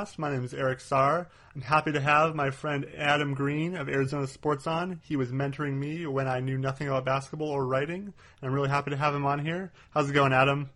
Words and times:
podcast. 0.00 0.18
My 0.18 0.30
name 0.30 0.44
is 0.44 0.54
Eric 0.54 0.78
Sarr. 0.78 1.26
I'm 1.54 1.62
happy 1.62 1.92
to 1.92 2.00
have 2.00 2.34
my 2.34 2.50
friend 2.50 2.86
Adam 2.96 3.34
Green 3.34 3.74
of 3.74 3.88
Arizona 3.88 4.26
Sports 4.26 4.66
on. 4.66 5.00
He 5.02 5.16
was 5.16 5.30
mentoring 5.30 5.74
me 5.74 6.06
when 6.06 6.28
I 6.28 6.40
knew 6.40 6.58
nothing 6.58 6.88
about 6.88 7.04
basketball 7.04 7.50
or 7.50 7.66
writing, 7.66 8.02
and 8.02 8.14
I'm 8.42 8.52
really 8.52 8.68
happy 8.68 8.90
to 8.90 8.96
have 8.96 9.14
him 9.14 9.26
on 9.26 9.44
here. 9.44 9.72
How's 9.90 10.08
it 10.08 10.12
going, 10.12 10.32
Adam? 10.32 10.70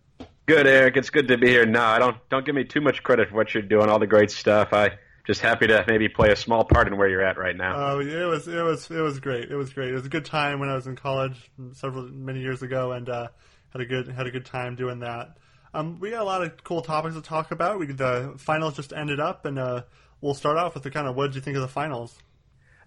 Good, 0.47 0.67
Eric. 0.67 0.97
It's 0.97 1.11
good 1.11 1.29
to 1.29 1.39
be 1.39 1.49
here. 1.49 1.65
No, 1.65 1.83
I 1.83 1.99
don't 1.99 2.17
don't 2.29 2.45
give 2.45 2.55
me 2.55 2.65
too 2.65 2.81
much 2.81 3.03
credit 3.03 3.31
for 3.31 3.37
what 3.37 3.55
you're 3.55 3.63
doing, 3.63 3.89
all 3.89 3.99
the 3.99 4.07
great 4.07 4.31
stuff. 4.31 4.73
I 4.73 4.99
just 5.27 5.41
happy 5.41 5.67
to 5.69 5.85
maybe 5.89 6.09
play 6.09 6.31
a 6.31 6.37
small 6.37 6.65
part 6.65 6.87
in 6.87 6.99
where 6.99 7.09
you're 7.09 7.25
at 7.25 7.39
right 7.39 7.57
now. 7.57 7.75
Oh, 7.77 8.01
it 8.01 8.27
was 8.27 8.47
it 8.47 8.63
was 8.63 8.91
it 8.91 9.01
was 9.01 9.21
great. 9.21 9.51
It 9.51 9.57
was 9.57 9.73
great. 9.73 9.91
It 9.91 9.95
was 9.95 10.07
a 10.07 10.11
good 10.11 10.27
time 10.27 10.61
when 10.61 10.69
I 10.69 10.75
was 10.75 10.87
in 10.87 10.97
college 10.97 11.51
several 11.73 12.05
many 12.05 12.41
years 12.41 12.63
ago, 12.63 12.93
and 12.93 13.09
uh, 13.09 13.29
had 13.71 13.81
a 13.81 13.87
good 13.87 14.09
had 14.09 14.27
a 14.27 14.31
good 14.31 14.45
time 14.45 14.77
doing 14.77 15.01
that. 15.01 15.39
Um, 15.75 15.99
we 15.99 16.11
got 16.11 16.23
a 16.23 16.25
lot 16.25 16.43
of 16.43 16.63
cool 16.63 16.83
topics 16.83 17.17
to 17.17 17.21
talk 17.21 17.51
about. 17.51 17.81
We 17.81 17.87
the 17.87 18.35
finals 18.39 18.77
just 18.77 18.93
ended 18.93 19.19
up, 19.19 19.45
and 19.45 19.59
uh, 19.59 19.83
we'll 20.21 20.35
start 20.35 20.57
off 20.57 20.75
with 20.75 20.85
the 20.85 20.91
kind 20.91 21.09
of 21.09 21.17
what 21.17 21.27
did 21.27 21.35
you 21.35 21.41
think 21.41 21.57
of 21.57 21.63
the 21.63 21.69
finals? 21.69 22.17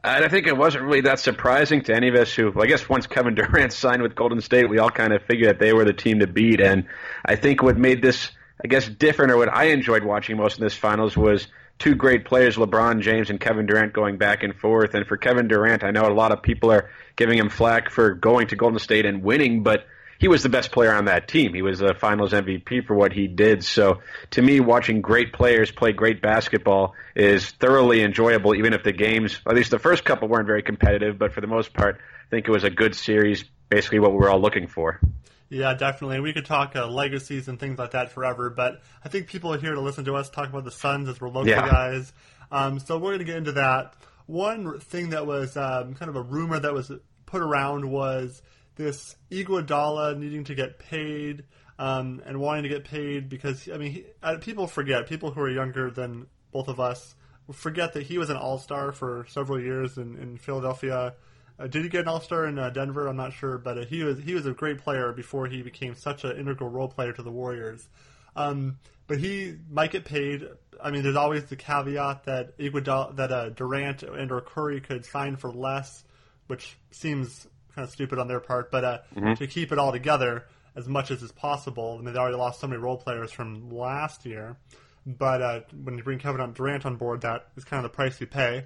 And 0.06 0.24
I 0.24 0.30
think 0.30 0.48
it 0.48 0.56
wasn't 0.56 0.86
really 0.86 1.02
that 1.02 1.20
surprising 1.20 1.82
to 1.84 1.94
any 1.94 2.08
of 2.08 2.16
us 2.16 2.34
who, 2.34 2.52
well, 2.52 2.64
I 2.64 2.68
guess 2.68 2.88
once 2.88 3.06
Kevin 3.06 3.36
Durant 3.36 3.74
signed 3.74 4.02
with 4.02 4.16
Golden 4.16 4.40
State, 4.40 4.70
we 4.70 4.80
all 4.80 4.90
kind 4.90 5.12
of 5.12 5.22
figured 5.24 5.50
that 5.50 5.60
they 5.60 5.74
were 5.74 5.84
the 5.84 5.94
team 5.94 6.20
to 6.20 6.28
beat. 6.28 6.62
And 6.62 6.86
I 7.26 7.36
think 7.36 7.62
what 7.62 7.78
made 7.78 8.02
this, 8.02 8.32
I 8.64 8.68
guess, 8.68 8.88
different 8.88 9.34
or 9.34 9.38
what 9.38 9.54
I 9.54 9.66
enjoyed 9.66 10.04
watching 10.04 10.38
most 10.38 10.58
in 10.58 10.64
this 10.64 10.76
finals 10.76 11.18
was 11.18 11.48
two 11.80 11.94
great 11.94 12.24
players, 12.24 12.56
LeBron 12.56 13.02
James 13.02 13.30
and 13.30 13.40
Kevin 13.40 13.66
Durant, 13.66 13.92
going 13.92 14.18
back 14.18 14.44
and 14.44 14.56
forth. 14.56 14.94
And 14.94 15.06
for 15.06 15.18
Kevin 15.18 15.50
Durant, 15.50 15.84
I 15.84 15.92
know 15.92 16.08
a 16.08 16.14
lot 16.14 16.32
of 16.32 16.42
people 16.42 16.72
are 16.72 16.90
giving 17.18 17.38
him 17.38 17.50
flack 17.50 17.90
for 17.90 18.14
going 18.14 18.48
to 18.48 18.56
Golden 18.56 18.80
State 18.80 19.06
and 19.06 19.24
winning, 19.24 19.62
but 19.62 19.86
he 20.20 20.28
was 20.28 20.44
the 20.44 20.50
best 20.50 20.72
player 20.72 20.94
on 20.94 21.06
that 21.06 21.28
team. 21.28 21.54
He 21.54 21.62
was 21.62 21.82
a 21.82 21.94
Finals 21.94 22.34
MVP 22.34 22.86
for 22.86 22.96
what 22.96 23.14
he 23.14 23.28
did. 23.28 23.64
So 23.64 24.02
to 24.32 24.42
me, 24.42 24.60
watching 24.60 25.02
great 25.02 25.34
players 25.34 25.72
play 25.72 25.92
great 25.92 26.22
basketball 26.22 26.96
is 27.16 27.50
thoroughly 27.52 28.02
enjoyable, 28.02 28.56
even 28.56 28.74
if 28.74 28.84
the 28.84 28.94
games, 28.94 29.40
at 29.48 29.56
least 29.56 29.72
the 29.72 29.80
first 29.80 30.04
couple, 30.04 30.28
weren't 30.28 30.48
very 30.48 30.64
competitive. 30.64 31.18
But 31.18 31.34
for 31.34 31.42
the 31.42 31.48
most 31.48 31.74
part, 31.74 31.98
I 31.98 32.30
think 32.30 32.48
it 32.48 32.52
was 32.52 32.64
a 32.64 32.70
good 32.70 32.96
series. 32.96 33.44
Basically, 33.70 34.00
what 34.00 34.12
we 34.12 34.18
were 34.18 34.30
all 34.30 34.40
looking 34.40 34.68
for. 34.68 35.02
Yeah, 35.50 35.74
definitely. 35.74 36.20
We 36.20 36.34
could 36.34 36.46
talk 36.46 36.76
uh, 36.76 36.88
legacies 36.88 37.48
and 37.48 37.60
things 37.60 37.78
like 37.78 37.92
that 37.92 38.12
forever, 38.12 38.50
but 38.50 38.82
I 39.04 39.10
think 39.10 39.28
people 39.28 39.54
are 39.54 39.58
here 39.58 39.74
to 39.74 39.82
listen 39.82 40.06
to 40.06 40.16
us 40.16 40.30
talk 40.30 40.50
about 40.50 40.66
the 40.66 40.72
Suns 40.72 41.08
as 41.08 41.22
we're 41.22 41.30
local 41.30 41.48
yeah. 41.48 41.68
guys. 41.68 42.12
Um, 42.52 42.80
so 42.80 42.98
we're 42.98 43.12
going 43.12 43.20
to 43.20 43.26
get 43.26 43.38
into 43.38 43.54
that. 43.54 43.94
One 44.26 44.80
thing 44.80 45.12
that 45.12 45.26
was 45.26 45.56
um, 45.56 45.96
kind 45.96 46.10
of 46.10 46.16
a 46.18 46.22
rumor 46.22 46.60
that 46.60 46.74
was 46.74 46.92
put 47.26 47.42
around 47.42 47.90
was 47.90 48.42
this 48.78 49.16
Iguodala 49.32 50.18
needing 50.18 50.46
to 50.46 50.56
get 50.56 50.80
paid 50.80 51.44
um, 51.78 52.22
and 52.26 52.40
wanting 52.40 52.64
to 52.64 52.70
get 52.70 52.86
paid 52.86 53.30
because 53.30 53.68
I 53.72 53.78
mean 53.78 53.92
he, 53.92 54.06
uh, 54.24 54.38
people 54.40 54.68
forget 54.68 55.08
people 55.08 55.32
who 55.32 55.42
are 55.42 55.50
younger 55.50 55.92
than 55.92 56.28
both 56.52 56.70
of 56.70 56.80
us 56.80 57.16
forget 57.54 57.94
that 57.94 58.04
he 58.04 58.18
was 58.18 58.30
an 58.30 58.38
All 58.38 58.58
Star 58.58 58.92
for 58.92 59.26
several 59.30 59.60
years 59.60 59.98
in, 59.98 60.18
in 60.18 60.38
Philadelphia. 60.38 61.14
Uh, 61.60 61.68
did 61.68 61.84
he 61.84 61.90
get 61.90 62.02
an 62.02 62.08
All 62.08 62.22
Star 62.22 62.46
in 62.46 62.60
uh, 62.60 62.70
Denver? 62.70 63.08
I'm 63.08 63.18
not 63.18 63.34
sure, 63.34 63.58
but 63.58 63.78
uh, 63.78 63.86
he 63.86 64.04
was 64.04 64.20
he 64.20 64.34
was 64.34 64.46
a 64.46 64.52
great 64.52 64.80
player 64.80 65.12
before 65.14 65.48
he 65.48 65.62
became 65.62 65.96
such 65.96 66.24
an 66.24 66.38
integral 66.38 66.70
role 66.70 66.88
player 66.88 67.14
to 67.14 67.24
the 67.24 67.32
Warriors. 67.32 67.88
Um, 68.36 68.78
but 69.08 69.20
he 69.20 69.56
might 69.70 69.92
get 69.92 70.06
paid. 70.06 70.48
I 70.82 70.92
mean, 70.92 71.02
there's 71.02 71.16
always 71.16 71.46
the 71.46 71.56
caveat 71.56 72.26
that 72.26 72.58
Iguodala, 72.58 73.16
that 73.16 73.32
uh, 73.32 73.50
Durant 73.50 74.04
and 74.04 74.32
or 74.32 74.42
Curry 74.42 74.82
could 74.82 75.06
sign 75.06 75.38
for 75.38 75.52
less, 75.52 76.04
which 76.48 76.78
seems 76.92 77.48
kind 77.78 77.88
of 77.88 77.94
stupid 77.94 78.18
on 78.18 78.28
their 78.28 78.40
part, 78.40 78.72
but 78.72 78.84
uh, 78.84 79.00
mm-hmm. 79.16 79.36
to 79.36 79.46
keep 79.46 79.72
it 79.72 79.78
all 79.78 79.92
together 79.92 80.46
as 80.76 80.88
much 80.88 81.12
as 81.12 81.22
is 81.22 81.32
possible. 81.32 81.98
I 82.00 82.04
mean, 82.04 82.14
they 82.14 82.20
already 82.20 82.36
lost 82.36 82.60
so 82.60 82.68
many 82.68 82.82
role 82.82 82.98
players 82.98 83.32
from 83.32 83.70
last 83.70 84.26
year, 84.26 84.58
but 85.06 85.42
uh, 85.44 85.60
when 85.84 85.96
you 85.96 86.04
bring 86.04 86.18
Kevin 86.18 86.54
Durant 86.54 86.88
on 86.88 86.96
board, 86.96 87.22
that 87.22 87.50
is 87.56 87.64
kind 87.64 87.86
of 87.86 87.92
the 87.92 87.96
price 87.96 88.20
you 88.20 88.26
pay. 88.26 88.66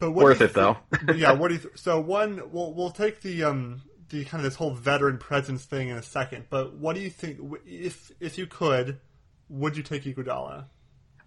But 0.00 0.10
worth 0.10 0.40
it 0.40 0.54
though. 0.54 0.76
yeah. 1.14 1.32
What 1.32 1.48
do 1.48 1.54
you? 1.54 1.60
Th- 1.60 1.78
so 1.78 2.00
one, 2.00 2.42
we'll 2.50 2.74
we'll 2.74 2.90
take 2.90 3.20
the 3.20 3.44
um 3.44 3.82
the 4.08 4.24
kind 4.24 4.44
of 4.44 4.50
this 4.50 4.56
whole 4.56 4.74
veteran 4.74 5.18
presence 5.18 5.64
thing 5.64 5.88
in 5.88 5.96
a 5.96 6.02
second. 6.02 6.46
But 6.50 6.74
what 6.74 6.96
do 6.96 7.00
you 7.00 7.10
think? 7.10 7.38
If 7.64 8.10
if 8.18 8.36
you 8.36 8.48
could, 8.48 8.98
would 9.48 9.76
you 9.76 9.84
take 9.84 10.02
Iguodala? 10.02 10.64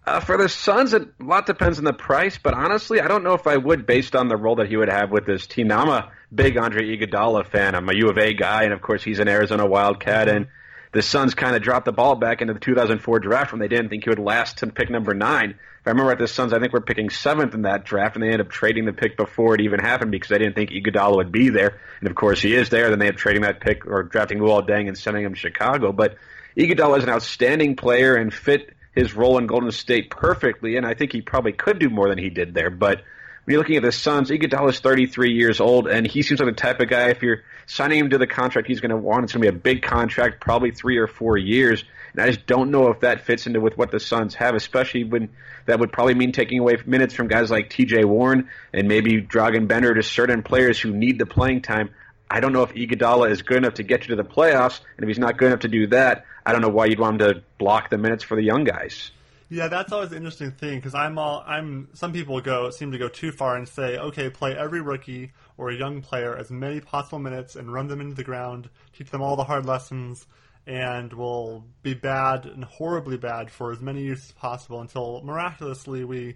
Uh, 0.07 0.21
for 0.21 0.37
the 0.37 0.47
Suns, 0.47 0.93
a 0.93 1.05
lot 1.19 1.45
depends 1.45 1.79
on 1.79 1.83
the 1.83 1.91
price, 1.91 2.39
but 2.41 2.53
honestly, 2.53 3.01
I 3.01 3.09
don't 3.09 3.25
know 3.25 3.33
if 3.33 3.45
I 3.45 3.57
would 3.57 3.85
based 3.85 4.15
on 4.15 4.29
the 4.29 4.37
role 4.37 4.55
that 4.55 4.69
he 4.69 4.77
would 4.77 4.87
have 4.87 5.11
with 5.11 5.25
this 5.25 5.45
team. 5.47 5.67
Now, 5.67 5.81
I'm 5.81 5.89
a 5.89 6.11
big 6.33 6.55
Andre 6.55 6.95
Iguodala 6.95 7.45
fan. 7.45 7.75
I'm 7.75 7.89
a 7.89 7.93
U 7.93 8.07
of 8.07 8.17
A 8.17 8.33
guy, 8.33 8.63
and 8.63 8.71
of 8.71 8.81
course, 8.81 9.03
he's 9.03 9.19
an 9.19 9.27
Arizona 9.27 9.65
Wildcat, 9.65 10.29
and 10.29 10.47
the 10.93 11.01
Suns 11.01 11.33
kind 11.33 11.57
of 11.57 11.61
dropped 11.61 11.83
the 11.83 11.91
ball 11.91 12.15
back 12.15 12.39
into 12.39 12.53
the 12.53 12.59
2004 12.61 13.19
draft 13.19 13.51
when 13.51 13.59
they 13.59 13.67
didn't 13.67 13.89
think 13.89 14.05
he 14.05 14.09
would 14.09 14.17
last 14.17 14.59
to 14.59 14.67
pick 14.67 14.89
number 14.89 15.13
nine. 15.13 15.49
If 15.49 15.87
I 15.87 15.89
remember 15.89 16.11
right, 16.11 16.17
the 16.17 16.29
Suns, 16.29 16.53
I 16.53 16.59
think 16.59 16.71
we're 16.71 16.79
picking 16.79 17.09
seventh 17.09 17.53
in 17.53 17.63
that 17.63 17.83
draft, 17.83 18.15
and 18.15 18.23
they 18.23 18.27
ended 18.27 18.47
up 18.47 18.49
trading 18.49 18.85
the 18.85 18.93
pick 18.93 19.17
before 19.17 19.55
it 19.55 19.61
even 19.61 19.81
happened 19.81 20.11
because 20.11 20.29
they 20.29 20.37
didn't 20.37 20.55
think 20.55 20.69
Iguodala 20.69 21.17
would 21.17 21.33
be 21.33 21.49
there. 21.49 21.81
And 21.99 22.09
of 22.09 22.15
course, 22.15 22.41
he 22.41 22.55
is 22.55 22.69
there. 22.69 22.89
Then 22.89 22.99
they 22.99 23.07
ended 23.07 23.15
up 23.15 23.19
trading 23.19 23.41
that 23.41 23.59
pick 23.59 23.85
or 23.85 24.03
drafting 24.03 24.39
Luol 24.39 24.65
Deng 24.65 24.87
and 24.87 24.97
sending 24.97 25.25
him 25.25 25.33
to 25.33 25.39
Chicago. 25.39 25.91
But 25.91 26.15
Iguodala 26.55 26.99
is 26.99 27.03
an 27.03 27.09
outstanding 27.09 27.75
player 27.75 28.15
and 28.15 28.33
fit 28.33 28.73
his 28.97 29.13
role 29.13 29.37
in 29.37 29.45
Golden 29.45 29.71
State 29.71 30.09
perfectly, 30.09 30.75
and 30.75 30.85
I 30.85 30.95
think 30.95 31.11
he 31.11 31.21
probably 31.21 31.53
could 31.53 31.77
do 31.77 31.89
more 31.89 32.09
than 32.09 32.17
he 32.17 32.29
did 32.29 32.53
there. 32.53 32.71
But 32.71 33.03
when 33.43 33.53
you're 33.53 33.59
looking 33.59 33.77
at 33.77 33.83
the 33.83 33.91
Suns, 33.91 34.31
Iguodala 34.31 34.71
is 34.71 34.79
33 34.79 35.33
years 35.33 35.59
old, 35.59 35.87
and 35.87 36.05
he 36.07 36.23
seems 36.23 36.39
like 36.39 36.49
the 36.49 36.59
type 36.59 36.79
of 36.79 36.89
guy. 36.89 37.09
If 37.09 37.21
you're 37.21 37.43
signing 37.67 37.99
him 37.99 38.09
to 38.09 38.17
the 38.17 38.25
contract, 38.25 38.67
he's 38.67 38.81
going 38.81 38.89
to 38.89 38.97
want 38.97 39.23
it's 39.23 39.33
going 39.33 39.45
to 39.45 39.51
be 39.51 39.55
a 39.55 39.59
big 39.59 39.83
contract, 39.83 40.41
probably 40.41 40.71
three 40.71 40.97
or 40.97 41.05
four 41.05 41.37
years. 41.37 41.83
And 42.13 42.21
I 42.21 42.27
just 42.27 42.47
don't 42.47 42.71
know 42.71 42.89
if 42.89 43.01
that 43.01 43.21
fits 43.21 43.45
into 43.45 43.61
with 43.61 43.77
what 43.77 43.91
the 43.91 43.99
Suns 43.99 44.33
have, 44.33 44.55
especially 44.55 45.03
when 45.03 45.29
that 45.67 45.79
would 45.79 45.91
probably 45.91 46.15
mean 46.15 46.31
taking 46.31 46.59
away 46.59 46.77
minutes 46.87 47.13
from 47.13 47.27
guys 47.27 47.51
like 47.51 47.69
T.J. 47.69 48.03
Warren 48.05 48.49
and 48.73 48.87
maybe 48.87 49.21
Dragan 49.21 49.67
Bender 49.67 49.93
to 49.93 50.01
certain 50.01 50.41
players 50.41 50.79
who 50.79 50.91
need 50.91 51.19
the 51.19 51.27
playing 51.27 51.61
time. 51.61 51.91
I 52.29 52.39
don't 52.39 52.51
know 52.53 52.63
if 52.63 52.73
Iguodala 52.73 53.31
is 53.31 53.41
good 53.41 53.57
enough 53.57 53.75
to 53.75 53.83
get 53.83 54.01
you 54.01 54.15
to 54.15 54.21
the 54.21 54.27
playoffs, 54.27 54.81
and 54.97 55.03
if 55.03 55.07
he's 55.07 55.19
not 55.19 55.37
good 55.37 55.47
enough 55.47 55.61
to 55.61 55.67
do 55.67 55.87
that, 55.87 56.25
I 56.45 56.51
don't 56.51 56.61
know 56.61 56.69
why 56.69 56.85
you'd 56.85 56.99
want 56.99 57.21
him 57.21 57.27
to 57.33 57.43
block 57.57 57.89
the 57.89 57.97
minutes 57.97 58.23
for 58.23 58.35
the 58.35 58.43
young 58.43 58.63
guys. 58.63 59.11
Yeah, 59.49 59.69
that's 59.69 59.93
always 59.93 60.11
an 60.11 60.17
interesting 60.17 60.51
thing 60.51 60.79
because 60.79 60.93
I'm 60.93 61.17
all 61.17 61.41
I'm. 61.47 61.87
Some 61.93 62.11
people 62.11 62.41
go 62.41 62.69
seem 62.69 62.91
to 62.91 62.97
go 62.97 63.07
too 63.07 63.31
far 63.31 63.55
and 63.55 63.67
say, 63.67 63.97
okay, 63.97 64.29
play 64.29 64.57
every 64.57 64.81
rookie 64.81 65.31
or 65.55 65.69
a 65.69 65.75
young 65.75 66.01
player 66.01 66.35
as 66.35 66.51
many 66.51 66.81
possible 66.81 67.19
minutes 67.19 67.55
and 67.55 67.71
run 67.71 67.87
them 67.87 68.01
into 68.01 68.15
the 68.15 68.25
ground, 68.25 68.69
teach 68.91 69.09
them 69.09 69.21
all 69.21 69.37
the 69.37 69.45
hard 69.45 69.65
lessons, 69.65 70.27
and 70.65 71.13
will 71.13 71.63
be 71.81 71.93
bad 71.93 72.45
and 72.45 72.65
horribly 72.65 73.15
bad 73.15 73.49
for 73.49 73.71
as 73.71 73.79
many 73.79 74.01
years 74.01 74.19
as 74.19 74.31
possible 74.33 74.81
until 74.81 75.21
miraculously 75.23 76.03
we 76.03 76.35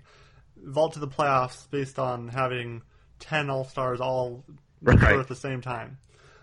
vault 0.55 0.93
to 0.93 0.99
the 0.99 1.07
playoffs 1.07 1.69
based 1.69 1.99
on 1.99 2.29
having 2.29 2.81
ten 3.19 3.49
All 3.49 3.65
Stars 3.65 3.99
all 3.99 4.45
right. 4.81 5.19
at 5.19 5.27
the 5.27 5.35
same 5.35 5.61
time. 5.61 5.97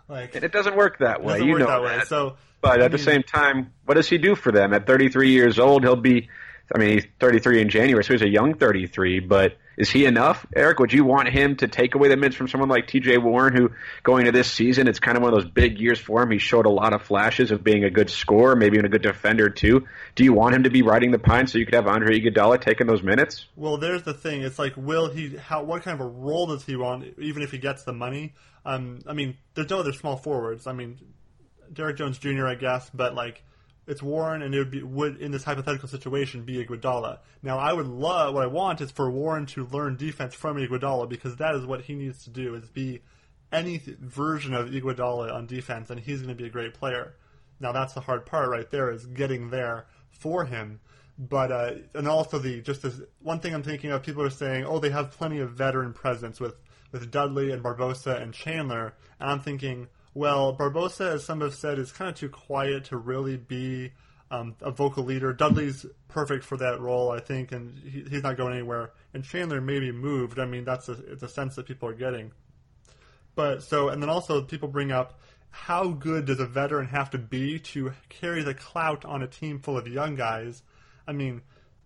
Like 0.09 0.35
and 0.35 0.45
it 0.45 0.53
doesn't 0.53 0.77
work 0.77 0.99
that 0.99 1.23
way. 1.23 1.41
you 1.41 1.59
know 1.59 1.67
that, 1.67 1.83
way. 1.83 2.01
So, 2.07 2.37
but 2.61 2.81
at 2.81 2.91
mean, 2.91 2.91
the 2.93 2.99
same 2.99 3.23
time, 3.23 3.73
what 3.85 3.95
does 3.95 4.09
he 4.09 4.19
do 4.19 4.35
for 4.35 4.51
them? 4.51 4.73
At 4.73 4.87
33 4.87 5.31
years 5.31 5.59
old, 5.59 5.83
he'll 5.83 5.97
be. 5.97 6.29
I 6.75 6.79
mean, 6.79 6.91
he's 6.91 7.07
33 7.19 7.63
in 7.63 7.69
January, 7.69 8.05
so 8.05 8.13
he's 8.13 8.23
a 8.23 8.29
young 8.29 8.55
33. 8.55 9.21
But 9.21 9.57
is 9.79 9.89
he 9.91 10.05
enough, 10.05 10.45
Eric? 10.55 10.81
Would 10.81 10.93
you 10.93 11.05
want 11.05 11.29
him 11.29 11.57
to 11.57 11.69
take 11.69 11.95
away 11.95 12.09
the 12.09 12.17
minutes 12.17 12.37
from 12.37 12.49
someone 12.49 12.69
like 12.69 12.89
T.J. 12.89 13.19
Warren, 13.19 13.57
who 13.57 13.71
going 14.03 14.27
into 14.27 14.37
this 14.37 14.51
season, 14.51 14.89
it's 14.89 14.99
kind 14.99 15.17
of 15.17 15.23
one 15.23 15.33
of 15.33 15.41
those 15.41 15.51
big 15.51 15.81
years 15.81 15.99
for 15.99 16.23
him. 16.23 16.31
He 16.31 16.39
showed 16.39 16.67
a 16.67 16.71
lot 16.71 16.93
of 16.93 17.03
flashes 17.03 17.51
of 17.53 17.65
being 17.65 17.85
a 17.85 17.91
good 17.91 18.11
scorer, 18.11 18.57
maybe 18.57 18.77
even 18.77 18.87
a 18.87 18.89
good 18.89 19.03
defender 19.03 19.49
too. 19.49 19.87
Do 20.15 20.25
you 20.25 20.33
want 20.33 20.55
him 20.55 20.65
to 20.65 20.71
be 20.71 20.83
riding 20.83 21.11
the 21.11 21.19
pine 21.19 21.47
so 21.47 21.59
you 21.59 21.65
could 21.65 21.75
have 21.75 21.87
Andre 21.87 22.21
Iguodala 22.21 22.61
taking 22.61 22.87
those 22.87 23.03
minutes? 23.03 23.47
Well, 23.57 23.79
there's 23.79 24.03
the 24.03 24.15
thing. 24.15 24.43
It's 24.43 24.59
like, 24.59 24.75
will 24.77 25.09
he? 25.09 25.37
How? 25.37 25.63
What 25.63 25.83
kind 25.83 25.99
of 25.99 26.07
a 26.07 26.11
role 26.11 26.47
does 26.49 26.65
he 26.65 26.77
want? 26.77 27.05
Even 27.19 27.43
if 27.43 27.51
he 27.51 27.59
gets 27.59 27.85
the 27.85 27.93
money, 27.93 28.35
um, 28.67 28.99
I 29.07 29.15
mean, 29.15 29.37
there's 29.55 29.71
no 29.71 29.79
other 29.79 29.93
small 29.93 30.17
forwards. 30.17 30.67
I 30.67 30.73
mean, 30.73 30.99
Derrick 31.73 31.97
Jones 31.97 32.19
Jr. 32.19 32.47
I 32.47 32.55
guess, 32.57 32.91
but 32.93 33.15
like 33.15 33.43
it's 33.89 34.03
Warren, 34.03 34.43
and 34.43 34.55
it 34.55 34.59
would 34.59 34.71
be 34.71 34.83
would 34.83 35.17
in 35.17 35.33
this 35.33 35.45
hypothetical 35.45 35.89
situation 35.89 36.43
be 36.43 36.65
Iguodala. 36.65 37.19
Now, 37.43 37.59
I 37.59 37.73
would 37.73 37.87
love 37.87 38.35
what 38.35 38.45
I 38.45 38.47
want 38.47 38.83
is 38.83 38.91
for 38.91 39.11
Warren 39.11 39.47
to 39.47 39.65
learn 39.67 39.97
defense 39.97 40.35
from 40.35 40.59
Iguodala 40.59 41.09
because 41.09 41.37
that 41.37 41.55
is 41.55 41.65
what 41.65 41.81
he 41.81 41.95
needs 41.95 42.23
to 42.25 42.31
do 42.31 42.55
is 42.55 42.69
be 42.69 43.01
any 43.51 43.83
version 43.99 44.53
of 44.53 44.69
Iguodala 44.69 45.33
on 45.33 45.47
defense, 45.47 45.89
and 45.89 45.99
he's 45.99 46.19
going 46.19 46.29
to 46.29 46.41
be 46.41 46.47
a 46.47 46.51
great 46.51 46.75
player. 46.75 47.15
Now, 47.61 47.73
that's 47.73 47.95
the 47.95 48.01
hard 48.01 48.27
part 48.27 48.51
right 48.51 48.71
there 48.71 48.91
is 48.91 49.07
getting 49.07 49.49
there 49.49 49.87
for 50.11 50.45
him. 50.45 50.81
But 51.19 51.51
uh, 51.51 51.73
and 51.95 52.07
also 52.07 52.39
the 52.39 52.61
just 52.61 52.83
this 52.83 53.01
one 53.21 53.41
thing 53.41 53.55
I'm 53.55 53.63
thinking 53.63 53.91
of, 53.91 54.03
people 54.03 54.23
are 54.23 54.31
saying, 54.31 54.65
oh, 54.67 54.79
they 54.79 54.91
have 54.91 55.11
plenty 55.11 55.41
of 55.41 55.51
veteran 55.53 55.93
presence 55.95 56.39
with 56.39 56.55
with 56.93 57.11
Dudley 57.11 57.51
and 57.51 57.63
Barbosa 57.63 58.21
and 58.23 58.33
Chandler, 58.33 58.95
and 59.19 59.31
I'm 59.31 59.41
thinking 59.41 59.89
well, 60.19 60.53
Barbosa, 60.53 61.15
as 61.15 61.25
some 61.25 61.43
have 61.43 61.55
said, 61.55 61.79
is 61.79 61.93
kind 61.93 62.11
of 62.11 62.17
too 62.17 62.29
quiet 62.29 62.87
to 62.87 62.97
really 62.97 63.37
be 63.37 63.93
um, 64.33 64.57
a 64.61 64.73
vocal 64.73 65.05
leader. 65.05 65.33
Dudley's 65.33 65.87
perfect 66.09 66.45
for 66.45 66.57
that 66.57 66.81
role, 66.81 67.13
I 67.13 67.21
think, 67.21 67.53
and 67.53 67.79
he, 67.79 68.03
he's 68.03 68.25
not 68.25 68.37
going 68.37 68.53
anywhere. 68.53 68.91
And 69.15 69.23
Chandler 69.23 69.61
may 69.61 69.79
be 69.79 69.93
moved. 69.93 70.41
I 70.41 70.45
mean, 70.45 70.65
that's 70.65 70.89
a, 70.89 70.93
it's 70.93 71.23
a 71.23 71.29
sense 71.29 71.55
that 71.55 71.67
people 71.67 71.89
are 71.89 71.95
getting. 71.95 72.33
But 73.37 73.63
so, 73.63 73.91
and 73.91 74.03
then 74.03 74.11
also 74.11 74.43
people 74.43 74.67
bring 74.67 74.91
up 74.91 75.21
how 75.51 75.91
good 75.91 76.25
does 76.27 76.41
a 76.41 76.47
veteran 76.47 76.89
have 76.89 77.11
to 77.11 77.19
be 77.19 77.61
to 77.61 77.93
carry 78.09 78.43
the 78.43 78.55
clout 78.55 79.05
on 79.05 79.23
a 79.23 79.29
team 79.29 79.61
full 79.61 79.79
of 79.79 79.87
young 79.87 80.17
guys? 80.17 80.65
I 81.07 81.13
mean, 81.13 81.43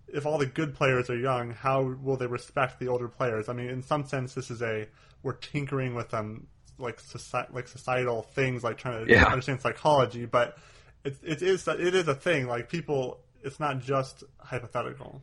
if 0.09 0.25
all 0.25 0.39
the 0.39 0.47
good 0.47 0.75
players 0.75 1.11
are 1.11 1.19
young, 1.19 1.51
how 1.51 1.83
will 1.83 2.17
they 2.17 2.27
respect 2.27 2.81
the 2.81 2.89
older 2.89 3.09
players? 3.09 3.51
I 3.51 3.53
mean, 3.53 3.69
in 3.69 3.83
some 3.83 4.07
sense, 4.07 4.33
this 4.33 4.51
is 4.51 4.63
a 4.63 4.89
we're 5.23 5.35
tinkering 5.35 5.95
with 5.95 6.09
them 6.09 6.47
like 6.79 7.01
society, 7.01 7.51
like 7.53 7.69
societal 7.69 8.23
things, 8.23 8.63
like 8.65 8.79
trying 8.79 9.07
to 9.07 9.13
Yeah. 9.13 9.25
understand 9.27 9.61
psychology, 9.61 10.27
but 10.27 10.59
it, 11.05 11.17
it 11.23 11.43
is 11.43 11.67
it 11.69 11.95
is 11.95 12.09
a 12.09 12.15
thing. 12.15 12.47
Like 12.47 12.69
people, 12.69 13.21
it's 13.43 13.59
not 13.61 13.81
just 13.81 14.25
hypothetical. 14.39 15.23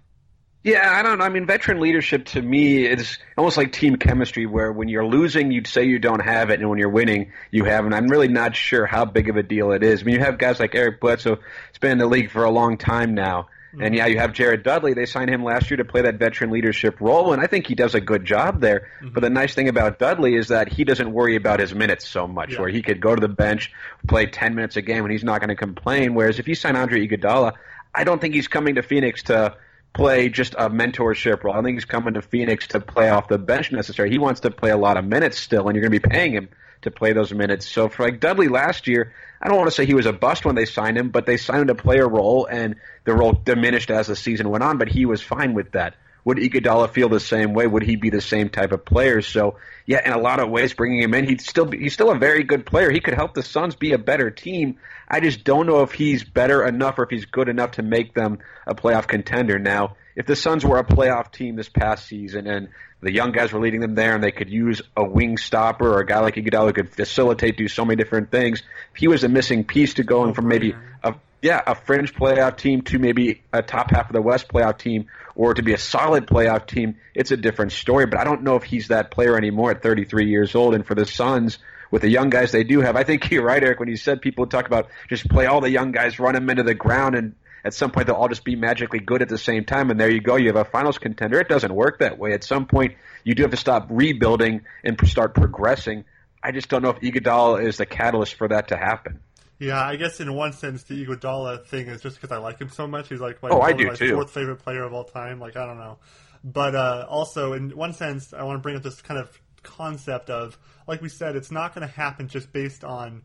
Yeah, 0.61 0.91
I 0.91 1.03
don't 1.03 1.19
know. 1.19 1.23
I 1.25 1.29
mean, 1.29 1.45
veteran 1.45 1.79
leadership 1.79 2.25
to 2.27 2.41
me 2.41 2.85
is 2.85 3.17
almost 3.37 3.55
like 3.55 3.71
team 3.71 3.95
chemistry, 3.95 4.45
where 4.45 4.73
when 4.73 4.89
you're 4.89 5.05
losing, 5.05 5.51
you'd 5.51 5.67
say 5.67 5.85
you 5.85 5.99
don't 5.99 6.19
have 6.19 6.49
it, 6.49 6.59
and 6.59 6.69
when 6.69 6.77
you're 6.79 6.89
winning, 6.89 7.31
you 7.49 7.63
have 7.63 7.85
it. 7.85 7.93
I'm 7.93 8.07
really 8.07 8.27
not 8.27 8.57
sure 8.57 8.85
how 8.85 9.05
big 9.05 9.29
of 9.29 9.37
a 9.37 9.43
deal 9.43 9.71
it 9.71 9.83
is. 9.83 10.01
I 10.01 10.03
mean, 10.03 10.15
you 10.15 10.21
have 10.21 10.37
guys 10.37 10.59
like 10.59 10.75
Eric 10.75 10.99
Bledsoe, 10.99 11.35
who's 11.37 11.77
been 11.79 11.91
in 11.93 11.97
the 11.97 12.07
league 12.07 12.29
for 12.29 12.43
a 12.43 12.51
long 12.51 12.77
time 12.77 13.13
now. 13.15 13.47
Mm-hmm. 13.69 13.81
And 13.83 13.95
yeah, 13.95 14.07
you 14.07 14.17
have 14.17 14.33
Jared 14.33 14.63
Dudley. 14.63 14.93
They 14.93 15.05
signed 15.05 15.29
him 15.29 15.43
last 15.43 15.69
year 15.69 15.77
to 15.77 15.85
play 15.85 16.01
that 16.01 16.15
veteran 16.15 16.49
leadership 16.49 16.99
role, 16.99 17.33
and 17.33 17.41
I 17.41 17.45
think 17.47 17.67
he 17.67 17.75
does 17.75 17.93
a 17.95 18.01
good 18.01 18.25
job 18.25 18.61
there. 18.61 18.87
Mm-hmm. 19.01 19.13
But 19.13 19.21
the 19.21 19.29
nice 19.29 19.53
thing 19.53 19.67
about 19.69 19.99
Dudley 19.99 20.35
is 20.35 20.47
that 20.47 20.69
he 20.71 20.83
doesn't 20.83 21.11
worry 21.11 21.35
about 21.35 21.59
his 21.59 21.73
minutes 21.73 22.07
so 22.07 22.27
much, 22.27 22.53
Yeah. 22.53 22.61
where 22.61 22.69
he 22.69 22.81
could 22.81 22.99
go 22.99 23.13
to 23.13 23.21
the 23.21 23.27
bench, 23.27 23.71
play 24.07 24.25
10 24.25 24.55
minutes 24.55 24.75
a 24.75 24.81
game, 24.81 25.03
and 25.03 25.11
he's 25.11 25.23
not 25.23 25.39
going 25.39 25.49
to 25.49 25.55
complain. 25.55 26.15
Whereas 26.15 26.39
if 26.39 26.47
you 26.47 26.55
sign 26.55 26.75
Andre 26.75 27.07
Iguodala, 27.07 27.53
I 27.93 28.03
don't 28.03 28.19
think 28.19 28.33
he's 28.33 28.47
coming 28.47 28.75
to 28.75 28.81
Phoenix 28.83 29.23
to 29.23 29.55
play 29.93 30.29
just 30.29 30.53
a 30.53 30.69
mentorship 30.69 31.43
role. 31.43 31.55
I 31.55 31.61
think 31.61 31.75
he's 31.77 31.85
coming 31.85 32.13
to 32.15 32.21
Phoenix 32.21 32.67
to 32.67 32.79
play 32.79 33.09
off 33.09 33.27
the 33.27 33.37
bench 33.37 33.71
necessarily. 33.71 34.11
He 34.13 34.19
wants 34.19 34.41
to 34.41 34.51
play 34.51 34.69
a 34.71 34.77
lot 34.77 34.97
of 34.97 35.05
minutes 35.05 35.37
still, 35.39 35.67
and 35.67 35.75
you're 35.75 35.87
going 35.87 35.99
to 35.99 36.07
be 36.07 36.09
paying 36.15 36.31
him 36.33 36.49
to 36.83 36.91
play 36.91 37.13
those 37.13 37.33
minutes. 37.33 37.67
So 37.67 37.89
for 37.89 38.03
like 38.03 38.19
Dudley 38.19 38.47
last 38.47 38.87
year, 38.87 39.13
I 39.41 39.47
don't 39.47 39.57
want 39.57 39.69
to 39.69 39.75
say 39.75 39.85
he 39.85 39.93
was 39.93 40.05
a 40.05 40.13
bust 40.13 40.45
when 40.45 40.55
they 40.55 40.65
signed 40.65 40.97
him, 40.97 41.09
but 41.09 41.25
they 41.25 41.37
signed 41.37 41.61
him 41.61 41.67
to 41.67 41.75
play 41.75 41.99
a 41.99 42.07
role, 42.07 42.45
and 42.45 42.75
the 43.05 43.13
role 43.13 43.31
diminished 43.31 43.89
as 43.89 44.07
the 44.07 44.15
season 44.15 44.49
went 44.49 44.63
on. 44.63 44.77
But 44.77 44.89
he 44.89 45.05
was 45.05 45.21
fine 45.21 45.53
with 45.53 45.71
that. 45.71 45.95
Would 46.29 46.37
Iguodala 46.37 46.91
feel 46.91 47.09
the 47.09 47.19
same 47.19 47.55
way? 47.55 47.65
Would 47.65 47.81
he 47.81 47.95
be 47.95 48.11
the 48.11 48.21
same 48.21 48.49
type 48.49 48.71
of 48.71 48.85
player? 48.85 49.23
So 49.23 49.55
yeah, 49.87 50.05
in 50.05 50.13
a 50.13 50.19
lot 50.19 50.39
of 50.39 50.51
ways, 50.51 50.75
bringing 50.75 51.01
him 51.01 51.15
in, 51.15 51.27
he'd 51.27 51.41
still 51.41 51.65
be, 51.65 51.79
he's 51.79 51.93
still 51.93 52.11
a 52.11 52.19
very 52.19 52.43
good 52.43 52.67
player. 52.67 52.91
He 52.91 52.99
could 52.99 53.15
help 53.15 53.33
the 53.33 53.41
Suns 53.41 53.75
be 53.75 53.93
a 53.93 53.97
better 53.97 54.29
team. 54.29 54.77
I 55.07 55.21
just 55.21 55.43
don't 55.43 55.65
know 55.65 55.81
if 55.81 55.91
he's 55.91 56.23
better 56.23 56.63
enough 56.63 56.99
or 56.99 57.03
if 57.05 57.09
he's 57.09 57.25
good 57.25 57.49
enough 57.49 57.71
to 57.71 57.81
make 57.81 58.13
them 58.13 58.37
a 58.67 58.75
playoff 58.75 59.07
contender. 59.07 59.57
Now, 59.57 59.95
if 60.15 60.27
the 60.27 60.35
Suns 60.35 60.63
were 60.63 60.77
a 60.77 60.83
playoff 60.83 61.31
team 61.31 61.55
this 61.55 61.67
past 61.67 62.05
season 62.05 62.45
and 62.45 62.69
the 63.01 63.11
young 63.11 63.31
guys 63.31 63.51
were 63.51 63.59
leading 63.59 63.81
them 63.81 63.95
there 63.95 64.13
and 64.13 64.23
they 64.23 64.31
could 64.31 64.51
use 64.51 64.83
a 64.95 65.03
wing 65.03 65.35
stopper 65.35 65.91
or 65.91 65.99
a 66.01 66.05
guy 66.05 66.19
like 66.19 66.35
Iguodala 66.35 66.67
who 66.67 66.73
could 66.73 66.89
facilitate, 66.91 67.57
do 67.57 67.67
so 67.67 67.83
many 67.85 67.95
different 67.95 68.29
things, 68.29 68.61
if 68.93 68.99
he 68.99 69.07
was 69.07 69.23
a 69.23 69.29
missing 69.29 69.63
piece 69.63 69.95
to 69.95 70.03
going 70.03 70.35
from 70.35 70.45
oh, 70.45 70.49
maybe 70.49 70.75
a 71.03 71.15
yeah, 71.41 71.61
a 71.65 71.75
fringe 71.75 72.13
playoff 72.13 72.57
team 72.57 72.81
to 72.83 72.99
maybe 72.99 73.41
a 73.53 73.61
top 73.61 73.91
half 73.91 74.09
of 74.09 74.13
the 74.13 74.21
West 74.21 74.47
playoff 74.49 74.77
team 74.77 75.07
or 75.35 75.53
to 75.53 75.63
be 75.63 75.73
a 75.73 75.77
solid 75.77 76.27
playoff 76.27 76.65
team, 76.67 76.97
it's 77.15 77.31
a 77.31 77.37
different 77.37 77.71
story. 77.71 78.05
But 78.05 78.19
I 78.19 78.25
don't 78.25 78.43
know 78.43 78.55
if 78.55 78.63
he's 78.63 78.89
that 78.89 79.11
player 79.11 79.37
anymore 79.37 79.71
at 79.71 79.81
33 79.81 80.29
years 80.29 80.53
old. 80.53 80.75
And 80.75 80.85
for 80.85 80.95
the 80.95 81.05
Suns, 81.05 81.59
with 81.91 82.01
the 82.01 82.09
young 82.09 82.29
guys 82.29 82.51
they 82.51 82.63
do 82.63 82.81
have, 82.81 82.95
I 82.95 83.03
think 83.03 83.31
you're 83.31 83.43
right, 83.43 83.63
Eric, 83.63 83.79
when 83.79 83.89
you 83.89 83.95
said 83.95 84.21
people 84.21 84.47
talk 84.47 84.67
about 84.67 84.89
just 85.07 85.29
play 85.29 85.45
all 85.45 85.61
the 85.61 85.69
young 85.69 85.91
guys, 85.91 86.19
run 86.19 86.33
them 86.33 86.49
into 86.49 86.63
the 86.63 86.75
ground, 86.75 87.15
and 87.15 87.35
at 87.63 87.73
some 87.73 87.91
point 87.91 88.07
they'll 88.07 88.15
all 88.15 88.27
just 88.27 88.43
be 88.43 88.55
magically 88.55 88.99
good 88.99 89.21
at 89.21 89.29
the 89.29 89.37
same 89.37 89.63
time. 89.63 89.91
And 89.91 89.99
there 89.99 90.11
you 90.11 90.21
go, 90.21 90.35
you 90.35 90.47
have 90.47 90.55
a 90.55 90.65
finals 90.65 90.97
contender. 90.97 91.39
It 91.39 91.47
doesn't 91.47 91.73
work 91.73 91.99
that 91.99 92.19
way. 92.19 92.33
At 92.33 92.43
some 92.43 92.67
point, 92.67 92.95
you 93.23 93.33
do 93.33 93.43
have 93.43 93.51
to 93.51 93.57
stop 93.57 93.87
rebuilding 93.89 94.61
and 94.83 94.99
start 95.07 95.35
progressing. 95.35 96.03
I 96.43 96.51
just 96.51 96.69
don't 96.69 96.81
know 96.81 96.89
if 96.89 96.99
Iguodala 96.99 97.65
is 97.65 97.77
the 97.77 97.85
catalyst 97.85 98.35
for 98.35 98.47
that 98.49 98.69
to 98.69 98.77
happen. 98.77 99.19
Yeah, 99.59 99.81
I 99.85 99.97
guess 99.97 100.19
in 100.21 100.33
one 100.33 100.53
sense 100.53 100.83
the 100.83 101.05
Iguodala 101.05 101.65
thing 101.65 101.87
is 101.87 102.01
just 102.01 102.19
because 102.19 102.31
I 102.35 102.39
like 102.39 102.59
him 102.59 102.69
so 102.69 102.87
much. 102.87 103.09
He's 103.09 103.19
like 103.19 103.41
my, 103.43 103.49
Oh, 103.49 103.59
I 103.61 103.73
do 103.73 103.87
my 103.87 103.93
too. 103.95 104.13
fourth 104.13 104.31
favorite 104.31 104.57
player 104.57 104.83
of 104.83 104.93
all 104.93 105.03
time. 105.03 105.39
Like 105.39 105.57
I 105.57 105.65
don't 105.65 105.77
know, 105.77 105.97
but 106.43 106.75
uh, 106.75 107.05
also 107.09 107.53
in 107.53 107.71
one 107.75 107.93
sense 107.93 108.33
I 108.33 108.43
want 108.43 108.55
to 108.57 108.61
bring 108.61 108.77
up 108.77 108.83
this 108.83 109.01
kind 109.01 109.19
of 109.19 109.37
concept 109.61 110.29
of 110.29 110.57
like 110.87 111.01
we 111.01 111.09
said, 111.09 111.35
it's 111.35 111.51
not 111.51 111.75
going 111.75 111.85
to 111.87 111.93
happen 111.93 112.27
just 112.29 112.51
based 112.53 112.83
on 112.83 113.21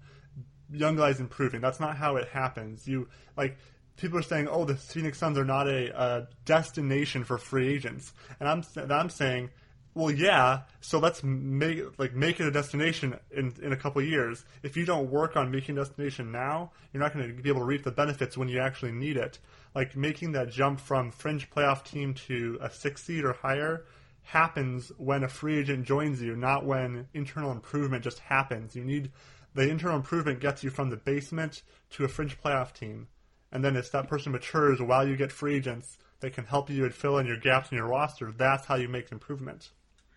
young 0.73 0.97
guys 0.97 1.21
improving. 1.21 1.61
That's 1.61 1.79
not 1.81 1.97
how 1.97 2.17
it 2.17 2.29
happens. 2.29 2.87
You 2.89 3.09
like 3.37 3.57
people 3.97 4.19
are 4.19 4.23
saying, 4.23 4.49
"Oh, 4.49 4.65
the 4.65 4.75
Phoenix 4.75 5.19
Suns 5.19 5.39
are 5.39 5.45
not 5.45 5.69
a, 5.69 5.97
a 5.99 6.29
destination 6.45 7.23
for 7.23 7.39
free 7.39 7.73
agents," 7.73 8.13
and 8.41 8.49
I'm 8.49 8.65
and 8.77 8.93
I'm 8.93 9.09
saying, 9.09 9.51
well, 9.94 10.11
yeah. 10.11 10.62
So 10.81 10.99
let's 10.99 11.23
make 11.23 11.81
like 11.99 12.14
make 12.14 12.41
it 12.41 12.46
a 12.46 12.50
destination 12.50 13.17
in 13.31 13.55
in 13.62 13.73
a 13.73 13.76
couple 13.76 14.02
years. 14.02 14.44
If 14.62 14.76
you 14.76 14.85
don't 14.85 15.11
work 15.11 15.37
on 15.37 15.50
making 15.50 15.79
a 15.79 15.85
destination 15.85 16.32
now, 16.32 16.73
you're 16.93 17.02
not 17.02 17.14
going 17.14 17.29
to 17.29 17.43
be 17.43 17.49
able 17.49 17.61
to 17.61 17.67
reap 17.67 17.85
the 17.85 17.93
benefits 17.93 18.37
when 18.37 18.49
you 18.49 18.58
actually 18.61 18.93
need 18.93 19.17
it. 19.17 19.38
Like 19.75 19.96
making 19.96 20.32
that 20.32 20.50
jump 20.50 20.81
from 20.81 21.12
fringe 21.12 21.49
playoff 21.49 21.85
team 21.85 22.14
to 22.26 22.58
a 22.61 22.70
six 22.70 23.05
seed 23.05 23.25
or 23.25 23.35
higher 23.35 23.85
happens 24.25 24.91
when 24.96 25.23
a 25.23 25.29
free 25.29 25.58
agent 25.58 25.85
joins 25.85 26.20
you, 26.20 26.35
not 26.35 26.64
when 26.64 27.06
internal 27.14 27.52
improvement 27.52 28.02
just 28.02 28.19
happens. 28.19 28.75
You 28.75 28.85
need 28.85 29.12
the 29.55 29.69
internal 29.69 29.96
improvement 29.96 30.41
gets 30.41 30.64
you 30.64 30.70
from 30.70 30.91
the 30.91 30.96
basement 30.96 31.62
to 31.91 32.05
a 32.05 32.08
fringe 32.08 32.41
playoff 32.43 32.73
team. 32.73 33.06
And 33.52 33.64
then 33.64 33.76
as 33.76 33.91
that 33.91 34.08
person 34.08 34.32
matures 34.32 34.82
while 34.82 35.06
you 35.06 35.17
get 35.17 35.31
free 35.31 35.55
agents 35.55 35.99
that 36.19 36.32
can 36.32 36.46
help 36.46 36.69
you 36.69 36.85
and 36.85 36.93
fill 36.93 37.19
in 37.19 37.26
your 37.26 37.37
gaps 37.37 37.70
in 37.70 37.79
your 37.79 37.87
roster, 37.87 38.32
that's 38.32 38.67
how 38.67 38.75
you 38.75 38.88
make 38.88 39.12
improvement. 39.12 39.70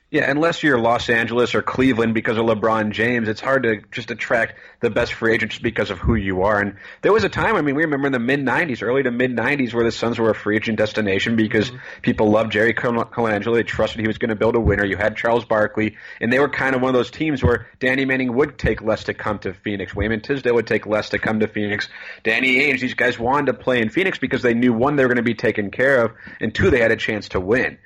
Yeah, 0.10 0.32
unless 0.32 0.64
you're 0.64 0.80
Los 0.80 1.10
Angeles 1.10 1.54
or 1.54 1.62
Cleveland 1.62 2.14
because 2.14 2.38
of 2.38 2.46
LeBron 2.46 2.92
James, 2.92 3.28
it's 3.28 3.42
hard 3.42 3.64
to 3.64 3.82
just 3.92 4.10
attract 4.10 4.54
the 4.80 4.90
best 4.90 5.12
free 5.12 5.34
agent 5.34 5.52
just 5.52 5.62
because 5.62 5.90
of 5.90 6.00
who 6.00 6.16
you 6.16 6.44
are. 6.44 6.62
And 6.62 6.78
there 7.02 7.12
was 7.12 7.26
a 7.26 7.30
time, 7.30 7.58
I 7.58 7.62
mean, 7.62 7.76
we 7.76 7.84
remember 7.84 8.08
in 8.08 8.14
the 8.14 8.20
mid 8.20 8.40
90s, 8.40 8.82
early 8.82 9.04
to 9.04 9.12
mid 9.12 9.36
90s, 9.36 9.74
where 9.74 9.84
the 9.84 9.92
Suns 9.92 10.18
were 10.18 10.30
a 10.30 10.34
free 10.36 10.56
agent 10.56 10.78
destination 10.78 11.36
because 11.36 11.70
mm-hmm. 11.70 12.02
people 12.04 12.30
loved 12.30 12.54
Jerry 12.54 12.74
Colangelo. 12.74 13.54
They 13.54 13.64
trusted 13.64 14.00
he 14.00 14.08
was 14.08 14.18
going 14.18 14.30
to 14.30 14.38
build 14.38 14.56
a 14.56 14.62
winner. 14.62 14.86
You 14.86 14.96
had 14.96 15.18
Charles 15.18 15.44
Barkley, 15.44 15.98
and 16.22 16.32
they 16.32 16.40
were 16.40 16.48
kind 16.48 16.74
of 16.74 16.82
one 16.82 16.88
of 16.88 16.96
those 16.96 17.12
teams 17.12 17.44
where 17.44 17.68
Danny 17.80 18.06
Manning 18.06 18.34
would 18.34 18.58
take 18.58 18.82
less 18.82 19.04
to 19.06 19.14
come 19.14 19.40
to 19.40 19.54
Phoenix. 19.54 19.94
Wayman 19.94 20.22
Tisdale 20.22 20.56
would 20.56 20.68
take 20.68 20.86
less 20.86 21.10
to 21.10 21.20
come 21.20 21.42
to 21.42 21.50
Phoenix. 21.50 21.90
Danny 22.24 22.60
Ainge, 22.60 22.80
these 22.80 22.94
guys 22.94 23.20
wanted 23.20 23.48
to 23.48 23.56
play 23.56 23.82
in 23.82 23.90
Phoenix 23.90 24.18
because 24.18 24.42
they 24.42 24.54
knew 24.54 24.72
one, 24.72 24.96
they 24.96 25.04
were 25.04 25.10
going 25.10 25.18
to 25.18 25.22
be 25.22 25.36
taken 25.36 25.70
care 25.70 26.06
of, 26.06 26.14
and 26.40 26.56
two, 26.56 26.70
they 26.70 26.80
had 26.80 26.92
a 26.92 26.96
chance 26.96 27.28
to 27.30 27.42
win. 27.42 27.78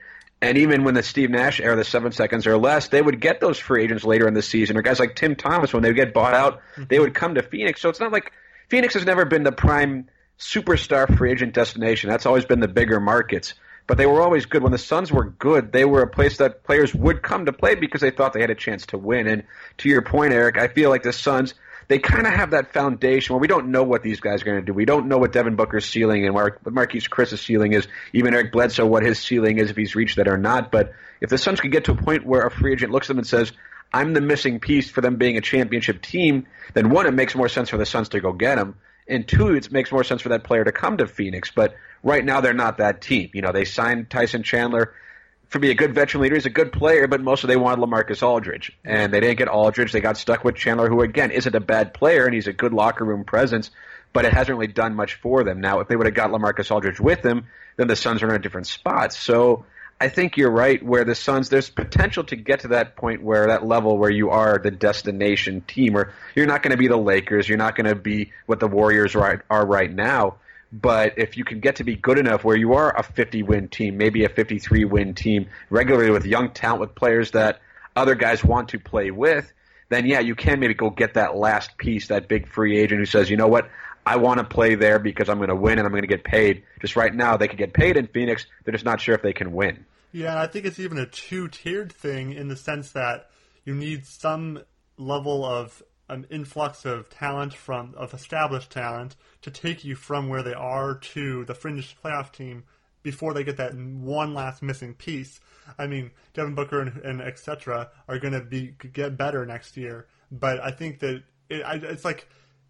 And 0.41 0.57
even 0.57 0.83
when 0.83 0.95
the 0.95 1.03
Steve 1.03 1.29
Nash 1.29 1.59
era, 1.59 1.75
the 1.75 1.83
seven 1.83 2.11
seconds 2.11 2.47
or 2.47 2.57
less, 2.57 2.87
they 2.87 3.01
would 3.01 3.21
get 3.21 3.39
those 3.39 3.59
free 3.59 3.83
agents 3.83 4.03
later 4.03 4.27
in 4.27 4.33
the 4.33 4.41
season, 4.41 4.75
or 4.75 4.81
guys 4.81 4.99
like 4.99 5.15
Tim 5.15 5.35
Thomas, 5.35 5.71
when 5.71 5.83
they 5.83 5.89
would 5.89 5.95
get 5.95 6.13
bought 6.13 6.33
out, 6.33 6.61
mm-hmm. 6.71 6.85
they 6.89 6.99
would 6.99 7.13
come 7.13 7.35
to 7.35 7.43
Phoenix. 7.43 7.79
So 7.81 7.89
it's 7.89 7.99
not 7.99 8.11
like 8.11 8.31
Phoenix 8.69 8.95
has 8.95 9.05
never 9.05 9.25
been 9.25 9.43
the 9.43 9.51
prime 9.51 10.09
superstar 10.39 11.15
free 11.15 11.31
agent 11.31 11.53
destination. 11.53 12.09
That's 12.09 12.25
always 12.25 12.45
been 12.45 12.59
the 12.59 12.67
bigger 12.67 12.99
markets. 12.99 13.53
But 13.85 13.97
they 13.97 14.05
were 14.05 14.21
always 14.21 14.45
good. 14.45 14.63
When 14.63 14.71
the 14.71 14.77
Suns 14.77 15.11
were 15.11 15.25
good, 15.25 15.71
they 15.71 15.85
were 15.85 16.01
a 16.01 16.07
place 16.07 16.37
that 16.37 16.63
players 16.63 16.93
would 16.93 17.21
come 17.21 17.45
to 17.45 17.53
play 17.53 17.75
because 17.75 18.01
they 18.01 18.11
thought 18.11 18.33
they 18.33 18.41
had 18.41 18.49
a 18.49 18.55
chance 18.55 18.85
to 18.87 18.97
win. 18.97 19.27
And 19.27 19.43
to 19.79 19.89
your 19.89 20.01
point, 20.01 20.33
Eric, 20.33 20.57
I 20.57 20.67
feel 20.67 20.89
like 20.89 21.03
the 21.03 21.13
Suns, 21.13 21.53
they 21.91 21.99
kind 21.99 22.25
of 22.25 22.31
have 22.31 22.51
that 22.51 22.71
foundation 22.71 23.33
where 23.33 23.41
we 23.41 23.47
don't 23.47 23.67
know 23.67 23.83
what 23.83 24.01
these 24.01 24.21
guys 24.21 24.41
are 24.41 24.45
going 24.45 24.59
to 24.59 24.65
do. 24.65 24.73
We 24.73 24.85
don't 24.85 25.07
know 25.07 25.17
what 25.17 25.33
Devin 25.33 25.57
Booker's 25.57 25.85
ceiling 25.85 26.25
and 26.25 26.33
what 26.33 26.63
Marquese 26.63 27.09
Chriss's 27.09 27.41
ceiling 27.41 27.73
is. 27.73 27.85
Even 28.13 28.33
Eric 28.33 28.53
Bledsoe, 28.53 28.85
what 28.85 29.03
his 29.03 29.19
ceiling 29.19 29.57
is 29.57 29.69
if 29.69 29.75
he's 29.75 29.93
reached 29.93 30.15
that 30.15 30.29
or 30.29 30.37
not. 30.37 30.71
But 30.71 30.93
if 31.19 31.29
the 31.29 31.37
Suns 31.37 31.59
could 31.59 31.73
get 31.73 31.83
to 31.85 31.91
a 31.91 31.95
point 31.95 32.25
where 32.25 32.43
a 32.43 32.49
free 32.49 32.71
agent 32.71 32.93
looks 32.93 33.07
at 33.07 33.09
them 33.09 33.17
and 33.17 33.27
says, 33.27 33.51
"I'm 33.91 34.13
the 34.13 34.21
missing 34.21 34.61
piece 34.61 34.89
for 34.89 35.01
them 35.01 35.17
being 35.17 35.35
a 35.35 35.41
championship 35.41 36.01
team," 36.01 36.47
then 36.73 36.91
one, 36.91 37.07
it 37.07 37.13
makes 37.13 37.35
more 37.35 37.49
sense 37.49 37.69
for 37.69 37.77
the 37.77 37.85
Suns 37.85 38.07
to 38.09 38.21
go 38.21 38.31
get 38.31 38.57
him, 38.57 38.75
and 39.09 39.27
two, 39.27 39.53
it 39.53 39.69
makes 39.69 39.91
more 39.91 40.05
sense 40.05 40.21
for 40.21 40.29
that 40.29 40.45
player 40.45 40.63
to 40.63 40.71
come 40.71 40.95
to 40.95 41.07
Phoenix. 41.07 41.51
But 41.53 41.75
right 42.03 42.23
now, 42.23 42.39
they're 42.39 42.53
not 42.53 42.77
that 42.77 43.01
team. 43.01 43.31
You 43.33 43.41
know, 43.41 43.51
they 43.51 43.65
signed 43.65 44.09
Tyson 44.09 44.43
Chandler 44.43 44.93
for 45.51 45.59
being 45.59 45.73
a 45.73 45.75
good 45.75 45.93
veteran 45.93 46.23
leader. 46.23 46.35
He's 46.35 46.45
a 46.45 46.49
good 46.49 46.71
player, 46.71 47.07
but 47.07 47.21
mostly 47.21 47.49
they 47.49 47.57
wanted 47.57 47.85
Lamarcus 47.85 48.23
Aldridge, 48.23 48.71
and 48.85 49.13
they 49.13 49.19
didn't 49.19 49.37
get 49.37 49.49
Aldridge. 49.49 49.91
They 49.91 49.99
got 49.99 50.17
stuck 50.17 50.45
with 50.45 50.55
Chandler, 50.55 50.87
who 50.87 51.01
again 51.01 51.29
isn't 51.29 51.53
a 51.53 51.59
bad 51.59 51.93
player, 51.93 52.25
and 52.25 52.33
he's 52.33 52.47
a 52.47 52.53
good 52.53 52.73
locker 52.73 53.03
room 53.03 53.25
presence, 53.25 53.69
but 54.13 54.23
it 54.23 54.33
hasn't 54.33 54.57
really 54.57 54.71
done 54.71 54.95
much 54.95 55.15
for 55.15 55.43
them. 55.43 55.59
Now, 55.59 55.81
if 55.81 55.89
they 55.89 55.97
would 55.97 56.07
have 56.07 56.15
got 56.15 56.31
Lamarcus 56.31 56.71
Aldridge 56.71 57.01
with 57.01 57.21
them, 57.21 57.47
then 57.75 57.87
the 57.87 57.97
Suns 57.97 58.23
are 58.23 58.29
in 58.29 58.35
a 58.35 58.39
different 58.39 58.67
spot. 58.67 59.13
So. 59.13 59.65
I 59.99 60.09
think 60.09 60.35
you're 60.35 60.49
right. 60.49 60.81
Where 60.81 61.05
the 61.05 61.13
Suns, 61.13 61.49
there's 61.49 61.69
potential 61.69 62.23
to 62.23 62.35
get 62.35 62.61
to 62.61 62.69
that 62.69 62.95
point 62.95 63.21
where 63.21 63.45
that 63.49 63.67
level 63.67 63.99
where 63.99 64.09
you 64.09 64.31
are 64.31 64.57
the 64.57 64.71
destination 64.71 65.61
team, 65.61 65.95
or 65.95 66.11
you're 66.33 66.47
not 66.47 66.63
going 66.63 66.71
to 66.71 66.77
be 66.77 66.87
the 66.87 66.97
Lakers, 66.97 67.47
you're 67.47 67.59
not 67.59 67.75
going 67.75 67.85
to 67.85 67.93
be 67.93 68.31
what 68.47 68.59
the 68.59 68.67
Warriors 68.67 69.13
right, 69.13 69.41
are 69.47 69.63
right 69.63 69.93
now. 69.93 70.37
But 70.71 71.17
if 71.17 71.37
you 71.37 71.43
can 71.43 71.59
get 71.59 71.77
to 71.77 71.83
be 71.83 71.95
good 71.95 72.17
enough 72.17 72.43
where 72.43 72.55
you 72.55 72.73
are 72.73 72.97
a 72.97 73.03
50 73.03 73.43
win 73.43 73.67
team, 73.67 73.97
maybe 73.97 74.23
a 74.23 74.29
53 74.29 74.85
win 74.85 75.13
team, 75.13 75.47
regularly 75.69 76.11
with 76.11 76.25
young 76.25 76.51
talent, 76.51 76.81
with 76.81 76.95
players 76.95 77.31
that 77.31 77.59
other 77.95 78.15
guys 78.15 78.43
want 78.43 78.69
to 78.69 78.79
play 78.79 79.11
with, 79.11 79.51
then 79.89 80.05
yeah, 80.05 80.19
you 80.19 80.35
can 80.35 80.59
maybe 80.59 80.73
go 80.73 80.89
get 80.89 81.15
that 81.15 81.35
last 81.35 81.77
piece, 81.77 82.07
that 82.07 82.29
big 82.29 82.47
free 82.47 82.79
agent 82.79 82.99
who 82.99 83.05
says, 83.05 83.29
you 83.29 83.35
know 83.35 83.47
what, 83.47 83.69
I 84.05 84.15
want 84.15 84.39
to 84.39 84.45
play 84.45 84.75
there 84.75 84.97
because 84.97 85.27
I'm 85.27 85.37
going 85.37 85.49
to 85.49 85.55
win 85.55 85.77
and 85.77 85.85
I'm 85.85 85.91
going 85.91 86.03
to 86.03 86.07
get 86.07 86.23
paid. 86.23 86.63
Just 86.79 86.95
right 86.95 87.13
now, 87.13 87.37
they 87.37 87.47
could 87.47 87.59
get 87.59 87.73
paid 87.73 87.97
in 87.97 88.07
Phoenix. 88.07 88.45
They're 88.63 88.71
just 88.71 88.85
not 88.85 89.01
sure 89.01 89.13
if 89.15 89.21
they 89.21 89.33
can 89.33 89.51
win. 89.51 89.85
Yeah, 90.13 90.41
I 90.41 90.47
think 90.47 90.65
it's 90.65 90.79
even 90.79 90.97
a 90.97 91.05
two-tiered 91.05 91.91
thing 91.91 92.33
in 92.33 92.47
the 92.47 92.55
sense 92.55 92.91
that 92.91 93.29
you 93.63 93.75
need 93.75 94.05
some 94.05 94.63
level 94.97 95.45
of 95.45 95.83
an 96.11 96.27
influx 96.29 96.83
of 96.83 97.09
talent 97.09 97.53
from 97.53 97.93
of 97.95 98.13
established 98.13 98.69
talent 98.69 99.15
to 99.41 99.49
take 99.49 99.85
you 99.85 99.95
from 99.95 100.27
where 100.27 100.43
they 100.43 100.53
are 100.53 100.95
to 100.95 101.45
the 101.45 101.55
fringe 101.55 101.95
playoff 102.03 102.33
team 102.33 102.65
before 103.01 103.33
they 103.33 103.45
get 103.45 103.57
that 103.57 103.73
one 103.73 104.33
last 104.33 104.61
missing 104.61 104.93
piece. 104.93 105.39
I 105.79 105.87
mean, 105.87 106.11
Devin 106.33 106.53
Booker 106.53 106.81
and, 106.81 106.97
and 106.97 107.21
etc. 107.21 107.89
are 108.09 108.19
going 108.19 108.33
to 108.33 108.41
be 108.41 108.75
get 108.91 109.17
better 109.17 109.45
next 109.45 109.77
year, 109.77 110.07
but 110.29 110.59
I 110.59 110.71
think 110.71 110.99
that 110.99 111.23
it, 111.49 111.61
I, 111.63 111.75
it's 111.75 112.03
like 112.03 112.27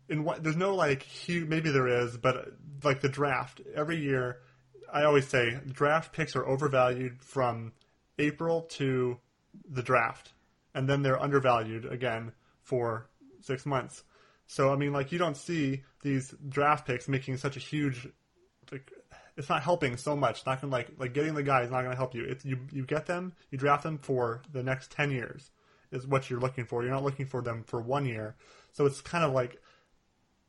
in 0.07 0.23
what 0.23 0.43
there's 0.43 0.55
no 0.55 0.75
like 0.75 1.01
huge. 1.01 1.49
Maybe 1.49 1.71
there 1.71 1.87
is, 1.87 2.17
but 2.17 2.53
like 2.83 3.01
the 3.01 3.09
draft 3.09 3.59
every 3.75 3.97
year, 3.97 4.37
I 4.93 5.03
always 5.03 5.27
say 5.27 5.59
draft 5.67 6.13
picks 6.13 6.35
are 6.35 6.45
overvalued 6.45 7.23
from 7.23 7.73
April 8.19 8.61
to 8.73 9.17
the 9.67 9.81
draft, 9.81 10.33
and 10.75 10.87
then 10.87 11.01
they're 11.01 11.19
undervalued 11.19 11.85
again 11.85 12.33
for 12.61 13.09
six 13.41 13.65
months. 13.65 14.03
So 14.47 14.71
I 14.71 14.75
mean, 14.75 14.93
like 14.93 15.11
you 15.11 15.17
don't 15.17 15.37
see 15.37 15.83
these 16.01 16.33
draft 16.47 16.85
picks 16.87 17.07
making 17.07 17.37
such 17.37 17.57
a 17.57 17.59
huge 17.59 18.07
like 18.71 18.91
it's 19.37 19.49
not 19.49 19.63
helping 19.63 19.97
so 19.97 20.15
much. 20.15 20.37
It's 20.39 20.45
not 20.45 20.61
gonna 20.61 20.73
like 20.73 20.91
like 20.97 21.13
getting 21.13 21.33
the 21.33 21.43
guy 21.43 21.61
is 21.61 21.71
not 21.71 21.83
gonna 21.83 21.95
help 21.95 22.15
you. 22.15 22.23
It's 22.23 22.45
you 22.45 22.59
you 22.71 22.85
get 22.85 23.05
them, 23.05 23.33
you 23.49 23.57
draft 23.57 23.83
them 23.83 23.97
for 23.97 24.41
the 24.51 24.63
next 24.63 24.91
ten 24.91 25.11
years 25.11 25.51
is 25.91 26.07
what 26.07 26.29
you're 26.29 26.39
looking 26.39 26.65
for. 26.65 26.83
You're 26.83 26.93
not 26.93 27.03
looking 27.03 27.25
for 27.25 27.41
them 27.41 27.63
for 27.63 27.81
one 27.81 28.05
year. 28.05 28.35
So 28.71 28.85
it's 28.85 29.01
kind 29.01 29.23
of 29.23 29.33
like 29.33 29.61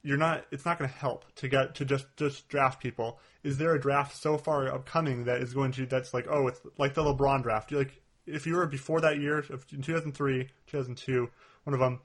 you're 0.02 0.18
not 0.18 0.44
it's 0.50 0.64
not 0.64 0.78
going 0.78 0.90
to 0.90 0.96
help 0.96 1.32
to 1.36 1.48
get 1.48 1.74
to 1.76 1.84
just 1.84 2.06
just 2.16 2.48
draft 2.48 2.80
people. 2.82 3.18
Is 3.42 3.58
there 3.58 3.74
a 3.74 3.80
draft 3.80 4.16
so 4.16 4.36
far 4.38 4.68
upcoming 4.68 5.24
that 5.24 5.40
is 5.40 5.54
going 5.54 5.72
to 5.72 5.86
that's 5.86 6.14
like 6.14 6.26
oh 6.28 6.48
it's 6.48 6.60
like 6.78 6.94
the 6.94 7.02
LeBron 7.02 7.42
draft? 7.42 7.70
You're 7.70 7.80
like 7.80 8.02
if 8.26 8.46
you 8.46 8.54
were 8.54 8.66
before 8.66 9.00
that 9.00 9.18
year, 9.18 9.38
in 9.72 9.82
2003, 9.82 10.48
2002, 10.66 11.28
one 11.64 11.74
of 11.74 11.80
them, 11.80 12.00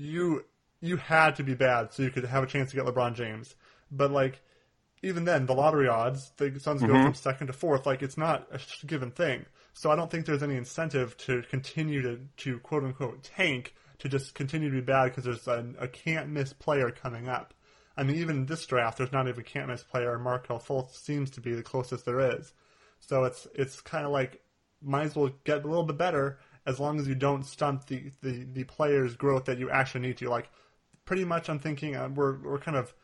you 0.00 0.44
you 0.80 0.96
had 0.96 1.36
to 1.36 1.42
be 1.42 1.54
bad 1.54 1.92
so 1.92 2.02
you 2.02 2.10
could 2.10 2.24
have 2.24 2.42
a 2.42 2.46
chance 2.46 2.70
to 2.70 2.76
get 2.76 2.86
LeBron 2.86 3.14
James. 3.14 3.54
But 3.90 4.10
like 4.10 4.40
even 5.02 5.24
then, 5.24 5.46
the 5.46 5.54
lottery 5.54 5.88
odds, 5.88 6.32
the 6.36 6.58
Suns 6.58 6.82
mm-hmm. 6.82 6.92
go 6.92 7.02
from 7.04 7.14
second 7.14 7.46
to 7.48 7.52
fourth. 7.52 7.86
Like 7.86 8.02
it's 8.02 8.18
not 8.18 8.48
a 8.52 8.86
given 8.86 9.10
thing. 9.10 9.46
So 9.72 9.90
I 9.90 9.96
don't 9.96 10.10
think 10.10 10.26
there's 10.26 10.42
any 10.42 10.56
incentive 10.56 11.16
to 11.18 11.42
continue 11.50 12.02
to 12.02 12.20
to 12.38 12.58
quote 12.60 12.84
unquote 12.84 13.22
tank 13.22 13.74
to 13.98 14.08
just 14.08 14.34
continue 14.34 14.70
to 14.70 14.74
be 14.74 14.80
bad 14.80 15.04
because 15.06 15.24
there's 15.24 15.46
a, 15.46 15.66
a 15.78 15.88
can't 15.88 16.28
miss 16.28 16.52
player 16.52 16.90
coming 16.90 17.28
up. 17.28 17.54
I 17.96 18.02
mean, 18.02 18.16
even 18.16 18.38
in 18.38 18.46
this 18.46 18.64
draft, 18.64 18.98
there's 18.98 19.12
not 19.12 19.28
even 19.28 19.40
a 19.40 19.44
can't 19.44 19.68
miss 19.68 19.82
player. 19.82 20.18
Markelle 20.18 20.58
Fultz 20.58 20.94
seems 20.94 21.30
to 21.32 21.40
be 21.40 21.54
the 21.54 21.62
closest 21.62 22.06
there 22.06 22.38
is. 22.38 22.52
So 23.00 23.24
it's 23.24 23.46
it's 23.54 23.80
kind 23.80 24.06
of 24.06 24.12
like 24.12 24.42
might 24.82 25.06
as 25.06 25.16
well 25.16 25.30
get 25.44 25.64
a 25.64 25.68
little 25.68 25.84
bit 25.84 25.98
better 25.98 26.38
as 26.66 26.78
long 26.78 26.98
as 27.00 27.08
you 27.08 27.14
don't 27.14 27.44
stunt 27.44 27.86
the, 27.86 28.10
the, 28.22 28.46
the 28.52 28.64
player's 28.64 29.16
growth 29.16 29.46
that 29.46 29.58
you 29.58 29.70
actually 29.70 30.02
need 30.02 30.18
to. 30.18 30.28
Like, 30.28 30.50
pretty 31.04 31.24
much, 31.24 31.48
I'm 31.48 31.58
thinking 31.58 31.96
uh, 31.96 32.08
we're 32.08 32.38
we're 32.38 32.58
kind 32.58 32.76
of 32.76 32.94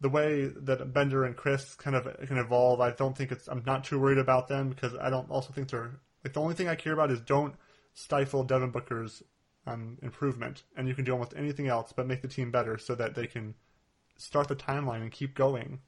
the 0.00 0.08
way 0.08 0.46
that 0.46 0.92
Bender 0.92 1.24
and 1.24 1.36
Chriss 1.36 1.76
kind 1.76 1.96
of 1.96 2.04
can 2.26 2.38
evolve. 2.38 2.80
I 2.80 2.90
don't 2.92 3.16
think 3.16 3.32
it's. 3.32 3.48
I'm 3.48 3.62
not 3.66 3.84
too 3.84 3.98
worried 3.98 4.18
about 4.18 4.48
them 4.48 4.68
because 4.68 4.94
I 4.94 5.10
don't 5.10 5.30
also 5.30 5.52
think 5.52 5.70
they're 5.70 6.00
like 6.24 6.34
the 6.34 6.40
only 6.40 6.54
thing 6.54 6.68
I 6.68 6.74
care 6.74 6.92
about 6.92 7.10
is 7.10 7.20
don't 7.20 7.54
stifle 7.94 8.44
Devin 8.44 8.70
Booker's 8.70 9.22
um, 9.66 9.98
improvement, 10.02 10.62
and 10.76 10.88
you 10.88 10.94
can 10.94 11.04
do 11.04 11.12
almost 11.12 11.34
anything 11.36 11.68
else 11.68 11.92
but 11.94 12.06
make 12.06 12.22
the 12.22 12.28
team 12.28 12.50
better 12.50 12.78
so 12.78 12.94
that 12.94 13.14
they 13.14 13.26
can 13.26 13.54
start 14.16 14.48
the 14.48 14.56
timeline 14.56 15.02
and 15.02 15.12
keep 15.12 15.34
going. 15.34 15.80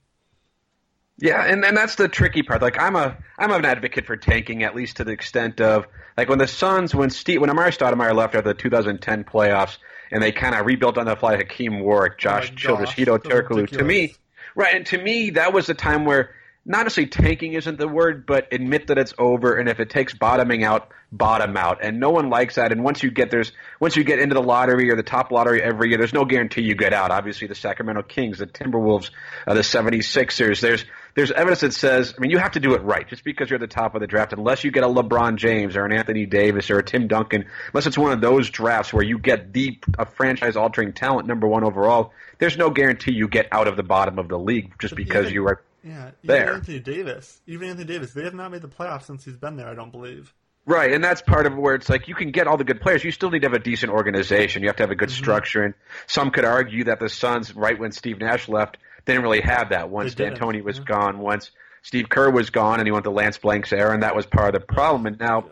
Yeah, 1.20 1.44
and, 1.44 1.64
and 1.64 1.76
that's 1.76 1.96
the 1.96 2.08
tricky 2.08 2.42
part. 2.42 2.62
Like 2.62 2.80
I'm 2.80 2.96
a 2.96 3.16
I'm 3.38 3.50
an 3.52 3.64
advocate 3.64 4.06
for 4.06 4.16
tanking 4.16 4.62
at 4.62 4.74
least 4.74 4.96
to 4.96 5.04
the 5.04 5.12
extent 5.12 5.60
of 5.60 5.86
like 6.16 6.28
when 6.28 6.38
the 6.38 6.46
Suns 6.46 6.94
when 6.94 7.10
Steve 7.10 7.40
when 7.40 7.50
Amar'e 7.50 7.76
Stoudemire 7.76 8.14
left 8.14 8.34
after 8.34 8.48
the 8.48 8.54
2010 8.54 9.24
playoffs 9.24 9.78
and 10.10 10.22
they 10.22 10.32
kind 10.32 10.54
of 10.54 10.66
rebuilt 10.66 10.98
on 10.98 11.06
the 11.06 11.16
fly 11.16 11.36
Hakim 11.36 11.80
Warrick, 11.80 12.18
Josh 12.18 12.50
oh 12.52 12.56
Childress, 12.56 12.90
Hedo 12.92 13.18
Turkoglu. 13.18 13.68
To 13.68 13.84
me, 13.84 14.14
right, 14.54 14.74
and 14.74 14.86
to 14.86 14.98
me 14.98 15.30
that 15.30 15.52
was 15.52 15.66
the 15.66 15.74
time 15.74 16.04
where 16.04 16.34
not 16.66 16.82
necessarily 16.82 17.08
tanking 17.08 17.54
isn't 17.54 17.78
the 17.78 17.88
word, 17.88 18.26
but 18.26 18.52
admit 18.52 18.88
that 18.88 18.98
it's 18.98 19.14
over, 19.18 19.56
and 19.56 19.68
if 19.68 19.80
it 19.80 19.88
takes 19.88 20.12
bottoming 20.12 20.62
out, 20.62 20.90
bottom 21.10 21.56
out. 21.56 21.82
And 21.82 21.98
no 21.98 22.10
one 22.10 22.28
likes 22.28 22.56
that. 22.56 22.70
And 22.70 22.84
once 22.84 23.02
you 23.02 23.10
get 23.10 23.30
there's 23.30 23.52
once 23.80 23.96
you 23.96 24.04
get 24.04 24.18
into 24.18 24.34
the 24.34 24.42
lottery 24.42 24.90
or 24.90 24.96
the 24.96 25.02
top 25.02 25.32
lottery 25.32 25.62
every 25.62 25.88
year, 25.88 25.98
there's 25.98 26.12
no 26.12 26.24
guarantee 26.24 26.62
you 26.62 26.74
get 26.74 26.92
out. 26.92 27.10
Obviously, 27.10 27.48
the 27.48 27.54
Sacramento 27.54 28.02
Kings, 28.02 28.38
the 28.38 28.46
Timberwolves, 28.46 29.10
uh, 29.46 29.54
the 29.54 29.60
76ers. 29.60 30.60
There's 30.60 30.84
there's 31.14 31.32
evidence 31.32 31.60
that 31.60 31.74
says, 31.74 32.14
I 32.16 32.20
mean, 32.20 32.30
you 32.30 32.38
have 32.38 32.52
to 32.52 32.60
do 32.60 32.74
it 32.74 32.82
right. 32.82 33.08
Just 33.08 33.24
because 33.24 33.50
you're 33.50 33.56
at 33.56 33.68
the 33.68 33.74
top 33.74 33.94
of 33.94 34.00
the 34.00 34.06
draft, 34.06 34.32
unless 34.32 34.62
you 34.62 34.70
get 34.70 34.84
a 34.84 34.86
LeBron 34.86 35.36
James 35.36 35.76
or 35.76 35.84
an 35.84 35.92
Anthony 35.92 36.26
Davis 36.26 36.70
or 36.70 36.78
a 36.78 36.84
Tim 36.84 37.08
Duncan, 37.08 37.46
unless 37.72 37.86
it's 37.86 37.98
one 37.98 38.12
of 38.12 38.20
those 38.20 38.50
drafts 38.50 38.92
where 38.92 39.02
you 39.02 39.18
get 39.18 39.52
the 39.52 39.78
a 39.98 40.04
franchise-altering 40.04 40.92
talent, 40.92 41.26
number 41.26 41.48
one 41.48 41.64
overall, 41.64 42.12
there's 42.38 42.56
no 42.56 42.70
guarantee 42.70 43.12
you 43.12 43.28
get 43.28 43.48
out 43.50 43.66
of 43.66 43.76
the 43.76 43.82
bottom 43.82 44.18
of 44.18 44.28
the 44.28 44.38
league 44.38 44.72
just 44.78 44.94
because 44.94 45.32
you 45.32 45.46
are 45.46 45.62
yeah, 45.82 46.10
even 46.22 46.36
there. 46.36 46.54
Anthony 46.54 46.80
Davis, 46.80 47.40
even 47.46 47.70
Anthony 47.70 47.86
Davis, 47.86 48.12
they 48.12 48.24
have 48.24 48.34
not 48.34 48.50
made 48.50 48.62
the 48.62 48.68
playoffs 48.68 49.04
since 49.04 49.24
he's 49.24 49.36
been 49.36 49.56
there. 49.56 49.68
I 49.68 49.74
don't 49.74 49.92
believe. 49.92 50.32
Right, 50.66 50.92
and 50.92 51.02
that's 51.02 51.22
part 51.22 51.46
of 51.46 51.56
where 51.56 51.74
it's 51.74 51.88
like 51.88 52.06
you 52.06 52.14
can 52.14 52.30
get 52.30 52.46
all 52.46 52.56
the 52.56 52.64
good 52.64 52.80
players. 52.80 53.02
You 53.02 53.10
still 53.10 53.30
need 53.30 53.40
to 53.40 53.46
have 53.46 53.54
a 53.54 53.58
decent 53.58 53.90
organization. 53.90 54.62
You 54.62 54.68
have 54.68 54.76
to 54.76 54.82
have 54.82 54.90
a 54.90 54.94
good 54.94 55.08
mm-hmm. 55.08 55.22
structure, 55.22 55.62
and 55.62 55.74
some 56.06 56.30
could 56.30 56.44
argue 56.44 56.84
that 56.84 57.00
the 57.00 57.08
Suns, 57.08 57.54
right 57.56 57.78
when 57.78 57.92
Steve 57.92 58.18
Nash 58.18 58.48
left, 58.48 58.76
they 59.04 59.14
didn't 59.14 59.22
really 59.22 59.40
have 59.40 59.70
that. 59.70 59.88
Once 59.88 60.14
D'Antoni 60.14 60.62
was 60.62 60.78
yeah. 60.78 60.84
gone, 60.84 61.18
once 61.18 61.50
Steve 61.82 62.08
Kerr 62.08 62.30
was 62.30 62.50
gone, 62.50 62.78
and 62.78 62.86
he 62.86 62.92
went 62.92 63.04
to 63.04 63.10
Lance 63.10 63.38
Blanks 63.38 63.72
era, 63.72 63.94
and 63.94 64.02
that 64.02 64.14
was 64.14 64.26
part 64.26 64.54
of 64.54 64.60
the 64.60 64.66
problem. 64.66 65.06
And 65.06 65.18
now 65.18 65.46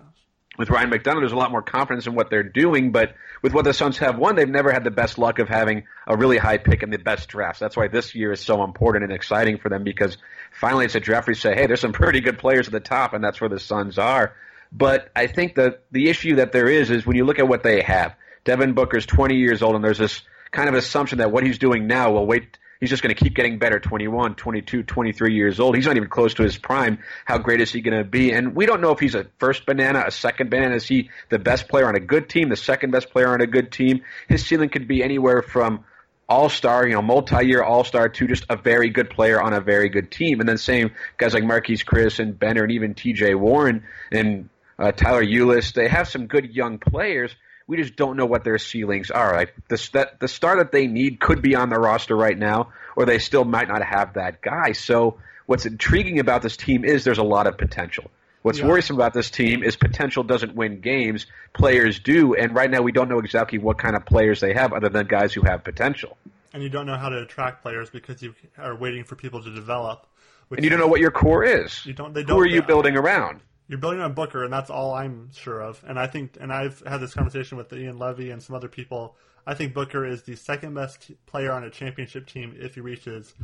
with 0.58 0.70
Ryan 0.70 0.90
McDonough, 0.90 1.20
there's 1.20 1.32
a 1.32 1.36
lot 1.36 1.52
more 1.52 1.62
confidence 1.62 2.06
in 2.06 2.14
what 2.14 2.30
they're 2.30 2.42
doing. 2.42 2.90
But 2.90 3.14
with 3.42 3.54
what 3.54 3.64
the 3.64 3.72
Suns 3.72 3.96
have 3.98 4.18
won, 4.18 4.34
they've 4.34 4.48
never 4.48 4.72
had 4.72 4.82
the 4.82 4.90
best 4.90 5.16
luck 5.16 5.38
of 5.38 5.48
having 5.48 5.84
a 6.06 6.16
really 6.16 6.36
high 6.36 6.58
pick 6.58 6.82
in 6.82 6.90
the 6.90 6.98
best 6.98 7.28
drafts. 7.28 7.60
That's 7.60 7.76
why 7.76 7.86
this 7.86 8.14
year 8.14 8.32
is 8.32 8.40
so 8.40 8.64
important 8.64 9.04
and 9.04 9.12
exciting 9.12 9.58
for 9.58 9.68
them 9.68 9.84
because 9.84 10.18
finally 10.52 10.84
it's 10.84 10.96
a 10.96 11.00
draft 11.00 11.28
where 11.28 11.32
you 11.32 11.40
say, 11.40 11.54
hey, 11.54 11.66
there's 11.66 11.80
some 11.80 11.92
pretty 11.92 12.20
good 12.20 12.38
players 12.38 12.66
at 12.66 12.72
the 12.72 12.80
top, 12.80 13.14
and 13.14 13.22
that's 13.22 13.40
where 13.40 13.48
the 13.48 13.60
Suns 13.60 13.98
are. 13.98 14.34
But 14.72 15.10
I 15.14 15.28
think 15.28 15.54
that 15.54 15.84
the 15.92 16.10
issue 16.10 16.36
that 16.36 16.52
there 16.52 16.68
is 16.68 16.90
is 16.90 17.06
when 17.06 17.16
you 17.16 17.24
look 17.24 17.38
at 17.38 17.48
what 17.48 17.62
they 17.62 17.80
have. 17.82 18.14
Devin 18.44 18.72
Booker's 18.74 19.06
20 19.06 19.36
years 19.36 19.62
old, 19.62 19.76
and 19.76 19.84
there's 19.84 19.98
this 19.98 20.22
kind 20.50 20.68
of 20.68 20.74
assumption 20.74 21.18
that 21.18 21.30
what 21.30 21.44
he's 21.44 21.58
doing 21.58 21.86
now 21.86 22.12
will 22.12 22.26
wait 22.26 22.58
he's 22.80 22.90
just 22.90 23.02
going 23.02 23.14
to 23.14 23.22
keep 23.22 23.34
getting 23.34 23.58
better. 23.58 23.78
21 23.78 24.34
22 24.34 24.82
23 24.82 25.34
years 25.34 25.60
old. 25.60 25.76
He's 25.76 25.86
not 25.86 25.96
even 25.96 26.08
close 26.08 26.34
to 26.34 26.42
his 26.42 26.56
prime. 26.56 26.98
How 27.24 27.38
great 27.38 27.60
is 27.60 27.72
he 27.72 27.80
going 27.80 27.96
to 27.96 28.04
be? 28.04 28.32
And 28.32 28.54
we 28.54 28.66
don't 28.66 28.80
know 28.80 28.92
if 28.92 28.98
he's 28.98 29.14
a 29.14 29.26
first 29.38 29.66
banana 29.66 30.04
a 30.06 30.10
second 30.10 30.50
banana. 30.50 30.76
Is 30.76 30.86
he 30.86 31.10
the 31.28 31.38
best 31.38 31.68
player 31.68 31.86
on 31.86 31.94
a 31.94 32.00
good 32.00 32.28
team 32.28 32.48
the 32.48 32.56
second 32.56 32.90
best 32.90 33.10
player 33.10 33.28
on 33.28 33.40
a 33.40 33.46
good 33.46 33.72
team? 33.72 34.02
His 34.28 34.44
ceiling 34.46 34.68
could 34.68 34.88
be 34.88 35.02
anywhere 35.02 35.42
from 35.42 35.84
all 36.28 36.50
star, 36.50 36.86
you 36.86 36.94
know, 36.94 37.02
multi 37.02 37.46
year 37.46 37.62
all 37.62 37.84
star 37.84 38.08
to 38.08 38.26
just 38.26 38.44
a 38.50 38.56
very 38.56 38.90
good 38.90 39.08
player 39.08 39.40
on 39.40 39.54
a 39.54 39.60
very 39.60 39.88
good 39.88 40.10
team. 40.10 40.40
And 40.40 40.48
then 40.48 40.58
same 40.58 40.92
guys 41.16 41.32
like 41.32 41.42
Marquese 41.42 41.84
Chriss 41.84 42.18
and 42.18 42.38
Bender 42.38 42.62
and 42.62 42.72
even 42.72 42.94
TJ 42.94 43.34
Warren 43.34 43.84
and 44.12 44.50
uh, 44.78 44.92
Tyler 44.92 45.24
Ulis, 45.24 45.72
they 45.72 45.88
have 45.88 46.08
some 46.08 46.26
good 46.26 46.54
young 46.54 46.78
players, 46.78 47.34
we 47.68 47.76
just 47.76 47.94
don't 47.94 48.16
know 48.16 48.26
what 48.26 48.42
their 48.42 48.58
ceilings 48.58 49.12
are. 49.12 49.36
Like 49.36 49.54
the 49.68 49.88
that 49.92 50.18
the 50.18 50.26
star 50.26 50.56
that 50.56 50.72
they 50.72 50.88
need 50.88 51.20
could 51.20 51.40
be 51.40 51.54
on 51.54 51.68
the 51.68 51.78
roster 51.78 52.16
right 52.16 52.36
now, 52.36 52.72
or 52.96 53.04
they 53.04 53.20
still 53.20 53.44
might 53.44 53.68
not 53.68 53.84
have 53.84 54.14
that 54.14 54.40
guy. 54.40 54.72
So 54.72 55.18
what's 55.46 55.66
intriguing 55.66 56.18
about 56.18 56.42
this 56.42 56.56
team 56.56 56.84
is 56.84 57.04
there's 57.04 57.18
a 57.18 57.22
lot 57.22 57.46
of 57.46 57.56
potential. 57.56 58.10
What's 58.42 58.60
yeah. 58.60 58.66
worrisome 58.66 58.96
about 58.96 59.12
this 59.12 59.30
team 59.30 59.62
is 59.62 59.76
potential 59.76 60.22
doesn't 60.22 60.54
win 60.54 60.80
games. 60.80 61.26
Players 61.52 61.98
do, 61.98 62.34
and 62.34 62.54
right 62.54 62.70
now 62.70 62.80
we 62.82 62.92
don't 62.92 63.08
know 63.08 63.18
exactly 63.18 63.58
what 63.58 63.78
kind 63.78 63.94
of 63.94 64.06
players 64.06 64.40
they 64.40 64.54
have, 64.54 64.72
other 64.72 64.88
than 64.88 65.06
guys 65.06 65.34
who 65.34 65.42
have 65.42 65.64
potential. 65.64 66.16
And 66.54 66.62
you 66.62 66.70
don't 66.70 66.86
know 66.86 66.96
how 66.96 67.10
to 67.10 67.18
attract 67.18 67.62
players 67.62 67.90
because 67.90 68.22
you 68.22 68.34
are 68.56 68.74
waiting 68.74 69.04
for 69.04 69.16
people 69.16 69.42
to 69.42 69.54
develop. 69.54 70.06
And 70.50 70.64
you 70.64 70.70
don't 70.70 70.78
know 70.78 70.86
what 70.86 71.00
your 71.00 71.10
core 71.10 71.44
is. 71.44 71.84
You 71.84 71.92
don't. 71.92 72.14
They 72.14 72.22
don't. 72.22 72.36
Who 72.36 72.42
are 72.42 72.46
you 72.46 72.62
building 72.62 72.96
around? 72.96 73.40
You're 73.68 73.78
building 73.78 74.00
on 74.00 74.14
Booker, 74.14 74.44
and 74.44 74.52
that's 74.52 74.70
all 74.70 74.94
I'm 74.94 75.30
sure 75.32 75.60
of. 75.60 75.84
And 75.86 75.98
I 75.98 76.06
think, 76.06 76.38
and 76.40 76.52
I've 76.52 76.80
had 76.86 76.98
this 76.98 77.12
conversation 77.12 77.58
with 77.58 77.72
Ian 77.72 77.98
Levy 77.98 78.30
and 78.30 78.42
some 78.42 78.56
other 78.56 78.68
people. 78.68 79.16
I 79.46 79.54
think 79.54 79.74
Booker 79.74 80.06
is 80.06 80.22
the 80.22 80.36
second 80.36 80.74
best 80.74 81.10
player 81.26 81.52
on 81.52 81.64
a 81.64 81.70
championship 81.70 82.26
team 82.26 82.56
if 82.58 82.74
he 82.74 82.80
reaches 82.80 83.34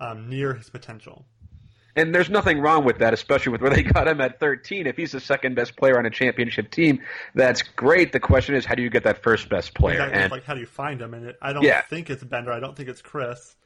um, 0.00 0.28
near 0.28 0.54
his 0.54 0.70
potential. 0.70 1.24
And 1.94 2.14
there's 2.14 2.30
nothing 2.30 2.60
wrong 2.60 2.84
with 2.84 2.98
that, 2.98 3.12
especially 3.12 3.52
with 3.52 3.60
where 3.60 3.70
they 3.70 3.82
got 3.82 4.08
him 4.08 4.20
at 4.20 4.40
13. 4.40 4.86
If 4.86 4.96
he's 4.96 5.12
the 5.12 5.20
second 5.20 5.54
best 5.54 5.76
player 5.76 5.98
on 5.98 6.06
a 6.06 6.10
championship 6.10 6.70
team, 6.70 7.00
that's 7.34 7.62
great. 7.62 8.12
The 8.12 8.20
question 8.20 8.54
is, 8.54 8.64
how 8.64 8.74
do 8.74 8.82
you 8.82 8.90
get 8.90 9.04
that 9.04 9.22
first 9.22 9.48
best 9.48 9.74
player? 9.74 9.94
Exactly. 9.94 10.22
And 10.22 10.32
like, 10.32 10.44
how 10.44 10.54
do 10.54 10.60
you 10.60 10.66
find 10.66 11.00
him? 11.00 11.12
And 11.14 11.26
it, 11.26 11.38
I 11.42 11.52
don't 11.52 11.64
yeah. 11.64 11.82
think 11.82 12.08
it's 12.08 12.24
Bender. 12.24 12.52
I 12.52 12.60
don't 12.60 12.76
think 12.76 12.88
it's 12.88 13.02
Chriss. 13.02 13.56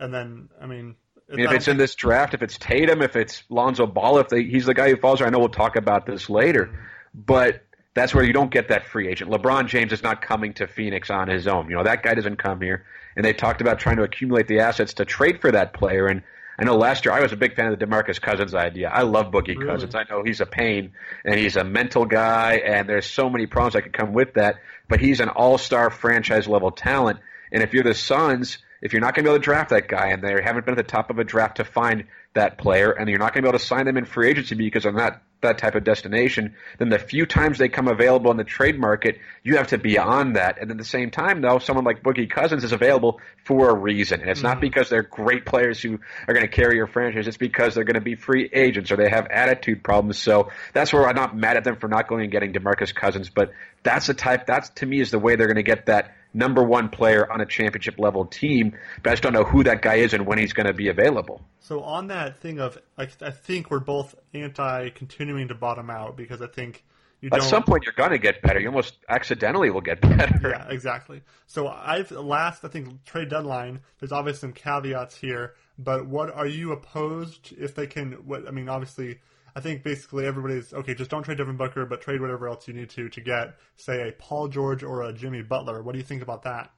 And 0.00 0.12
then, 0.12 0.48
I 0.60 0.66
mean, 0.66 0.96
I 1.30 1.36
mean, 1.36 1.46
if 1.46 1.52
it's 1.52 1.68
in 1.68 1.76
this 1.76 1.94
draft, 1.94 2.34
if 2.34 2.42
it's 2.42 2.56
Tatum, 2.56 3.02
if 3.02 3.16
it's 3.16 3.42
Lonzo 3.48 3.86
Ball, 3.86 4.18
if 4.18 4.28
they, 4.28 4.44
he's 4.44 4.66
the 4.66 4.74
guy 4.74 4.90
who 4.90 4.96
falls 4.96 5.20
I 5.20 5.28
know 5.28 5.40
we'll 5.40 5.48
talk 5.48 5.74
about 5.76 6.06
this 6.06 6.30
later, 6.30 6.70
but 7.14 7.62
that's 7.94 8.14
where 8.14 8.22
you 8.22 8.32
don't 8.32 8.50
get 8.50 8.68
that 8.68 8.86
free 8.86 9.08
agent. 9.08 9.30
LeBron 9.30 9.66
James 9.66 9.92
is 9.92 10.02
not 10.02 10.22
coming 10.22 10.52
to 10.54 10.66
Phoenix 10.66 11.10
on 11.10 11.28
his 11.28 11.48
own. 11.48 11.68
You 11.68 11.76
know, 11.76 11.84
that 11.84 12.02
guy 12.02 12.14
doesn't 12.14 12.36
come 12.36 12.60
here. 12.60 12.84
And 13.16 13.24
they 13.24 13.32
talked 13.32 13.62
about 13.62 13.78
trying 13.78 13.96
to 13.96 14.02
accumulate 14.02 14.46
the 14.46 14.60
assets 14.60 14.94
to 14.94 15.06
trade 15.06 15.40
for 15.40 15.50
that 15.50 15.72
player. 15.72 16.06
And 16.06 16.22
I 16.58 16.64
know 16.64 16.76
last 16.76 17.06
year 17.06 17.14
I 17.14 17.20
was 17.20 17.32
a 17.32 17.36
big 17.36 17.56
fan 17.56 17.72
of 17.72 17.78
the 17.78 17.86
DeMarcus 17.86 18.20
Cousins 18.20 18.54
idea. 18.54 18.90
I 18.90 19.02
love 19.02 19.32
Boogie 19.32 19.56
really? 19.56 19.66
Cousins. 19.66 19.94
I 19.94 20.04
know 20.10 20.22
he's 20.22 20.42
a 20.42 20.46
pain 20.46 20.92
and 21.24 21.38
he's 21.38 21.56
a 21.56 21.64
mental 21.64 22.04
guy 22.04 22.60
and 22.64 22.86
there's 22.86 23.06
so 23.06 23.30
many 23.30 23.46
problems 23.46 23.72
that 23.72 23.82
could 23.82 23.94
come 23.94 24.12
with 24.12 24.34
that, 24.34 24.56
but 24.88 25.00
he's 25.00 25.20
an 25.20 25.30
all-star 25.30 25.88
franchise 25.90 26.46
level 26.46 26.70
talent. 26.70 27.18
And 27.50 27.62
if 27.62 27.72
you're 27.72 27.82
the 27.82 27.94
Suns, 27.94 28.58
if 28.86 28.92
you're 28.92 29.00
not 29.00 29.16
going 29.16 29.24
to 29.24 29.30
be 29.30 29.34
able 29.34 29.40
to 29.40 29.44
draft 29.44 29.70
that 29.70 29.88
guy 29.88 30.10
and 30.10 30.22
they 30.22 30.40
haven't 30.40 30.64
been 30.64 30.78
at 30.78 30.86
the 30.86 30.88
top 30.88 31.10
of 31.10 31.18
a 31.18 31.24
draft 31.24 31.56
to 31.56 31.64
find 31.64 32.04
that 32.34 32.56
player 32.56 32.92
and 32.92 33.08
you're 33.08 33.18
not 33.18 33.32
going 33.32 33.42
to 33.42 33.46
be 33.46 33.48
able 33.48 33.58
to 33.58 33.64
sign 33.64 33.84
them 33.84 33.96
in 33.96 34.04
free 34.04 34.30
agency 34.30 34.54
because 34.54 34.84
they're 34.84 34.92
not 34.92 35.20
that 35.42 35.58
type 35.58 35.74
of 35.74 35.84
destination, 35.84 36.54
then 36.78 36.88
the 36.88 36.98
few 36.98 37.26
times 37.26 37.58
they 37.58 37.68
come 37.68 37.88
available 37.88 38.30
in 38.30 38.36
the 38.36 38.44
trade 38.44 38.78
market, 38.78 39.18
you 39.42 39.56
have 39.56 39.68
to 39.68 39.78
be 39.78 39.98
on 39.98 40.34
that. 40.34 40.58
And 40.60 40.70
at 40.70 40.78
the 40.78 40.84
same 40.84 41.10
time, 41.10 41.40
though, 41.40 41.58
someone 41.58 41.84
like 41.84 42.02
Boogie 42.02 42.30
Cousins 42.30 42.64
is 42.64 42.72
available 42.72 43.20
for 43.44 43.70
a 43.70 43.74
reason. 43.74 44.20
And 44.20 44.30
it's 44.30 44.40
mm-hmm. 44.40 44.48
not 44.48 44.60
because 44.60 44.88
they're 44.88 45.02
great 45.02 45.44
players 45.44 45.80
who 45.80 45.98
are 46.26 46.34
going 46.34 46.46
to 46.46 46.52
carry 46.52 46.76
your 46.76 46.86
franchise. 46.86 47.26
It's 47.26 47.36
because 47.36 47.74
they're 47.74 47.84
going 47.84 47.94
to 47.94 48.00
be 48.00 48.14
free 48.14 48.48
agents 48.52 48.90
or 48.90 48.96
they 48.96 49.10
have 49.10 49.26
attitude 49.26 49.82
problems. 49.82 50.18
So 50.18 50.50
that's 50.72 50.92
where 50.92 51.06
I'm 51.08 51.16
not 51.16 51.36
mad 51.36 51.56
at 51.56 51.64
them 51.64 51.76
for 51.76 51.88
not 51.88 52.08
going 52.08 52.22
and 52.22 52.32
getting 52.32 52.52
DeMarcus 52.52 52.94
Cousins. 52.94 53.28
But 53.30 53.52
that's 53.86 54.08
the 54.08 54.14
type, 54.14 54.46
that's 54.46 54.68
to 54.70 54.86
me 54.86 55.00
is 55.00 55.10
the 55.10 55.18
way 55.18 55.36
they're 55.36 55.46
going 55.46 55.56
to 55.56 55.62
get 55.62 55.86
that 55.86 56.14
number 56.34 56.62
one 56.62 56.88
player 56.88 57.30
on 57.30 57.40
a 57.40 57.46
championship 57.46 57.98
level 57.98 58.26
team, 58.26 58.76
but 59.02 59.10
I 59.10 59.12
just 59.14 59.22
don't 59.22 59.32
know 59.32 59.44
who 59.44 59.64
that 59.64 59.80
guy 59.80 59.96
is 59.96 60.12
and 60.12 60.26
when 60.26 60.38
he's 60.38 60.52
going 60.52 60.66
to 60.66 60.74
be 60.74 60.88
available. 60.88 61.40
So 61.60 61.82
on 61.82 62.08
that 62.08 62.38
thing 62.38 62.60
of, 62.60 62.78
I, 62.98 63.08
I 63.22 63.30
think 63.30 63.70
we're 63.70 63.80
both 63.80 64.14
anti 64.34 64.90
continuing 64.90 65.48
to 65.48 65.54
bottom 65.54 65.88
out 65.88 66.16
because 66.16 66.42
I 66.42 66.48
think 66.48 66.84
you 67.20 67.30
At 67.32 67.42
some 67.42 67.62
point, 67.62 67.84
you're 67.84 67.94
going 67.94 68.10
to 68.10 68.18
get 68.18 68.42
better. 68.42 68.60
You 68.60 68.68
almost 68.68 68.98
accidentally 69.08 69.70
will 69.70 69.80
get 69.80 70.00
better. 70.18 70.50
Yeah, 70.50 70.66
exactly. 70.68 71.22
So 71.46 71.66
I've 71.66 72.10
last, 72.10 72.64
I 72.64 72.68
think, 72.68 73.04
trade 73.04 73.30
deadline. 73.30 73.80
There's 73.98 74.12
obviously 74.12 74.40
some 74.40 74.52
caveats 74.52 75.16
here, 75.16 75.54
but 75.78 76.06
what 76.06 76.34
are 76.34 76.46
you 76.46 76.72
opposed 76.72 77.54
if 77.56 77.74
they 77.74 77.86
can? 77.86 78.12
What 78.26 78.46
I 78.46 78.50
mean, 78.50 78.68
obviously 78.68 79.20
I 79.56 79.60
think 79.60 79.82
basically 79.82 80.26
everybody's 80.26 80.74
okay. 80.74 80.94
Just 80.94 81.10
don't 81.10 81.22
trade 81.22 81.38
Devin 81.38 81.56
Booker, 81.56 81.86
but 81.86 82.02
trade 82.02 82.20
whatever 82.20 82.46
else 82.46 82.68
you 82.68 82.74
need 82.74 82.90
to 82.90 83.08
to 83.08 83.20
get, 83.22 83.56
say, 83.76 84.06
a 84.06 84.12
Paul 84.12 84.48
George 84.48 84.82
or 84.82 85.02
a 85.04 85.14
Jimmy 85.14 85.40
Butler. 85.40 85.82
What 85.82 85.92
do 85.92 85.98
you 85.98 86.04
think 86.04 86.20
about 86.20 86.42
that? 86.42 86.70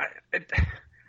I, 0.00 0.06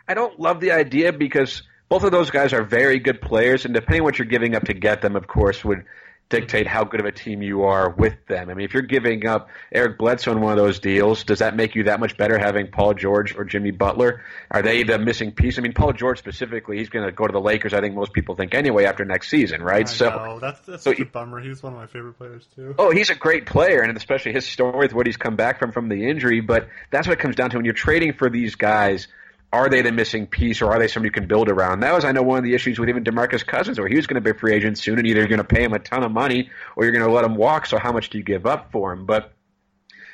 I 0.06 0.14
don't 0.14 0.38
love 0.38 0.60
the 0.60 0.70
idea 0.70 1.12
because 1.12 1.64
both 1.88 2.04
of 2.04 2.12
those 2.12 2.30
guys 2.30 2.52
are 2.52 2.62
very 2.62 3.00
good 3.00 3.20
players, 3.20 3.64
and 3.64 3.74
depending 3.74 4.02
on 4.02 4.04
what 4.04 4.18
you're 4.20 4.28
giving 4.28 4.54
up 4.54 4.62
to 4.66 4.74
get 4.74 5.02
them, 5.02 5.16
of 5.16 5.26
course, 5.26 5.64
would 5.64 5.84
dictate 6.32 6.66
how 6.66 6.82
good 6.82 6.98
of 6.98 7.06
a 7.06 7.12
team 7.12 7.42
you 7.42 7.64
are 7.64 7.90
with 7.90 8.14
them. 8.26 8.48
I 8.48 8.54
mean, 8.54 8.64
if 8.64 8.72
you're 8.72 8.82
giving 8.82 9.26
up 9.26 9.50
Eric 9.70 9.98
Bledsoe 9.98 10.32
in 10.32 10.40
one 10.40 10.52
of 10.52 10.56
those 10.56 10.78
deals, 10.78 11.24
does 11.24 11.40
that 11.40 11.54
make 11.54 11.74
you 11.74 11.84
that 11.84 12.00
much 12.00 12.16
better 12.16 12.38
having 12.38 12.68
Paul 12.68 12.94
George 12.94 13.36
or 13.36 13.44
Jimmy 13.44 13.70
Butler? 13.70 14.24
Are 14.50 14.62
they 14.62 14.82
the 14.82 14.98
missing 14.98 15.32
piece? 15.32 15.58
I 15.58 15.60
mean, 15.60 15.74
Paul 15.74 15.92
George 15.92 16.18
specifically, 16.18 16.78
he's 16.78 16.88
going 16.88 17.04
to 17.04 17.12
go 17.12 17.26
to 17.26 17.32
the 17.32 17.40
Lakers. 17.40 17.74
I 17.74 17.80
think 17.80 17.94
most 17.94 18.14
people 18.14 18.34
think 18.34 18.54
anyway 18.54 18.86
after 18.86 19.04
next 19.04 19.28
season, 19.28 19.62
right? 19.62 19.86
I 19.86 19.92
so 19.92 20.08
know. 20.08 20.38
that's 20.40 20.60
that's 20.66 20.82
so 20.82 20.92
such 20.92 21.00
a 21.00 21.04
bummer. 21.04 21.38
He's 21.38 21.62
one 21.62 21.74
of 21.74 21.78
my 21.78 21.86
favorite 21.86 22.14
players 22.14 22.46
too. 22.56 22.74
Oh, 22.78 22.90
he's 22.90 23.10
a 23.10 23.14
great 23.14 23.44
player, 23.44 23.82
and 23.82 23.94
especially 23.94 24.32
his 24.32 24.46
story 24.46 24.78
with 24.78 24.94
what 24.94 25.06
he's 25.06 25.18
come 25.18 25.36
back 25.36 25.58
from 25.58 25.70
from 25.70 25.90
the 25.90 26.08
injury. 26.08 26.40
But 26.40 26.68
that's 26.90 27.06
what 27.06 27.18
it 27.18 27.20
comes 27.20 27.36
down 27.36 27.50
to 27.50 27.58
when 27.58 27.66
you're 27.66 27.74
trading 27.74 28.14
for 28.14 28.30
these 28.30 28.54
guys 28.54 29.06
are 29.52 29.68
they 29.68 29.82
the 29.82 29.92
missing 29.92 30.26
piece 30.26 30.62
or 30.62 30.72
are 30.72 30.78
they 30.78 30.88
somebody 30.88 31.08
you 31.08 31.12
can 31.12 31.26
build 31.26 31.50
around? 31.50 31.80
That 31.80 31.94
was, 31.94 32.04
I 32.04 32.12
know, 32.12 32.22
one 32.22 32.38
of 32.38 32.44
the 32.44 32.54
issues 32.54 32.78
with 32.78 32.88
even 32.88 33.04
DeMarcus 33.04 33.46
Cousins, 33.46 33.78
where 33.78 33.88
he 33.88 33.96
was 33.96 34.06
going 34.06 34.22
to 34.22 34.22
be 34.22 34.30
a 34.30 34.38
free 34.38 34.54
agent 34.54 34.78
soon, 34.78 34.98
and 34.98 35.06
either 35.06 35.20
you're 35.20 35.28
going 35.28 35.38
to 35.38 35.44
pay 35.44 35.62
him 35.62 35.74
a 35.74 35.78
ton 35.78 36.02
of 36.02 36.10
money 36.10 36.50
or 36.74 36.84
you're 36.84 36.92
going 36.92 37.04
to 37.04 37.12
let 37.12 37.24
him 37.24 37.36
walk. 37.36 37.66
So 37.66 37.78
how 37.78 37.92
much 37.92 38.08
do 38.10 38.18
you 38.18 38.24
give 38.24 38.46
up 38.46 38.72
for 38.72 38.92
him? 38.92 39.04
But 39.04 39.32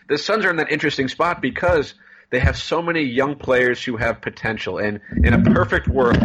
the 0.09 0.19
Suns 0.19 0.45
are 0.45 0.51
in 0.51 0.57
that 0.57 0.73
interesting 0.73 1.07
spot 1.07 1.41
because 1.41 1.95
they 2.31 2.41
have 2.41 2.59
so 2.59 2.83
many 2.83 3.03
young 3.03 3.37
players 3.37 3.83
who 3.83 3.97
have 3.97 4.21
potential. 4.21 4.79
And 4.79 5.01
in 5.23 5.33
a 5.33 5.43
perfect 5.43 5.87
world, 5.87 6.19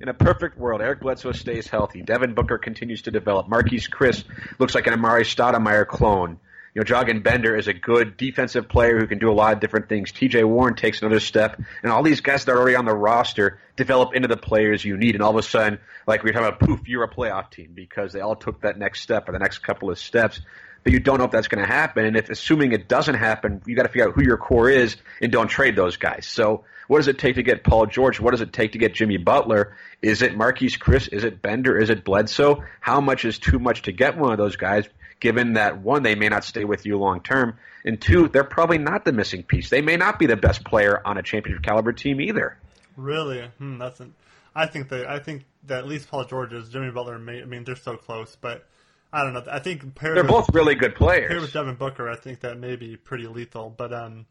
in 0.00 0.08
a 0.08 0.14
perfect 0.14 0.56
world, 0.56 0.80
Eric 0.80 1.00
Bledsoe 1.00 1.32
stays 1.32 1.66
healthy. 1.66 2.02
Devin 2.02 2.34
Booker 2.34 2.58
continues 2.58 3.02
to 3.02 3.10
develop. 3.10 3.48
Marquese 3.48 3.90
Chriss 3.90 4.24
looks 4.58 4.74
like 4.74 4.86
an 4.86 4.94
Amar'e 4.94 5.22
Stoudemire 5.22 5.86
clone. 5.86 6.38
You 6.74 6.80
know, 6.80 6.84
Dragan 6.84 7.22
Bender 7.22 7.54
is 7.54 7.68
a 7.68 7.74
good 7.74 8.16
defensive 8.16 8.66
player 8.66 8.98
who 8.98 9.06
can 9.06 9.18
do 9.18 9.30
a 9.30 9.34
lot 9.34 9.52
of 9.52 9.60
different 9.60 9.90
things. 9.90 10.10
TJ 10.10 10.44
Warren 10.44 10.74
takes 10.74 11.02
another 11.02 11.20
step, 11.20 11.60
and 11.82 11.92
all 11.92 12.02
these 12.02 12.22
guys 12.22 12.46
that 12.46 12.52
are 12.52 12.58
already 12.58 12.76
on 12.76 12.86
the 12.86 12.94
roster 12.94 13.60
develop 13.76 14.14
into 14.14 14.26
the 14.26 14.38
players 14.38 14.82
you 14.82 14.96
need. 14.96 15.14
And 15.14 15.22
all 15.22 15.30
of 15.30 15.36
a 15.36 15.42
sudden, 15.42 15.78
like 16.06 16.22
we 16.22 16.30
are 16.30 16.32
talking 16.32 16.48
about, 16.48 16.60
poof, 16.60 16.88
you're 16.88 17.04
a 17.04 17.10
playoff 17.10 17.50
team 17.50 17.72
because 17.74 18.12
they 18.12 18.20
all 18.20 18.36
took 18.36 18.62
that 18.62 18.78
next 18.78 19.02
step 19.02 19.28
or 19.28 19.32
the 19.32 19.38
next 19.38 19.58
couple 19.58 19.90
of 19.90 19.98
steps. 19.98 20.40
But 20.82 20.92
you 20.92 20.98
don't 20.98 21.18
know 21.18 21.24
if 21.24 21.30
that's 21.30 21.48
going 21.48 21.62
to 21.62 21.70
happen. 21.70 22.06
And 22.06 22.16
if 22.16 22.30
assuming 22.30 22.72
it 22.72 22.88
doesn't 22.88 23.14
happen, 23.14 23.62
you 23.66 23.76
got 23.76 23.82
to 23.82 23.88
figure 23.88 24.08
out 24.08 24.14
who 24.14 24.22
your 24.22 24.36
core 24.36 24.68
is 24.68 24.96
and 25.20 25.30
don't 25.30 25.48
trade 25.48 25.76
those 25.76 25.96
guys. 25.96 26.26
So 26.26 26.64
what 26.88 26.98
does 26.98 27.08
it 27.08 27.18
take 27.18 27.36
to 27.36 27.42
get 27.42 27.62
Paul 27.62 27.86
George? 27.86 28.18
What 28.18 28.32
does 28.32 28.40
it 28.40 28.52
take 28.52 28.72
to 28.72 28.78
get 28.78 28.94
Jimmy 28.94 29.16
Butler? 29.16 29.76
Is 30.00 30.22
it 30.22 30.36
Marquese 30.36 30.78
Chriss? 30.78 31.12
Is 31.12 31.22
it 31.22 31.40
Bender? 31.40 31.78
Is 31.78 31.90
it 31.90 32.04
Bledsoe? 32.04 32.64
How 32.80 33.00
much 33.00 33.24
is 33.24 33.38
too 33.38 33.58
much 33.58 33.82
to 33.82 33.92
get 33.92 34.16
one 34.18 34.32
of 34.32 34.38
those 34.38 34.56
guys? 34.56 34.88
Given 35.22 35.52
that 35.52 35.80
one, 35.80 36.02
they 36.02 36.16
may 36.16 36.28
not 36.28 36.42
stay 36.42 36.64
with 36.64 36.84
you 36.84 36.98
long 36.98 37.22
term, 37.22 37.56
and 37.84 38.00
two, 38.00 38.28
they're 38.28 38.42
probably 38.42 38.76
not 38.76 39.04
the 39.04 39.12
missing 39.12 39.44
piece. 39.44 39.70
They 39.70 39.80
may 39.80 39.96
not 39.96 40.18
be 40.18 40.26
the 40.26 40.36
best 40.36 40.64
player 40.64 41.00
on 41.06 41.16
a 41.16 41.22
championship 41.22 41.62
caliber 41.62 41.92
team 41.92 42.20
either. 42.20 42.58
Really? 42.96 43.48
Hmm, 43.58 43.78
that's 43.78 44.00
an, 44.00 44.14
I 44.54 44.66
think 44.66 44.88
that 44.88 45.08
I 45.08 45.20
think 45.20 45.44
that 45.68 45.78
at 45.78 45.86
least 45.86 46.10
Paul 46.10 46.24
George 46.24 46.52
is 46.52 46.68
Jimmy 46.68 46.90
Butler. 46.90 47.20
May, 47.20 47.40
I 47.40 47.44
mean, 47.44 47.62
they're 47.62 47.76
so 47.76 47.96
close, 47.96 48.36
but 48.38 48.66
I 49.12 49.22
don't 49.22 49.32
know. 49.32 49.44
I 49.48 49.60
think 49.60 49.98
they're 50.00 50.16
with, 50.16 50.26
both 50.26 50.52
really 50.52 50.74
good 50.74 50.96
players. 50.96 51.28
Paired 51.28 51.40
with 51.40 51.52
Devin 51.52 51.76
Booker, 51.76 52.10
I 52.10 52.16
think 52.16 52.40
that 52.40 52.58
may 52.58 52.74
be 52.74 52.96
pretty 52.96 53.28
lethal. 53.28 53.70
But 53.70 53.92
um, 53.94 54.26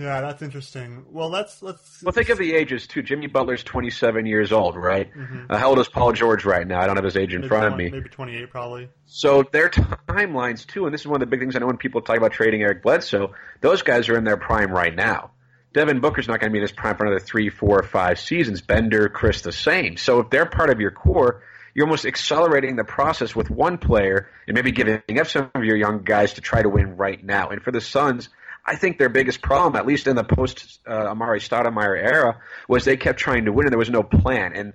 yeah, 0.00 0.20
that's 0.20 0.42
interesting. 0.42 1.04
Well, 1.10 1.28
let's 1.28 1.62
let's. 1.62 2.02
Well, 2.02 2.12
think 2.12 2.28
of 2.30 2.38
the 2.38 2.54
ages 2.54 2.86
too. 2.86 3.02
Jimmy 3.02 3.26
Butler's 3.26 3.62
twenty 3.62 3.90
seven 3.90 4.26
years 4.26 4.52
old, 4.52 4.76
right? 4.76 5.12
Mm-hmm. 5.12 5.46
Uh, 5.50 5.58
how 5.58 5.68
old 5.70 5.78
is 5.78 5.88
Paul 5.88 6.12
George 6.12 6.44
right 6.44 6.66
now? 6.66 6.80
I 6.80 6.86
don't 6.86 6.96
have 6.96 7.04
his 7.04 7.16
age 7.16 7.34
in 7.34 7.42
maybe 7.42 7.48
front 7.48 7.68
20, 7.68 7.86
of 7.86 7.92
me. 7.92 7.98
Maybe 7.98 8.08
twenty 8.08 8.36
eight, 8.36 8.50
probably. 8.50 8.88
So 9.06 9.42
their 9.42 9.68
timelines 9.68 10.66
too, 10.66 10.86
and 10.86 10.94
this 10.94 11.02
is 11.02 11.06
one 11.06 11.16
of 11.16 11.20
the 11.20 11.30
big 11.30 11.40
things 11.40 11.56
I 11.56 11.58
know 11.58 11.66
when 11.66 11.76
people 11.76 12.00
talk 12.00 12.16
about 12.16 12.32
trading 12.32 12.62
Eric 12.62 12.82
Bledsoe. 12.82 13.34
Those 13.60 13.82
guys 13.82 14.08
are 14.08 14.16
in 14.16 14.24
their 14.24 14.36
prime 14.36 14.70
right 14.70 14.94
now. 14.94 15.32
Devin 15.72 16.00
Booker's 16.00 16.26
not 16.26 16.40
going 16.40 16.50
to 16.50 16.52
be 16.52 16.58
in 16.58 16.62
his 16.62 16.72
prime 16.72 16.96
for 16.96 17.06
another 17.06 17.20
three, 17.20 17.48
four, 17.48 17.78
or 17.78 17.82
five 17.84 18.18
seasons. 18.18 18.60
Bender, 18.60 19.08
Chriss, 19.08 19.42
the 19.42 19.52
same. 19.52 19.96
So 19.96 20.20
if 20.20 20.30
they're 20.30 20.46
part 20.46 20.70
of 20.70 20.80
your 20.80 20.90
core, 20.90 21.42
you're 21.74 21.86
almost 21.86 22.06
accelerating 22.06 22.74
the 22.76 22.84
process 22.84 23.36
with 23.36 23.50
one 23.50 23.78
player 23.78 24.28
and 24.48 24.54
maybe 24.56 24.72
giving 24.72 25.20
up 25.20 25.28
some 25.28 25.50
of 25.54 25.64
your 25.64 25.76
young 25.76 26.02
guys 26.02 26.34
to 26.34 26.40
try 26.40 26.62
to 26.62 26.68
win 26.68 26.96
right 26.96 27.22
now. 27.22 27.50
And 27.50 27.62
for 27.62 27.70
the 27.70 27.80
Suns, 27.80 28.28
I 28.70 28.76
think 28.76 28.98
their 28.98 29.08
biggest 29.08 29.42
problem, 29.42 29.74
at 29.74 29.84
least 29.84 30.06
in 30.06 30.14
the 30.14 30.22
post 30.22 30.78
uh, 30.86 31.12
Amar'e 31.12 31.40
Stoudemire 31.40 31.96
era, 31.96 32.40
was 32.68 32.84
they 32.84 32.96
kept 32.96 33.18
trying 33.18 33.46
to 33.46 33.52
win 33.52 33.66
and 33.66 33.72
there 33.72 33.78
was 33.78 33.90
no 33.90 34.04
plan. 34.04 34.52
And 34.54 34.74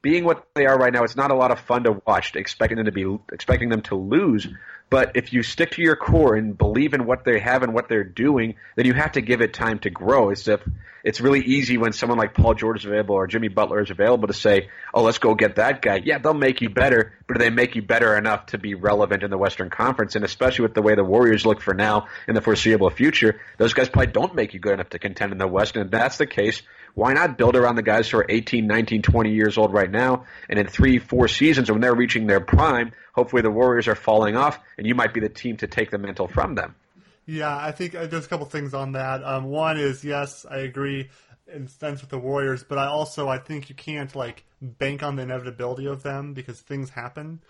being 0.00 0.24
what 0.24 0.46
they 0.54 0.64
are 0.64 0.78
right 0.78 0.92
now, 0.92 1.04
it's 1.04 1.14
not 1.14 1.30
a 1.30 1.34
lot 1.34 1.50
of 1.50 1.60
fun 1.60 1.84
to 1.84 2.00
watch, 2.06 2.34
expecting 2.36 2.76
them 2.78 2.86
to 2.86 2.92
be 2.92 3.04
expecting 3.30 3.68
them 3.68 3.82
to 3.82 3.96
lose. 3.96 4.48
But 4.90 5.12
if 5.16 5.32
you 5.32 5.42
stick 5.42 5.72
to 5.72 5.82
your 5.82 5.96
core 5.96 6.36
and 6.36 6.56
believe 6.56 6.94
in 6.94 7.06
what 7.06 7.24
they 7.24 7.40
have 7.40 7.62
and 7.62 7.74
what 7.74 7.88
they're 7.88 8.04
doing, 8.04 8.54
then 8.76 8.86
you 8.86 8.94
have 8.94 9.12
to 9.12 9.20
give 9.20 9.40
it 9.40 9.52
time 9.52 9.78
to 9.80 9.90
grow. 9.90 10.30
It's 10.30 10.46
if 10.46 10.60
it's 11.04 11.20
really 11.20 11.40
easy 11.40 11.76
when 11.76 11.92
someone 11.92 12.18
like 12.18 12.32
Paul 12.32 12.54
George 12.54 12.80
is 12.80 12.86
available 12.86 13.14
or 13.14 13.26
Jimmy 13.26 13.48
Butler 13.48 13.82
is 13.82 13.90
available 13.90 14.26
to 14.28 14.34
say, 14.34 14.70
"Oh, 14.92 15.02
let's 15.02 15.18
go 15.18 15.34
get 15.34 15.56
that 15.56 15.82
guy." 15.82 16.00
Yeah, 16.02 16.18
they'll 16.18 16.32
make 16.32 16.62
you 16.62 16.70
better, 16.70 17.12
but 17.26 17.34
do 17.34 17.44
they 17.44 17.50
make 17.50 17.76
you 17.76 17.82
better 17.82 18.16
enough 18.16 18.46
to 18.46 18.58
be 18.58 18.74
relevant 18.74 19.22
in 19.22 19.30
the 19.30 19.36
Western 19.36 19.68
Conference? 19.68 20.16
And 20.16 20.24
especially 20.24 20.62
with 20.62 20.74
the 20.74 20.82
way 20.82 20.94
the 20.94 21.04
Warriors 21.04 21.44
look 21.44 21.60
for 21.60 21.74
now 21.74 22.06
in 22.26 22.34
the 22.34 22.40
foreseeable 22.40 22.88
future, 22.90 23.40
those 23.58 23.74
guys 23.74 23.90
probably 23.90 24.12
don't 24.12 24.34
make 24.34 24.54
you 24.54 24.60
good 24.60 24.72
enough 24.72 24.90
to 24.90 24.98
contend 24.98 25.32
in 25.32 25.38
the 25.38 25.46
West. 25.46 25.76
And 25.76 25.84
if 25.84 25.90
that's 25.90 26.16
the 26.16 26.26
case, 26.26 26.62
why 26.94 27.12
not 27.12 27.36
build 27.36 27.56
around 27.56 27.76
the 27.76 27.82
guys 27.82 28.08
who 28.08 28.18
are 28.18 28.26
18, 28.28 28.66
19, 28.66 29.02
20 29.02 29.32
years 29.32 29.58
old 29.58 29.72
right 29.72 29.90
now, 29.90 30.24
and 30.48 30.58
in 30.58 30.66
three, 30.66 30.98
four 30.98 31.28
seasons 31.28 31.70
when 31.70 31.80
they're 31.80 31.94
reaching 31.94 32.26
their 32.26 32.40
prime, 32.40 32.92
hopefully 33.12 33.42
the 33.42 33.50
Warriors 33.50 33.88
are 33.88 33.94
falling 33.94 34.36
off, 34.36 34.58
and 34.78 34.86
you 34.86 34.94
might 34.94 35.12
be 35.12 35.20
the 35.20 35.28
team 35.28 35.56
to 35.58 35.66
take 35.66 35.90
the 35.90 35.98
mantle 35.98 36.28
from 36.28 36.54
them. 36.54 36.74
Yeah, 37.26 37.56
I 37.56 37.72
think 37.72 37.94
uh, 37.94 38.06
there's 38.06 38.26
a 38.26 38.28
couple 38.28 38.46
things 38.46 38.74
on 38.74 38.92
that. 38.92 39.24
Um, 39.24 39.44
one 39.44 39.78
is 39.78 40.04
yes, 40.04 40.44
I 40.48 40.58
agree 40.58 41.08
in 41.52 41.68
sense 41.68 42.00
with 42.00 42.10
the 42.10 42.18
Warriors, 42.18 42.62
but 42.64 42.78
I 42.78 42.86
also 42.86 43.28
I 43.28 43.38
think 43.38 43.68
you 43.68 43.74
can't 43.74 44.14
like 44.14 44.44
bank 44.60 45.02
on 45.02 45.16
the 45.16 45.22
inevitability 45.22 45.86
of 45.86 46.02
them 46.02 46.34
because 46.34 46.60
things 46.60 46.90
happen. 46.90 47.40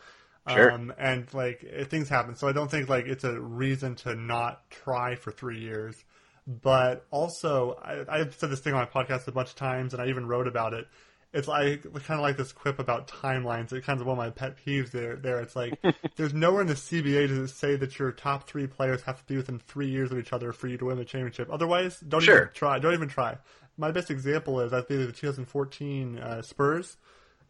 Sure. 0.48 0.72
Um, 0.72 0.92
and 0.98 1.32
like 1.32 1.88
things 1.88 2.08
happen, 2.08 2.34
so 2.34 2.46
I 2.46 2.52
don't 2.52 2.70
think 2.70 2.88
like 2.88 3.06
it's 3.06 3.24
a 3.24 3.40
reason 3.40 3.94
to 3.96 4.14
not 4.14 4.70
try 4.70 5.14
for 5.14 5.30
three 5.30 5.58
years. 5.58 6.04
But 6.46 7.06
also, 7.10 7.78
I, 7.82 8.04
I've 8.18 8.34
said 8.34 8.50
this 8.50 8.60
thing 8.60 8.74
on 8.74 8.80
my 8.80 9.04
podcast 9.04 9.26
a 9.28 9.32
bunch 9.32 9.50
of 9.50 9.56
times, 9.56 9.94
and 9.94 10.02
I 10.02 10.08
even 10.08 10.26
wrote 10.26 10.46
about 10.46 10.74
it. 10.74 10.86
It's 11.32 11.48
like 11.48 11.82
kind 11.82 12.20
of 12.20 12.20
like 12.20 12.36
this 12.36 12.52
quip 12.52 12.78
about 12.78 13.08
timelines. 13.08 13.72
It's 13.72 13.84
kind 13.84 14.00
of 14.00 14.06
one 14.06 14.18
of 14.18 14.24
my 14.24 14.30
pet 14.30 14.56
peeves. 14.64 14.90
There, 14.90 15.16
there. 15.16 15.40
It's 15.40 15.56
like 15.56 15.76
there's 16.16 16.32
nowhere 16.32 16.60
in 16.60 16.68
the 16.68 16.74
CBA 16.74 17.28
to 17.28 17.48
say 17.48 17.76
that 17.76 17.98
your 17.98 18.12
top 18.12 18.46
three 18.46 18.66
players 18.66 19.02
have 19.02 19.18
to 19.18 19.24
be 19.26 19.36
within 19.36 19.58
three 19.58 19.88
years 19.88 20.12
of 20.12 20.18
each 20.18 20.32
other 20.32 20.52
for 20.52 20.68
you 20.68 20.76
to 20.78 20.84
win 20.84 20.96
the 20.96 21.04
championship. 21.04 21.48
Otherwise, 21.50 21.98
don't 22.00 22.22
sure. 22.22 22.36
even 22.36 22.48
try. 22.54 22.78
Don't 22.78 22.94
even 22.94 23.08
try. 23.08 23.38
My 23.76 23.90
best 23.90 24.10
example 24.10 24.60
is 24.60 24.72
I 24.72 24.82
think 24.82 25.06
the 25.06 25.12
2014 25.12 26.18
uh, 26.18 26.42
Spurs. 26.42 26.96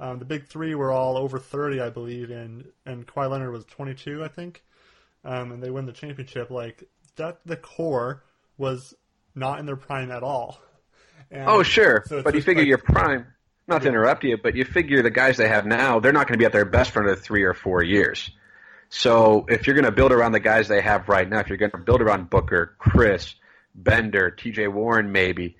Um, 0.01 0.19
the 0.19 0.25
big 0.25 0.47
three 0.47 0.75
were 0.75 0.91
all 0.91 1.17
over 1.17 1.39
30, 1.39 1.81
I 1.81 1.91
believe, 1.91 2.31
and 2.31 2.65
and 2.87 3.07
Kawhi 3.07 3.31
Leonard 3.31 3.53
was 3.53 3.65
22, 3.67 4.25
I 4.25 4.29
think, 4.29 4.65
um, 5.25 5.53
and 5.53 5.63
they 5.63 5.71
win 5.71 5.87
the 5.87 5.93
championship. 5.93 6.51
Like 6.51 6.85
that, 7.17 7.41
the 7.45 7.57
core 7.57 8.25
was 8.57 8.95
not 9.35 9.59
in 9.59 9.67
their 9.67 9.77
prime 9.77 10.11
at 10.11 10.23
all. 10.23 10.59
And 11.31 11.49
oh, 11.49 11.63
sure. 11.63 12.05
So 12.07 12.23
but 12.23 12.35
you 12.35 12.43
figure 12.43 12.63
like, 12.63 12.69
your 12.69 12.79
prime, 12.79 13.27
not 13.67 13.83
to 13.83 13.89
interrupt 13.89 14.25
you, 14.25 14.37
but 14.37 14.55
you 14.55 14.65
figure 14.65 15.03
the 15.03 15.11
guys 15.11 15.37
they 15.37 15.49
have 15.49 15.67
now, 15.67 16.01
they're 16.01 16.13
not 16.13 16.29
going 16.29 16.35
to 16.35 16.39
be 16.39 16.45
at 16.45 16.53
their 16.53 16.65
best 16.65 16.93
for 16.93 17.01
another 17.03 17.17
three 17.17 17.43
or 17.43 17.55
four 17.55 17.83
years. 17.83 18.31
So 18.91 19.47
if 19.49 19.67
you're 19.67 19.75
going 19.75 19.87
to 19.87 19.93
build 19.93 20.13
around 20.13 20.33
the 20.33 20.41
guys 20.41 20.69
they 20.69 20.81
have 20.81 21.09
right 21.09 21.29
now, 21.29 21.41
if 21.41 21.49
you're 21.49 21.59
going 21.59 21.73
to 21.73 21.79
build 21.79 22.01
around 22.01 22.31
Booker, 22.31 22.77
Chriss, 22.79 23.35
Bender, 23.75 24.31
T.J. 24.31 24.69
Warren, 24.69 25.11
maybe, 25.11 25.57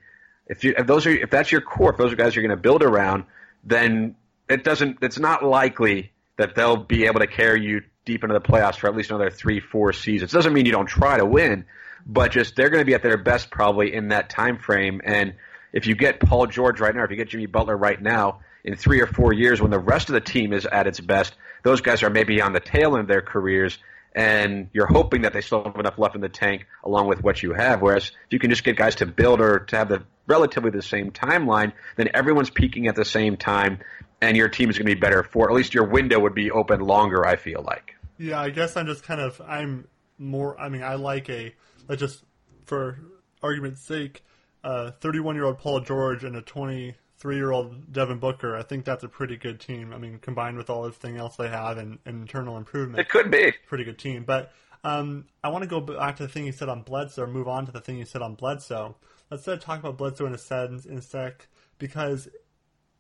if 0.47 0.63
you 0.63 0.75
if 0.77 0.87
those 0.87 1.07
are 1.07 1.11
if 1.11 1.31
that's 1.31 1.51
your 1.51 1.63
core, 1.63 1.91
if 1.93 1.97
those 1.97 2.13
are 2.13 2.17
guys 2.17 2.37
you're 2.37 2.47
going 2.47 2.57
to 2.57 2.63
build 2.63 2.83
around, 2.83 3.25
then 3.65 4.15
it 4.49 4.63
doesn't. 4.63 4.99
It's 5.03 5.19
not 5.19 5.43
likely 5.43 6.13
that 6.37 6.55
they'll 6.55 6.77
be 6.77 7.07
able 7.07 7.21
to 7.21 7.27
carry 7.27 7.65
you 7.65 7.83
deep 8.05 8.23
into 8.23 8.35
the 8.35 8.41
playoffs 8.41 8.77
for 8.77 8.89
at 8.89 8.95
least 8.95 9.11
another 9.11 9.31
three, 9.31 9.61
four 9.61 9.93
seasons. 9.93 10.31
Doesn't 10.33 10.53
mean 10.53 10.67
you 10.67 10.73
don't 10.73 10.87
try 10.87 11.17
to 11.17 11.25
win, 11.25 11.65
but 12.07 12.33
just 12.33 12.57
they're 12.57 12.71
going 12.71 12.81
to 12.81 12.87
be 12.87 12.95
at 12.95 13.03
their 13.03 13.17
best 13.17 13.51
probably 13.51 13.95
in 13.95 14.09
that 14.09 14.29
time 14.29 14.59
frame. 14.59 15.01
And 15.05 15.35
if 15.73 15.87
you 15.87 15.95
get 15.95 16.21
Paul 16.21 16.47
George 16.47 16.81
right 16.81 16.95
now, 16.95 17.05
if 17.05 17.11
you 17.11 17.17
get 17.17 17.29
Jimmy 17.29 17.47
Butler 17.47 17.77
right 17.77 18.01
now, 18.01 18.41
in 18.65 18.77
three 18.77 19.01
or 19.01 19.07
four 19.07 19.33
years 19.33 19.61
when 19.61 19.71
the 19.71 19.79
rest 19.79 20.09
of 20.09 20.15
the 20.15 20.21
team 20.21 20.53
is 20.53 20.67
at 20.67 20.87
its 20.87 20.99
best, 20.99 21.35
those 21.63 21.81
guys 21.81 22.03
are 22.03 22.11
maybe 22.11 22.41
on 22.41 22.53
the 22.53 22.61
tail 22.61 22.93
end 22.93 23.03
of 23.03 23.09
their 23.09 23.21
careers, 23.21 23.79
and 24.15 24.71
you're 24.73 24.87
hoping 24.87 25.23
that 25.23 25.33
they 25.33 25.41
still 25.41 25.65
have 25.65 25.77
enough 25.77 25.99
left 25.99 26.15
in 26.15 26.21
the 26.21 26.29
tank 26.29 26.67
along 26.83 27.09
with 27.09 27.23
what 27.23 27.43
you 27.43 27.53
have. 27.53 27.83
Whereas 27.83 28.07
if 28.07 28.33
you 28.33 28.39
can 28.39 28.51
just 28.51 28.65
get 28.65 28.77
guys 28.77 28.97
to 28.97 29.07
build 29.07 29.41
or 29.41 29.61
to 29.61 29.77
have 29.77 29.89
the 29.89 30.03
relatively 30.27 30.71
the 30.71 30.83
same 30.83 31.11
timeline, 31.11 31.73
then 31.97 32.09
everyone's 32.15 32.51
peaking 32.51 32.87
at 32.87 32.97
the 32.97 33.05
same 33.05 33.37
time, 33.37 33.81
and 34.21 34.37
your 34.37 34.49
team 34.49 34.71
is 34.71 34.79
going 34.79 34.89
to 34.89 34.95
be 34.95 35.01
better 35.01 35.23
for 35.23 35.51
at 35.51 35.55
least 35.55 35.75
your 35.75 35.85
window 35.85 36.19
would 36.21 36.35
be 36.35 36.51
open 36.51 36.81
longer. 36.81 37.27
I 37.27 37.37
feel 37.37 37.63
like. 37.63 37.97
Yeah, 38.17 38.41
I 38.41 38.51
guess 38.51 38.77
I'm 38.77 38.87
just 38.87 39.03
kind 39.05 39.21
of 39.21 39.41
I'm 39.47 39.89
more. 40.19 40.59
I 40.59 40.69
mean, 40.69 40.83
I 40.83 40.95
like 40.95 41.29
a 41.29 41.55
just 41.91 42.25
for 42.65 42.99
argument's 43.43 43.83
sake, 43.83 44.25
uh, 44.63 44.91
31 44.93 45.35
year 45.35 45.45
old 45.45 45.59
Paul 45.59 45.81
George 45.81 46.25
and 46.25 46.37
a 46.37 46.43
23 46.43 47.37
year 47.37 47.53
old 47.53 47.93
Devin 47.93 48.19
Booker. 48.19 48.57
I 48.57 48.63
think 48.63 48.85
that's 48.85 49.05
a 49.05 49.09
pretty 49.09 49.37
good 49.37 49.61
team. 49.61 49.93
I 49.93 49.99
mean, 49.99 50.19
combined 50.19 50.57
with 50.57 50.71
all 50.71 50.87
everything 50.87 51.17
else 51.17 51.37
they 51.37 51.49
have 51.49 51.79
and, 51.79 51.99
and 52.05 52.23
internal 52.23 52.57
improvement, 52.57 53.01
it 53.01 53.09
could 53.09 53.31
be 53.31 53.53
pretty 53.67 53.85
good 53.85 53.99
team. 53.99 54.25
But 54.25 54.53
um, 54.85 55.27
I 55.43 55.49
want 55.49 55.63
to 55.63 55.69
go 55.69 55.81
back 55.81 56.17
to 56.17 56.25
the 56.25 56.29
thing 56.29 56.47
you 56.47 56.53
said 56.53 56.69
on 56.69 56.83
Bledsoe, 56.83 57.23
or 57.23 57.27
move 57.27 57.49
on 57.49 57.67
to 57.67 57.73
the 57.73 57.81
thing 57.81 57.99
you 57.99 58.05
said 58.05 58.23
on 58.23 58.35
Bledsoe. 58.35 58.97
Let's 59.31 59.49
uh, 59.49 59.57
talk 59.57 59.81
about 59.81 59.97
Bledsoe 59.97 60.27
in 60.27 60.35
a 60.35 60.39
sentence 60.39 60.85
in 60.85 60.99
a 60.99 61.03
sec 61.03 61.49
because 61.79 62.29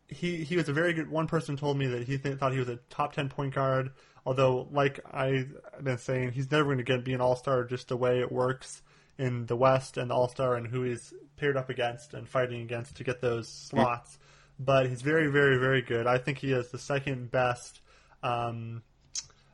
he 0.09 0.45
he 0.45 0.57
was 0.57 0.69
a 0.69 0.73
very 0.73 0.95
good. 0.95 1.11
One 1.11 1.27
person 1.27 1.57
told 1.57 1.79
me 1.79 1.87
that 1.87 2.05
he 2.05 2.19
th- 2.19 2.39
thought 2.39 2.53
he 2.53 2.59
was 2.59 2.69
a 2.69 2.77
top 2.89 3.13
ten 3.13 3.29
point 3.29 3.55
guard. 3.55 3.91
Although, 4.27 4.69
like 4.71 5.01
I've 5.11 5.55
been 5.83 5.99
saying, 5.99 6.33
he's 6.33 6.51
never 6.51 6.65
going 6.65 6.79
to 6.79 6.85
get 6.85 7.05
be 7.05 7.13
an 7.13 7.21
all 7.21 7.37
star 7.37 7.65
just 7.65 7.89
the 7.89 7.97
way 7.97 8.21
it 8.21 8.33
works 8.33 8.83
in 9.19 9.47
the 9.47 9.57
West 9.57 9.97
and 9.97 10.11
All 10.11 10.29
Star 10.29 10.57
and 10.57 10.67
who 10.67 10.83
he's 10.83 11.13
paired 11.37 11.57
up 11.57 11.71
against 11.71 12.15
and 12.15 12.29
fighting 12.29 12.63
against 12.63 12.97
to 12.97 13.05
get 13.05 13.21
those 13.21 13.49
slots. 13.49 14.19
But 14.59 14.89
he's 14.89 15.03
very, 15.03 15.29
very, 15.29 15.59
very 15.59 15.83
good. 15.83 16.07
I 16.07 16.19
think 16.19 16.39
he 16.39 16.53
has 16.53 16.69
the 16.71 16.79
second 16.79 17.31
best 17.31 17.81
um, 18.23 18.83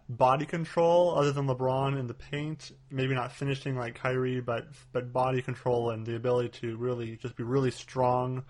body 0.08 0.44
control 0.44 1.14
other 1.16 1.32
than 1.32 1.46
LeBron 1.46 1.98
in 1.98 2.06
the 2.06 2.14
paint. 2.14 2.72
Maybe 2.90 3.14
not 3.14 3.32
finishing 3.32 3.76
like 3.76 3.94
Kyrie, 3.94 4.40
but 4.40 4.68
but 4.92 5.12
body 5.12 5.42
control 5.42 5.90
and 5.90 6.06
the 6.06 6.16
ability 6.16 6.50
to 6.60 6.76
really 6.76 7.16
just 7.16 7.36
be 7.36 7.44
really 7.44 7.70
strong 7.70 8.44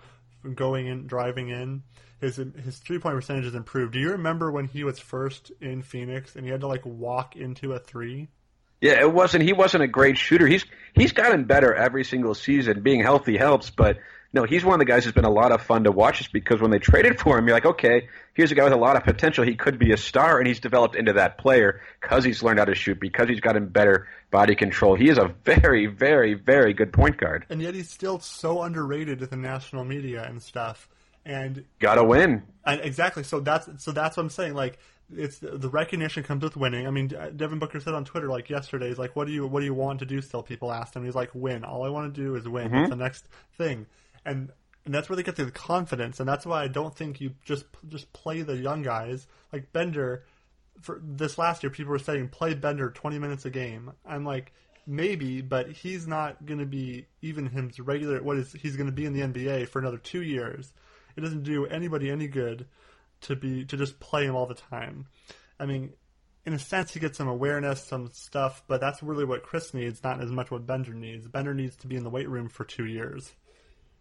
going 0.55 0.87
in, 0.87 1.07
driving 1.07 1.49
in. 1.49 1.83
His 2.19 2.35
his 2.35 2.77
three 2.77 2.99
point 2.99 3.15
percentage 3.15 3.45
has 3.45 3.55
improved. 3.55 3.93
Do 3.93 3.99
you 3.99 4.11
remember 4.11 4.51
when 4.51 4.65
he 4.65 4.83
was 4.83 4.99
first 4.99 5.51
in 5.59 5.81
Phoenix 5.81 6.35
and 6.35 6.45
he 6.45 6.51
had 6.51 6.61
to 6.61 6.67
like 6.67 6.85
walk 6.85 7.35
into 7.35 7.73
a 7.73 7.79
three? 7.79 8.29
Yeah, 8.79 8.99
it 8.99 9.11
wasn't. 9.11 9.43
He 9.43 9.53
wasn't 9.53 9.83
a 9.83 9.87
great 9.87 10.17
shooter. 10.17 10.47
He's 10.47 10.65
he's 10.93 11.13
gotten 11.13 11.45
better 11.45 11.73
every 11.73 12.03
single 12.03 12.35
season. 12.35 12.81
Being 12.81 13.01
healthy 13.01 13.37
helps, 13.37 13.69
but 13.69 13.97
no, 14.33 14.43
he's 14.43 14.63
one 14.63 14.75
of 14.75 14.79
the 14.79 14.85
guys 14.85 15.03
who's 15.03 15.13
been 15.13 15.25
a 15.25 15.31
lot 15.31 15.51
of 15.51 15.61
fun 15.61 15.83
to 15.83 15.91
watch. 15.91 16.19
Just 16.19 16.31
because 16.31 16.61
when 16.61 16.71
they 16.71 16.79
traded 16.79 17.19
for 17.19 17.37
him, 17.37 17.47
you're 17.47 17.55
like, 17.55 17.65
okay, 17.65 18.07
here's 18.33 18.51
a 18.51 18.55
guy 18.55 18.63
with 18.63 18.73
a 18.73 18.77
lot 18.77 18.95
of 18.95 19.03
potential. 19.03 19.43
He 19.43 19.55
could 19.55 19.77
be 19.77 19.91
a 19.91 19.97
star, 19.97 20.37
and 20.39 20.47
he's 20.47 20.59
developed 20.59 20.95
into 20.95 21.13
that 21.13 21.37
player 21.37 21.81
because 21.99 22.23
he's 22.23 22.41
learned 22.41 22.59
how 22.59 22.65
to 22.65 22.75
shoot, 22.75 22.99
because 22.99 23.27
he's 23.27 23.41
gotten 23.41 23.67
better 23.67 24.07
body 24.29 24.55
control. 24.55 24.95
He 24.95 25.09
is 25.09 25.17
a 25.17 25.35
very, 25.43 25.87
very, 25.87 26.33
very 26.33 26.73
good 26.73 26.93
point 26.93 27.17
guard. 27.17 27.45
And 27.49 27.61
yet 27.61 27.75
he's 27.75 27.89
still 27.89 28.19
so 28.19 28.61
underrated 28.61 29.19
with 29.19 29.31
the 29.31 29.35
national 29.35 29.83
media 29.83 30.23
and 30.23 30.41
stuff. 30.41 30.87
And 31.25 31.65
gotta 31.79 32.03
win. 32.03 32.43
And 32.65 32.81
exactly. 32.81 33.23
So 33.23 33.41
that's 33.41 33.69
so 33.83 33.91
that's 33.91 34.17
what 34.17 34.23
I'm 34.23 34.29
saying. 34.29 34.55
Like 34.55 34.79
it's 35.15 35.39
the 35.39 35.69
recognition 35.69 36.23
comes 36.23 36.43
with 36.43 36.55
winning. 36.55 36.87
I 36.87 36.89
mean, 36.89 37.07
Devin 37.35 37.59
Booker 37.59 37.79
said 37.79 37.93
on 37.93 38.05
Twitter 38.05 38.27
like 38.27 38.49
yesterday, 38.49 38.87
he's 38.87 38.97
like, 38.97 39.15
"What 39.15 39.27
do 39.27 39.33
you 39.33 39.45
what 39.45 39.59
do 39.59 39.65
you 39.65 39.73
want 39.73 39.99
to 39.99 40.05
do?" 40.05 40.21
Still, 40.21 40.41
people 40.41 40.71
asked 40.71 40.95
him. 40.95 41.05
He's 41.05 41.13
like, 41.13 41.29
"Win. 41.33 41.63
All 41.63 41.83
I 41.83 41.89
want 41.89 42.13
to 42.13 42.21
do 42.21 42.35
is 42.35 42.47
win. 42.47 42.69
Mm-hmm. 42.69 42.75
That's 42.75 42.89
the 42.89 42.95
next 42.95 43.27
thing." 43.57 43.85
And 44.25 44.51
and 44.85 44.93
that's 44.93 45.09
where 45.09 45.15
they 45.15 45.23
get 45.23 45.35
the 45.35 45.51
confidence. 45.51 46.19
And 46.19 46.27
that's 46.27 46.45
why 46.45 46.63
I 46.63 46.67
don't 46.67 46.95
think 46.95 47.21
you 47.21 47.35
just 47.45 47.65
just 47.87 48.11
play 48.13 48.41
the 48.41 48.55
young 48.55 48.81
guys 48.81 49.27
like 49.51 49.71
Bender. 49.73 50.25
For 50.81 50.99
this 51.03 51.37
last 51.37 51.61
year, 51.61 51.69
people 51.69 51.91
were 51.91 51.99
saying 51.99 52.29
play 52.29 52.55
Bender 52.55 52.89
20 52.89 53.19
minutes 53.19 53.45
a 53.45 53.51
game. 53.51 53.91
I'm 54.03 54.25
like, 54.25 54.51
maybe, 54.87 55.41
but 55.41 55.69
he's 55.71 56.07
not 56.07 56.45
going 56.45 56.59
to 56.59 56.65
be 56.65 57.05
even 57.21 57.45
his 57.47 57.79
regular. 57.79 58.21
What 58.23 58.37
is 58.37 58.53
he's 58.53 58.75
going 58.75 58.87
to 58.87 58.91
be 58.91 59.05
in 59.05 59.13
the 59.13 59.21
NBA 59.21 59.67
for 59.67 59.79
another 59.79 59.97
two 59.97 60.23
years? 60.23 60.73
It 61.15 61.21
doesn't 61.21 61.43
do 61.43 61.65
anybody 61.65 62.09
any 62.09 62.27
good 62.27 62.65
to 63.21 63.35
be 63.35 63.65
to 63.65 63.77
just 63.77 63.99
play 63.99 64.25
him 64.25 64.35
all 64.35 64.47
the 64.47 64.55
time. 64.55 65.07
I 65.59 65.65
mean, 65.65 65.93
in 66.45 66.53
a 66.53 66.59
sense, 66.59 66.93
he 66.93 66.99
gets 66.99 67.17
some 67.17 67.27
awareness, 67.27 67.83
some 67.83 68.09
stuff, 68.11 68.63
but 68.67 68.81
that's 68.81 69.03
really 69.03 69.25
what 69.25 69.45
Chriss 69.45 69.73
needs, 69.73 70.03
not 70.03 70.21
as 70.21 70.31
much 70.31 70.49
what 70.49 70.65
Bender 70.65 70.93
needs. 70.93 71.27
Bender 71.27 71.53
needs 71.53 71.75
to 71.77 71.87
be 71.87 71.95
in 71.95 72.03
the 72.03 72.09
weight 72.09 72.29
room 72.29 72.49
for 72.49 72.63
two 72.63 72.85
years. 72.85 73.31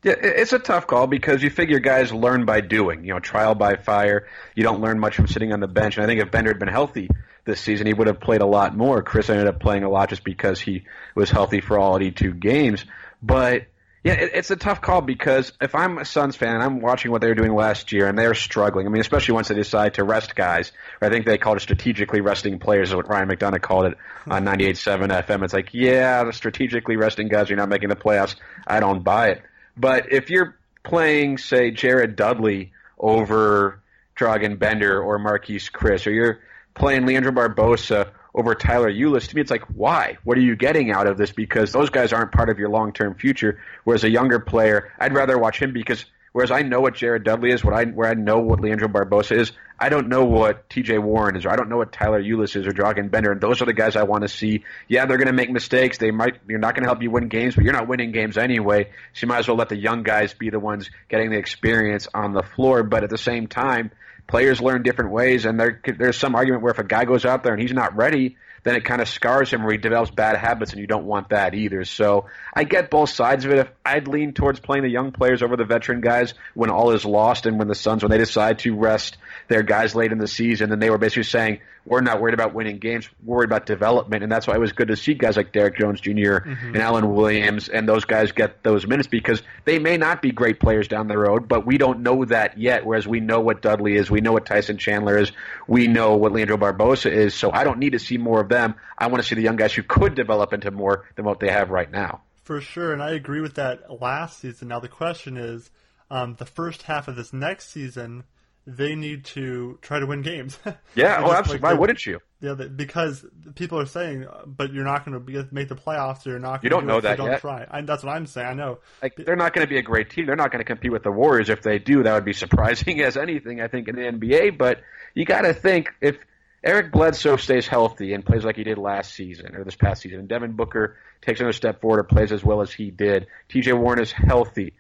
Yeah, 0.03 0.15
it's 0.17 0.55
a 0.55 0.59
tough 0.59 0.87
call 0.87 1.07
because 1.07 1.43
you 1.43 1.51
figure 1.51 1.79
guys 1.79 2.11
learn 2.11 2.47
by 2.47 2.63
doing, 2.63 3.05
you 3.05 3.13
know, 3.13 3.21
trial 3.21 3.55
by 3.55 3.77
fire. 3.77 4.29
You 4.55 4.63
don't 4.63 4.81
learn 4.81 4.99
much 4.99 5.15
from 5.15 5.27
sitting 5.27 5.53
on 5.53 5.61
the 5.61 5.69
bench. 5.69 5.97
And 5.97 6.05
I 6.05 6.07
think 6.07 6.23
if 6.23 6.31
Bender 6.31 6.51
had 6.51 6.59
been 6.59 6.69
healthy 6.69 7.11
this 7.45 7.61
season, 7.61 7.87
he 7.87 7.93
would 7.93 8.07
have 8.07 8.19
played 8.19 8.41
a 8.41 8.47
lot 8.47 8.75
more. 8.75 9.03
Chriss 9.03 9.29
ended 9.29 9.47
up 9.47 9.61
playing 9.61 9.85
a 9.85 9.91
lot 9.91 10.09
just 10.09 10.25
because 10.25 10.59
he 10.59 10.85
was 11.15 11.31
healthy 11.31 11.61
for 11.61 11.79
all 11.79 11.97
82 11.99 12.33
games. 12.33 12.87
But 13.23 13.67
yeah, 14.03 14.15
it, 14.15 14.31
it's 14.33 14.51
a 14.51 14.57
tough 14.57 14.81
call 14.81 15.03
because 15.03 15.53
if 15.61 15.75
I'm 15.75 15.99
a 15.99 16.07
Suns 16.07 16.35
fan 16.35 16.55
and 16.55 16.63
I'm 16.63 16.81
watching 16.81 17.11
what 17.11 17.21
they 17.21 17.27
were 17.27 17.35
doing 17.35 17.55
last 17.55 17.93
year 17.93 18.07
and 18.07 18.19
they're 18.19 18.35
struggling, 18.35 18.87
I 18.87 18.89
mean, 18.89 19.03
especially 19.03 19.35
once 19.35 19.49
they 19.49 19.55
decide 19.55 19.95
to 19.95 20.05
rest 20.05 20.35
guys, 20.35 20.73
I 21.03 21.11
think 21.11 21.27
they 21.27 21.37
called 21.37 21.59
it 21.59 21.61
strategically 21.61 22.23
resting 22.23 22.59
players, 22.59 22.89
is 22.89 22.95
what 22.95 23.11
Ryan 23.11 23.29
McDonough 23.29 23.61
called 23.61 23.93
it 23.93 23.99
on 24.27 24.47
98.7 24.47 25.27
FM. 25.27 25.45
It's 25.45 25.53
like, 25.53 25.75
yeah, 25.75 26.25
the 26.25 26.33
strategically 26.33 26.97
resting 26.97 27.29
guys, 27.29 27.51
you're 27.51 27.59
not 27.59 27.69
making 27.69 27.91
the 27.91 27.97
playoffs. 27.97 28.37
I 28.67 28.81
don't 28.81 29.05
buy 29.05 29.33
it. 29.33 29.43
But 29.76 30.12
if 30.12 30.30
you're 30.30 30.56
playing, 30.83 31.38
say, 31.38 31.70
Jared 31.70 32.16
Dudley 32.16 32.72
over 32.98 33.80
Dragan 34.16 34.59
Bender 34.59 35.02
or 35.02 35.18
Marquese 35.18 35.70
Chriss, 35.70 36.06
or 36.06 36.11
you're 36.11 36.40
playing 36.74 37.06
Leandro 37.06 37.33
Barbosa 37.33 38.11
over 38.35 38.54
Tyler 38.54 38.90
Ulis, 38.90 39.28
to 39.28 39.35
me 39.35 39.42
it's 39.42 39.50
like, 39.50 39.64
why? 39.74 40.18
What 40.24 40.38
are 40.38 40.42
you 40.42 40.56
getting 40.56 40.90
out 40.92 41.06
of 41.06 41.16
this? 41.16 41.33
Because 41.33 41.72
those 41.72 41.90
guys 41.90 42.12
aren't 42.12 42.33
part 42.33 42.48
of 42.48 42.59
your 42.59 42.68
long 42.68 42.92
term 42.92 43.14
future. 43.14 43.61
Whereas 43.85 44.04
a 44.04 44.11
younger 44.11 44.38
player, 44.38 44.92
I'd 44.98 45.14
rather 45.14 45.38
watch 45.38 45.61
him 45.61 45.72
because 45.72 46.04
whereas 46.33 46.51
I 46.51 46.62
know 46.62 46.81
what 46.81 46.95
Jared 46.95 47.25
Dudley 47.25 47.53
is, 47.53 47.64
what 47.64 47.75
I 47.75 47.85
where 47.85 48.09
I 48.09 48.14
know 48.14 48.38
what 48.38 48.61
Leandro 48.61 48.88
Barbosa 48.88 49.37
is, 49.38 49.53
I 49.79 49.88
don't 49.88 50.09
know 50.09 50.25
what 50.25 50.69
T.J. 50.69 50.99
Warren 50.99 51.37
is, 51.37 51.47
or 51.47 51.51
I 51.51 51.57
don't 51.57 51.69
know 51.69 51.79
what 51.79 51.93
Tyler 51.93 52.23
Ulis 52.23 52.55
is, 52.55 52.66
or 52.66 52.73
Dragan 52.73 53.11
Bender, 53.11 53.33
and 53.33 53.40
those 53.40 53.62
are 53.62 53.64
the 53.64 53.73
guys 53.73 53.97
I 53.97 54.03
want 54.03 54.23
to 54.23 54.29
see. 54.29 54.64
Yeah, 54.88 55.07
they're 55.07 55.16
going 55.16 55.29
to 55.29 55.33
make 55.33 55.51
mistakes. 55.51 55.99
They 55.99 56.11
might. 56.11 56.37
You're 56.47 56.59
not 56.59 56.75
going 56.75 56.85
to 56.85 56.88
help 56.88 57.03
you 57.03 57.11
win 57.11 57.29
games, 57.29 57.55
but 57.55 57.64
you're 57.64 57.73
not 57.73 57.88
winning 57.88 58.12
games 58.12 58.37
anyway. 58.37 58.90
So 59.14 59.25
you 59.25 59.29
might 59.29 59.38
as 59.38 59.49
well 59.49 59.57
let 59.57 59.71
the 59.71 59.79
young 59.79 60.03
guys 60.03 60.35
be 60.35 60.51
the 60.51 60.61
ones 60.61 60.90
getting 61.09 61.31
the 61.31 61.38
experience 61.38 62.09
on 62.12 62.33
the 62.33 62.43
floor. 62.43 62.83
But 62.83 63.05
at 63.05 63.11
the 63.11 63.19
same 63.19 63.47
time, 63.47 63.90
players 64.27 64.61
learn 64.61 64.83
different 64.83 65.12
ways, 65.12 65.47
and 65.47 65.59
there, 65.59 65.81
there's 65.99 66.19
some 66.19 66.35
argument 66.35 66.62
where 66.62 66.73
if 66.73 66.79
a 66.79 66.85
guy 66.85 67.05
goes 67.05 67.25
out 67.25 67.43
there 67.43 67.53
and 67.53 67.62
he's 67.62 67.73
not 67.73 67.97
ready, 67.97 68.37
then 68.62 68.77
it 68.77 68.85
kind 68.85 69.01
of 69.01 69.09
scars 69.09 69.53
him 69.53 69.62
where 69.62 69.73
he 69.73 69.79
develops 69.79 70.11
bad 70.11 70.37
habits, 70.37 70.73
and 70.73 70.81
you 70.81 70.87
don't 70.87 71.05
want 71.05 71.31
that 71.31 71.55
either. 71.55 71.85
So 71.85 72.27
I 72.55 72.64
get 72.64 72.90
both 72.90 73.11
sides 73.11 73.44
of 73.44 73.53
it. 73.53 73.59
If 73.59 73.70
I'd 73.85 74.09
lean 74.09 74.33
towards 74.33 74.61
playing 74.61 74.83
the 74.83 74.90
young 74.90 75.12
players 75.12 75.42
over 75.42 75.57
the 75.57 75.64
veteran 75.64 76.01
guys 76.01 76.35
when 76.55 76.70
all 76.70 76.90
is 76.90 77.05
lost, 77.05 77.46
and 77.46 77.59
when 77.59 77.68
the 77.68 77.75
Suns, 77.75 78.03
when 78.03 78.11
they 78.11 78.18
decide 78.18 78.59
to 78.61 78.77
rest 78.77 79.16
their 79.49 79.62
guys 79.62 79.94
late 79.94 80.12
in 80.12 80.18
the 80.18 80.29
season, 80.29 80.70
then 80.70 80.79
they 80.79 80.90
were 80.90 80.99
basically 80.99 81.25
saying, 81.25 81.61
we're 81.87 82.01
not 82.03 82.20
worried 82.20 82.35
about 82.35 82.55
winning 82.55 82.79
games, 82.79 83.09
we're 83.25 83.38
worried 83.38 83.49
about 83.49 83.66
development, 83.66 84.23
and 84.23 84.31
that's 84.31 84.46
why 84.46 84.55
it 84.55 84.61
was 84.61 84.73
good 84.73 84.88
to 84.88 84.96
see 84.96 85.14
guys 85.14 85.37
like 85.37 85.53
Derrick 85.53 85.79
Jones 85.79 86.01
Jr. 86.01 86.11
Mm-hmm. 86.11 86.66
and 86.66 86.77
Alan 86.77 87.14
Williams 87.14 87.68
and 87.68 87.88
those 87.88 88.05
guys 88.05 88.33
get 88.33 88.62
those 88.62 88.87
minutes 88.87 89.09
because 89.09 89.42
they 89.64 89.79
may 89.79 89.96
not 89.96 90.20
be 90.20 90.31
great 90.31 90.61
players 90.61 90.88
down 90.88 91.09
the 91.09 91.16
road, 91.16 91.49
but 91.49 91.64
we 91.64 91.79
don't 91.79 92.01
know 92.01 92.25
that 92.27 92.59
yet. 92.59 92.85
Whereas 92.85 93.09
we 93.09 93.20
know 93.20 93.40
what 93.40 93.62
Dudley 93.62 93.96
is, 93.96 94.11
we 94.11 94.20
know 94.20 94.33
what 94.33 94.44
Tyson 94.44 94.77
Chandler 94.77 95.18
is, 95.18 95.33
we 95.66 95.87
know 95.87 96.16
what 96.16 96.33
Leandro 96.33 96.59
Barbosa 96.59 97.11
is. 97.11 97.35
So 97.35 97.51
I 97.51 97.64
don't 97.64 97.79
need 97.79 97.92
to 97.92 97.99
see 97.99 98.18
more 98.18 98.40
of 98.40 98.50
them. 98.51 98.75
I 98.99 99.07
want 99.07 99.23
to 99.23 99.29
see 99.29 99.35
the 99.35 99.43
young 99.43 99.57
guys 99.57 99.73
who 99.73 99.83
could 99.83 100.15
develop 100.15 100.53
into 100.53 100.71
more 100.71 101.07
than 101.17 101.25
what 101.25 101.41
they 101.41 101.51
have 101.51 101.71
right 101.71 101.91
now. 101.91 102.21
For 102.43 102.61
sure, 102.61 102.93
and 102.93 103.03
I 103.03 103.13
agree 103.13 103.41
with 103.41 103.55
that 103.55 104.01
last 104.01 104.41
season. 104.41 104.69
Now 104.69 104.81
the 104.81 104.89
question 104.89 105.39
is, 105.39 105.71
um, 106.11 106.35
the 106.39 106.45
first 106.45 106.83
half 106.83 107.09
of 107.09 107.17
this 107.17 107.33
next 107.33 107.71
season 107.71 108.25
they 108.67 108.95
need 108.95 109.25
to 109.25 109.79
try 109.83 109.99
to 109.99 110.07
win 110.07 110.23
games. 110.23 110.59
yeah, 110.95 111.23
oh, 111.25 111.33
absolutely. 111.33 111.55
Like, 111.55 111.63
Why 111.63 111.73
wouldn't 111.75 112.05
you? 112.05 112.21
Yeah, 112.41 112.55
because 112.55 113.25
people 113.55 113.79
are 113.79 113.87
saying, 113.87 114.27
but 114.47 114.73
you're 114.73 114.85
not 114.85 115.05
going 115.05 115.25
to 115.25 115.49
make 115.51 115.69
the 115.69 115.77
playoffs. 115.77 116.27
Or 116.27 116.31
you're 116.31 116.39
not. 116.39 116.63
You 116.63 116.71
don't 116.71 116.83
do 116.83 116.89
know 116.89 117.01
that 117.01 117.17
don't 117.17 117.31
yet. 117.31 117.41
Try. 117.41 117.67
I, 117.71 117.83
that's 117.83 118.03
what 118.03 118.15
I'm 118.15 118.27
saying. 118.27 118.47
I 118.47 118.55
know. 118.55 118.79
Like 119.03 119.17
they're 119.17 119.37
not 119.37 119.55
going 119.55 119.67
to 119.67 119.69
be 119.69 119.79
a 119.79 119.83
great 119.83 120.11
team. 120.11 120.27
They're 120.27 120.37
not 120.37 120.51
going 120.51 120.61
to 120.61 120.65
compete 120.65 120.93
with 120.93 121.03
the 121.03 121.11
Warriors. 121.11 121.49
If 121.49 121.63
they 121.63 121.79
do, 121.79 122.03
that 122.03 122.15
would 122.15 122.25
be 122.25 122.33
surprising 122.45 123.01
as 123.01 123.17
anything. 123.17 123.61
I 123.61 123.69
think 123.69 123.89
in 123.89 123.97
the 123.97 124.03
NBA. 124.03 124.59
But 124.59 124.81
you 125.15 125.25
got 125.25 125.43
to 125.43 125.55
think 125.55 125.91
if 126.01 126.19
Eric 126.62 126.92
Bledsoe 126.92 127.37
stays 127.37 127.66
healthy 127.66 128.12
and 128.12 128.25
plays 128.25 128.44
like 128.44 128.57
he 128.57 128.64
did 128.64 128.79
last 128.79 129.14
season 129.14 129.57
or 129.57 129.64
this 129.64 129.77
past 129.77 130.03
season, 130.03 130.18
and 130.18 130.29
Devin 130.29 130.53
Booker 130.53 130.96
takes 131.23 131.40
another 131.40 131.55
step 131.55 131.81
forward 131.81 132.01
and 132.01 132.09
plays 132.09 132.33
as 132.33 132.44
well 132.44 132.61
as 132.61 132.73
he 132.73 132.90
did, 132.90 133.27
T.J. 133.49 133.73
Warren 133.73 134.01
is 134.01 134.12
healthy 134.12 134.75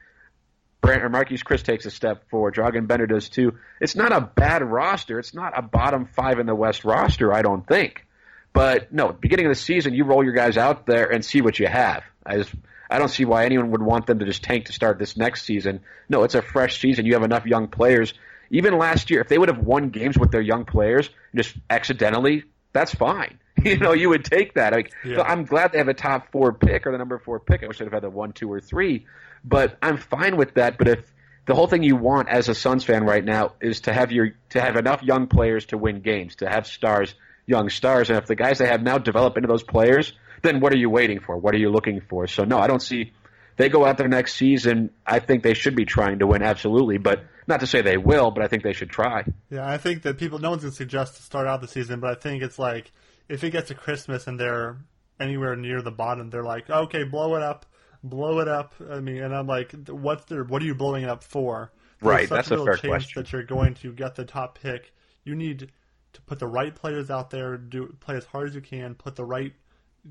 Brand, 0.80 1.02
or 1.02 1.10
Marquese 1.10 1.44
Chriss 1.44 1.62
takes 1.62 1.84
a 1.84 1.90
step 1.90 2.28
forward. 2.30 2.54
Dragan 2.54 2.86
Bender 2.86 3.06
does 3.06 3.28
too. 3.28 3.58
It's 3.80 3.94
not 3.94 4.12
a 4.12 4.20
bad 4.20 4.62
roster. 4.62 5.18
It's 5.18 5.34
not 5.34 5.58
a 5.58 5.62
bottom 5.62 6.06
five 6.06 6.38
in 6.38 6.46
the 6.46 6.54
West 6.54 6.84
roster, 6.84 7.32
I 7.32 7.42
don't 7.42 7.66
think. 7.66 8.06
But 8.52 8.92
no, 8.92 9.12
beginning 9.12 9.46
of 9.46 9.50
the 9.50 9.60
season, 9.60 9.94
you 9.94 10.04
roll 10.04 10.24
your 10.24 10.32
guys 10.32 10.56
out 10.56 10.86
there 10.86 11.12
and 11.12 11.24
see 11.24 11.40
what 11.40 11.58
you 11.58 11.66
have. 11.66 12.02
I 12.24 12.38
just 12.38 12.54
I 12.90 12.98
don't 12.98 13.08
see 13.08 13.24
why 13.24 13.44
anyone 13.44 13.70
would 13.70 13.82
want 13.82 14.06
them 14.06 14.18
to 14.18 14.24
just 14.24 14.42
tank 14.42 14.66
to 14.66 14.72
start 14.72 14.98
this 14.98 15.16
next 15.16 15.44
season. 15.44 15.80
No, 16.08 16.24
it's 16.24 16.34
a 16.34 16.42
fresh 16.42 16.80
season. 16.80 17.06
You 17.06 17.12
have 17.14 17.22
enough 17.22 17.46
young 17.46 17.68
players. 17.68 18.14
Even 18.50 18.78
last 18.78 19.10
year, 19.10 19.20
if 19.20 19.28
they 19.28 19.38
would 19.38 19.48
have 19.48 19.60
won 19.60 19.90
games 19.90 20.18
with 20.18 20.30
their 20.30 20.40
young 20.40 20.64
players, 20.64 21.08
just 21.34 21.56
accidentally, 21.68 22.44
that's 22.72 22.94
fine. 22.94 23.38
You 23.62 23.76
know, 23.76 23.92
you 23.92 24.08
would 24.08 24.24
take 24.24 24.54
that. 24.54 24.72
Like, 24.72 24.90
yeah. 25.04 25.16
so 25.16 25.22
I'm 25.22 25.44
glad 25.44 25.72
they 25.72 25.78
have 25.78 25.88
a 25.88 25.92
top 25.92 26.32
four 26.32 26.54
pick 26.54 26.86
or 26.86 26.92
the 26.92 26.98
number 26.98 27.18
four 27.18 27.38
pick. 27.38 27.62
I 27.62 27.66
wish 27.66 27.78
they'd 27.78 27.84
have 27.84 27.92
had 27.92 28.02
the 28.02 28.08
one, 28.08 28.32
two, 28.32 28.50
or 28.50 28.58
three. 28.58 29.04
But 29.44 29.76
I'm 29.82 29.98
fine 29.98 30.38
with 30.38 30.54
that. 30.54 30.78
But 30.78 30.88
if 30.88 31.12
the 31.44 31.54
whole 31.54 31.66
thing 31.66 31.82
you 31.82 31.96
want 31.96 32.30
as 32.30 32.48
a 32.48 32.54
Suns 32.54 32.84
fan 32.84 33.04
right 33.04 33.22
now 33.24 33.52
is 33.60 33.82
to 33.82 33.92
have 33.92 34.12
your 34.12 34.30
to 34.50 34.60
have 34.62 34.76
enough 34.76 35.02
young 35.02 35.26
players 35.26 35.66
to 35.66 35.76
win 35.76 36.00
games, 36.00 36.36
to 36.36 36.48
have 36.48 36.66
stars, 36.66 37.14
young 37.44 37.68
stars, 37.68 38.08
and 38.08 38.18
if 38.18 38.26
the 38.26 38.36
guys 38.36 38.58
they 38.58 38.66
have 38.66 38.82
now 38.82 38.96
develop 38.96 39.36
into 39.36 39.48
those 39.48 39.62
players, 39.62 40.12
then 40.42 40.60
what 40.60 40.72
are 40.72 40.78
you 40.78 40.88
waiting 40.88 41.20
for? 41.20 41.36
What 41.36 41.54
are 41.54 41.58
you 41.58 41.70
looking 41.70 42.00
for? 42.00 42.26
So 42.26 42.44
no, 42.44 42.58
I 42.58 42.66
don't 42.66 42.80
see. 42.80 43.12
They 43.56 43.68
go 43.68 43.84
out 43.84 43.98
there 43.98 44.08
next 44.08 44.34
season. 44.34 44.90
I 45.06 45.18
think 45.18 45.42
they 45.42 45.54
should 45.54 45.76
be 45.76 45.84
trying 45.84 46.20
to 46.20 46.26
win, 46.26 46.42
absolutely. 46.42 46.98
But 46.98 47.24
not 47.46 47.60
to 47.60 47.66
say 47.66 47.82
they 47.82 47.96
will, 47.96 48.30
but 48.30 48.42
I 48.42 48.48
think 48.48 48.62
they 48.62 48.72
should 48.72 48.90
try. 48.90 49.24
Yeah, 49.50 49.68
I 49.68 49.76
think 49.76 50.02
that 50.02 50.18
people. 50.18 50.38
No 50.38 50.50
one's 50.50 50.62
gonna 50.62 50.72
suggest 50.72 51.16
to 51.16 51.22
start 51.22 51.46
out 51.46 51.60
the 51.60 51.68
season, 51.68 52.00
but 52.00 52.10
I 52.10 52.14
think 52.14 52.42
it's 52.42 52.58
like 52.58 52.92
if 53.28 53.44
it 53.44 53.50
gets 53.50 53.68
to 53.68 53.74
Christmas 53.74 54.26
and 54.26 54.38
they're 54.38 54.78
anywhere 55.20 55.56
near 55.56 55.82
the 55.82 55.90
bottom, 55.90 56.30
they're 56.30 56.44
like, 56.44 56.70
okay, 56.70 57.04
blow 57.04 57.36
it 57.36 57.42
up, 57.42 57.66
blow 58.02 58.40
it 58.40 58.48
up. 58.48 58.74
I 58.90 59.00
mean, 59.00 59.22
and 59.22 59.34
I'm 59.34 59.46
like, 59.46 59.72
what's 59.88 60.24
there? 60.24 60.44
What 60.44 60.62
are 60.62 60.66
you 60.66 60.74
blowing 60.74 61.04
it 61.04 61.08
up 61.08 61.22
for? 61.22 61.72
There's 62.00 62.10
right, 62.10 62.28
that's 62.28 62.50
a, 62.50 62.58
a 62.58 62.64
fair 62.64 62.78
question. 62.78 63.22
That 63.22 63.32
you're 63.32 63.42
going 63.42 63.74
to 63.74 63.92
get 63.92 64.14
the 64.14 64.24
top 64.24 64.58
pick. 64.58 64.92
You 65.24 65.34
need 65.34 65.70
to 66.14 66.22
put 66.22 66.38
the 66.38 66.46
right 66.46 66.74
players 66.74 67.10
out 67.10 67.30
there, 67.30 67.56
do 67.56 67.94
play 68.00 68.16
as 68.16 68.24
hard 68.24 68.48
as 68.48 68.54
you 68.54 68.60
can, 68.60 68.94
put 68.94 69.16
the 69.16 69.24
right, 69.24 69.52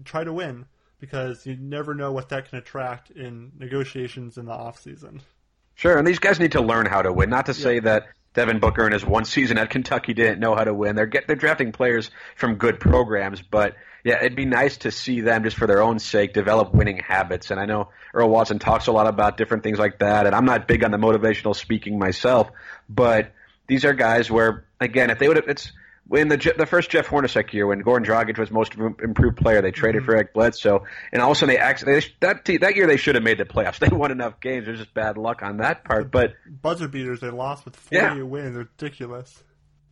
try 0.06 0.24
to 0.24 0.32
win 0.32 0.66
because 1.00 1.46
you 1.46 1.56
never 1.56 1.94
know 1.94 2.12
what 2.12 2.30
that 2.30 2.50
can 2.50 2.58
attract 2.58 3.12
in 3.12 3.52
negotiations 3.58 4.38
in 4.38 4.46
the 4.46 4.52
off 4.52 4.80
season. 4.82 5.22
Sure, 5.76 5.98
and 5.98 6.06
these 6.06 6.20
guys 6.20 6.40
need 6.40 6.52
to 6.54 6.62
learn 6.62 6.86
how 6.86 7.02
to 7.02 7.14
win. 7.14 7.30
Not 7.30 7.46
to 7.46 7.54
yeah. 7.54 7.64
say 7.64 7.80
that 7.80 8.08
Devin 8.34 8.60
Booker 8.60 8.86
in 8.86 8.94
his 8.94 9.06
one 9.06 9.26
season 9.26 9.58
at 9.58 9.70
Kentucky 9.70 10.14
didn't 10.14 10.40
know 10.40 10.56
how 10.56 10.64
to 10.64 10.74
win. 10.74 10.96
They're 10.96 11.06
get 11.06 11.28
they're 11.28 11.36
drafting 11.36 11.72
players 11.72 12.12
from 12.36 12.56
good 12.56 12.80
programs, 12.80 13.42
but 13.42 13.76
yeah, 14.04 14.18
it'd 14.18 14.36
be 14.36 14.46
nice 14.46 14.78
to 14.78 14.92
see 14.92 15.22
them 15.22 15.44
just 15.44 15.58
for 15.58 15.68
their 15.68 15.82
own 15.82 16.00
sake 16.00 16.34
develop 16.34 16.74
winning 16.74 16.98
habits. 16.98 17.52
And 17.52 17.60
I 17.60 17.66
know 17.66 17.90
Earl 18.14 18.30
Watson 18.30 18.60
talks 18.60 18.88
a 18.88 18.92
lot 18.92 19.08
about 19.08 19.38
different 19.38 19.64
things 19.64 19.80
like 19.80 20.00
that, 20.00 20.26
and 20.26 20.36
I'm 20.36 20.46
not 20.46 20.68
big 20.68 20.84
on 20.84 20.92
the 20.92 20.98
motivational 20.98 21.56
speaking 21.56 21.98
myself, 21.98 22.52
but 22.88 23.34
these 23.68 23.86
are 23.86 23.94
guys 23.94 24.30
where 24.30 24.66
again, 24.80 25.10
if 25.10 25.20
they 25.20 25.28
would 25.28 25.38
have 25.38 25.48
it's 25.48 25.72
in 26.12 26.28
the 26.28 26.54
the 26.58 26.66
first 26.66 26.90
Jeff 26.90 27.08
Hornacek 27.08 27.54
year 27.54 27.68
when 27.68 27.84
Goran 27.84 28.06
Dragic 28.06 28.38
was 28.38 28.50
most 28.52 28.76
improved 28.76 29.38
player, 29.38 29.62
they 29.62 29.72
traded 29.72 30.02
mm-hmm. 30.02 30.06
for 30.06 30.16
Eric 30.16 30.34
Bledsoe, 30.34 30.86
and 31.12 31.22
all 31.22 31.32
of 31.32 31.38
a 31.38 31.40
sudden 31.40 31.56
they 31.56 31.60
actually 31.60 32.04
that 32.20 32.46
that 32.46 32.76
year 32.76 32.88
they 32.88 32.98
should 32.98 33.16
have 33.16 33.24
made 33.24 33.38
the 33.38 33.46
playoffs. 33.46 33.80
They 33.90 33.96
won 33.96 34.12
enough 34.12 34.40
games. 34.42 34.66
There's 34.66 34.80
just 34.80 34.94
bad 34.94 35.18
luck 35.18 35.42
on 35.42 35.58
that 35.58 35.84
part. 35.84 36.12
But 36.12 36.34
buzzer 36.46 36.88
beaters, 36.88 37.22
they 37.22 37.30
lost 37.30 37.66
with 37.66 37.76
40 37.76 37.96
yeah. 37.96 38.22
wins. 38.22 38.56
Ridiculous. 38.56 39.44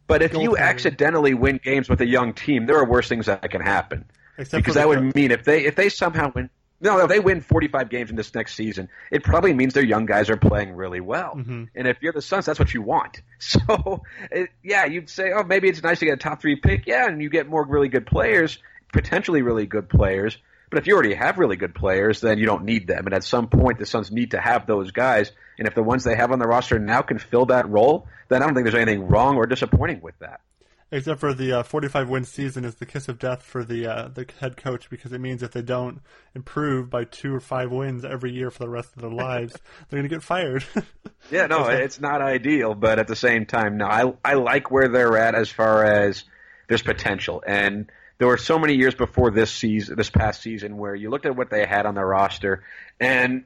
But 0.07 0.21
if 0.21 0.33
you 0.33 0.57
accidentally 0.57 1.33
win 1.33 1.59
games 1.61 1.89
with 1.89 1.99
a 2.01 2.07
young 2.07 2.33
team, 2.33 2.65
there 2.65 2.77
are 2.77 2.85
worse 2.85 3.09
things 3.09 3.25
that 3.25 3.49
can 3.49 3.61
happen. 3.61 4.05
Except 4.37 4.63
because 4.63 4.75
that 4.75 4.87
would 4.87 5.15
mean 5.15 5.31
if 5.31 5.43
they 5.43 5.65
if 5.65 5.75
they 5.75 5.89
somehow 5.89 6.31
win 6.33 6.49
no, 6.79 6.99
if 6.99 7.09
they 7.09 7.19
win 7.19 7.41
45 7.41 7.89
games 7.89 8.09
in 8.09 8.15
this 8.15 8.33
next 8.35 8.55
season, 8.55 8.89
it 9.11 9.23
probably 9.23 9.53
means 9.53 9.73
their 9.73 9.83
young 9.83 10.05
guys 10.05 10.29
are 10.29 10.37
playing 10.37 10.75
really 10.75 11.01
well. 11.01 11.33
Mm-hmm. 11.35 11.63
And 11.75 11.87
if 11.87 11.97
you're 12.01 12.13
the 12.13 12.21
Suns, 12.21 12.45
that's 12.45 12.59
what 12.59 12.73
you 12.73 12.81
want. 12.81 13.21
So, 13.39 14.03
it, 14.31 14.49
yeah, 14.63 14.85
you'd 14.85 15.09
say, 15.09 15.31
oh, 15.31 15.43
maybe 15.43 15.69
it's 15.69 15.83
nice 15.83 15.99
to 15.99 16.05
get 16.05 16.15
a 16.15 16.17
top 16.17 16.41
three 16.41 16.55
pick. 16.55 16.87
Yeah, 16.87 17.07
and 17.07 17.21
you 17.21 17.29
get 17.29 17.47
more 17.47 17.63
really 17.65 17.87
good 17.87 18.07
players, 18.07 18.57
potentially 18.91 19.43
really 19.43 19.67
good 19.67 19.89
players. 19.89 20.37
But 20.69 20.79
if 20.79 20.87
you 20.87 20.95
already 20.95 21.13
have 21.13 21.37
really 21.37 21.55
good 21.55 21.75
players, 21.75 22.19
then 22.19 22.39
you 22.39 22.45
don't 22.45 22.65
need 22.65 22.87
them. 22.87 23.05
And 23.05 23.13
at 23.13 23.23
some 23.23 23.47
point, 23.47 23.77
the 23.77 23.85
Suns 23.85 24.11
need 24.11 24.31
to 24.31 24.41
have 24.41 24.65
those 24.65 24.91
guys. 24.91 25.31
And 25.59 25.67
if 25.67 25.75
the 25.75 25.83
ones 25.83 26.03
they 26.03 26.15
have 26.15 26.31
on 26.31 26.39
the 26.39 26.47
roster 26.47 26.79
now 26.79 27.03
can 27.03 27.19
fill 27.19 27.45
that 27.45 27.69
role, 27.69 28.07
then 28.27 28.41
I 28.41 28.45
don't 28.45 28.55
think 28.55 28.65
there's 28.65 28.75
anything 28.75 29.07
wrong 29.07 29.37
or 29.37 29.45
disappointing 29.45 30.01
with 30.01 30.17
that 30.19 30.41
except 30.91 31.19
for 31.19 31.33
the 31.33 31.51
uh, 31.51 31.63
45 31.63 32.09
win 32.09 32.23
season 32.23 32.63
is 32.63 32.75
the 32.75 32.85
kiss 32.85 33.07
of 33.07 33.19
death 33.19 33.43
for 33.43 33.63
the 33.63 33.85
uh, 33.87 34.07
the 34.07 34.25
head 34.39 34.57
coach 34.57 34.89
because 34.89 35.11
it 35.11 35.19
means 35.19 35.43
if 35.43 35.51
they 35.51 35.61
don't 35.61 36.01
improve 36.35 36.89
by 36.89 37.03
two 37.03 37.33
or 37.33 37.39
five 37.39 37.71
wins 37.71 38.05
every 38.05 38.31
year 38.31 38.49
for 38.49 38.59
the 38.59 38.69
rest 38.69 38.95
of 38.95 39.01
their 39.01 39.11
lives, 39.25 39.53
they're 39.89 39.99
going 39.99 40.09
to 40.09 40.15
get 40.15 40.23
fired. 40.23 40.63
yeah, 41.31 41.47
no, 41.47 41.67
it's 41.67 41.99
not 41.99 42.21
ideal, 42.21 42.73
but 42.73 42.99
at 42.99 43.07
the 43.07 43.15
same 43.15 43.45
time, 43.45 43.77
no, 43.77 43.85
I 43.85 44.13
I 44.23 44.33
like 44.35 44.71
where 44.71 44.87
they're 44.87 45.17
at 45.17 45.35
as 45.35 45.49
far 45.49 45.85
as 45.85 46.23
there's 46.67 46.83
potential 46.83 47.43
and. 47.45 47.89
There 48.19 48.27
were 48.27 48.37
so 48.37 48.57
many 48.57 48.73
years 48.73 48.95
before 48.95 49.29
this 49.29 49.51
season, 49.51 49.95
this 49.95 50.09
past 50.09 50.41
season, 50.41 50.77
where 50.77 50.95
you 50.95 51.11
looked 51.11 51.27
at 51.27 51.35
what 51.35 51.51
they 51.51 51.67
had 51.67 51.85
on 51.85 51.93
their 51.93 52.07
roster, 52.07 52.63
and 52.99 53.43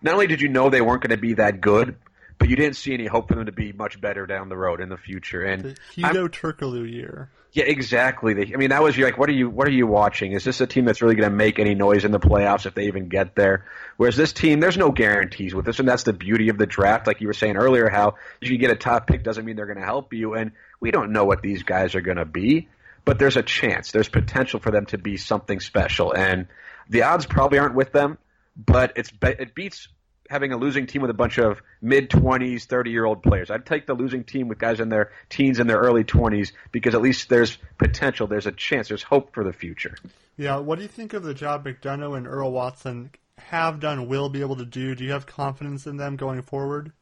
not 0.00 0.14
only 0.14 0.26
did 0.26 0.40
you 0.40 0.48
know 0.48 0.70
they 0.70 0.80
weren't 0.80 1.02
going 1.02 1.10
to 1.10 1.20
be 1.20 1.34
that 1.34 1.60
good, 1.60 1.96
but 2.38 2.48
you 2.48 2.56
didn't 2.56 2.76
see 2.76 2.94
any 2.94 3.06
hope 3.06 3.28
for 3.28 3.34
them 3.34 3.46
to 3.46 3.52
be 3.52 3.72
much 3.72 4.00
better 4.00 4.26
down 4.26 4.48
the 4.48 4.56
road 4.56 4.80
in 4.80 4.88
the 4.88 4.96
future. 4.96 5.42
And 5.42 5.62
the 5.62 5.76
Hedo 5.96 6.28
Turkoglu 6.28 6.90
year. 6.90 7.30
Yeah, 7.52 7.64
exactly. 7.66 8.32
I 8.52 8.56
mean, 8.56 8.70
that 8.70 8.82
was 8.82 8.98
like, 8.98 9.16
what 9.16 9.28
are 9.28 9.32
you, 9.32 9.48
what 9.48 9.68
are 9.68 9.72
you 9.72 9.86
watching? 9.86 10.32
Is 10.32 10.42
this 10.42 10.60
a 10.60 10.66
team 10.66 10.84
that's 10.84 11.00
really 11.00 11.14
going 11.14 11.30
to 11.30 11.36
make 11.36 11.60
any 11.60 11.76
noise 11.76 12.04
in 12.04 12.10
the 12.10 12.18
playoffs 12.18 12.66
if 12.66 12.74
they 12.74 12.88
even 12.88 13.08
get 13.08 13.36
there? 13.36 13.66
Whereas 13.96 14.16
this 14.16 14.32
team, 14.32 14.58
there's 14.58 14.76
no 14.76 14.90
guarantees 14.90 15.54
with 15.54 15.64
this, 15.64 15.78
and 15.78 15.88
that's 15.88 16.02
the 16.02 16.12
beauty 16.12 16.48
of 16.48 16.58
the 16.58 16.66
draft. 16.66 17.06
Like 17.06 17.20
you 17.20 17.28
were 17.28 17.32
saying 17.32 17.56
earlier, 17.56 17.88
how 17.88 18.16
if 18.40 18.50
you 18.50 18.58
get 18.58 18.72
a 18.72 18.74
top 18.74 19.06
pick 19.06 19.22
doesn't 19.22 19.44
mean 19.44 19.54
they're 19.54 19.66
going 19.66 19.78
to 19.78 19.84
help 19.84 20.12
you, 20.12 20.34
and 20.34 20.50
we 20.80 20.90
don't 20.90 21.12
know 21.12 21.24
what 21.24 21.42
these 21.42 21.62
guys 21.62 21.94
are 21.94 22.00
going 22.00 22.16
to 22.16 22.24
be, 22.24 22.68
but 23.04 23.20
there's 23.20 23.36
a 23.36 23.42
chance, 23.42 23.92
there's 23.92 24.08
potential 24.08 24.58
for 24.58 24.72
them 24.72 24.86
to 24.86 24.98
be 24.98 25.16
something 25.16 25.60
special, 25.60 26.12
and 26.12 26.48
the 26.88 27.02
odds 27.02 27.24
probably 27.24 27.60
aren't 27.60 27.76
with 27.76 27.92
them, 27.92 28.18
but 28.56 28.94
it's 28.96 29.12
it 29.22 29.54
beats 29.54 29.86
having 30.30 30.52
a 30.52 30.56
losing 30.56 30.86
team 30.86 31.02
with 31.02 31.10
a 31.10 31.14
bunch 31.14 31.38
of 31.38 31.62
mid 31.82 32.10
20s, 32.10 32.64
30 32.64 32.90
year 32.90 33.04
old 33.04 33.22
players. 33.22 33.50
I'd 33.50 33.66
take 33.66 33.86
the 33.86 33.94
losing 33.94 34.24
team 34.24 34.48
with 34.48 34.58
guys 34.58 34.80
in 34.80 34.88
their 34.88 35.10
teens 35.28 35.58
and 35.58 35.68
their 35.68 35.78
early 35.78 36.04
20s 36.04 36.52
because 36.72 36.94
at 36.94 37.02
least 37.02 37.28
there's 37.28 37.58
potential, 37.78 38.26
there's 38.26 38.46
a 38.46 38.52
chance, 38.52 38.88
there's 38.88 39.02
hope 39.02 39.34
for 39.34 39.44
the 39.44 39.52
future. 39.52 39.96
Yeah, 40.36 40.56
what 40.58 40.76
do 40.76 40.82
you 40.82 40.88
think 40.88 41.12
of 41.12 41.22
the 41.22 41.34
job 41.34 41.64
McDonough 41.64 42.16
and 42.16 42.26
Earl 42.26 42.52
Watson 42.52 43.10
have 43.38 43.80
done, 43.80 44.08
will 44.08 44.28
be 44.28 44.40
able 44.40 44.56
to 44.56 44.64
do? 44.64 44.94
Do 44.94 45.04
you 45.04 45.12
have 45.12 45.26
confidence 45.26 45.86
in 45.86 45.96
them 45.96 46.16
going 46.16 46.42
forward? 46.42 46.92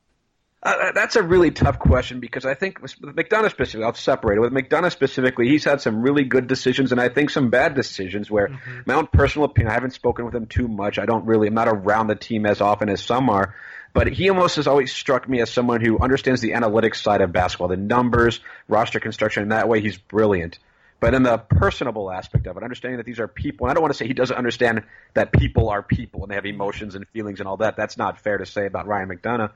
Uh, 0.64 0.92
that's 0.92 1.16
a 1.16 1.22
really 1.22 1.50
tough 1.50 1.80
question 1.80 2.20
because 2.20 2.46
I 2.46 2.54
think 2.54 2.80
with 2.80 2.96
McDonough 3.00 3.50
specifically, 3.50 3.84
I'll 3.84 3.94
separate 3.94 4.36
it. 4.36 4.40
With 4.40 4.52
McDonough 4.52 4.92
specifically, 4.92 5.48
he's 5.48 5.64
had 5.64 5.80
some 5.80 6.02
really 6.02 6.22
good 6.22 6.46
decisions 6.46 6.92
and 6.92 7.00
I 7.00 7.08
think 7.08 7.30
some 7.30 7.50
bad 7.50 7.74
decisions 7.74 8.30
where 8.30 8.48
mm-hmm. 8.48 8.80
my 8.86 8.94
own 8.94 9.08
personal 9.08 9.46
opinion, 9.46 9.72
I 9.72 9.74
haven't 9.74 9.94
spoken 9.94 10.24
with 10.24 10.34
him 10.34 10.46
too 10.46 10.68
much. 10.68 11.00
I 11.00 11.06
don't 11.06 11.26
really, 11.26 11.48
I'm 11.48 11.54
not 11.54 11.66
around 11.66 12.06
the 12.06 12.14
team 12.14 12.46
as 12.46 12.60
often 12.60 12.88
as 12.90 13.02
some 13.02 13.28
are, 13.28 13.56
but 13.92 14.06
he 14.06 14.28
almost 14.28 14.54
has 14.54 14.68
always 14.68 14.92
struck 14.92 15.28
me 15.28 15.40
as 15.40 15.50
someone 15.50 15.84
who 15.84 15.98
understands 15.98 16.40
the 16.40 16.52
analytics 16.52 17.02
side 17.02 17.22
of 17.22 17.32
basketball, 17.32 17.66
the 17.66 17.76
numbers, 17.76 18.38
roster 18.68 19.00
construction, 19.00 19.42
and 19.42 19.50
that 19.50 19.68
way 19.68 19.80
he's 19.80 19.96
brilliant. 19.96 20.60
But 21.00 21.14
in 21.14 21.24
the 21.24 21.38
personable 21.38 22.08
aspect 22.08 22.46
of 22.46 22.56
it, 22.56 22.62
understanding 22.62 22.98
that 22.98 23.06
these 23.06 23.18
are 23.18 23.26
people, 23.26 23.66
and 23.66 23.72
I 23.72 23.74
don't 23.74 23.82
want 23.82 23.94
to 23.94 23.98
say 23.98 24.06
he 24.06 24.14
doesn't 24.14 24.36
understand 24.36 24.84
that 25.14 25.32
people 25.32 25.70
are 25.70 25.82
people 25.82 26.22
and 26.22 26.30
they 26.30 26.36
have 26.36 26.46
emotions 26.46 26.94
and 26.94 27.08
feelings 27.08 27.40
and 27.40 27.48
all 27.48 27.56
that. 27.56 27.76
That's 27.76 27.98
not 27.98 28.20
fair 28.20 28.38
to 28.38 28.46
say 28.46 28.66
about 28.66 28.86
Ryan 28.86 29.08
McDonough 29.08 29.50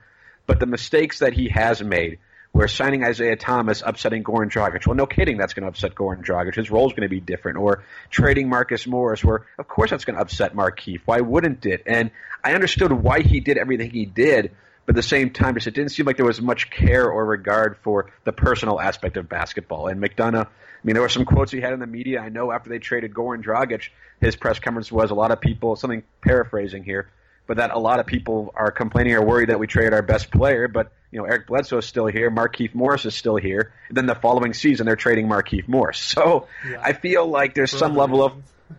but 0.47 0.59
the 0.59 0.65
mistakes 0.65 1.19
that 1.19 1.33
he 1.33 1.49
has 1.49 1.83
made, 1.83 2.19
where 2.53 2.67
signing 2.67 3.03
Isaiah 3.03 3.35
Thomas 3.35 3.83
upsetting 3.85 4.23
Goran 4.23 4.49
Dragic, 4.49 4.87
well, 4.87 4.95
no 4.95 5.05
kidding, 5.05 5.37
that's 5.37 5.53
going 5.53 5.63
to 5.63 5.69
upset 5.69 5.93
Goran 5.93 6.25
Dragic. 6.25 6.55
His 6.55 6.71
role 6.71 6.87
is 6.87 6.93
going 6.93 7.07
to 7.07 7.09
be 7.09 7.19
different. 7.19 7.57
Or 7.59 7.83
trading 8.09 8.49
Marcus 8.49 8.87
Morris, 8.87 9.23
where 9.23 9.45
of 9.59 9.67
course 9.67 9.91
that's 9.91 10.05
going 10.05 10.15
to 10.15 10.21
upset 10.21 10.55
Markieff. 10.55 11.01
Why 11.05 11.19
wouldn't 11.19 11.65
it? 11.65 11.83
And 11.85 12.09
I 12.43 12.53
understood 12.53 12.91
why 12.91 13.21
he 13.21 13.41
did 13.41 13.57
everything 13.57 13.91
he 13.91 14.05
did, 14.05 14.51
but 14.85 14.95
at 14.95 14.95
the 14.95 15.03
same 15.03 15.31
time, 15.31 15.55
just 15.55 15.67
it 15.67 15.73
didn't 15.75 15.91
seem 15.91 16.05
like 16.05 16.15
there 16.15 16.25
was 16.25 16.41
much 16.41 16.69
care 16.69 17.11
or 17.11 17.25
regard 17.25 17.77
for 17.83 18.09
the 18.23 18.31
personal 18.31 18.79
aspect 18.79 19.17
of 19.17 19.27
basketball. 19.27 19.87
And 19.87 20.01
McDonough, 20.01 20.45
I 20.45 20.49
mean, 20.83 20.93
there 20.93 21.01
were 21.01 21.09
some 21.09 21.25
quotes 21.25 21.51
he 21.51 21.59
had 21.59 21.73
in 21.73 21.79
the 21.79 21.87
media. 21.87 22.21
I 22.21 22.29
know 22.29 22.53
after 22.53 22.69
they 22.69 22.79
traded 22.79 23.13
Goran 23.13 23.43
Dragic, 23.43 23.89
his 24.21 24.37
press 24.37 24.59
conference 24.59 24.89
was 24.89 25.11
a 25.11 25.15
lot 25.15 25.31
of 25.31 25.41
people, 25.41 25.75
something 25.75 26.03
paraphrasing 26.21 26.85
here, 26.85 27.11
but 27.47 27.57
that 27.57 27.71
a 27.71 27.79
lot 27.79 27.99
of 27.99 28.05
people 28.05 28.53
are 28.55 28.71
complaining 28.71 29.13
or 29.13 29.25
worried 29.25 29.49
that 29.49 29.59
we 29.59 29.67
traded 29.67 29.93
our 29.93 30.01
best 30.01 30.29
player. 30.29 30.67
But 30.67 30.91
you 31.11 31.19
know, 31.19 31.25
Eric 31.25 31.47
Bledsoe 31.47 31.77
is 31.77 31.85
still 31.85 32.05
here, 32.05 32.29
Markieff 32.29 32.75
Morris 32.75 33.05
is 33.05 33.15
still 33.15 33.37
here. 33.37 33.73
Then 33.89 34.05
the 34.05 34.15
following 34.15 34.53
season, 34.53 34.85
they're 34.85 34.95
trading 34.95 35.27
Markieff 35.27 35.67
Morris. 35.67 35.99
So 36.17 36.47
yeah. 36.69 36.81
I 36.83 36.93
feel 36.93 37.27
like 37.27 37.53
there's 37.53 37.71
some 37.71 37.95
level 37.95 38.23
of, 38.23 38.33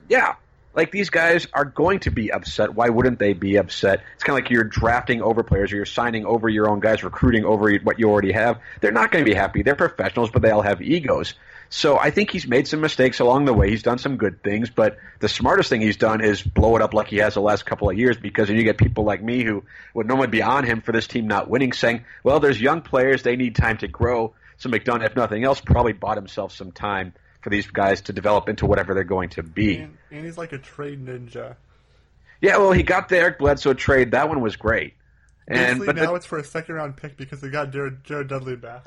yeah, 0.09 0.35
like 0.75 0.91
these 0.91 1.11
guys 1.11 1.47
are 1.53 1.65
going 1.65 2.01
to 2.01 2.11
be 2.11 2.33
upset. 2.33 2.75
Why 2.75 2.89
wouldn't 2.89 3.19
they 3.19 3.33
be 3.33 3.57
upset? 3.57 4.03
It's 4.15 4.25
kind 4.25 4.39
of 4.39 4.45
like 4.45 4.51
you're 4.51 4.65
drafting 4.65 5.23
over 5.23 5.43
players 5.43 5.73
or 5.73 5.77
you're 5.77 5.87
signing 5.87 6.27
over 6.27 6.49
your 6.49 6.69
own 6.69 6.81
guys, 6.81 7.03
recruiting 7.03 7.45
over 7.45 7.75
what 7.79 7.99
you 7.99 8.11
already 8.11 8.33
have. 8.33 8.61
They're 8.81 8.93
not 8.93 9.11
going 9.11 9.25
to 9.25 9.31
be 9.31 9.35
happy. 9.35 9.63
They're 9.63 9.77
professionals, 9.77 10.31
but 10.31 10.43
they 10.43 10.51
all 10.51 10.63
have 10.63 10.83
egos. 10.83 11.35
So 11.71 11.99
I 11.99 12.11
think 12.11 12.31
he's 12.31 12.47
made 12.47 12.67
some 12.67 12.81
mistakes 12.81 13.21
along 13.21 13.45
the 13.45 13.53
way. 13.53 13.71
He's 13.71 13.83
done 13.83 13.99
some 13.99 14.17
good 14.17 14.43
things, 14.43 14.71
but 14.71 14.97
the 15.21 15.29
smartest 15.29 15.69
thing 15.69 15.83
he's 15.83 15.99
done 15.99 16.23
is 16.23 16.43
blow 16.43 16.77
it 16.77 16.83
up 16.83 16.95
like 16.95 17.09
he 17.09 17.19
has 17.19 17.35
the 17.35 17.43
last 17.43 17.67
couple 17.67 17.91
of 17.91 17.99
years 17.99 18.17
because 18.17 18.49
then 18.49 18.57
you 18.57 18.65
get 18.65 18.79
people 18.79 19.05
like 19.05 19.23
me 19.23 19.45
who 19.45 19.65
would 19.93 20.07
normally 20.07 20.29
be 20.29 20.43
on 20.43 20.65
him 20.65 20.81
for 20.81 20.93
this 20.93 21.07
team 21.07 21.27
not 21.27 21.51
winning 21.51 21.73
saying, 21.73 22.05
well, 22.25 22.41
there's 22.41 22.61
young 22.61 22.81
players, 22.81 23.23
they 23.23 23.37
need 23.37 23.55
time 23.55 23.77
to 23.79 23.89
grow. 23.89 24.35
So 24.57 24.71
McDonough, 24.71 25.05
if 25.05 25.17
nothing 25.17 25.45
else, 25.45 25.61
probably 25.61 25.93
bought 25.93 26.17
himself 26.17 26.53
some 26.53 26.73
time 26.73 27.13
for 27.43 27.51
these 27.51 27.67
guys 27.67 28.01
to 28.03 28.13
develop 28.13 28.49
into 28.49 28.67
whatever 28.67 28.95
they're 28.95 29.05
going 29.05 29.29
to 29.31 29.43
be. 29.43 29.77
And, 29.77 29.99
and 30.11 30.25
he's 30.25 30.39
like 30.39 30.53
a 30.53 30.59
trade 30.59 31.05
ninja. 31.05 31.57
Yeah, 32.41 32.57
well, 32.59 32.73
he 32.73 32.83
got 32.83 33.09
the 33.09 33.19
Eric 33.19 33.39
Bledsoe 33.39 33.75
trade. 33.75 34.13
That 34.13 34.29
one 34.29 34.41
was 34.41 34.57
great. 34.57 34.95
And 35.47 35.85
but 35.85 35.97
now 35.97 36.07
the, 36.07 36.15
it's 36.15 36.27
for 36.27 36.39
a 36.39 36.45
second 36.45 36.75
round 36.75 36.97
pick 36.97 37.17
because 37.17 37.41
they 37.41 37.49
got 37.49 37.73
Jared, 37.73 38.05
Jared 38.05 38.29
Dudley 38.29 38.57
back. 38.57 38.85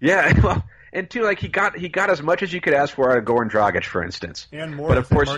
Yeah, 0.00 0.32
well, 0.42 0.64
and 0.92 1.08
two, 1.08 1.22
like 1.22 1.38
he 1.38 1.48
got 1.48 1.76
he 1.76 1.88
got 1.88 2.10
as 2.10 2.22
much 2.22 2.42
as 2.42 2.52
you 2.52 2.60
could 2.60 2.74
ask 2.74 2.94
for 2.94 3.10
out 3.10 3.18
of 3.18 3.24
Goran 3.24 3.50
Dragic, 3.50 3.84
for 3.84 4.02
instance. 4.02 4.48
And 4.52 4.76
more, 4.76 4.88
but 4.88 4.98
of 4.98 5.08
course, 5.08 5.30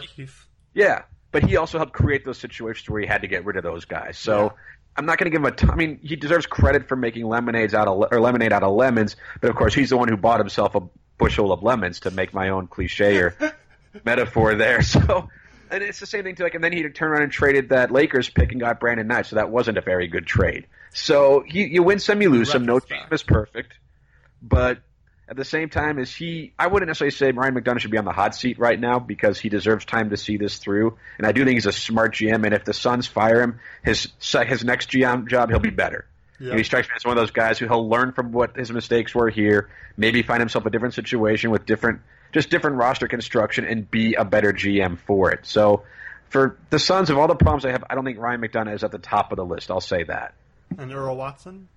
yeah. 0.74 1.02
But 1.30 1.44
he 1.44 1.56
also 1.56 1.78
helped 1.78 1.92
create 1.94 2.24
those 2.24 2.38
situations 2.38 2.88
where 2.90 3.00
he 3.00 3.06
had 3.06 3.22
to 3.22 3.28
get 3.28 3.44
rid 3.44 3.56
of 3.56 3.62
those 3.62 3.86
guys. 3.86 4.18
So 4.18 4.42
yeah. 4.42 4.50
I'm 4.96 5.06
not 5.06 5.18
going 5.18 5.30
to 5.30 5.30
give 5.30 5.40
him 5.40 5.46
a. 5.46 5.56
T- 5.56 5.68
I 5.70 5.74
mean, 5.76 5.98
he 6.02 6.16
deserves 6.16 6.46
credit 6.46 6.88
for 6.88 6.96
making 6.96 7.26
lemonades 7.26 7.74
out 7.74 7.88
of 7.88 8.08
or 8.10 8.20
lemonade 8.20 8.52
out 8.52 8.62
of 8.62 8.74
lemons. 8.74 9.16
But 9.40 9.50
of 9.50 9.56
course, 9.56 9.74
he's 9.74 9.90
the 9.90 9.96
one 9.96 10.08
who 10.08 10.16
bought 10.16 10.40
himself 10.40 10.74
a 10.74 10.82
bushel 11.18 11.52
of 11.52 11.62
lemons 11.62 12.00
to 12.00 12.10
make 12.10 12.34
my 12.34 12.50
own 12.50 12.66
cliche 12.66 13.16
or 13.18 13.36
metaphor 14.04 14.54
there. 14.54 14.82
So. 14.92 15.28
And 15.70 15.82
it's 15.82 16.00
the 16.00 16.06
same 16.06 16.22
thing 16.24 16.34
too. 16.34 16.42
Like, 16.42 16.54
and 16.54 16.62
then 16.62 16.72
he 16.74 16.82
turned 16.82 17.12
around 17.12 17.22
and 17.22 17.32
traded 17.32 17.70
that 17.70 17.90
Lakers 17.90 18.28
pick 18.28 18.52
and 18.52 18.60
got 18.60 18.78
Brandon 18.78 19.06
Knight. 19.06 19.24
So 19.24 19.36
that 19.36 19.48
wasn't 19.48 19.78
a 19.78 19.80
very 19.80 20.06
good 20.06 20.26
trade. 20.26 20.66
So 20.92 21.44
you, 21.46 21.64
you 21.64 21.82
win 21.82 21.98
some, 21.98 22.20
you 22.20 22.28
lose 22.28 22.50
some. 22.50 22.66
No 22.66 22.78
team 22.78 22.98
is 23.10 23.22
perfect, 23.22 23.72
but 24.42 24.82
at 25.32 25.36
the 25.38 25.46
same 25.46 25.70
time, 25.70 25.98
is 25.98 26.14
he? 26.14 26.52
I 26.58 26.66
wouldn't 26.66 26.88
necessarily 26.88 27.10
say 27.12 27.32
Ryan 27.32 27.54
McDonough 27.54 27.78
should 27.78 27.90
be 27.90 27.96
on 27.96 28.04
the 28.04 28.12
hot 28.12 28.34
seat 28.34 28.58
right 28.58 28.78
now 28.78 28.98
because 28.98 29.40
he 29.40 29.48
deserves 29.48 29.86
time 29.86 30.10
to 30.10 30.18
see 30.18 30.36
this 30.36 30.58
through. 30.58 30.98
And 31.16 31.26
I 31.26 31.32
do 31.32 31.42
think 31.46 31.54
he's 31.54 31.64
a 31.64 31.72
smart 31.72 32.12
GM. 32.12 32.44
And 32.44 32.52
if 32.52 32.66
the 32.66 32.74
Suns 32.74 33.06
fire 33.06 33.40
him, 33.40 33.58
his 33.82 34.08
his 34.20 34.62
next 34.62 34.90
GM 34.90 35.30
job, 35.30 35.48
he'll 35.48 35.58
be 35.58 35.70
better. 35.70 36.04
Yeah. 36.38 36.54
he 36.54 36.64
strikes 36.64 36.86
me 36.86 36.96
as 36.96 37.06
one 37.06 37.16
of 37.16 37.22
those 37.22 37.30
guys 37.30 37.58
who 37.58 37.66
he'll 37.66 37.88
learn 37.88 38.12
from 38.12 38.32
what 38.32 38.58
his 38.58 38.70
mistakes 38.70 39.14
were 39.14 39.30
here, 39.30 39.70
maybe 39.96 40.22
find 40.22 40.40
himself 40.40 40.66
a 40.66 40.70
different 40.70 40.92
situation 40.92 41.50
with 41.50 41.64
different, 41.64 42.02
just 42.32 42.50
different 42.50 42.76
roster 42.76 43.08
construction, 43.08 43.64
and 43.64 43.90
be 43.90 44.12
a 44.14 44.26
better 44.26 44.52
GM 44.52 44.98
for 44.98 45.30
it. 45.30 45.46
So, 45.46 45.84
for 46.28 46.58
the 46.68 46.78
Suns, 46.78 47.08
of 47.08 47.16
all 47.16 47.28
the 47.28 47.36
problems 47.36 47.62
they 47.62 47.72
have, 47.72 47.84
I 47.88 47.94
don't 47.94 48.04
think 48.04 48.18
Ryan 48.18 48.42
McDonough 48.42 48.74
is 48.74 48.84
at 48.84 48.90
the 48.90 48.98
top 48.98 49.32
of 49.32 49.36
the 49.36 49.46
list. 49.46 49.70
I'll 49.70 49.80
say 49.80 50.02
that. 50.02 50.34
And 50.76 50.92
Earl 50.92 51.16
Watson. 51.16 51.68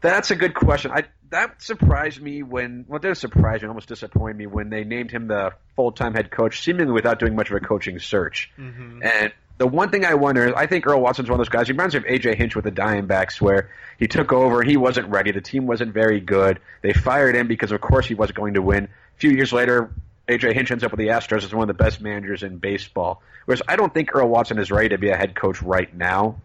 That's 0.00 0.30
a 0.30 0.36
good 0.36 0.54
question. 0.54 0.90
I 0.92 1.04
that 1.30 1.62
surprised 1.62 2.20
me 2.20 2.42
when 2.42 2.84
well, 2.88 2.98
didn't 2.98 3.16
surprise 3.16 3.62
me, 3.62 3.68
almost 3.68 3.88
disappointed 3.88 4.36
me 4.36 4.46
when 4.46 4.70
they 4.70 4.84
named 4.84 5.10
him 5.10 5.26
the 5.28 5.52
full 5.74 5.92
time 5.92 6.14
head 6.14 6.30
coach, 6.30 6.62
seemingly 6.62 6.92
without 6.92 7.18
doing 7.18 7.34
much 7.34 7.50
of 7.50 7.56
a 7.56 7.60
coaching 7.60 7.98
search. 7.98 8.50
Mm-hmm. 8.58 9.02
And 9.02 9.32
the 9.58 9.66
one 9.66 9.90
thing 9.90 10.04
I 10.04 10.14
wonder 10.14 10.46
is, 10.48 10.54
I 10.54 10.66
think 10.66 10.86
Earl 10.86 11.00
Watson's 11.00 11.30
one 11.30 11.40
of 11.40 11.46
those 11.46 11.48
guys. 11.50 11.66
He 11.66 11.72
reminds 11.72 11.94
me 11.94 12.00
of 12.00 12.04
AJ 12.04 12.36
Hinch 12.36 12.54
with 12.54 12.64
the 12.64 12.72
Diamondbacks, 12.72 13.40
where 13.40 13.70
he 13.98 14.06
took 14.06 14.32
over 14.32 14.60
and 14.60 14.70
he 14.70 14.76
wasn't 14.76 15.08
ready. 15.08 15.32
The 15.32 15.40
team 15.40 15.66
wasn't 15.66 15.94
very 15.94 16.20
good. 16.20 16.60
They 16.82 16.92
fired 16.92 17.34
him 17.34 17.48
because, 17.48 17.72
of 17.72 17.80
course, 17.80 18.06
he 18.06 18.14
wasn't 18.14 18.36
going 18.36 18.54
to 18.54 18.62
win. 18.62 18.84
A 18.84 19.18
few 19.18 19.30
years 19.30 19.52
later, 19.52 19.90
AJ 20.28 20.54
Hinch 20.54 20.70
ends 20.70 20.84
up 20.84 20.90
with 20.90 20.98
the 20.98 21.08
Astros 21.08 21.44
as 21.44 21.54
one 21.54 21.68
of 21.68 21.76
the 21.76 21.82
best 21.82 22.00
managers 22.00 22.42
in 22.42 22.58
baseball. 22.58 23.22
Whereas 23.46 23.62
I 23.66 23.76
don't 23.76 23.92
think 23.94 24.14
Earl 24.14 24.28
Watson 24.28 24.58
is 24.58 24.70
ready 24.70 24.90
to 24.90 24.98
be 24.98 25.08
a 25.08 25.16
head 25.16 25.34
coach 25.34 25.62
right 25.62 25.92
now 25.94 26.36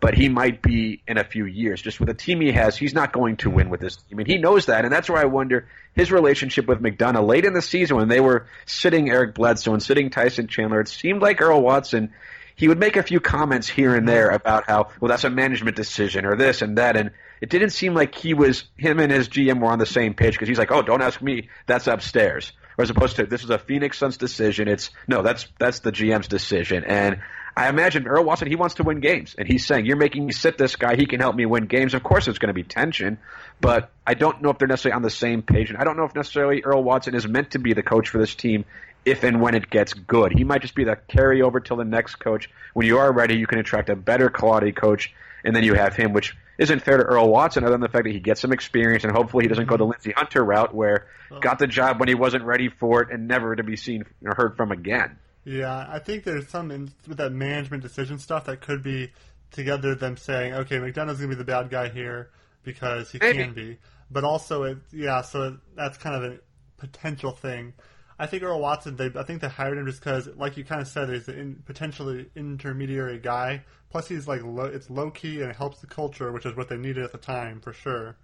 but 0.00 0.14
he 0.14 0.28
might 0.28 0.62
be 0.62 1.02
in 1.08 1.18
a 1.18 1.24
few 1.24 1.46
years. 1.46 1.80
Just 1.80 2.00
with 2.00 2.08
the 2.08 2.14
team 2.14 2.40
he 2.40 2.52
has, 2.52 2.76
he's 2.76 2.94
not 2.94 3.12
going 3.12 3.36
to 3.38 3.50
win 3.50 3.70
with 3.70 3.80
this 3.80 3.96
team, 3.96 4.18
and 4.18 4.26
he 4.26 4.38
knows 4.38 4.66
that. 4.66 4.84
And 4.84 4.92
that's 4.92 5.08
where 5.08 5.20
I 5.20 5.24
wonder 5.24 5.68
his 5.94 6.12
relationship 6.12 6.66
with 6.66 6.80
McDonough 6.80 7.26
late 7.26 7.44
in 7.44 7.54
the 7.54 7.62
season 7.62 7.96
when 7.96 8.08
they 8.08 8.20
were 8.20 8.46
sitting 8.66 9.10
Eric 9.10 9.34
Bledsoe 9.34 9.72
and 9.72 9.82
sitting 9.82 10.10
Tyson 10.10 10.46
Chandler. 10.48 10.80
It 10.80 10.88
seemed 10.88 11.22
like 11.22 11.40
Earl 11.40 11.62
Watson. 11.62 12.12
He 12.54 12.68
would 12.68 12.78
make 12.78 12.96
a 12.96 13.02
few 13.02 13.20
comments 13.20 13.68
here 13.68 13.94
and 13.94 14.08
there 14.08 14.30
about 14.30 14.64
how, 14.66 14.88
well, 15.00 15.10
that's 15.10 15.24
a 15.24 15.30
management 15.30 15.76
decision 15.76 16.24
or 16.24 16.36
this 16.36 16.62
and 16.62 16.78
that, 16.78 16.96
and 16.96 17.10
it 17.40 17.50
didn't 17.50 17.70
seem 17.70 17.94
like 17.94 18.14
he 18.14 18.32
was 18.32 18.64
him 18.78 18.98
and 18.98 19.12
his 19.12 19.28
GM 19.28 19.60
were 19.60 19.68
on 19.68 19.78
the 19.78 19.86
same 19.86 20.14
page 20.14 20.32
because 20.34 20.48
he's 20.48 20.58
like, 20.58 20.70
oh, 20.70 20.80
don't 20.82 21.02
ask 21.02 21.20
me, 21.20 21.50
that's 21.66 21.86
upstairs. 21.86 22.52
Or 22.78 22.82
as 22.82 22.90
opposed 22.90 23.16
to 23.16 23.26
this 23.26 23.44
is 23.44 23.50
a 23.50 23.58
Phoenix 23.58 23.98
Suns 23.98 24.16
decision. 24.16 24.68
It's 24.68 24.90
no, 25.06 25.22
that's 25.22 25.46
that's 25.58 25.80
the 25.80 25.92
GM's 25.92 26.28
decision, 26.28 26.84
and 26.84 27.20
I 27.56 27.70
imagine 27.70 28.06
Earl 28.06 28.24
Watson, 28.24 28.48
he 28.48 28.56
wants 28.56 28.74
to 28.74 28.82
win 28.82 29.00
games. 29.00 29.34
And 29.38 29.48
he's 29.48 29.64
saying, 29.64 29.86
You're 29.86 29.96
making 29.96 30.26
me 30.26 30.32
sit 30.32 30.58
this 30.58 30.76
guy. 30.76 30.94
He 30.96 31.06
can 31.06 31.20
help 31.20 31.34
me 31.34 31.46
win 31.46 31.64
games. 31.66 31.94
Of 31.94 32.02
course, 32.02 32.26
there's 32.26 32.38
going 32.38 32.48
to 32.48 32.54
be 32.54 32.62
tension, 32.62 33.18
but 33.60 33.90
I 34.06 34.12
don't 34.14 34.42
know 34.42 34.50
if 34.50 34.58
they're 34.58 34.68
necessarily 34.68 34.96
on 34.96 35.02
the 35.02 35.10
same 35.10 35.42
page. 35.42 35.70
And 35.70 35.78
I 35.78 35.84
don't 35.84 35.96
know 35.96 36.04
if 36.04 36.14
necessarily 36.14 36.62
Earl 36.62 36.84
Watson 36.84 37.14
is 37.14 37.26
meant 37.26 37.52
to 37.52 37.58
be 37.58 37.72
the 37.72 37.82
coach 37.82 38.10
for 38.10 38.18
this 38.18 38.34
team 38.34 38.66
if 39.06 39.22
and 39.22 39.40
when 39.40 39.54
it 39.54 39.70
gets 39.70 39.94
good. 39.94 40.32
He 40.32 40.44
might 40.44 40.60
just 40.60 40.74
be 40.74 40.84
the 40.84 40.98
carryover 41.08 41.64
till 41.64 41.76
the 41.76 41.84
next 41.84 42.16
coach. 42.16 42.50
When 42.74 42.86
you 42.86 42.98
are 42.98 43.10
ready, 43.10 43.38
you 43.38 43.46
can 43.46 43.58
attract 43.58 43.88
a 43.88 43.96
better 43.96 44.28
quality 44.28 44.72
coach, 44.72 45.14
and 45.42 45.56
then 45.56 45.64
you 45.64 45.74
have 45.74 45.94
him, 45.94 46.12
which 46.12 46.36
isn't 46.58 46.80
fair 46.80 46.98
to 46.98 47.04
Earl 47.04 47.28
Watson 47.28 47.64
other 47.64 47.72
than 47.72 47.80
the 47.80 47.88
fact 47.88 48.04
that 48.04 48.12
he 48.12 48.20
gets 48.20 48.40
some 48.40 48.52
experience 48.52 49.04
and 49.04 49.14
hopefully 49.14 49.44
he 49.44 49.48
doesn't 49.48 49.66
go 49.66 49.76
the 49.76 49.84
mm-hmm. 49.84 49.92
Lindsey 49.92 50.12
Hunter 50.12 50.44
route 50.44 50.74
where 50.74 51.06
got 51.40 51.58
the 51.58 51.66
job 51.66 52.00
when 52.00 52.08
he 52.08 52.14
wasn't 52.14 52.44
ready 52.44 52.68
for 52.68 53.02
it 53.02 53.10
and 53.10 53.28
never 53.28 53.54
to 53.54 53.62
be 53.62 53.76
seen 53.76 54.04
or 54.24 54.34
heard 54.34 54.56
from 54.56 54.72
again. 54.72 55.18
Yeah, 55.46 55.86
I 55.88 56.00
think 56.00 56.24
there's 56.24 56.48
some 56.48 56.72
in, 56.72 56.90
with 57.06 57.18
that 57.18 57.30
management 57.30 57.84
decision 57.84 58.18
stuff 58.18 58.46
that 58.46 58.60
could 58.60 58.82
be 58.82 59.12
together 59.52 59.94
them 59.94 60.16
saying, 60.16 60.52
okay, 60.54 60.80
McDonough's 60.80 61.18
gonna 61.18 61.28
be 61.28 61.36
the 61.36 61.44
bad 61.44 61.70
guy 61.70 61.88
here 61.88 62.30
because 62.64 63.12
he 63.12 63.18
Maybe. 63.20 63.38
can 63.38 63.54
be, 63.54 63.78
but 64.10 64.24
also 64.24 64.64
it, 64.64 64.78
yeah, 64.90 65.22
so 65.22 65.42
it, 65.42 65.54
that's 65.76 65.98
kind 65.98 66.16
of 66.16 66.32
a 66.32 66.38
potential 66.78 67.30
thing. 67.30 67.74
I 68.18 68.26
think 68.26 68.42
Earl 68.42 68.60
Watson, 68.60 68.96
they, 68.96 69.12
I 69.14 69.22
think 69.22 69.40
they 69.40 69.48
hired 69.48 69.78
him 69.78 69.86
just 69.86 70.00
because, 70.00 70.26
like 70.36 70.56
you 70.56 70.64
kind 70.64 70.80
of 70.80 70.88
said, 70.88 71.10
he's 71.10 71.28
a 71.28 71.38
in, 71.38 71.62
potentially 71.64 72.28
intermediary 72.34 73.18
guy. 73.18 73.62
Plus, 73.90 74.08
he's 74.08 74.26
like 74.26 74.42
low, 74.42 74.64
it's 74.64 74.90
low 74.90 75.10
key 75.10 75.42
and 75.42 75.50
it 75.50 75.56
helps 75.56 75.80
the 75.80 75.86
culture, 75.86 76.32
which 76.32 76.44
is 76.44 76.56
what 76.56 76.68
they 76.68 76.76
needed 76.76 77.04
at 77.04 77.12
the 77.12 77.18
time 77.18 77.60
for 77.60 77.72
sure. 77.72 78.16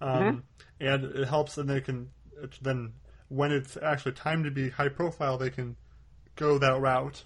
Um, 0.00 0.22
mm-hmm. 0.22 0.38
And 0.86 1.04
it 1.04 1.26
helps, 1.26 1.58
and 1.58 1.68
they 1.68 1.80
can 1.80 2.10
then 2.62 2.92
when 3.28 3.50
it's 3.50 3.76
actually 3.76 4.12
time 4.12 4.44
to 4.44 4.50
be 4.50 4.70
high 4.70 4.88
profile, 4.88 5.38
they 5.38 5.50
can 5.50 5.76
go 6.38 6.58
that 6.58 6.80
route. 6.80 7.22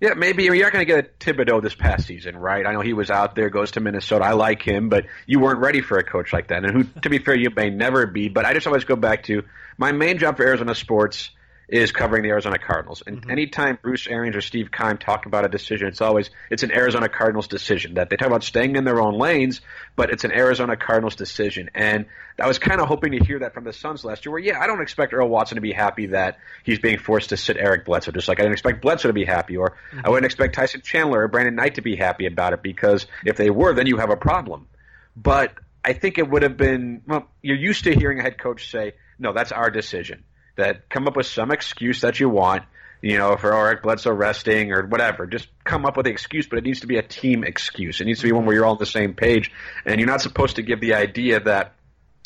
Yeah, 0.00 0.14
maybe 0.14 0.44
you're 0.44 0.56
not 0.62 0.72
going 0.72 0.86
to 0.86 0.92
get 0.92 1.04
a 1.04 1.08
Thibodeau 1.24 1.60
this 1.60 1.74
past 1.74 2.06
season, 2.06 2.36
right? 2.36 2.64
I 2.64 2.72
know 2.72 2.80
he 2.80 2.92
was 2.92 3.10
out 3.10 3.34
there, 3.34 3.50
goes 3.50 3.72
to 3.72 3.80
Minnesota. 3.80 4.24
I 4.24 4.32
like 4.32 4.62
him, 4.62 4.90
but 4.90 5.06
you 5.26 5.40
weren't 5.40 5.58
ready 5.58 5.80
for 5.80 5.98
a 5.98 6.04
coach 6.04 6.32
like 6.32 6.48
that. 6.48 6.64
And 6.64 6.72
who, 6.72 7.00
to 7.02 7.10
be 7.10 7.18
fair, 7.18 7.34
you 7.34 7.50
may 7.50 7.70
never 7.70 8.06
be. 8.06 8.28
But 8.28 8.44
I 8.44 8.54
just 8.54 8.68
always 8.68 8.84
go 8.84 8.94
back 8.94 9.24
to 9.24 9.42
my 9.76 9.90
main 9.90 10.18
job 10.18 10.36
for 10.36 10.46
Arizona 10.46 10.76
sports 10.76 11.30
is 11.68 11.92
covering 11.92 12.22
the 12.22 12.30
Arizona 12.30 12.58
Cardinals. 12.58 13.02
And 13.06 13.20
mm-hmm. 13.20 13.30
anytime 13.30 13.78
Bruce 13.80 14.06
Arians 14.06 14.34
or 14.34 14.40
Steve 14.40 14.70
Keim 14.72 14.96
talk 14.96 15.26
about 15.26 15.44
a 15.44 15.48
decision, 15.48 15.88
it's 15.88 16.00
always 16.00 16.30
it's 16.50 16.62
an 16.62 16.72
Arizona 16.72 17.08
Cardinals 17.08 17.46
decision. 17.46 17.94
That 17.94 18.08
they 18.08 18.16
talk 18.16 18.28
about 18.28 18.42
staying 18.42 18.76
in 18.76 18.84
their 18.84 19.00
own 19.00 19.18
lanes, 19.18 19.60
but 19.94 20.10
it's 20.10 20.24
an 20.24 20.32
Arizona 20.32 20.76
Cardinals 20.76 21.14
decision. 21.14 21.68
And 21.74 22.06
I 22.38 22.46
was 22.46 22.58
kind 22.58 22.80
of 22.80 22.88
hoping 22.88 23.12
to 23.12 23.18
hear 23.18 23.40
that 23.40 23.52
from 23.52 23.64
the 23.64 23.74
Suns 23.74 24.02
last 24.02 24.24
year. 24.24 24.32
Where 24.32 24.40
yeah, 24.40 24.58
I 24.58 24.66
don't 24.66 24.80
expect 24.80 25.12
Earl 25.12 25.28
Watson 25.28 25.56
to 25.56 25.60
be 25.60 25.72
happy 25.72 26.06
that 26.06 26.38
he's 26.64 26.78
being 26.78 26.98
forced 26.98 27.30
to 27.30 27.36
sit 27.36 27.58
Eric 27.58 27.84
Bledsoe, 27.84 28.12
just 28.12 28.28
like 28.28 28.40
I 28.40 28.42
didn't 28.42 28.54
expect 28.54 28.80
Bledsoe 28.80 29.08
to 29.08 29.14
be 29.14 29.26
happy, 29.26 29.58
or 29.58 29.76
mm-hmm. 29.92 30.00
I 30.04 30.08
wouldn't 30.08 30.26
expect 30.26 30.54
Tyson 30.54 30.80
Chandler 30.80 31.22
or 31.22 31.28
Brandon 31.28 31.54
Knight 31.54 31.74
to 31.74 31.82
be 31.82 31.96
happy 31.96 32.26
about 32.26 32.54
it 32.54 32.62
because 32.62 33.06
if 33.26 33.36
they 33.36 33.50
were, 33.50 33.74
then 33.74 33.86
you 33.86 33.98
have 33.98 34.10
a 34.10 34.16
problem. 34.16 34.68
But 35.14 35.52
I 35.84 35.92
think 35.92 36.16
it 36.16 36.28
would 36.28 36.42
have 36.42 36.56
been 36.56 37.02
well. 37.06 37.28
You're 37.42 37.56
used 37.56 37.84
to 37.84 37.94
hearing 37.94 38.20
a 38.20 38.22
head 38.22 38.38
coach 38.38 38.70
say, 38.70 38.94
"No, 39.18 39.34
that's 39.34 39.52
our 39.52 39.70
decision." 39.70 40.24
That 40.58 40.90
come 40.90 41.06
up 41.06 41.16
with 41.16 41.26
some 41.26 41.50
excuse 41.50 42.02
that 42.02 42.20
you 42.20 42.28
want, 42.28 42.64
you 43.00 43.16
know, 43.16 43.36
for 43.36 43.54
Eric 43.54 43.82
Bledsoe 43.82 44.12
resting 44.12 44.72
or 44.72 44.86
whatever. 44.86 45.26
Just 45.26 45.48
come 45.64 45.86
up 45.86 45.96
with 45.96 46.04
the 46.04 46.10
excuse, 46.10 46.46
but 46.46 46.58
it 46.58 46.64
needs 46.64 46.80
to 46.80 46.86
be 46.86 46.98
a 46.98 47.02
team 47.02 47.44
excuse. 47.44 48.00
It 48.00 48.04
needs 48.04 48.20
to 48.20 48.26
be 48.26 48.32
one 48.32 48.44
where 48.44 48.56
you're 48.56 48.64
all 48.64 48.72
on 48.72 48.78
the 48.78 48.86
same 48.86 49.14
page, 49.14 49.50
and 49.86 49.98
you're 49.98 50.08
not 50.08 50.20
supposed 50.20 50.56
to 50.56 50.62
give 50.62 50.80
the 50.80 50.94
idea 50.94 51.40
that 51.40 51.74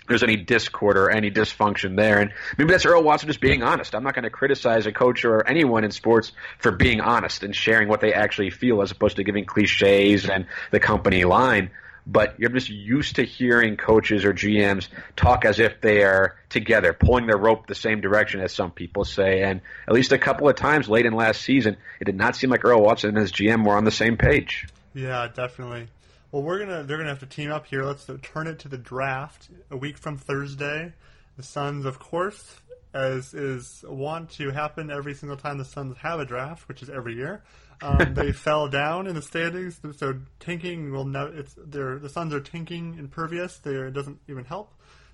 there's 0.08 0.22
any 0.22 0.36
discord 0.36 0.96
or 0.96 1.10
any 1.10 1.30
dysfunction 1.30 1.96
there. 1.96 2.18
And 2.18 2.32
maybe 2.58 2.72
that's 2.72 2.86
Earl 2.86 3.02
Watson 3.02 3.28
just 3.28 3.40
being 3.40 3.62
honest. 3.62 3.94
I'm 3.94 4.02
not 4.02 4.14
going 4.14 4.24
to 4.24 4.30
criticize 4.30 4.86
a 4.86 4.92
coach 4.92 5.24
or 5.24 5.46
anyone 5.46 5.84
in 5.84 5.90
sports 5.90 6.32
for 6.58 6.72
being 6.72 7.00
honest 7.00 7.44
and 7.44 7.54
sharing 7.54 7.88
what 7.88 8.00
they 8.00 8.12
actually 8.12 8.50
feel 8.50 8.82
as 8.82 8.90
opposed 8.90 9.16
to 9.16 9.24
giving 9.24 9.44
cliches 9.44 10.28
and 10.28 10.46
the 10.70 10.80
company 10.80 11.24
line 11.24 11.70
but 12.06 12.38
you're 12.38 12.50
just 12.50 12.68
used 12.68 13.16
to 13.16 13.24
hearing 13.24 13.76
coaches 13.76 14.24
or 14.24 14.32
GMs 14.32 14.88
talk 15.16 15.44
as 15.44 15.60
if 15.60 15.80
they 15.80 16.02
are 16.02 16.36
together, 16.48 16.92
pulling 16.92 17.26
their 17.26 17.36
rope 17.36 17.66
the 17.66 17.74
same 17.74 18.00
direction 18.00 18.40
as 18.40 18.52
some 18.52 18.70
people 18.70 19.04
say. 19.04 19.42
And 19.42 19.60
at 19.86 19.94
least 19.94 20.12
a 20.12 20.18
couple 20.18 20.48
of 20.48 20.56
times 20.56 20.88
late 20.88 21.06
in 21.06 21.14
last 21.14 21.40
season, 21.42 21.76
it 22.00 22.04
did 22.04 22.16
not 22.16 22.36
seem 22.36 22.50
like 22.50 22.64
Earl 22.64 22.82
Watson 22.82 23.10
and 23.10 23.18
his 23.18 23.32
GM 23.32 23.64
were 23.64 23.76
on 23.76 23.84
the 23.84 23.90
same 23.90 24.16
page. 24.16 24.66
Yeah, 24.94 25.28
definitely. 25.32 25.88
Well, 26.32 26.42
we're 26.42 26.58
gonna 26.58 26.82
they're 26.82 26.96
gonna 26.96 27.10
have 27.10 27.20
to 27.20 27.26
team 27.26 27.52
up 27.52 27.66
here. 27.66 27.84
Let's 27.84 28.08
turn 28.22 28.46
it 28.46 28.58
to 28.60 28.68
the 28.68 28.78
draft 28.78 29.48
a 29.70 29.76
week 29.76 29.98
from 29.98 30.16
Thursday. 30.16 30.92
The 31.36 31.42
Suns, 31.42 31.84
of 31.84 31.98
course, 31.98 32.56
as 32.94 33.34
is 33.34 33.84
want 33.86 34.30
to 34.32 34.50
happen 34.50 34.90
every 34.90 35.14
single 35.14 35.36
time 35.36 35.58
the 35.58 35.64
Suns 35.64 35.96
have 35.98 36.20
a 36.20 36.24
draft, 36.24 36.68
which 36.68 36.82
is 36.82 36.90
every 36.90 37.14
year. 37.14 37.42
Um, 37.82 38.14
they 38.14 38.32
fell 38.32 38.68
down 38.68 39.06
in 39.06 39.14
the 39.14 39.22
standings, 39.22 39.80
so 39.96 40.20
tanking 40.40 40.92
will 40.92 41.04
no. 41.04 41.26
It's 41.26 41.54
they're, 41.56 41.98
the 41.98 42.08
Suns 42.08 42.32
are 42.32 42.40
tanking 42.40 42.96
impervious. 42.98 43.58
There 43.58 43.86
it 43.86 43.92
doesn't 43.92 44.20
even 44.28 44.44
help. 44.44 44.72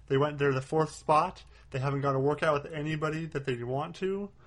They 0.09 0.17
went 0.17 0.39
they're 0.39 0.53
the 0.53 0.61
fourth 0.61 0.95
spot. 0.95 1.43
They 1.71 1.79
haven't 1.79 2.01
got 2.01 2.15
a 2.15 2.19
workout 2.19 2.63
with 2.63 2.73
anybody 2.73 3.27
that 3.27 3.45
they 3.45 3.63
want 3.63 3.97
to. 3.97 4.31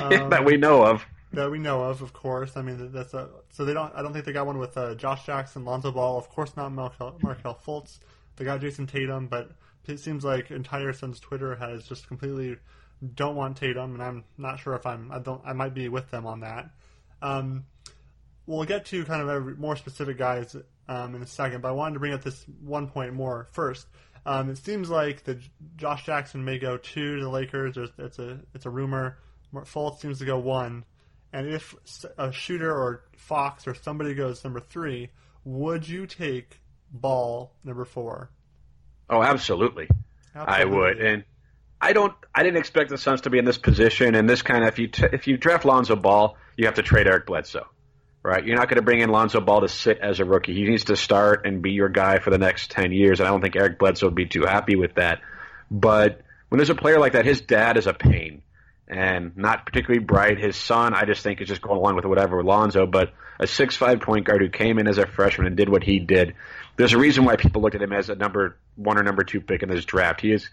Um, 0.00 0.30
that 0.30 0.44
we 0.44 0.56
know 0.56 0.84
of. 0.84 1.04
That 1.32 1.50
we 1.50 1.58
know 1.58 1.82
of, 1.84 2.02
of 2.02 2.12
course. 2.12 2.56
I 2.56 2.62
mean, 2.62 2.90
that's 2.92 3.14
a 3.14 3.28
so 3.50 3.64
they 3.64 3.72
don't. 3.72 3.94
I 3.94 4.02
don't 4.02 4.12
think 4.12 4.24
they 4.24 4.32
got 4.32 4.46
one 4.46 4.58
with 4.58 4.76
uh, 4.76 4.94
Josh 4.94 5.26
Jackson, 5.26 5.64
Lonzo 5.64 5.90
Ball. 5.90 6.18
Of 6.18 6.28
course, 6.28 6.56
not 6.56 6.72
Markel, 6.72 7.18
Markelle 7.22 7.58
Fultz. 7.66 7.98
They 8.36 8.44
got 8.44 8.60
Jayson 8.60 8.86
Tatum, 8.88 9.26
but 9.26 9.50
it 9.86 10.00
seems 10.00 10.24
like 10.24 10.50
entire 10.50 10.92
Suns 10.92 11.20
Twitter 11.20 11.54
has 11.54 11.84
just 11.84 12.08
completely 12.08 12.56
don't 13.14 13.36
want 13.36 13.56
Tatum, 13.56 13.94
and 13.94 14.02
I'm 14.02 14.24
not 14.36 14.58
sure 14.60 14.74
if 14.74 14.86
I'm. 14.86 15.10
I 15.12 15.18
don't. 15.18 15.40
I 15.44 15.52
might 15.52 15.74
be 15.74 15.88
with 15.88 16.10
them 16.10 16.26
on 16.26 16.40
that. 16.40 16.70
Um, 17.22 17.64
we'll 18.46 18.64
get 18.64 18.86
to 18.86 19.04
kind 19.04 19.22
of 19.22 19.28
every, 19.28 19.56
more 19.56 19.76
specific 19.76 20.18
guys 20.18 20.56
um, 20.88 21.14
in 21.14 21.22
a 21.22 21.26
second, 21.26 21.62
but 21.62 21.68
I 21.68 21.72
wanted 21.72 21.94
to 21.94 22.00
bring 22.00 22.12
up 22.12 22.22
this 22.22 22.44
one 22.60 22.88
point 22.88 23.14
more 23.14 23.48
first. 23.52 23.86
Um, 24.26 24.50
it 24.50 24.58
seems 24.58 24.90
like 24.90 25.24
that 25.24 25.38
Josh 25.76 26.04
Jackson 26.04 26.44
may 26.44 26.58
go 26.58 26.76
two 26.76 27.16
to 27.16 27.22
the 27.22 27.30
Lakers. 27.30 27.74
There's, 27.74 27.90
it's 27.98 28.18
a 28.18 28.40
it's 28.54 28.66
a 28.66 28.70
rumor. 28.70 29.18
Fultz 29.54 30.00
seems 30.00 30.18
to 30.18 30.24
go 30.24 30.38
one, 30.38 30.84
and 31.32 31.48
if 31.48 31.74
a 32.18 32.30
shooter 32.30 32.70
or 32.70 33.04
Fox 33.16 33.66
or 33.66 33.74
somebody 33.74 34.14
goes 34.14 34.44
number 34.44 34.60
three, 34.60 35.10
would 35.44 35.88
you 35.88 36.06
take 36.06 36.60
Ball 36.92 37.52
number 37.64 37.84
four? 37.84 38.30
Oh, 39.08 39.22
absolutely. 39.22 39.88
absolutely. 40.34 40.62
I 40.62 40.64
would, 40.64 41.00
and 41.00 41.24
I 41.80 41.92
don't. 41.92 42.12
I 42.34 42.42
didn't 42.42 42.58
expect 42.58 42.90
the 42.90 42.98
Suns 42.98 43.22
to 43.22 43.30
be 43.30 43.38
in 43.38 43.44
this 43.44 43.58
position 43.58 44.14
and 44.14 44.28
this 44.28 44.42
kind 44.42 44.62
of. 44.62 44.68
If 44.68 44.78
you 44.78 44.88
t- 44.88 45.08
if 45.12 45.26
you 45.26 45.36
draft 45.36 45.64
Lonzo 45.64 45.96
Ball, 45.96 46.36
you 46.56 46.66
have 46.66 46.74
to 46.74 46.82
trade 46.82 47.06
Eric 47.06 47.26
Bledsoe, 47.26 47.66
right? 48.22 48.44
You're 48.44 48.56
not 48.56 48.68
going 48.68 48.76
to 48.76 48.82
bring 48.82 49.00
in 49.00 49.10
Lonzo 49.10 49.40
Ball 49.40 49.62
to 49.62 49.68
sit 49.68 49.98
as 49.98 50.20
a 50.20 50.24
rookie. 50.24 50.54
He 50.54 50.64
needs 50.64 50.84
to 50.84 50.96
start 50.96 51.46
and 51.46 51.62
be 51.62 51.70
your 51.70 51.88
guy 51.88 52.18
for 52.18 52.30
the 52.30 52.38
next 52.38 52.70
ten 52.70 52.92
years. 52.92 53.20
And 53.20 53.26
I 53.26 53.30
don't 53.30 53.40
think 53.40 53.56
Eric 53.56 53.78
Bledsoe 53.78 54.06
would 54.06 54.14
be 54.14 54.26
too 54.26 54.42
happy 54.42 54.76
with 54.76 54.94
that. 54.96 55.22
But 55.70 56.20
when 56.48 56.58
there's 56.58 56.70
a 56.70 56.74
player 56.74 56.98
like 56.98 57.12
that, 57.12 57.24
his 57.24 57.40
dad 57.40 57.76
is 57.76 57.86
a 57.86 57.94
pain 57.94 58.42
and 58.86 59.36
not 59.36 59.64
particularly 59.64 60.04
bright. 60.04 60.38
His 60.38 60.56
son, 60.56 60.94
I 60.94 61.04
just 61.04 61.22
think, 61.22 61.40
is 61.40 61.48
just 61.48 61.62
going 61.62 61.78
along 61.78 61.96
with 61.96 62.04
whatever 62.04 62.42
Lonzo. 62.42 62.86
But 62.86 63.14
a 63.38 63.46
six-five 63.46 64.00
point 64.00 64.26
guard 64.26 64.42
who 64.42 64.50
came 64.50 64.78
in 64.78 64.86
as 64.86 64.98
a 64.98 65.06
freshman 65.06 65.46
and 65.46 65.56
did 65.56 65.68
what 65.68 65.82
he 65.82 65.98
did. 65.98 66.34
There's 66.76 66.92
a 66.92 66.98
reason 66.98 67.24
why 67.24 67.36
people 67.36 67.62
looked 67.62 67.76
at 67.76 67.82
him 67.82 67.92
as 67.92 68.10
a 68.10 68.16
number 68.16 68.58
one 68.76 68.98
or 68.98 69.02
number 69.02 69.22
two 69.22 69.40
pick 69.40 69.62
in 69.62 69.70
this 69.70 69.84
draft. 69.84 70.20
He 70.20 70.32
is 70.32 70.48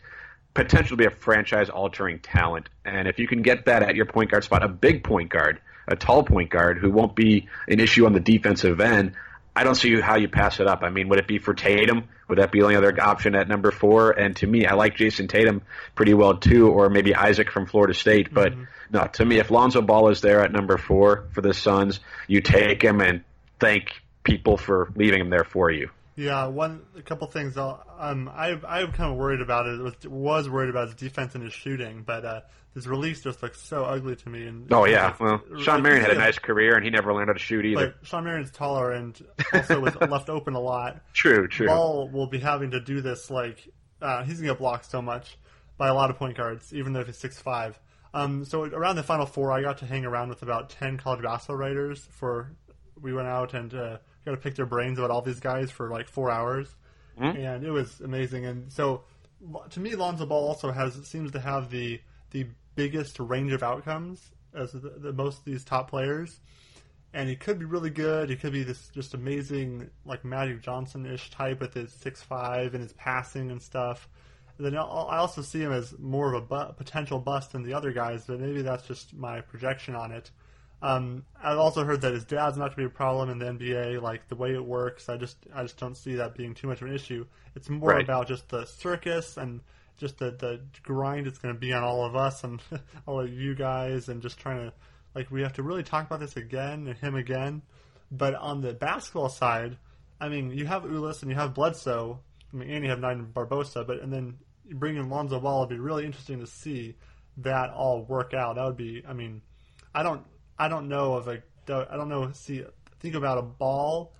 potential 0.58 0.98
to 0.98 1.04
be 1.04 1.06
a 1.06 1.12
franchise 1.12 1.70
altering 1.70 2.20
talent. 2.20 2.68
And 2.84 3.08
if 3.08 3.20
you 3.20 3.28
can 3.28 3.44
get 3.44 3.66
that 3.66 3.84
at 3.84 3.96
your 3.96 4.06
point 4.06 4.32
guard 4.32 4.44
spot, 4.44 4.64
a 4.64 4.68
big 4.68 5.04
point 5.04 5.30
guard, 5.30 5.62
a 5.88 5.96
tall 5.96 6.24
point 6.24 6.50
guard 6.50 6.80
who 6.80 6.90
won't 6.90 7.16
be 7.16 7.48
an 7.68 7.80
issue 7.80 8.08
on 8.08 8.14
the 8.14 8.20
defensive 8.20 8.82
end, 8.82 9.14
I 9.56 9.64
don't 9.64 9.76
see 9.76 10.00
how 10.02 10.18
you 10.18 10.28
pass 10.28 10.60
it 10.60 10.68
up. 10.68 10.82
I 10.82 10.90
mean, 10.90 11.10
would 11.10 11.20
it 11.20 11.28
be 11.28 11.38
for 11.38 11.54
Tatum? 11.54 12.10
Would 12.28 12.40
that 12.40 12.52
be 12.52 12.60
the 12.60 12.66
only 12.66 12.76
other 12.76 12.96
option 13.02 13.36
at 13.36 13.48
number 13.48 13.72
four? 13.72 14.12
And 14.12 14.36
to 14.38 14.48
me, 14.48 14.66
I 14.66 14.74
like 14.74 14.98
Jayson 14.98 15.28
Tatum 15.30 15.62
pretty 15.96 16.16
well 16.16 16.38
too, 16.38 16.70
or 16.70 16.90
maybe 16.90 17.14
Isaac 17.14 17.52
from 17.52 17.68
Florida 17.68 17.94
State. 17.94 18.34
But 18.34 18.54
mm-hmm. 18.54 18.64
no, 18.92 19.08
to 19.14 19.26
me, 19.26 19.38
if 19.38 19.52
Lonzo 19.52 19.82
Ball 19.82 20.10
is 20.10 20.22
there 20.22 20.42
at 20.42 20.52
number 20.52 20.78
four 20.78 21.26
for 21.34 21.42
the 21.42 21.54
Suns, 21.54 22.00
you 22.28 22.42
take 22.42 22.84
him 22.84 23.00
and 23.00 23.24
thank 23.60 23.92
people 24.24 24.58
for 24.58 24.92
leaving 24.96 25.22
him 25.22 25.30
there 25.30 25.44
for 25.44 25.70
you. 25.72 25.90
Yeah, 26.18 26.48
one 26.48 26.82
a 26.98 27.04
couple 27.04 27.28
things. 27.28 27.58
I'll, 27.58 27.84
um, 28.00 28.28
I 28.28 28.60
I'm 28.68 28.92
kind 28.92 29.12
of 29.12 29.18
worried 29.18 29.40
about 29.40 29.68
it. 29.68 29.80
Was, 29.80 29.94
was 30.08 30.50
worried 30.50 30.72
about 30.72 30.88
his 30.88 30.96
defense 30.96 31.36
and 31.36 31.44
his 31.44 31.54
shooting, 31.54 32.02
but 32.04 32.26
uh, 32.26 32.42
his 32.74 32.88
release 32.88 33.22
just 33.22 33.44
looks 33.44 33.62
so 33.62 33.86
ugly 33.86 34.16
to 34.16 34.30
me. 34.30 34.48
And 34.48 34.74
oh 34.74 34.86
yeah, 34.86 35.16
well, 35.20 35.44
Shawn 35.60 35.84
Marion 35.84 36.02
had 36.02 36.10
a 36.10 36.18
nice 36.18 36.40
career, 36.40 36.76
and 36.76 36.84
he 36.84 36.90
never 36.90 37.14
learned 37.14 37.30
how 37.30 37.34
to 37.34 37.40
shoot 37.40 37.66
either. 37.66 37.94
But 38.00 38.08
Shawn 38.08 38.24
Marion's 38.24 38.50
taller 38.50 38.94
and 38.94 39.16
also 39.54 39.80
was 39.80 39.96
left 40.10 40.30
open 40.30 40.56
a 40.56 40.60
lot. 40.60 41.02
True, 41.14 41.48
true. 41.48 41.68
Ball 41.68 42.10
will 42.10 42.28
be 42.28 42.40
having 42.40 42.72
to 42.72 42.80
do 42.80 43.00
this 43.00 43.30
like 43.30 43.72
uh, 44.02 44.24
he's 44.24 44.40
gonna 44.40 44.54
get 44.54 44.58
blocked 44.58 44.90
so 44.90 45.04
much 45.04 45.38
by 45.78 45.88
a 45.88 45.94
lot 45.94 46.10
of 46.10 46.18
point 46.18 46.36
guards, 46.36 46.74
even 46.74 46.94
though 46.94 47.04
he's 47.04 47.18
six 47.18 47.40
five. 47.40 47.80
Um, 48.16 48.44
so 48.44 48.64
around 48.64 48.96
the 48.96 49.04
final 49.04 49.28
four, 49.28 49.52
I 49.52 49.62
got 49.62 49.78
to 49.80 49.86
hang 49.86 50.04
around 50.04 50.30
with 50.30 50.42
about 50.42 50.72
ten 50.72 50.98
college 50.98 51.22
basketball 51.22 51.58
writers. 51.58 52.08
For 52.10 52.54
we 53.00 53.14
went 53.14 53.28
out 53.28 53.54
and. 53.54 53.72
Uh, 53.72 53.98
got 54.28 54.36
to 54.36 54.42
pick 54.42 54.56
their 54.56 54.66
brains 54.66 55.00
about 55.00 55.10
all 55.10 55.22
these 55.22 55.40
guys 55.40 55.72
for 55.72 55.90
like 55.90 56.08
four 56.08 56.30
hours, 56.30 56.68
mm-hmm. 57.20 57.38
and 57.38 57.64
it 57.64 57.72
was 57.72 58.02
amazing. 58.02 58.46
And 58.46 58.72
so, 58.72 59.04
to 59.70 59.80
me, 59.80 59.96
Lonzo 59.96 60.26
Ball 60.26 60.48
also 60.48 60.72
has 60.72 60.94
seems 61.08 61.32
to 61.32 61.40
have 61.40 61.70
the 61.72 62.02
the 62.32 62.48
biggest 62.76 63.20
range 63.20 63.54
of 63.54 63.64
outcomes 63.64 64.32
as 64.54 64.72
the, 64.74 64.80
the 64.80 65.14
most 65.14 65.40
of 65.40 65.46
these 65.46 65.64
top 65.64 65.90
players. 65.90 66.40
And 67.14 67.30
he 67.30 67.36
could 67.36 67.58
be 67.58 67.66
really 67.66 67.90
good. 67.90 68.30
He 68.30 68.36
could 68.36 68.52
be 68.52 68.64
this 68.64 68.90
just 68.90 69.14
amazing, 69.14 69.90
like 70.06 70.26
Magic 70.26 70.62
Johnson 70.62 71.06
ish 71.06 71.32
type 71.32 71.62
with 71.62 71.74
his 71.74 71.92
six 71.94 72.22
five 72.22 72.74
and 72.74 72.84
his 72.84 72.94
passing 72.94 73.50
and 73.50 73.62
stuff. 73.62 74.10
And 74.58 74.66
then 74.66 74.76
I 74.76 74.82
also 74.82 75.42
see 75.42 75.62
him 75.62 75.72
as 75.72 75.98
more 75.98 76.34
of 76.34 76.44
a 76.44 76.46
bu- 76.46 76.74
potential 76.74 77.20
bust 77.20 77.54
than 77.54 77.64
the 77.64 77.74
other 77.74 77.92
guys, 77.94 78.26
but 78.28 78.40
maybe 78.40 78.62
that's 78.62 78.88
just 78.88 79.14
my 79.14 79.40
projection 79.42 79.96
on 79.96 80.12
it. 80.12 80.32
Um, 80.82 81.26
I've 81.42 81.58
also 81.58 81.84
heard 81.84 82.02
that 82.02 82.14
his 82.14 82.26
dad's 82.26 82.58
not 82.58 82.68
going 82.68 82.72
to 82.72 82.78
be 82.78 82.86
a 82.86 82.90
problem 82.90 83.30
in 83.30 83.40
the 83.40 83.46
NBA, 83.46 84.02
like 84.02 84.28
the 84.28 84.36
way 84.36 84.54
it 84.54 84.64
works. 84.64 85.10
I 85.10 85.18
just 85.18 85.38
I 85.54 85.64
just 85.64 85.78
don't 85.78 85.98
see 85.98 86.16
that 86.16 86.36
being 86.36 86.54
too 86.54 86.68
much 86.68 86.82
of 86.82 86.88
an 86.88 86.94
issue. 86.94 87.26
It's 87.56 87.70
more 87.70 87.90
right. 87.90 88.04
about 88.04 88.28
just 88.28 88.50
the 88.50 88.66
circus 88.66 89.38
and 89.38 89.62
just 89.98 90.20
the 90.20 90.32
the 90.32 90.62
grind 90.84 91.26
it's 91.26 91.40
going 91.40 91.54
to 91.54 91.60
be 91.60 91.74
on 91.74 91.84
all 91.84 92.06
of 92.06 92.16
us 92.16 92.44
and 92.44 92.62
all 93.08 93.20
of 93.20 93.34
you 93.34 93.56
guys, 93.56 94.08
and 94.08 94.22
just 94.22 94.38
trying 94.40 94.68
to 94.68 94.74
like 95.16 95.32
we 95.32 95.42
have 95.42 95.54
to 95.54 95.64
really 95.64 95.84
talk 95.84 96.06
about 96.06 96.20
this 96.20 96.38
again 96.38 96.88
and 96.88 96.98
him 96.98 97.16
again. 97.16 97.64
But 98.12 98.36
on 98.36 98.62
the 98.62 98.74
basketball 98.74 99.30
side, 99.30 99.78
I 100.22 100.30
mean, 100.30 100.52
you 100.52 100.68
have 100.68 100.84
Ulis 100.84 101.24
and 101.24 101.32
you 101.32 101.38
have 101.38 101.56
Bledsoe. 101.56 102.20
I 102.54 102.56
mean, 102.56 102.70
and 102.70 102.84
you 102.84 102.90
have 102.92 103.00
Nine 103.00 103.28
Barbosa, 103.34 103.86
but 103.86 104.00
and 104.02 104.14
then 104.14 104.38
bringing 104.74 105.02
in 105.02 105.10
Lonzo 105.10 105.40
Ball. 105.40 105.64
It'd 105.64 105.76
be 105.76 105.80
really 105.80 106.06
interesting 106.06 106.40
to 106.40 106.48
see 106.48 106.96
that 107.38 107.72
all 107.72 108.04
work 108.04 108.34
out. 108.36 108.56
That 108.56 108.66
would 108.66 108.78
be, 108.78 109.04
I 109.08 109.14
mean, 109.14 109.42
I 109.94 110.04
don't 110.04 110.24
I 110.58 110.68
don't 110.68 110.88
know 110.88 111.14
of 111.14 111.28
a 111.28 111.42
I 111.70 111.98
don't 111.98 112.10
know. 112.10 112.32
See, 112.32 112.64
think 113.00 113.16
about 113.16 113.38
a 113.38 113.42
ball, 113.42 114.14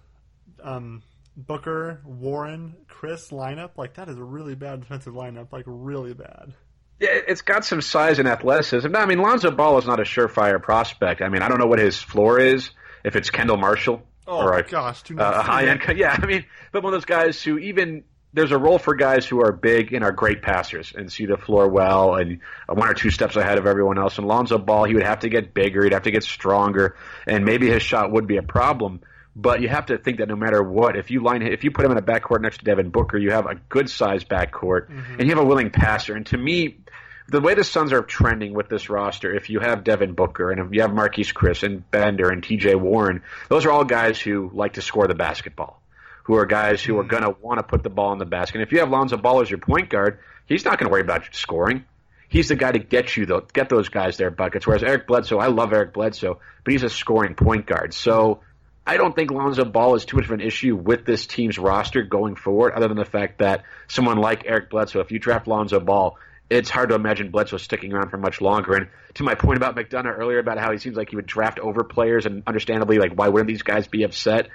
um, 0.62 1.02
Booker, 1.36 2.02
Warren, 2.06 2.76
Chriss 2.90 3.32
lineup. 3.32 3.72
Like 3.78 3.96
that 3.96 4.10
is 4.10 4.18
a 4.18 4.24
really 4.24 4.56
bad 4.56 4.82
defensive 4.82 5.14
lineup. 5.14 5.52
Like 5.52 5.64
really 5.66 6.14
bad. 6.14 6.54
Yeah, 7.00 7.10
it's 7.12 7.42
got 7.42 7.64
some 7.64 7.82
size 7.82 8.18
and 8.18 8.28
athleticism. 8.28 8.96
I 8.96 9.06
mean, 9.06 9.20
Lonzo 9.20 9.52
Ball 9.52 9.78
is 9.78 9.86
not 9.86 10.00
a 10.00 10.04
surefire 10.04 10.62
prospect. 10.62 11.22
I 11.22 11.30
mean, 11.30 11.44
I 11.44 11.48
don't 11.48 11.60
know 11.60 11.68
what 11.68 11.80
his 11.80 11.98
floor 11.98 12.40
is. 12.40 12.72
If 13.04 13.16
it's 13.16 13.30
Kendall 13.30 13.58
Marshall 13.58 14.02
oh, 14.26 14.42
or 14.42 14.58
a, 14.58 14.64
gosh, 14.68 15.04
a 15.12 15.42
high 15.44 15.68
end, 15.68 15.82
yeah. 15.96 16.18
I 16.20 16.26
mean, 16.26 16.46
but 16.72 16.84
one 16.84 16.94
of 16.94 16.98
those 16.98 17.06
guys 17.06 17.42
who 17.42 17.60
even 17.60 18.04
there's 18.38 18.52
a 18.52 18.58
role 18.58 18.78
for 18.78 18.96
guys 18.96 19.26
who 19.26 19.42
are 19.42 19.52
big 19.52 19.94
and 19.94 20.04
are 20.04 20.12
great 20.12 20.42
passers 20.42 20.94
and 20.96 21.12
see 21.12 21.26
the 21.26 21.38
floor 21.38 21.68
well 21.68 22.16
and 22.16 22.40
one 22.68 22.88
or 22.88 22.94
two 22.94 23.10
steps 23.10 23.36
ahead 23.36 23.58
of 23.58 23.66
everyone 23.66 23.98
else. 23.98 24.18
And 24.18 24.28
Lonzo 24.28 24.58
Ball, 24.58 24.86
he 24.86 24.94
would 24.94 25.04
have 25.04 25.20
to 25.20 25.30
get 25.30 25.54
bigger, 25.54 25.84
he'd 25.84 25.94
have 25.94 26.04
to 26.04 26.12
get 26.12 26.24
stronger, 26.24 26.96
and 27.26 27.46
maybe 27.46 27.70
his 27.70 27.82
shot 27.82 28.12
would 28.12 28.28
be 28.28 28.38
a 28.38 28.44
problem. 28.44 29.02
But 29.36 29.62
you 29.62 29.70
have 29.70 29.88
to 29.88 29.98
think 29.98 30.18
that 30.18 30.28
no 30.28 30.36
matter 30.36 30.64
what, 30.64 30.96
if 30.98 31.12
you 31.12 31.22
line, 31.22 31.44
if 31.44 31.64
you 31.64 31.72
put 31.72 31.86
him 31.86 31.92
in 31.92 31.98
a 31.98 32.02
backcourt 32.02 32.42
next 32.42 32.60
to 32.60 32.66
Devin 32.66 32.90
Booker, 32.90 33.18
you 33.18 33.32
have 33.32 33.46
a 33.46 33.56
good 33.70 33.90
sized 33.90 34.28
backcourt, 34.28 34.90
mm-hmm. 34.90 35.14
and 35.20 35.24
you 35.24 35.30
have 35.30 35.44
a 35.44 35.46
willing 35.46 35.70
passer. 35.70 36.16
And 36.16 36.26
to 36.28 36.38
me, 36.38 36.80
the 37.28 37.42
way 37.42 37.54
the 37.54 37.64
Suns 37.64 37.92
are 37.94 38.02
trending 38.02 38.54
with 38.54 38.70
this 38.70 38.90
roster, 38.90 39.36
if 39.36 39.50
you 39.50 39.60
have 39.60 39.84
Devin 39.84 40.14
Booker 40.14 40.50
and 40.52 40.60
if 40.60 40.68
you 40.72 40.82
have 40.82 40.92
Marquese 40.92 41.34
Chriss 41.34 41.64
and 41.64 41.90
Bender 41.92 42.30
and 42.30 42.44
T.J. 42.44 42.76
Warren, 42.76 43.22
those 43.50 43.66
are 43.66 43.72
all 43.72 43.84
guys 43.84 44.20
who 44.20 44.50
like 44.54 44.74
to 44.74 44.82
score 44.82 45.08
the 45.08 45.16
basketball 45.16 45.82
who 46.28 46.36
are 46.36 46.46
guys 46.46 46.84
who 46.84 47.00
are 47.00 47.04
mm-hmm. 47.04 47.10
going 47.10 47.24
to 47.24 47.36
want 47.42 47.58
to 47.58 47.64
put 47.64 47.84
the 47.84 47.90
ball 47.90 48.12
in 48.12 48.20
the 48.20 48.26
basket. 48.26 48.56
And 48.58 48.64
if 48.64 48.74
you 48.74 48.80
have 48.80 48.90
Lonzo 48.90 49.16
Ball 49.16 49.40
as 49.40 49.50
your 49.50 49.60
point 49.60 49.90
guard, 49.90 50.20
he's 50.46 50.66
not 50.66 50.78
going 50.78 50.88
to 50.88 50.92
worry 50.92 51.02
about 51.02 51.34
scoring. 51.34 51.86
He's 52.28 52.50
the 52.50 52.58
guy 52.58 52.74
to 52.74 52.80
get 52.80 53.16
you 53.16 53.26
the, 53.26 53.42
get 53.54 53.70
those 53.70 53.88
guys 53.88 54.18
their 54.18 54.30
buckets. 54.30 54.68
Whereas 54.68 54.84
Eric 54.84 55.08
Bledsoe, 55.08 55.40
I 55.40 55.48
love 55.48 55.72
Eric 55.72 55.94
Bledsoe, 55.94 56.42
but 56.66 56.72
he's 56.74 56.84
a 56.84 56.90
scoring 56.90 57.34
point 57.34 57.66
guard. 57.66 57.94
So 57.94 58.42
I 58.86 58.98
don't 58.98 59.16
think 59.16 59.32
Lonzo 59.32 59.64
Ball 59.64 59.96
is 59.96 60.04
too 60.04 60.18
much 60.18 60.26
of 60.26 60.32
an 60.32 60.42
issue 60.42 60.76
with 60.76 61.06
this 61.06 61.26
team's 61.28 61.58
roster 61.58 62.04
going 62.04 62.36
forward, 62.36 62.74
other 62.74 62.90
than 62.90 62.98
the 62.98 63.06
fact 63.06 63.40
that 63.40 63.64
someone 63.88 64.18
like 64.18 64.44
Eric 64.46 64.70
Bledsoe, 64.70 65.00
if 65.00 65.14
you 65.14 65.20
draft 65.20 65.48
Lonzo 65.48 65.80
Ball, 65.80 66.18
it's 66.50 66.70
hard 66.70 66.90
to 66.90 66.96
imagine 66.96 67.32
Bledsoe 67.32 67.56
sticking 67.56 67.94
around 67.94 68.10
for 68.10 68.18
much 68.18 68.42
longer. 68.42 68.76
And 68.76 68.90
to 69.14 69.24
my 69.24 69.36
point 69.36 69.56
about 69.56 69.78
McDonough 69.78 70.18
earlier 70.18 70.40
about 70.40 70.58
how 70.58 70.74
he 70.74 70.78
seems 70.78 70.98
like 70.98 71.10
he 71.10 71.16
would 71.16 71.26
draft 71.26 71.60
over 71.60 71.86
players, 71.86 72.26
and 72.26 72.44
understandably, 72.46 72.98
like 72.98 73.14
why 73.14 73.30
wouldn't 73.30 73.48
these 73.48 73.62
guys 73.62 73.88
be 73.88 74.04
upset? 74.04 74.50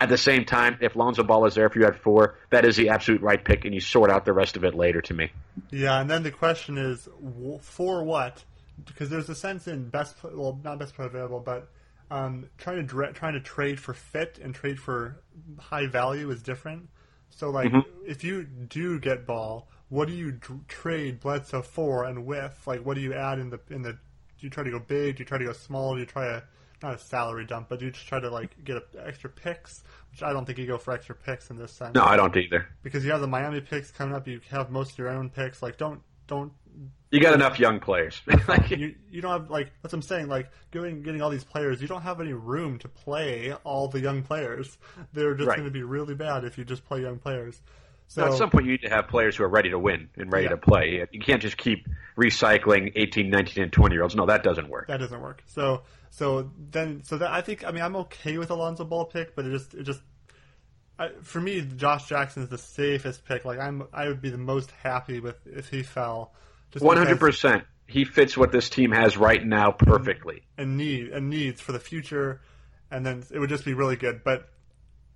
At 0.00 0.08
the 0.08 0.18
same 0.18 0.44
time, 0.44 0.78
if 0.80 0.94
Lonzo 0.94 1.24
Ball 1.24 1.46
is 1.46 1.54
there, 1.54 1.66
if 1.66 1.74
you 1.74 1.84
had 1.84 1.96
four, 1.96 2.36
that 2.50 2.64
is 2.64 2.76
the 2.76 2.90
absolute 2.90 3.20
right 3.20 3.42
pick, 3.42 3.64
and 3.64 3.74
you 3.74 3.80
sort 3.80 4.10
out 4.10 4.24
the 4.24 4.32
rest 4.32 4.56
of 4.56 4.64
it 4.64 4.74
later 4.74 5.00
to 5.02 5.14
me. 5.14 5.32
Yeah, 5.70 6.00
and 6.00 6.08
then 6.08 6.22
the 6.22 6.30
question 6.30 6.78
is, 6.78 7.08
for 7.60 8.04
what? 8.04 8.44
Because 8.86 9.10
there's 9.10 9.28
a 9.28 9.34
sense 9.34 9.66
in 9.66 9.88
best, 9.88 10.14
well, 10.22 10.60
not 10.62 10.78
best 10.78 10.94
player 10.94 11.08
available, 11.08 11.40
but 11.40 11.68
um, 12.10 12.48
trying 12.58 12.86
to 12.86 13.12
trying 13.12 13.34
to 13.34 13.40
trade 13.40 13.78
for 13.80 13.92
fit 13.92 14.38
and 14.42 14.54
trade 14.54 14.78
for 14.78 15.20
high 15.58 15.86
value 15.86 16.30
is 16.30 16.42
different. 16.42 16.88
So, 17.30 17.50
like, 17.50 17.70
mm-hmm. 17.70 18.04
if 18.06 18.24
you 18.24 18.44
do 18.44 18.98
get 18.98 19.26
Ball, 19.26 19.68
what 19.88 20.08
do 20.08 20.14
you 20.14 20.32
d- 20.32 20.60
trade 20.68 21.20
Bledsoe 21.20 21.62
for 21.62 22.04
and 22.04 22.24
with? 22.24 22.60
Like, 22.66 22.84
what 22.84 22.94
do 22.94 23.00
you 23.00 23.14
add 23.14 23.38
in 23.38 23.50
the 23.50 23.60
in 23.70 23.82
the? 23.82 23.92
Do 23.92 24.46
you 24.46 24.50
try 24.50 24.64
to 24.64 24.70
go 24.70 24.78
big? 24.78 25.16
Do 25.16 25.20
you 25.20 25.24
try 25.24 25.38
to 25.38 25.44
go 25.44 25.52
small? 25.52 25.94
Do 25.94 26.00
you 26.00 26.06
try 26.06 26.26
to 26.26 26.44
not 26.82 26.94
a 26.94 26.98
salary 26.98 27.44
dump, 27.44 27.68
but 27.68 27.80
you 27.80 27.90
just 27.90 28.06
try 28.06 28.20
to 28.20 28.30
like 28.30 28.62
get 28.64 28.76
a, 28.76 28.82
extra 29.06 29.30
picks? 29.30 29.82
Which 30.10 30.22
I 30.22 30.32
don't 30.32 30.44
think 30.44 30.58
you 30.58 30.66
go 30.66 30.78
for 30.78 30.92
extra 30.92 31.14
picks 31.14 31.50
in 31.50 31.56
this 31.56 31.72
sense. 31.72 31.94
No, 31.94 32.02
I 32.04 32.16
don't 32.16 32.36
either. 32.36 32.66
Because 32.82 33.04
you 33.04 33.10
have 33.12 33.20
the 33.20 33.26
Miami 33.26 33.60
picks 33.60 33.90
coming 33.90 34.14
up, 34.14 34.26
you 34.28 34.40
have 34.50 34.70
most 34.70 34.92
of 34.92 34.98
your 34.98 35.08
own 35.10 35.30
picks. 35.30 35.62
Like, 35.62 35.76
don't 35.76 36.00
don't. 36.26 36.52
You 37.10 37.20
got 37.20 37.32
enough 37.34 37.58
young 37.58 37.80
players. 37.80 38.20
you 38.68 38.94
you 39.10 39.20
don't 39.22 39.32
have 39.32 39.50
like 39.50 39.70
that's 39.82 39.92
what 39.92 39.98
I'm 39.98 40.02
saying. 40.02 40.28
Like 40.28 40.50
getting 40.70 41.02
getting 41.02 41.22
all 41.22 41.30
these 41.30 41.44
players, 41.44 41.80
you 41.82 41.88
don't 41.88 42.02
have 42.02 42.20
any 42.20 42.32
room 42.34 42.78
to 42.80 42.88
play 42.88 43.52
all 43.64 43.88
the 43.88 44.00
young 44.00 44.22
players. 44.22 44.76
They're 45.12 45.34
just 45.34 45.48
Right. 45.48 45.56
going 45.56 45.68
to 45.68 45.72
be 45.72 45.82
really 45.82 46.14
bad 46.14 46.44
if 46.44 46.58
you 46.58 46.64
just 46.64 46.84
play 46.84 47.00
young 47.02 47.18
players. 47.18 47.60
So 48.10 48.24
At 48.24 48.34
some 48.34 48.48
point, 48.48 48.64
you 48.64 48.72
need 48.72 48.82
to 48.82 48.88
have 48.88 49.08
players 49.08 49.36
who 49.36 49.44
are 49.44 49.48
ready 49.50 49.68
to 49.70 49.78
win 49.78 50.08
and 50.16 50.32
ready 50.32 50.44
Yeah. 50.44 50.50
to 50.50 50.56
play. 50.56 51.06
You 51.12 51.20
can't 51.20 51.42
just 51.42 51.58
keep 51.58 51.86
recycling 52.16 52.92
18, 52.96 53.28
19, 53.30 53.64
and 53.64 53.72
20 53.72 53.94
year 53.94 54.02
olds. 54.02 54.14
No, 54.16 54.26
that 54.26 54.42
doesn't 54.42 54.68
work. 54.68 54.88
that 54.88 54.98
doesn't 54.98 55.20
work. 55.20 55.42
So 55.46 55.82
so 56.10 56.50
then 56.70 57.02
so 57.04 57.18
that 57.18 57.30
I 57.30 57.40
think 57.40 57.64
I 57.64 57.70
mean 57.72 57.82
I'm 57.82 57.96
okay 57.96 58.38
with 58.38 58.50
Alonzo 58.50 58.84
Ball 58.84 59.04
pick, 59.06 59.34
but 59.36 59.46
it 59.46 59.50
just 59.50 59.74
it 59.74 59.82
just 59.84 60.00
I, 60.98 61.10
for 61.22 61.40
me 61.40 61.60
Josh 61.60 62.08
Jackson 62.08 62.42
is 62.42 62.48
the 62.48 62.58
safest 62.58 63.24
pick. 63.24 63.44
Like 63.44 63.58
I'm 63.58 63.84
I 63.92 64.08
would 64.08 64.20
be 64.20 64.30
the 64.30 64.38
most 64.38 64.70
happy 64.82 65.20
with 65.20 65.36
if 65.46 65.68
he 65.68 65.82
fell. 65.82 66.34
Just 66.70 66.84
One 66.84 66.96
hundred 66.96 67.18
percent, 67.20 67.64
He 67.86 68.04
fits 68.04 68.36
what 68.36 68.52
this 68.52 68.68
team 68.68 68.92
has 68.92 69.16
right 69.16 69.44
now 69.44 69.70
perfectly. 69.70 70.42
and 70.58 70.76
need 70.76 71.08
and 71.08 71.30
needs 71.30 71.60
for 71.60 71.72
the 71.72 71.80
future, 71.80 72.40
and 72.90 73.06
then 73.06 73.24
it 73.32 73.38
would 73.38 73.48
just 73.48 73.64
be 73.64 73.74
really 73.74 73.96
good. 73.96 74.22
But 74.24 74.48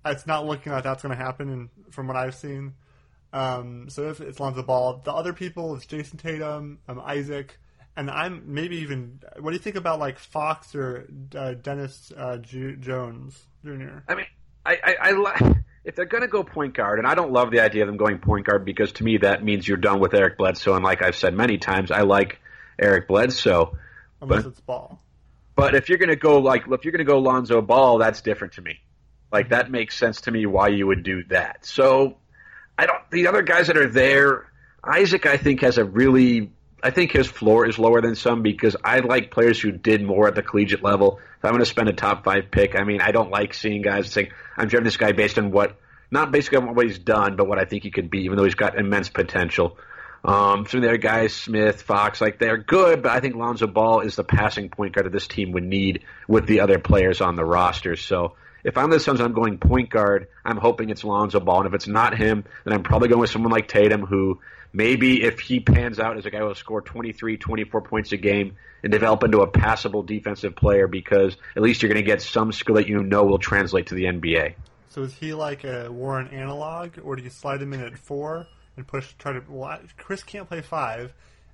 it's 0.05 0.25
not 0.25 0.45
looking 0.45 0.71
like 0.71 0.83
that's 0.83 1.03
going 1.03 1.15
to 1.15 1.23
happen, 1.23 1.49
and 1.49 1.69
from 1.91 2.07
what 2.07 2.17
I've 2.17 2.35
seen. 2.35 2.73
Um, 3.31 3.89
so 3.89 4.09
if 4.09 4.21
it's 4.21 4.39
Lonzo 4.39 4.63
Ball, 4.63 5.01
the 5.03 5.11
other 5.13 5.33
people 5.33 5.75
is 5.75 5.85
Jayson 5.85 6.17
Tatum, 6.19 6.79
um, 6.87 6.99
Isaac, 6.99 7.57
and 7.95 8.09
I'm 8.09 8.43
maybe 8.47 8.77
even. 8.77 9.19
What 9.39 9.51
do 9.51 9.55
you 9.55 9.61
think 9.61 9.75
about 9.75 9.99
like 9.99 10.19
Fox 10.19 10.75
or 10.75 11.07
uh, 11.35 11.53
Dennis 11.53 12.11
uh, 12.15 12.37
Ju- 12.37 12.75
Jones 12.77 13.39
Jr.? 13.63 13.99
I 14.07 14.15
mean, 14.15 14.25
I, 14.65 14.77
I, 14.83 14.95
I 15.01 15.11
li- 15.11 15.55
if 15.83 15.95
they're 15.95 16.05
going 16.05 16.21
to 16.21 16.27
go 16.27 16.43
point 16.43 16.73
guard, 16.75 16.99
and 16.99 17.07
I 17.07 17.15
don't 17.15 17.31
love 17.31 17.51
the 17.51 17.59
idea 17.59 17.83
of 17.83 17.87
them 17.87 17.97
going 17.97 18.19
point 18.19 18.45
guard 18.45 18.65
because 18.65 18.91
to 18.93 19.03
me 19.03 19.17
that 19.17 19.43
means 19.43 19.67
you're 19.67 19.77
done 19.77 19.99
with 19.99 20.13
Eric 20.13 20.37
Bledsoe. 20.37 20.75
And 20.75 20.83
like 20.83 21.01
I've 21.01 21.15
said 21.15 21.33
many 21.33 21.57
times, 21.57 21.91
I 21.91 22.01
like 22.01 22.39
Eric 22.79 23.07
Bledsoe. 23.07 23.77
Unless 24.21 24.43
But- 24.43 24.49
it's 24.49 24.59
Ball. 24.61 24.99
But 25.55 25.75
if 25.75 25.87
you're 25.87 25.99
going 25.99 26.09
to 26.09 26.15
go 26.15 26.39
like 26.39 26.63
if 26.67 26.83
you're 26.83 26.91
going 26.91 27.05
to 27.05 27.11
go 27.11 27.19
Lonzo 27.19 27.61
Ball, 27.61 27.99
that's 27.99 28.21
different 28.21 28.53
to 28.53 28.61
me. 28.63 28.79
Like 29.31 29.49
that 29.49 29.69
makes 29.69 29.95
sense 29.95 30.21
to 30.21 30.31
me 30.31 30.47
why 30.47 30.69
you 30.69 30.87
would 30.87 31.03
do 31.03 31.23
that. 31.25 31.63
So 31.63 32.17
I 32.75 32.87
don't. 32.87 32.97
The 33.11 33.27
other 33.27 33.43
guys 33.43 33.67
that 33.67 33.77
are 33.77 33.87
there, 33.87 34.51
Isaac, 34.83 35.27
I 35.27 35.37
think 35.37 35.61
has 35.61 35.77
a 35.77 35.85
really. 35.85 36.51
I 36.83 36.91
think 36.91 37.13
his 37.13 37.27
floor 37.27 37.65
is 37.65 37.79
lower 37.79 38.01
than 38.01 38.15
some 38.15 38.41
because 38.41 38.75
I 38.83 38.99
like 38.99 39.31
players 39.31 39.59
who 39.59 39.71
did 39.71 40.03
more 40.03 40.27
at 40.27 40.35
the 40.35 40.43
collegiate 40.43 40.83
level. 40.83 41.19
If 41.37 41.45
I'm 41.45 41.51
going 41.51 41.61
to 41.61 41.65
spend 41.65 41.87
a 41.87 41.93
top 41.93 42.25
five 42.25 42.51
pick, 42.51 42.77
I 42.77 42.83
mean, 42.83 42.99
I 42.99 43.11
don't 43.11 43.31
like 43.31 43.53
seeing 43.53 43.81
guys 43.81 44.11
saying 44.11 44.31
I'm 44.57 44.67
drafting 44.67 44.83
this 44.83 44.97
guy 44.97 45.13
based 45.13 45.37
on 45.37 45.51
what, 45.51 45.77
not 46.11 46.31
basically 46.31 46.57
on 46.57 46.75
what 46.75 46.85
he's 46.85 46.99
done, 46.99 47.37
but 47.37 47.47
what 47.47 47.57
I 47.57 47.63
think 47.63 47.83
he 47.83 47.91
could 47.91 48.09
be, 48.09 48.23
even 48.25 48.37
though 48.37 48.43
he's 48.43 48.55
got 48.55 48.77
immense 48.77 49.07
potential. 49.07 49.77
Um, 50.25 50.65
some 50.67 50.79
of 50.79 50.83
the 50.83 50.89
other 50.89 50.97
guys, 50.97 51.33
Smith, 51.33 51.81
Fox, 51.81 52.19
like 52.19 52.37
they're 52.37 52.57
good, 52.57 53.01
but 53.01 53.11
I 53.13 53.21
think 53.21 53.35
Lonzo 53.35 53.67
Ball 53.67 54.01
is 54.01 54.15
the 54.15 54.23
passing 54.23 54.69
point 54.69 54.93
guard 54.93 55.05
that 55.05 55.11
this 55.11 55.27
team 55.27 55.53
would 55.53 55.63
need 55.63 56.03
with 56.27 56.47
the 56.47 56.61
other 56.61 56.79
players 56.79 57.21
on 57.21 57.35
the 57.35 57.45
roster. 57.45 57.95
So 57.95 58.35
if 58.63 58.77
I'm 58.77 58.89
the 58.89 58.99
Suns, 58.99 59.19
I'm 59.21 59.33
going 59.33 59.57
point 59.57 59.89
guard. 59.89 60.27
I'm 60.45 60.57
hoping 60.57 60.89
it's 60.89 61.03
Lonzo 61.03 61.39
Ball, 61.39 61.59
and 61.59 61.67
if 61.67 61.73
it's 61.73 61.87
not 61.87 62.17
him, 62.17 62.43
then 62.63 62.73
I'm 62.73 62.83
probably 62.83 63.09
going 63.09 63.21
with 63.21 63.29
someone 63.29 63.51
like 63.51 63.67
Tatum, 63.67 64.01
who 64.05 64.39
maybe 64.71 65.23
if 65.23 65.39
he 65.39 65.59
pans 65.59 65.99
out 65.99 66.17
as 66.17 66.25
a 66.25 66.31
guy 66.31 66.39
who 66.39 66.45
will 66.45 66.55
score 66.55 66.81
23, 66.81 67.37
24 67.37 67.81
points 67.81 68.11
a 68.11 68.17
game 68.17 68.55
and 68.81 68.91
develop 68.91 69.23
into 69.23 69.41
a 69.41 69.47
passable 69.47 70.03
defensive 70.03 70.55
player, 70.55 70.87
because 70.87 71.35
at 71.55 71.61
least 71.61 71.81
you're 71.81 71.91
going 71.91 72.03
to 72.03 72.05
get 72.09 72.21
some 72.21 72.51
skill 72.51 72.75
that 72.75 72.87
you 72.87 73.01
know 73.03 73.23
will 73.23 73.39
translate 73.39 73.87
to 73.87 73.95
the 73.95 74.05
NBA. 74.05 74.55
So 74.89 75.01
is 75.03 75.13
he 75.13 75.33
like 75.33 75.63
a 75.63 75.91
Warren 75.91 76.27
analog, 76.29 76.99
or 77.03 77.15
do 77.15 77.23
you 77.23 77.29
slide 77.29 77.61
him 77.61 77.73
in 77.73 77.81
at 77.81 77.97
four 77.97 78.47
and 78.77 78.85
push 78.87 79.13
try 79.17 79.33
to? 79.33 79.43
Well, 79.47 79.79
Chriss 79.99 80.25
can't 80.25 80.47
play 80.47 80.61
five. 80.61 81.13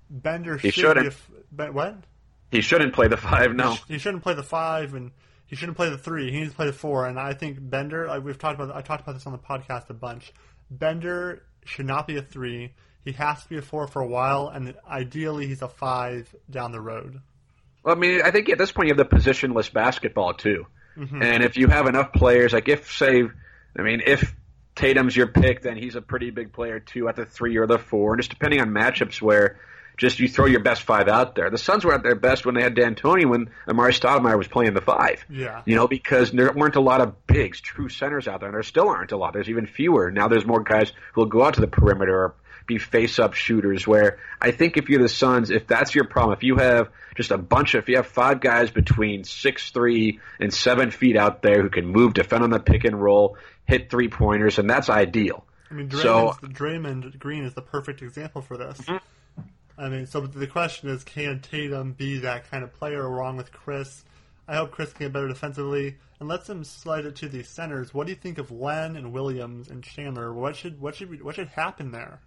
Bender 0.09 0.57
He 0.57 0.71
should 0.71 0.81
shouldn't. 0.81 1.15
be 1.55 1.63
a 1.63 1.71
what? 1.71 1.95
He 2.51 2.61
shouldn't 2.61 2.93
play 2.93 3.07
the 3.07 3.17
five. 3.17 3.55
No, 3.55 3.77
He 3.87 3.97
shouldn't 3.99 4.23
play 4.23 4.33
the 4.33 4.43
five, 4.43 4.93
and 4.93 5.11
he 5.49 5.55
shouldn't 5.55 5.75
play 5.75 5.89
the 5.89 5.97
three. 5.97 6.31
He 6.31 6.39
needs 6.39 6.51
to 6.51 6.55
play 6.55 6.67
the 6.67 6.73
four. 6.73 7.07
And 7.07 7.19
I 7.19 7.33
think 7.33 7.57
Bender. 7.59 8.07
Like 8.07 8.23
we've 8.23 8.37
talked 8.37 8.59
about. 8.59 8.75
I 8.75 8.81
talked 8.81 9.01
about 9.01 9.13
this 9.13 9.25
on 9.25 9.33
the 9.33 9.39
podcast 9.39 9.89
a 9.89 9.93
bunch. 9.93 10.31
Bender 10.69 11.41
should 11.65 11.87
not 11.87 12.07
be 12.07 12.17
a 12.17 12.21
three. 12.21 12.73
He 13.03 13.13
has 13.13 13.41
to 13.43 13.49
be 13.49 13.57
a 13.57 13.61
four 13.61 13.87
for 13.87 14.01
a 14.01 14.07
while, 14.07 14.49
and 14.49 14.75
ideally 14.87 15.47
he's 15.47 15.61
a 15.61 15.67
five 15.67 16.33
down 16.49 16.71
the 16.71 16.81
road. 16.81 17.21
Well, 17.83 17.95
I 17.95 17.97
mean, 17.97 18.21
I 18.21 18.29
think 18.29 18.49
at 18.49 18.57
this 18.57 18.71
point 18.71 18.89
you 18.89 18.95
have 18.95 19.09
the 19.09 19.15
positionless 19.15 19.71
basketball 19.71 20.33
too, 20.33 20.67
mm-hmm. 20.95 21.21
and 21.21 21.43
if 21.43 21.57
you 21.57 21.67
have 21.67 21.87
enough 21.87 22.13
players, 22.13 22.53
like 22.53 22.67
if 22.67 22.91
say, 22.91 23.23
I 23.77 23.81
mean, 23.81 24.03
if 24.05 24.35
Tatum's 24.75 25.15
your 25.15 25.27
pick, 25.27 25.61
then 25.61 25.77
he's 25.77 25.95
a 25.95 26.01
pretty 26.01 26.29
big 26.29 26.51
player 26.53 26.79
too 26.79 27.07
at 27.07 27.15
the 27.15 27.25
three 27.25 27.57
or 27.57 27.65
the 27.65 27.79
four, 27.79 28.13
and 28.13 28.19
just 28.19 28.29
depending 28.29 28.61
on 28.61 28.69
matchups 28.69 29.21
where 29.21 29.59
just 29.99 30.19
you 30.19 30.29
throw 30.29 30.45
your 30.45 30.61
best 30.61 30.81
five 30.83 31.07
out 31.09 31.35
there. 31.35 31.49
The 31.49 31.57
Suns 31.57 31.83
were 31.83 31.93
at 31.93 32.03
their 32.03 32.15
best 32.15 32.45
when 32.45 32.55
they 32.55 32.63
had 32.63 32.73
D'Antoni 32.73 33.29
when 33.29 33.49
Amar'e 33.67 33.91
Stoudemire 33.91 34.37
was 34.37 34.47
playing 34.47 34.73
the 34.73 34.81
five. 34.81 35.23
Yeah. 35.29 35.61
You 35.65 35.75
know, 35.75 35.87
because 35.87 36.31
there 36.31 36.51
weren't 36.53 36.77
a 36.77 36.81
lot 36.81 37.01
of 37.01 37.27
bigs, 37.27 37.59
true 37.59 37.89
centers 37.89 38.27
out 38.27 38.39
there, 38.39 38.47
and 38.47 38.55
there 38.55 38.63
still 38.63 38.87
aren't 38.87 39.11
a 39.11 39.17
lot. 39.17 39.33
There's 39.33 39.49
even 39.49 39.67
fewer. 39.67 40.09
Now 40.09 40.29
there's 40.29 40.45
more 40.45 40.63
guys 40.63 40.91
who 41.13 41.21
will 41.21 41.27
go 41.27 41.43
out 41.43 41.55
to 41.55 41.61
the 41.61 41.67
perimeter 41.67 42.15
or 42.15 42.35
be 42.65 42.77
face-up 42.77 43.33
shooters. 43.33 43.85
Where 43.85 44.19
I 44.41 44.51
think 44.51 44.77
if 44.77 44.87
you're 44.87 45.01
the 45.01 45.09
Suns, 45.09 45.49
if 45.51 45.67
that's 45.67 45.93
your 45.93 46.05
problem, 46.05 46.37
if 46.37 46.43
you 46.43 46.55
have 46.55 46.89
just 47.15 47.31
a 47.31 47.37
bunch 47.37 47.73
of, 47.75 47.83
if 47.83 47.89
you 47.89 47.97
have 47.97 48.07
five 48.07 48.39
guys 48.39 48.71
between 48.71 49.25
six 49.25 49.71
three 49.71 50.19
and 50.39 50.53
seven 50.53 50.91
feet 50.91 51.17
out 51.17 51.41
there 51.41 51.61
who 51.61 51.69
can 51.69 51.85
move, 51.85 52.13
defend 52.13 52.43
on 52.43 52.51
the 52.51 52.59
pick 52.59 52.85
and 52.85 53.01
roll, 53.01 53.37
hit 53.65 53.89
three 53.89 54.07
pointers, 54.07 54.59
and 54.59 54.69
that's 54.69 54.89
ideal. 54.89 55.45
I 55.69 55.73
mean, 55.73 55.91
So- 55.91 56.35
Draymond, 56.41 56.53
Draymond 56.53 57.19
Green 57.19 57.43
is 57.43 57.53
the 57.53 57.61
perfect 57.61 58.01
example 58.01 58.41
for 58.41 58.55
this. 58.57 58.79
Mm-hmm. 58.79 58.97
I 59.79 59.87
mean, 59.87 60.05
so 60.05 60.19
the 60.21 60.47
question 60.47 60.89
is, 60.89 61.03
can 61.05 61.39
Tatum 61.39 61.93
be 61.93 62.19
that 62.19 62.51
kind 62.51 62.63
of 62.63 62.73
player 62.73 63.05
along 63.05 63.37
with 63.37 63.51
Chriss? 63.53 64.03
I 64.47 64.55
hope 64.55 64.75
Chriss 64.75 64.93
can 64.93 65.05
get 65.05 65.13
better 65.13 65.29
defensively, 65.29 65.95
and 66.19 66.27
let's 66.27 66.49
him 66.49 66.63
slide 66.65 67.05
it 67.05 67.15
to 67.17 67.29
the 67.29 67.43
centers. 67.43 67.93
What 67.93 68.05
do 68.07 68.11
you 68.11 68.17
think 68.17 68.39
of 68.39 68.51
Len 68.51 68.97
and 68.97 69.13
Williams 69.13 69.69
and 69.69 69.81
Chandler? 69.81 70.33
What 70.33 70.55
should 70.57 70.81
what 70.81 70.95
should 70.95 71.23
what 71.23 71.35
should 71.35 71.47
happen 71.47 71.91
there? 71.91 72.19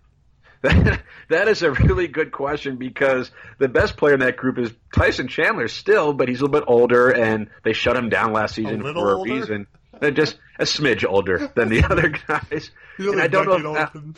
that 0.63 1.49
is 1.49 1.63
a 1.63 1.73
really 1.73 2.07
good 2.07 2.31
question 2.31 2.77
because 2.77 3.33
the 3.59 3.69
best 3.69 3.97
player 3.97 4.15
in 4.15 4.21
that 4.21 4.37
group 4.37 4.59
is 4.59 4.73
Tyson 4.95 5.27
Chandler 5.29 5.67
still, 5.69 6.13
but 6.13 6.29
he's 6.29 6.41
a 6.41 6.45
little 6.45 6.61
bit 6.61 6.65
older, 6.69 7.11
and 7.11 7.51
they 7.65 7.73
shut 7.73 7.97
him 7.97 8.09
down 8.09 8.33
last 8.33 8.55
season 8.55 8.81
little 8.81 9.03
for 9.03 9.13
a 9.13 9.17
older? 9.17 9.35
reason. 9.35 9.67
They're 10.01 10.13
just 10.13 10.39
a 10.59 10.65
smidge 10.65 11.05
older 11.07 11.53
than 11.55 11.69
the 11.69 11.85
other 11.91 12.09
guys. 12.11 12.71
He's 12.97 13.07
And 13.07 13.09
only 13.09 13.23
I 13.23 13.25
a 13.27 13.29
don't 13.29 13.63
know. 13.63 14.15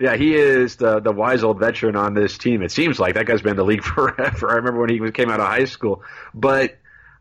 Yeah, 0.00 0.16
he 0.16 0.34
is 0.34 0.76
the 0.76 0.98
the 1.00 1.12
wise 1.12 1.44
old 1.44 1.60
veteran 1.60 1.94
on 1.94 2.14
this 2.14 2.38
team. 2.38 2.62
It 2.62 2.72
seems 2.72 2.98
like 2.98 3.14
that 3.14 3.26
guy's 3.26 3.42
been 3.42 3.50
in 3.52 3.56
the 3.56 3.64
league 3.64 3.84
forever. 3.96 4.50
I 4.50 4.54
remember 4.54 4.80
when 4.80 4.90
he 4.90 5.00
was- 5.00 5.10
came 5.12 5.30
out 5.30 5.40
of 5.40 5.46
high 5.46 5.66
school, 5.66 6.02
but 6.34 6.76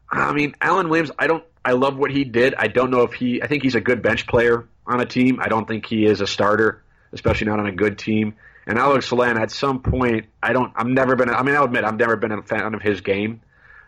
I 0.10 0.32
mean, 0.34 0.56
Alan 0.62 0.90
Williams. 0.90 1.12
I 1.20 1.28
don't. 1.28 1.44
I 1.64 1.74
love 1.74 1.98
what 1.98 2.10
he 2.10 2.24
did. 2.24 2.56
I 2.56 2.68
don't 2.68 2.90
know 2.90 3.02
if 3.04 3.14
he. 3.14 3.44
I 3.44 3.48
think 3.48 3.64
he's 3.64 3.76
a 3.76 3.82
good 3.82 4.02
bench 4.02 4.26
player 4.26 4.68
on 4.88 5.02
a 5.02 5.06
team. 5.06 5.40
I 5.42 5.50
don't 5.50 5.68
think 5.68 5.86
he 5.86 6.06
is 6.06 6.22
a 6.22 6.26
starter, 6.28 6.82
especially 7.12 7.48
not 7.48 7.60
on 7.60 7.68
a 7.68 7.72
good 7.72 7.98
team. 8.00 8.36
And 8.66 8.78
Alex 8.80 9.12
Len, 9.12 9.38
at 9.38 9.52
some 9.52 9.82
point, 9.82 10.28
I 10.42 10.54
don't. 10.54 10.72
I'm 10.76 10.94
never 10.94 11.16
been. 11.16 11.30
I 11.30 11.44
mean, 11.44 11.56
I'll 11.56 11.66
admit, 11.66 11.84
I've 11.84 11.98
never 11.98 12.16
been 12.16 12.32
a 12.32 12.42
fan 12.42 12.74
of 12.74 12.82
his 12.82 13.02
game. 13.02 13.42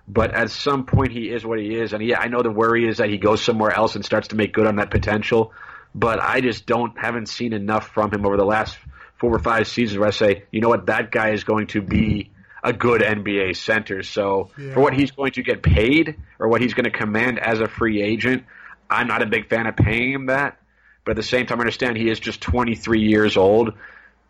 But 0.07 0.33
at 0.33 0.49
some 0.49 0.85
point, 0.85 1.11
he 1.11 1.29
is 1.29 1.45
what 1.45 1.59
he 1.59 1.75
is, 1.75 1.93
and 1.93 2.03
yeah, 2.03 2.19
I 2.19 2.27
know 2.27 2.41
the 2.41 2.51
worry 2.51 2.87
is 2.87 2.97
that 2.97 3.09
he 3.09 3.17
goes 3.17 3.41
somewhere 3.41 3.71
else 3.71 3.95
and 3.95 4.03
starts 4.03 4.29
to 4.29 4.35
make 4.35 4.51
good 4.51 4.67
on 4.67 4.75
that 4.77 4.91
potential. 4.91 5.53
But 5.93 6.19
I 6.21 6.41
just 6.41 6.65
don't 6.65 6.97
haven't 6.97 7.27
seen 7.27 7.53
enough 7.53 7.89
from 7.89 8.11
him 8.11 8.25
over 8.25 8.37
the 8.37 8.45
last 8.45 8.77
four 9.19 9.33
or 9.35 9.39
five 9.39 9.67
seasons 9.67 9.99
where 9.99 10.07
I 10.07 10.11
say, 10.11 10.43
you 10.51 10.61
know 10.61 10.69
what, 10.69 10.87
that 10.87 11.11
guy 11.11 11.31
is 11.31 11.43
going 11.43 11.67
to 11.67 11.81
be 11.81 12.31
a 12.63 12.73
good 12.73 13.01
NBA 13.01 13.55
center. 13.55 14.03
So 14.03 14.51
Yeah. 14.57 14.73
for 14.73 14.81
what 14.81 14.93
he's 14.93 15.11
going 15.11 15.31
to 15.33 15.43
get 15.43 15.61
paid 15.63 16.15
or 16.39 16.47
what 16.47 16.61
he's 16.61 16.73
going 16.73 16.85
to 16.85 16.91
command 16.91 17.39
as 17.39 17.59
a 17.59 17.67
free 17.67 18.01
agent, 18.01 18.45
I'm 18.89 19.07
not 19.07 19.21
a 19.21 19.25
big 19.25 19.49
fan 19.49 19.67
of 19.67 19.75
paying 19.75 20.11
him 20.13 20.25
that. 20.27 20.57
But 21.03 21.11
at 21.11 21.17
the 21.17 21.23
same 21.23 21.45
time, 21.45 21.59
I 21.59 21.61
understand 21.61 21.97
he 21.97 22.09
is 22.09 22.19
just 22.19 22.41
23 22.41 23.01
years 23.01 23.35
old, 23.37 23.73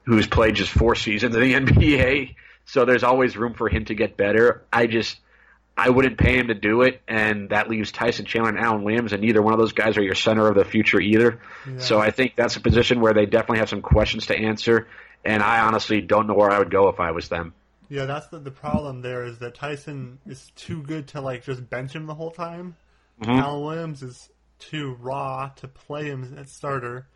who's 0.06 0.28
played 0.28 0.56
just 0.56 0.72
four 0.72 0.96
seasons 0.96 1.36
in 1.36 1.42
the 1.42 1.54
NBA. 1.72 2.36
So 2.66 2.86
there's 2.86 3.04
always 3.04 3.36
room 3.36 3.54
for 3.54 3.68
him 3.70 3.86
to 3.86 3.96
get 3.96 4.16
better. 4.18 4.66
I 4.72 4.88
just, 4.88 5.20
I 5.84 5.90
wouldn't 5.90 6.20
pay 6.20 6.38
him 6.38 6.50
to 6.50 6.54
do 6.54 6.84
it, 6.84 7.02
and 7.08 7.50
that 7.50 7.68
leaves 7.68 7.92
Tyson 7.92 8.26
Chandler 8.26 8.52
and 8.52 8.60
Alan 8.60 8.84
Williams, 8.84 9.14
and 9.14 9.22
neither 9.24 9.42
one 9.42 9.54
of 9.54 9.60
those 9.60 9.74
guys 9.74 9.98
are 9.98 10.04
your 10.04 10.14
center 10.14 10.48
of 10.48 10.54
the 10.54 10.64
future 10.64 11.02
either. 11.02 11.40
So 11.80 12.00
I 12.00 12.12
think 12.12 12.36
that's 12.36 12.56
a 12.56 12.60
position 12.60 13.02
where 13.02 13.14
they 13.14 13.26
definitely 13.26 13.60
have 13.60 13.70
some 13.70 13.82
questions 13.82 14.28
to 14.28 14.38
answer, 14.38 14.88
and 15.26 15.42
I 15.42 15.62
honestly 15.62 16.00
don't 16.02 16.28
know 16.28 16.36
where 16.36 16.52
I 16.52 16.60
would 16.60 16.70
go 16.70 16.90
if 16.90 17.00
I 17.00 17.12
was 17.12 17.30
them. 17.30 17.56
Yeah, 17.90 18.06
that's 18.06 18.28
the, 18.28 18.38
the 18.38 18.52
problem. 18.52 19.02
There 19.02 19.26
is 19.26 19.40
that 19.40 19.56
Tyson 19.56 20.20
is 20.28 20.52
too 20.56 20.84
good 20.84 21.08
to 21.10 21.22
like 21.22 21.44
just 21.46 21.68
bench 21.68 21.94
him 21.94 22.06
the 22.06 22.14
whole 22.14 22.32
time. 22.32 22.76
Mm-hmm. 23.20 23.40
Alan 23.40 23.66
Williams 23.66 24.04
is 24.04 24.30
too 24.60 24.96
raw 25.00 25.50
to 25.56 25.68
play 25.68 26.06
him 26.06 26.36
at 26.38 26.48
starter, 26.48 27.08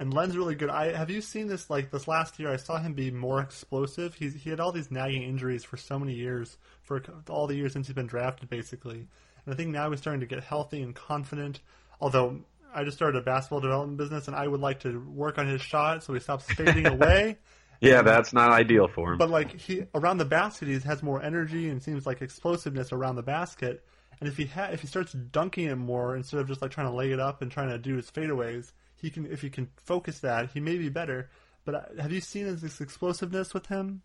and 0.00 0.14
Len's 0.14 0.34
really 0.34 0.54
good. 0.54 0.70
I 0.70 0.96
have 0.96 1.10
you 1.10 1.20
seen 1.20 1.46
this 1.46 1.68
like 1.68 1.90
this 1.90 2.08
last 2.08 2.40
year? 2.40 2.50
I 2.50 2.56
saw 2.56 2.78
him 2.78 2.94
be 2.94 3.10
more 3.10 3.38
explosive. 3.40 4.14
He's 4.14 4.34
he 4.34 4.48
had 4.48 4.58
all 4.58 4.72
these 4.72 4.90
nagging 4.90 5.22
injuries 5.22 5.62
for 5.62 5.76
so 5.76 5.98
many 5.98 6.14
years, 6.14 6.56
for 6.82 7.02
all 7.28 7.46
the 7.46 7.54
years 7.54 7.74
since 7.74 7.86
he's 7.86 7.94
been 7.94 8.06
drafted, 8.06 8.48
basically. 8.48 9.06
And 9.44 9.54
I 9.54 9.56
think 9.56 9.68
now 9.68 9.90
he's 9.90 10.00
starting 10.00 10.20
to 10.20 10.26
get 10.26 10.42
healthy 10.42 10.80
and 10.80 10.94
confident. 10.94 11.60
Although 12.00 12.40
I 12.74 12.82
just 12.82 12.96
started 12.96 13.18
a 13.18 13.22
basketball 13.22 13.60
development 13.60 13.98
business, 13.98 14.26
and 14.26 14.34
I 14.34 14.48
would 14.48 14.60
like 14.60 14.80
to 14.80 14.98
work 15.00 15.36
on 15.36 15.46
his 15.46 15.60
shot 15.60 16.02
so 16.02 16.14
he 16.14 16.20
stops 16.20 16.46
fading 16.46 16.86
away. 16.86 17.36
Yeah, 17.82 18.00
that's 18.00 18.32
not 18.32 18.50
ideal 18.50 18.88
for 18.88 19.12
him. 19.12 19.18
But 19.18 19.28
like 19.28 19.60
he 19.60 19.84
around 19.94 20.16
the 20.16 20.24
basket, 20.24 20.68
he 20.68 20.78
has 20.78 21.02
more 21.02 21.22
energy 21.22 21.68
and 21.68 21.82
seems 21.82 22.06
like 22.06 22.22
explosiveness 22.22 22.90
around 22.90 23.16
the 23.16 23.22
basket. 23.22 23.84
And 24.18 24.30
if 24.30 24.38
he 24.38 24.46
ha- 24.46 24.70
if 24.72 24.80
he 24.80 24.86
starts 24.86 25.12
dunking 25.12 25.66
it 25.66 25.76
more 25.76 26.16
instead 26.16 26.40
of 26.40 26.48
just 26.48 26.62
like 26.62 26.70
trying 26.70 26.86
to 26.86 26.94
lay 26.94 27.12
it 27.12 27.20
up 27.20 27.42
and 27.42 27.50
trying 27.50 27.68
to 27.68 27.78
do 27.78 27.96
his 27.96 28.10
fadeaways, 28.10 28.72
he 29.00 29.10
can 29.10 29.30
if 29.30 29.42
he 29.42 29.50
can 29.50 29.68
focus 29.76 30.20
that, 30.20 30.50
he 30.50 30.60
may 30.60 30.76
be 30.76 30.88
better. 30.88 31.30
But 31.64 31.74
uh, 31.74 32.02
have 32.02 32.12
you 32.12 32.20
seen 32.20 32.56
this 32.56 32.80
explosiveness 32.80 33.52
with 33.54 33.66
him? 33.66 34.02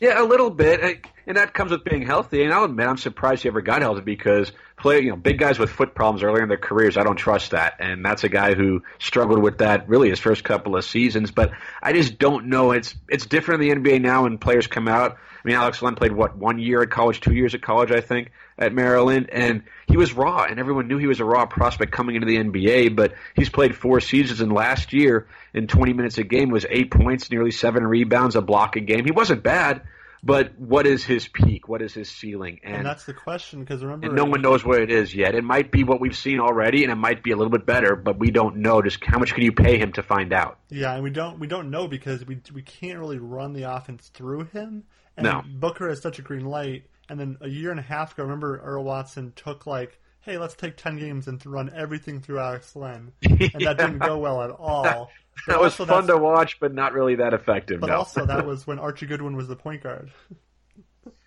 Yeah, 0.00 0.20
a 0.20 0.24
little 0.24 0.50
bit, 0.50 1.06
and 1.26 1.36
that 1.36 1.54
comes 1.54 1.70
with 1.70 1.84
being 1.84 2.04
healthy. 2.04 2.42
And 2.42 2.52
I'll 2.52 2.64
admit, 2.64 2.86
I'm 2.86 2.96
surprised 2.96 3.42
he 3.42 3.48
ever 3.48 3.60
got 3.60 3.80
healthy 3.80 4.00
because 4.00 4.50
play, 4.76 5.00
you 5.00 5.10
know, 5.10 5.16
big 5.16 5.38
guys 5.38 5.58
with 5.58 5.70
foot 5.70 5.94
problems 5.94 6.24
earlier 6.24 6.42
in 6.42 6.48
their 6.48 6.58
careers, 6.58 6.96
I 6.96 7.04
don't 7.04 7.16
trust 7.16 7.52
that. 7.52 7.76
And 7.78 8.04
that's 8.04 8.24
a 8.24 8.28
guy 8.28 8.54
who 8.54 8.82
struggled 8.98 9.38
with 9.38 9.58
that 9.58 9.88
really 9.88 10.10
his 10.10 10.18
first 10.18 10.42
couple 10.42 10.76
of 10.76 10.84
seasons. 10.84 11.30
But 11.30 11.52
I 11.80 11.92
just 11.92 12.18
don't 12.18 12.46
know. 12.46 12.72
It's 12.72 12.94
it's 13.08 13.26
different 13.26 13.62
in 13.62 13.82
the 13.82 13.90
NBA 13.90 14.02
now 14.02 14.24
when 14.24 14.38
players 14.38 14.66
come 14.66 14.88
out. 14.88 15.16
I 15.44 15.48
mean, 15.48 15.56
Alex 15.56 15.82
Len 15.82 15.94
played 15.94 16.12
what 16.12 16.36
one 16.36 16.58
year 16.58 16.82
at 16.82 16.90
college, 16.90 17.20
two 17.20 17.34
years 17.34 17.54
at 17.54 17.60
college, 17.60 17.90
I 17.90 18.00
think, 18.00 18.30
at 18.58 18.72
Maryland, 18.72 19.28
and 19.30 19.62
he 19.86 19.96
was 19.96 20.14
raw, 20.14 20.44
and 20.44 20.58
everyone 20.58 20.88
knew 20.88 20.96
he 20.96 21.06
was 21.06 21.20
a 21.20 21.24
raw 21.24 21.44
prospect 21.44 21.92
coming 21.92 22.16
into 22.16 22.26
the 22.26 22.36
NBA. 22.36 22.96
But 22.96 23.14
he's 23.34 23.50
played 23.50 23.76
four 23.76 24.00
seasons, 24.00 24.40
and 24.40 24.52
last 24.52 24.92
year, 24.92 25.26
in 25.52 25.66
20 25.66 25.92
minutes 25.92 26.18
a 26.18 26.24
game, 26.24 26.50
was 26.50 26.64
eight 26.70 26.90
points, 26.90 27.30
nearly 27.30 27.50
seven 27.50 27.86
rebounds, 27.86 28.36
a 28.36 28.40
block 28.40 28.76
a 28.76 28.80
game. 28.80 29.04
He 29.04 29.12
wasn't 29.12 29.42
bad 29.42 29.82
but 30.24 30.58
what 30.58 30.86
is 30.86 31.04
his 31.04 31.28
peak? 31.28 31.68
What 31.68 31.82
is 31.82 31.92
his 31.92 32.08
ceiling? 32.08 32.60
And, 32.64 32.76
and 32.76 32.86
that's 32.86 33.04
the 33.04 33.12
question 33.12 33.60
because 33.60 33.84
remember, 33.84 34.08
no 34.10 34.24
one 34.24 34.40
knows 34.40 34.64
what 34.64 34.80
it 34.80 34.90
is 34.90 35.14
yet. 35.14 35.34
It 35.34 35.44
might 35.44 35.70
be 35.70 35.84
what 35.84 36.00
we've 36.00 36.16
seen 36.16 36.40
already, 36.40 36.82
and 36.82 36.90
it 36.90 36.96
might 36.96 37.22
be 37.22 37.32
a 37.32 37.36
little 37.36 37.50
bit 37.50 37.66
better, 37.66 37.94
but 37.94 38.18
we 38.18 38.30
don't 38.30 38.56
know. 38.56 38.80
Just 38.80 39.04
how 39.04 39.18
much 39.18 39.34
can 39.34 39.44
you 39.44 39.52
pay 39.52 39.78
him 39.78 39.92
to 39.92 40.02
find 40.02 40.32
out? 40.32 40.58
Yeah, 40.70 40.94
and 40.94 41.02
we 41.02 41.10
don't 41.10 41.38
we 41.38 41.46
don't 41.46 41.70
know 41.70 41.88
because 41.88 42.24
we 42.24 42.40
we 42.54 42.62
can't 42.62 42.98
really 42.98 43.18
run 43.18 43.52
the 43.52 43.64
offense 43.64 44.08
through 44.14 44.44
him. 44.44 44.84
And 45.16 45.24
no. 45.24 45.42
Booker 45.46 45.88
has 45.88 46.00
such 46.00 46.18
a 46.18 46.22
green 46.22 46.44
light. 46.46 46.84
And 47.08 47.20
then 47.20 47.36
a 47.40 47.48
year 47.48 47.70
and 47.70 47.78
a 47.78 47.82
half 47.82 48.14
ago, 48.14 48.22
remember 48.22 48.58
Earl 48.58 48.84
Watson 48.84 49.32
took 49.36 49.66
like 49.66 50.00
hey, 50.24 50.38
let's 50.38 50.54
take 50.54 50.76
10 50.76 50.98
games 50.98 51.28
and 51.28 51.44
run 51.44 51.70
everything 51.74 52.20
through 52.20 52.38
Alex 52.38 52.74
Len. 52.74 53.12
And 53.22 53.40
yeah. 53.40 53.74
that 53.74 53.78
didn't 53.78 53.98
go 53.98 54.18
well 54.18 54.42
at 54.42 54.50
all. 54.50 55.10
that 55.46 55.60
was 55.60 55.74
fun 55.74 56.06
to 56.06 56.16
watch, 56.16 56.58
but 56.60 56.72
not 56.72 56.92
really 56.92 57.16
that 57.16 57.34
effective. 57.34 57.80
But 57.80 57.88
no. 57.88 57.98
also, 57.98 58.24
that 58.24 58.46
was 58.46 58.66
when 58.66 58.78
Archie 58.78 59.06
Goodwin 59.06 59.36
was 59.36 59.48
the 59.48 59.56
point 59.56 59.82
guard. 59.82 60.10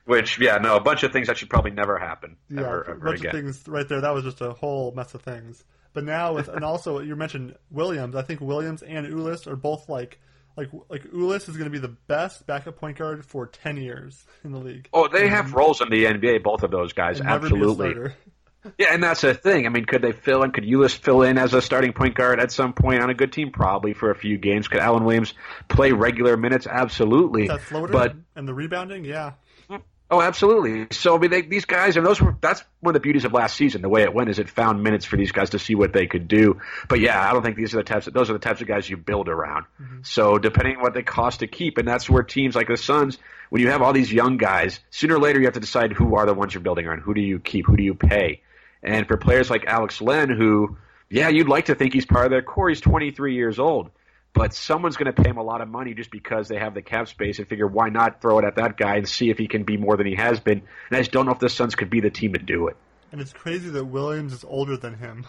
Which, 0.05 0.39
yeah, 0.39 0.57
no, 0.57 0.75
a 0.75 0.79
bunch 0.79 1.03
of 1.03 1.11
things 1.11 1.27
that 1.27 1.37
should 1.37 1.49
probably 1.49 1.71
never 1.71 1.99
happen. 1.99 2.37
Yeah, 2.49 2.61
ever, 2.61 2.81
a 2.81 2.89
ever 2.91 2.99
bunch 2.99 3.19
again. 3.19 3.35
of 3.35 3.41
things 3.41 3.67
right 3.67 3.87
there. 3.87 4.01
That 4.01 4.13
was 4.13 4.23
just 4.23 4.41
a 4.41 4.53
whole 4.53 4.93
mess 4.93 5.13
of 5.13 5.21
things. 5.21 5.63
But 5.93 6.05
now, 6.05 6.33
with 6.33 6.47
and 6.47 6.63
also 6.63 6.99
you 6.99 7.15
mentioned 7.15 7.55
Williams. 7.69 8.15
I 8.15 8.21
think 8.21 8.39
Williams 8.39 8.83
and 8.83 9.05
Ulis 9.05 9.47
are 9.47 9.55
both 9.55 9.89
like 9.89 10.19
like 10.57 10.69
like 10.89 11.03
Ulis 11.11 11.47
is 11.47 11.55
going 11.55 11.65
to 11.65 11.69
be 11.69 11.79
the 11.79 11.95
best 12.07 12.45
backup 12.45 12.77
point 12.77 12.97
guard 12.97 13.23
for 13.23 13.47
ten 13.47 13.77
years 13.77 14.25
in 14.43 14.51
the 14.51 14.59
league. 14.59 14.89
Oh, 14.91 15.07
they 15.07 15.29
have 15.29 15.53
roles 15.53 15.79
in 15.81 15.89
the 15.89 16.05
NBA. 16.05 16.43
Both 16.43 16.63
of 16.63 16.71
those 16.71 16.93
guys, 16.93 17.21
absolutely. 17.21 18.11
Yeah, 18.77 18.87
and 18.91 19.01
that's 19.01 19.21
the 19.21 19.33
thing. 19.33 19.65
I 19.65 19.69
mean, 19.69 19.85
could 19.85 20.01
they 20.01 20.11
fill 20.11 20.43
in? 20.43 20.51
Could 20.51 20.65
Ulis 20.65 20.93
fill 20.93 21.21
in 21.21 21.37
as 21.37 21.53
a 21.53 21.61
starting 21.61 21.93
point 21.93 22.15
guard 22.15 22.41
at 22.41 22.51
some 22.51 22.73
point 22.73 23.01
on 23.01 23.09
a 23.09 23.13
good 23.13 23.31
team? 23.31 23.51
Probably 23.51 23.93
for 23.93 24.11
a 24.11 24.15
few 24.15 24.37
games. 24.37 24.67
Could 24.67 24.79
Alan 24.79 25.05
Williams 25.05 25.33
play 25.69 25.91
regular 25.93 26.35
minutes? 26.35 26.67
Absolutely. 26.67 27.47
That 27.47 27.61
floater 27.61 27.93
but 27.93 28.15
and 28.35 28.45
the 28.47 28.53
rebounding, 28.53 29.05
yeah. 29.05 29.33
Oh, 30.09 30.21
absolutely. 30.21 30.87
So 30.91 31.17
I 31.17 31.19
mean, 31.19 31.31
they, 31.31 31.41
these 31.41 31.65
guys, 31.65 31.97
and 31.97 32.05
those 32.05 32.21
were 32.21 32.37
that's 32.39 32.63
one 32.79 32.95
of 32.95 33.01
the 33.01 33.03
beauties 33.03 33.25
of 33.25 33.33
last 33.33 33.57
season. 33.57 33.81
The 33.81 33.89
way 33.89 34.03
it 34.03 34.13
went 34.13 34.29
is 34.29 34.39
it 34.39 34.49
found 34.49 34.81
minutes 34.81 35.03
for 35.03 35.17
these 35.17 35.33
guys 35.33 35.49
to 35.49 35.59
see 35.59 35.75
what 35.75 35.91
they 35.91 36.07
could 36.07 36.29
do. 36.29 36.61
But 36.87 37.01
yeah, 37.01 37.21
I 37.21 37.33
don't 37.33 37.43
think 37.43 37.57
these 37.57 37.73
are 37.73 37.77
the 37.77 37.83
types. 37.83 38.07
Of, 38.07 38.13
those 38.13 38.29
are 38.29 38.33
the 38.33 38.39
types 38.39 38.61
of 38.61 38.67
guys 38.67 38.89
you 38.89 38.95
build 38.95 39.27
around. 39.27 39.65
Mm-hmm. 39.81 39.99
So 40.03 40.37
depending 40.37 40.77
on 40.77 40.81
what 40.81 40.93
they 40.93 41.03
cost 41.03 41.41
to 41.41 41.47
keep, 41.47 41.77
and 41.77 41.85
that's 41.85 42.09
where 42.09 42.23
teams 42.23 42.55
like 42.55 42.67
the 42.67 42.77
Suns, 42.77 43.17
when 43.49 43.61
you 43.61 43.69
have 43.69 43.81
all 43.81 43.91
these 43.91 44.11
young 44.11 44.37
guys, 44.37 44.79
sooner 44.91 45.15
or 45.15 45.19
later 45.19 45.39
you 45.39 45.45
have 45.45 45.55
to 45.55 45.59
decide 45.59 45.91
who 45.91 46.15
are 46.15 46.25
the 46.25 46.33
ones 46.33 46.53
you're 46.53 46.63
building 46.63 46.87
around. 46.87 47.01
Who 47.01 47.13
do 47.13 47.21
you 47.21 47.39
keep? 47.39 47.65
Who 47.65 47.75
do 47.75 47.83
you 47.83 47.93
pay? 47.93 48.41
And 48.81 49.07
for 49.07 49.17
players 49.17 49.49
like 49.49 49.65
Alex 49.65 50.01
Len, 50.01 50.29
who, 50.29 50.77
yeah, 51.09 51.27
you'd 51.27 51.49
like 51.49 51.65
to 51.65 51.75
think 51.75 51.93
he's 51.93 52.05
part 52.05 52.25
of 52.25 52.31
their 52.31 52.41
core. 52.41 52.69
He's 52.69 52.79
23 52.79 53.35
years 53.35 53.59
old, 53.59 53.89
but 54.37 54.53
someone's 54.53 54.97
going 54.97 55.13
to 55.13 55.21
pay 55.21 55.29
him 55.29 55.37
a 55.37 55.43
lot 55.43 55.61
of 55.61 55.67
money 55.67 55.93
just 55.93 56.11
because 56.11 56.47
they 56.47 56.57
have 56.57 56.73
the 56.73 56.81
cap 56.81 57.07
space 57.07 57.39
and 57.39 57.47
figure 57.47 57.67
why 57.67 57.89
not 57.89 58.21
throw 58.21 58.39
it 58.39 58.45
at 58.45 58.55
that 58.55 58.77
guy 58.77 58.97
and 58.97 59.09
see 59.09 59.29
if 59.29 59.37
he 59.37 59.47
can 59.47 59.63
be 59.63 59.77
more 59.77 59.97
than 59.97 60.05
he 60.05 60.15
has 60.15 60.39
been. 60.39 60.61
And 60.89 60.97
I 60.97 60.99
just 60.99 61.11
don't 61.11 61.25
know 61.25 61.31
if 61.31 61.39
the 61.39 61.49
Suns 61.49 61.75
could 61.75 61.89
be 61.89 62.01
the 62.01 62.09
team 62.09 62.33
to 62.33 62.39
do 62.39 62.67
it. 62.67 62.77
And 63.11 63.19
it's 63.19 63.33
crazy 63.33 63.69
that 63.69 63.85
Williams 63.85 64.33
is 64.33 64.43
older 64.43 64.77
than 64.77 64.95
him. 64.95 65.25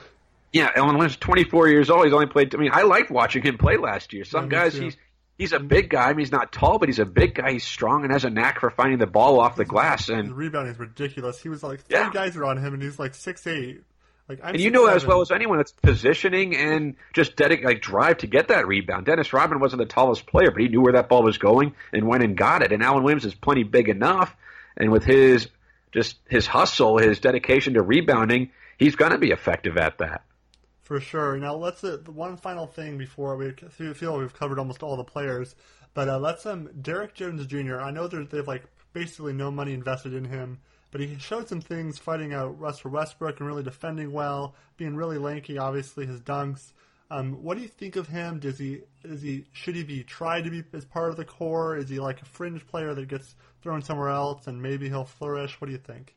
Yeah, 0.53 0.71
Alan 0.75 0.97
Williams, 0.97 1.17
24 1.17 1.69
years 1.69 1.91
old. 1.91 2.05
He's 2.05 2.15
only 2.15 2.27
played. 2.27 2.55
I 2.55 2.59
mean, 2.59 2.71
I 2.73 2.83
liked 2.83 3.11
watching 3.11 3.43
him 3.43 3.59
play 3.59 3.77
last 3.77 4.13
year. 4.13 4.25
Some 4.25 4.45
yeah, 4.45 4.63
guys, 4.63 4.75
he's 4.75 4.97
he's 5.37 5.53
a 5.53 5.61
big 5.61 5.91
guy. 5.91 6.09
I 6.09 6.09
mean, 6.11 6.21
he's 6.21 6.33
not 6.33 6.53
tall, 6.53 6.79
but 6.79 6.89
he's 6.89 6.99
a 6.99 7.05
big 7.05 7.35
guy. 7.35 7.53
He's 7.53 7.65
strong 7.65 8.03
and 8.03 8.13
has 8.13 8.25
a 8.25 8.31
knack 8.31 8.61
for 8.61 8.71
finding 8.71 8.99
the 8.99 9.07
ball 9.07 9.41
off 9.41 9.57
the 9.57 9.67
glass. 9.67 10.09
And 10.09 10.29
his 10.29 10.33
rebounding 10.33 10.73
is 10.73 10.79
ridiculous. 10.79 11.41
He 11.41 11.49
was 11.49 11.63
like 11.63 11.83
three 11.83 11.99
yeah. 11.99 12.11
guys 12.13 12.37
are 12.37 12.45
on 12.45 12.57
him, 12.57 12.75
and 12.75 12.83
he's 12.83 12.99
like 12.99 13.15
six 13.15 13.47
eight. 13.47 13.83
Like, 14.29 14.41
I'm 14.43 14.55
and 14.55 14.61
you 14.61 14.71
know 14.71 14.87
as 14.87 15.07
well 15.07 15.23
as 15.23 15.31
anyone 15.31 15.57
that's 15.57 15.73
positioning 15.73 16.55
and 16.55 16.97
just 17.15 17.35
dedic- 17.37 17.65
like 17.65 17.81
drive 17.81 18.19
to 18.19 18.27
get 18.27 18.49
that 18.49 18.67
rebound. 18.67 19.07
Dennis 19.07 19.33
Rodman 19.33 19.59
wasn't 19.59 19.81
the 19.81 19.87
tallest 19.87 20.27
player, 20.27 20.51
but 20.51 20.61
he 20.61 20.69
knew 20.69 20.83
where 20.83 20.93
that 20.93 21.09
ball 21.09 21.23
was 21.23 21.39
going 21.39 21.75
and 21.93 22.07
went 22.07 22.23
and 22.23 22.37
got 22.37 22.63
it. 22.63 22.71
And 22.73 22.83
Alan 22.83 23.05
Williams 23.05 23.25
is 23.25 23.35
plenty 23.35 23.63
big 23.63 23.89
enough, 23.89 24.37
and 24.77 24.93
with 24.93 25.05
his 25.05 25.49
just 25.93 26.19
his 26.29 26.47
hustle, 26.47 26.99
his 26.99 27.21
dedication 27.21 27.75
to 27.75 27.83
rebounding, 27.83 28.51
he's 28.79 28.97
going 28.97 29.13
to 29.13 29.19
be 29.19 29.31
effective 29.31 29.79
at 29.79 29.99
that. 29.99 30.25
For 30.83 31.01
sure. 31.01 31.39
Now 31.39 31.55
let's 31.55 31.83
uh, 31.83 31.99
one 32.07 32.37
final 32.37 32.67
thing 32.67 32.99
before 32.99 33.37
we 33.37 33.53
feel 33.95 34.19
we've 34.19 34.35
covered 34.35 34.59
almost 34.59 34.83
all 34.83 34.97
the 34.97 35.05
players, 35.05 35.55
but 35.95 36.09
uh, 36.09 36.19
let's 36.19 36.45
um 36.45 36.69
Derrick 36.83 37.15
Jones 37.15 37.47
Jr. 37.47 37.81
I 37.81 37.91
know 37.91 38.09
there's 38.09 38.29
they've 38.29 38.47
like 38.47 38.65
basically 38.93 39.33
no 39.33 39.51
money 39.51 39.73
invested 39.73 40.13
in 40.13 40.27
him 40.27 40.59
but 40.91 41.01
he 41.01 41.19
showed 41.19 41.49
some 41.49 41.61
things 41.61 41.99
fighting 41.99 42.33
out 42.33 42.59
Russell 42.59 42.91
Westbrook 42.91 43.41
and 43.41 43.47
really 43.47 43.63
defending 43.63 44.13
well, 44.13 44.55
being 44.77 44.97
really 44.97 45.19
lanky. 45.19 45.59
Obviously, 45.59 46.07
his 46.07 46.21
dunks. 46.21 46.73
Um, 47.11 47.43
what 47.43 47.57
do 47.57 47.63
you 47.63 47.69
think 47.69 47.97
of 47.97 48.09
him? 48.09 48.39
Does 48.39 48.59
he 48.59 48.81
is 49.03 49.23
he 49.23 49.47
should 49.53 49.77
he 49.77 49.83
be 49.83 50.03
tried 50.03 50.45
to 50.45 50.51
be 50.51 50.63
as 50.73 50.85
part 50.85 51.11
of 51.11 51.17
the 51.17 51.25
core? 51.25 51.77
Is 51.77 51.89
he 51.89 51.99
like 51.99 52.21
a 52.21 52.27
fringe 52.27 52.67
player 52.67 52.95
that 52.95 53.09
gets 53.09 53.35
thrown 53.63 53.83
somewhere 53.83 54.11
else 54.11 54.47
and 54.47 54.61
maybe 54.61 54.89
he'll 54.89 55.05
flourish? 55.05 55.61
What 55.61 55.67
do 55.67 55.73
you 55.73 55.79
think? 55.79 56.15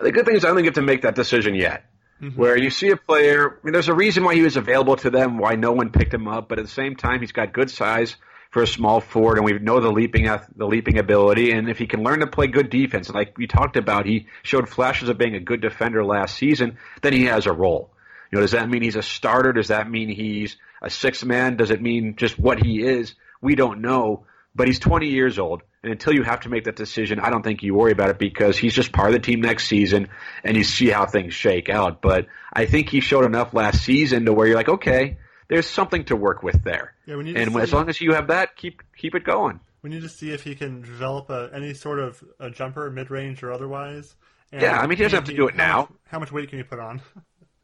The 0.00 0.12
good 0.12 0.26
thing 0.26 0.36
is 0.36 0.44
I 0.44 0.48
don't 0.48 0.62
get 0.62 0.74
to 0.74 0.82
make 0.82 1.02
that 1.02 1.14
decision 1.14 1.54
yet. 1.54 1.84
Mm-hmm. 2.20 2.40
Where 2.40 2.58
you 2.58 2.70
see 2.70 2.90
a 2.90 2.96
player, 2.96 3.60
I 3.62 3.64
mean, 3.64 3.72
there's 3.72 3.88
a 3.88 3.94
reason 3.94 4.24
why 4.24 4.34
he 4.34 4.42
was 4.42 4.56
available 4.56 4.96
to 4.96 5.10
them, 5.10 5.38
why 5.38 5.54
no 5.54 5.70
one 5.70 5.90
picked 5.90 6.12
him 6.12 6.26
up, 6.26 6.48
but 6.48 6.58
at 6.58 6.64
the 6.64 6.70
same 6.70 6.96
time, 6.96 7.20
he's 7.20 7.30
got 7.30 7.52
good 7.52 7.70
size 7.70 8.16
for 8.50 8.62
a 8.62 8.66
small 8.66 9.00
forward, 9.00 9.36
and 9.36 9.44
we 9.44 9.58
know 9.58 9.80
the 9.80 9.92
leaping 9.92 10.24
the 10.24 10.66
leaping 10.66 10.98
ability. 10.98 11.52
And 11.52 11.68
if 11.68 11.78
he 11.78 11.86
can 11.86 12.02
learn 12.02 12.20
to 12.20 12.26
play 12.26 12.46
good 12.46 12.70
defense, 12.70 13.10
like 13.10 13.36
we 13.36 13.46
talked 13.46 13.76
about, 13.76 14.06
he 14.06 14.26
showed 14.42 14.68
flashes 14.68 15.08
of 15.08 15.18
being 15.18 15.34
a 15.34 15.40
good 15.40 15.60
defender 15.60 16.04
last 16.04 16.36
season. 16.36 16.78
Then 17.02 17.12
he 17.12 17.24
has 17.24 17.46
a 17.46 17.52
role. 17.52 17.90
You 18.30 18.36
know, 18.36 18.42
does 18.42 18.52
that 18.52 18.68
mean 18.68 18.82
he's 18.82 18.96
a 18.96 19.02
starter? 19.02 19.52
Does 19.52 19.68
that 19.68 19.90
mean 19.90 20.08
he's 20.08 20.56
a 20.82 20.90
six 20.90 21.24
man? 21.24 21.56
Does 21.56 21.70
it 21.70 21.82
mean 21.82 22.16
just 22.16 22.38
what 22.38 22.62
he 22.62 22.82
is? 22.82 23.14
We 23.40 23.54
don't 23.54 23.80
know. 23.80 24.24
But 24.54 24.66
he's 24.66 24.80
20 24.80 25.08
years 25.08 25.38
old, 25.38 25.62
and 25.84 25.92
until 25.92 26.12
you 26.14 26.24
have 26.24 26.40
to 26.40 26.48
make 26.48 26.64
that 26.64 26.74
decision, 26.74 27.20
I 27.20 27.30
don't 27.30 27.42
think 27.42 27.62
you 27.62 27.74
worry 27.74 27.92
about 27.92 28.10
it 28.10 28.18
because 28.18 28.58
he's 28.58 28.74
just 28.74 28.90
part 28.90 29.08
of 29.08 29.12
the 29.12 29.20
team 29.20 29.40
next 29.40 29.68
season, 29.68 30.08
and 30.42 30.56
you 30.56 30.64
see 30.64 30.88
how 30.88 31.06
things 31.06 31.32
shake 31.32 31.68
out. 31.68 32.02
But 32.02 32.26
I 32.52 32.66
think 32.66 32.88
he 32.88 33.00
showed 33.00 33.24
enough 33.24 33.54
last 33.54 33.84
season 33.84 34.24
to 34.24 34.32
where 34.32 34.48
you're 34.48 34.56
like, 34.56 34.68
okay, 34.68 35.18
there's 35.48 35.66
something 35.66 36.04
to 36.04 36.16
work 36.16 36.42
with 36.42 36.62
there. 36.62 36.94
Yeah, 37.06 37.16
we 37.16 37.24
need 37.24 37.36
and 37.36 37.52
see, 37.52 37.60
as 37.60 37.72
long 37.72 37.88
as 37.88 38.00
you 38.00 38.14
have 38.14 38.28
that, 38.28 38.56
keep 38.56 38.82
keep 38.96 39.14
it 39.14 39.24
going. 39.24 39.60
We 39.82 39.90
need 39.90 40.02
to 40.02 40.08
see 40.08 40.30
if 40.30 40.42
he 40.42 40.54
can 40.54 40.82
develop 40.82 41.30
a, 41.30 41.50
any 41.54 41.74
sort 41.74 41.98
of 42.00 42.22
a 42.38 42.50
jumper, 42.50 42.90
mid 42.90 43.10
range 43.10 43.42
or 43.42 43.52
otherwise. 43.52 44.14
And 44.52 44.62
yeah, 44.62 44.78
I 44.78 44.86
mean 44.86 44.96
he 44.98 45.04
doesn't 45.04 45.16
have 45.16 45.28
to 45.28 45.34
do 45.34 45.48
it 45.48 45.56
now. 45.56 45.80
Much, 45.80 45.90
how 46.06 46.18
much 46.18 46.32
weight 46.32 46.48
can 46.48 46.58
you 46.58 46.64
put 46.64 46.78
on? 46.78 47.02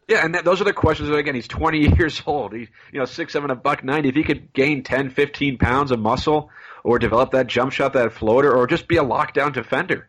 Yeah, 0.06 0.22
and 0.22 0.34
that, 0.34 0.44
those 0.44 0.60
are 0.60 0.64
the 0.64 0.74
questions. 0.74 1.08
Again, 1.08 1.34
he's 1.34 1.48
20 1.48 1.96
years 1.96 2.22
old. 2.26 2.52
He's 2.52 2.68
you 2.92 2.98
know 2.98 3.06
six 3.06 3.32
seven, 3.32 3.50
a 3.50 3.54
buck 3.54 3.82
ninety. 3.82 4.10
If 4.10 4.14
he 4.14 4.22
could 4.22 4.52
gain 4.52 4.82
10, 4.82 5.08
15 5.08 5.56
pounds 5.56 5.92
of 5.92 5.98
muscle, 5.98 6.50
or 6.82 6.98
develop 6.98 7.30
that 7.30 7.46
jump 7.46 7.72
shot, 7.72 7.94
that 7.94 8.12
floater, 8.12 8.54
or 8.54 8.66
just 8.66 8.86
be 8.86 8.98
a 8.98 9.02
lockdown 9.02 9.54
defender, 9.54 10.06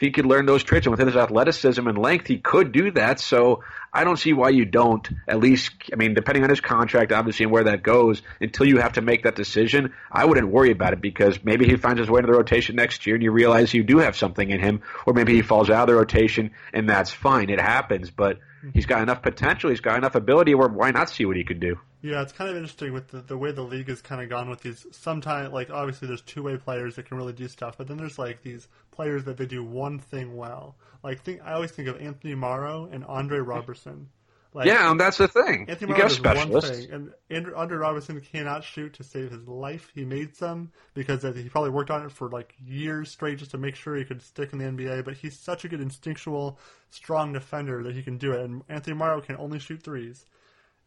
if 0.00 0.06
he 0.06 0.12
could 0.12 0.24
learn 0.24 0.46
those 0.46 0.64
traits 0.64 0.86
and 0.86 0.92
within 0.92 1.08
his 1.08 1.16
athleticism 1.16 1.86
and 1.86 1.98
length, 1.98 2.26
he 2.26 2.38
could 2.38 2.72
do 2.72 2.90
that. 2.92 3.20
So 3.20 3.62
I 3.92 4.02
don't 4.02 4.16
see 4.16 4.32
why 4.32 4.48
you 4.48 4.64
don't. 4.64 5.06
At 5.28 5.40
least, 5.40 5.72
I 5.92 5.96
mean, 5.96 6.14
depending 6.14 6.42
on 6.42 6.48
his 6.48 6.62
contract, 6.62 7.12
obviously, 7.12 7.44
and 7.44 7.52
where 7.52 7.64
that 7.64 7.82
goes, 7.82 8.22
until 8.40 8.66
you 8.66 8.78
have 8.78 8.94
to 8.94 9.02
make 9.02 9.24
that 9.24 9.36
decision, 9.36 9.92
I 10.10 10.24
wouldn't 10.24 10.48
worry 10.48 10.70
about 10.70 10.94
it 10.94 11.02
because 11.02 11.44
maybe 11.44 11.66
he 11.66 11.76
finds 11.76 12.00
his 12.00 12.08
way 12.08 12.20
into 12.20 12.32
the 12.32 12.38
rotation 12.38 12.76
next 12.76 13.06
year, 13.06 13.14
and 13.14 13.22
you 13.22 13.30
realize 13.30 13.74
you 13.74 13.84
do 13.84 13.98
have 13.98 14.16
something 14.16 14.48
in 14.48 14.58
him, 14.58 14.80
or 15.04 15.12
maybe 15.12 15.34
he 15.34 15.42
falls 15.42 15.68
out 15.68 15.82
of 15.82 15.88
the 15.88 15.96
rotation, 15.96 16.52
and 16.72 16.88
that's 16.88 17.10
fine. 17.10 17.50
It 17.50 17.60
happens, 17.60 18.10
but 18.10 18.38
mm-hmm. 18.38 18.70
he's 18.72 18.86
got 18.86 19.02
enough 19.02 19.20
potential, 19.20 19.68
he's 19.68 19.80
got 19.80 19.98
enough 19.98 20.14
ability. 20.14 20.54
Where 20.54 20.68
why 20.68 20.92
not 20.92 21.10
see 21.10 21.26
what 21.26 21.36
he 21.36 21.44
could 21.44 21.60
do? 21.60 21.78
Yeah, 22.02 22.22
it's 22.22 22.32
kind 22.32 22.48
of 22.48 22.56
interesting 22.56 22.92
with 22.94 23.08
the, 23.08 23.20
the 23.20 23.36
way 23.36 23.52
the 23.52 23.62
league 23.62 23.88
has 23.88 24.00
kind 24.00 24.22
of 24.22 24.30
gone 24.30 24.48
with 24.48 24.62
these. 24.62 24.86
Sometimes, 24.90 25.52
like 25.52 25.70
obviously, 25.70 26.08
there's 26.08 26.22
two 26.22 26.42
way 26.42 26.56
players 26.56 26.96
that 26.96 27.06
can 27.06 27.16
really 27.16 27.34
do 27.34 27.46
stuff, 27.46 27.76
but 27.76 27.88
then 27.88 27.98
there's 27.98 28.18
like 28.18 28.42
these 28.42 28.68
players 28.90 29.24
that 29.24 29.36
they 29.36 29.46
do 29.46 29.62
one 29.62 29.98
thing 29.98 30.36
well. 30.36 30.76
Like 31.02 31.22
think, 31.22 31.40
I 31.44 31.52
always 31.52 31.72
think 31.72 31.88
of 31.88 32.00
Anthony 32.00 32.34
Morrow 32.34 32.88
and 32.90 33.04
Andre 33.04 33.38
Roberson. 33.38 34.08
Like, 34.52 34.66
yeah, 34.66 34.90
and 34.90 34.98
that's 34.98 35.18
the 35.18 35.28
thing. 35.28 35.66
Anthony 35.68 35.92
you 35.92 35.96
get 35.96 36.36
One 36.36 36.60
thing, 36.60 37.12
and 37.30 37.54
Andre 37.54 37.76
Roberson 37.76 38.20
cannot 38.20 38.64
shoot 38.64 38.94
to 38.94 39.04
save 39.04 39.30
his 39.30 39.46
life. 39.46 39.92
He 39.94 40.04
made 40.04 40.34
some 40.34 40.72
because 40.92 41.24
uh, 41.24 41.32
he 41.32 41.48
probably 41.48 41.70
worked 41.70 41.90
on 41.90 42.04
it 42.04 42.10
for 42.10 42.28
like 42.28 42.54
years 42.58 43.10
straight 43.10 43.38
just 43.38 43.52
to 43.52 43.58
make 43.58 43.76
sure 43.76 43.94
he 43.94 44.04
could 44.04 44.22
stick 44.22 44.52
in 44.52 44.58
the 44.58 44.64
NBA. 44.64 45.04
But 45.04 45.14
he's 45.14 45.38
such 45.38 45.64
a 45.64 45.68
good 45.68 45.80
instinctual, 45.80 46.58
strong 46.90 47.32
defender 47.32 47.84
that 47.84 47.94
he 47.94 48.02
can 48.02 48.18
do 48.18 48.32
it. 48.32 48.40
And 48.40 48.62
Anthony 48.68 48.96
Morrow 48.96 49.20
can 49.20 49.36
only 49.36 49.60
shoot 49.60 49.84
threes. 49.84 50.26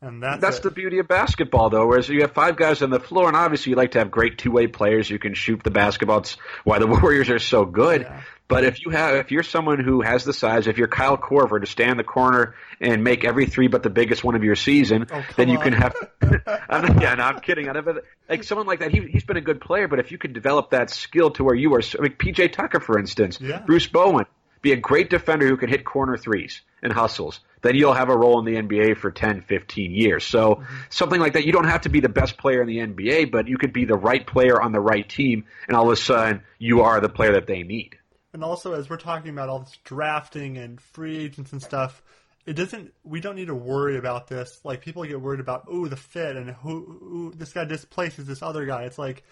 And 0.03 0.21
that's, 0.21 0.41
that's 0.41 0.59
the 0.59 0.69
beauty 0.69 0.99
of 0.99 1.07
basketball, 1.07 1.69
though. 1.69 1.87
Whereas 1.87 2.09
you 2.09 2.21
have 2.21 2.33
five 2.33 2.57
guys 2.57 2.81
on 2.81 2.89
the 2.89 2.99
floor, 2.99 3.29
and 3.29 3.37
obviously 3.37 3.69
you 3.69 3.77
like 3.77 3.91
to 3.91 3.99
have 3.99 4.11
great 4.11 4.37
two-way 4.37 4.67
players 4.67 5.07
who 5.07 5.17
can 5.17 5.33
shoot 5.33 5.63
the 5.63 5.71
basketball. 5.71 6.19
It's 6.19 6.35
why 6.65 6.79
the 6.79 6.87
Warriors 7.01 7.29
are 7.29 7.39
so 7.39 7.63
good. 7.63 8.01
Yeah. 8.01 8.21
But 8.49 8.65
if 8.65 8.85
you 8.85 8.91
have, 8.91 9.15
if 9.15 9.31
you're 9.31 9.43
someone 9.43 9.79
who 9.79 10.01
has 10.01 10.25
the 10.25 10.33
size, 10.33 10.67
if 10.67 10.77
you're 10.77 10.89
Kyle 10.89 11.17
Korver 11.17 11.61
to 11.61 11.65
stand 11.65 11.91
in 11.91 11.97
the 11.97 12.03
corner 12.03 12.55
and 12.81 13.01
make 13.01 13.23
every 13.23 13.45
three 13.45 13.67
but 13.67 13.81
the 13.81 13.89
biggest 13.89 14.25
one 14.25 14.35
of 14.35 14.43
your 14.43 14.55
season, 14.55 15.07
oh, 15.09 15.25
then 15.37 15.47
you 15.47 15.57
on. 15.57 15.63
can 15.63 15.73
have. 15.73 15.95
I'm, 16.69 16.99
yeah, 16.99 17.15
no, 17.15 17.23
I'm 17.23 17.39
kidding. 17.39 17.69
I 17.69 17.71
never, 17.71 18.03
like 18.29 18.43
someone 18.43 18.67
like 18.67 18.79
that, 18.79 18.91
he 18.91 19.07
he's 19.09 19.23
been 19.23 19.37
a 19.37 19.41
good 19.41 19.61
player, 19.61 19.87
but 19.87 19.99
if 19.99 20.11
you 20.11 20.17
could 20.17 20.33
develop 20.33 20.71
that 20.71 20.89
skill 20.89 21.31
to 21.31 21.43
where 21.45 21.55
you 21.55 21.73
are, 21.73 21.81
I 21.97 22.01
mean, 22.01 22.11
PJ 22.11 22.51
Tucker, 22.51 22.81
for 22.81 22.99
instance, 22.99 23.39
yeah. 23.39 23.59
Bruce 23.59 23.87
Bowen, 23.87 24.25
be 24.63 24.71
a 24.71 24.77
great 24.77 25.11
defender 25.11 25.47
who 25.47 25.57
can 25.57 25.69
hit 25.69 25.85
corner 25.85 26.17
threes 26.17 26.61
and 26.81 26.91
hustles 26.91 27.39
then 27.63 27.75
you'll 27.75 27.93
have 27.93 28.09
a 28.09 28.15
role 28.15 28.39
in 28.39 28.45
the 28.45 28.61
NBA 28.61 28.97
for 28.97 29.09
10, 29.09 29.41
15 29.41 29.91
years. 29.91 30.23
So 30.23 30.55
mm-hmm. 30.55 30.75
something 30.89 31.19
like 31.19 31.33
that, 31.33 31.45
you 31.45 31.51
don't 31.51 31.67
have 31.67 31.81
to 31.81 31.89
be 31.89 32.01
the 32.01 32.09
best 32.09 32.37
player 32.37 32.61
in 32.61 32.67
the 32.67 32.77
NBA, 32.77 33.31
but 33.31 33.47
you 33.47 33.57
could 33.57 33.73
be 33.73 33.85
the 33.85 33.95
right 33.95 34.25
player 34.25 34.61
on 34.61 34.71
the 34.71 34.81
right 34.81 35.07
team, 35.07 35.45
and 35.67 35.75
all 35.75 35.87
of 35.87 35.93
a 35.93 35.95
sudden 35.95 36.43
you 36.59 36.81
are 36.81 36.99
the 36.99 37.09
player 37.09 37.33
that 37.33 37.47
they 37.47 37.63
need. 37.63 37.97
And 38.33 38.43
also, 38.43 38.73
as 38.73 38.89
we're 38.89 38.97
talking 38.97 39.31
about 39.31 39.49
all 39.49 39.59
this 39.59 39.77
drafting 39.83 40.57
and 40.57 40.79
free 40.79 41.17
agents 41.17 41.51
and 41.51 41.61
stuff, 41.61 42.03
it 42.45 42.53
doesn't. 42.53 42.93
We 43.03 43.21
don't 43.21 43.35
need 43.35 43.47
to 43.47 43.55
worry 43.55 43.97
about 43.97 44.27
this. 44.27 44.59
Like 44.63 44.81
people 44.81 45.03
get 45.05 45.21
worried 45.21 45.39
about, 45.39 45.65
oh, 45.69 45.87
the 45.87 45.95
fit 45.95 46.35
and 46.35 46.49
who, 46.49 46.97
who 46.99 47.33
this 47.35 47.53
guy 47.53 47.63
displaces 47.63 48.25
this 48.25 48.41
other 48.41 48.65
guy. 48.65 48.83
It's 48.83 48.97
like 48.97 49.23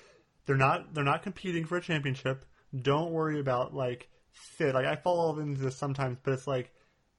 they're 0.46 0.56
not 0.56 0.94
they're 0.94 1.04
not 1.04 1.24
competing 1.24 1.66
for 1.66 1.78
a 1.78 1.82
championship. 1.82 2.46
Don't 2.80 3.12
worry 3.12 3.40
about 3.40 3.74
like 3.74 4.08
fit. 4.34 4.74
Like 4.74 4.86
I 4.86 4.96
fall 4.96 5.40
into 5.40 5.62
this 5.62 5.76
sometimes, 5.76 6.18
but 6.24 6.34
it's 6.34 6.48
like 6.48 6.72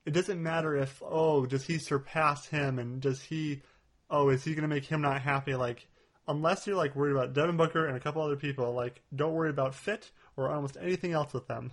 it 0.04 0.12
doesn't 0.12 0.42
matter 0.42 0.76
if 0.76 1.02
oh 1.04 1.46
does 1.46 1.64
he 1.64 1.78
surpass 1.78 2.46
him 2.46 2.78
and 2.78 3.00
does 3.00 3.22
he 3.22 3.62
oh 4.10 4.30
is 4.30 4.44
he 4.44 4.54
going 4.54 4.68
to 4.68 4.74
make 4.74 4.84
him 4.84 5.00
not 5.00 5.20
happy 5.20 5.54
like 5.54 5.86
unless 6.28 6.66
you're 6.66 6.76
like 6.76 6.96
worried 6.96 7.12
about 7.12 7.32
Devin 7.32 7.56
Booker 7.56 7.86
and 7.86 7.96
a 7.96 8.00
couple 8.00 8.22
other 8.22 8.36
people 8.36 8.72
like 8.74 9.00
don't 9.14 9.32
worry 9.32 9.50
about 9.50 9.74
fit 9.74 10.10
or 10.36 10.50
almost 10.50 10.76
anything 10.80 11.12
else 11.12 11.32
with 11.32 11.46
them. 11.46 11.72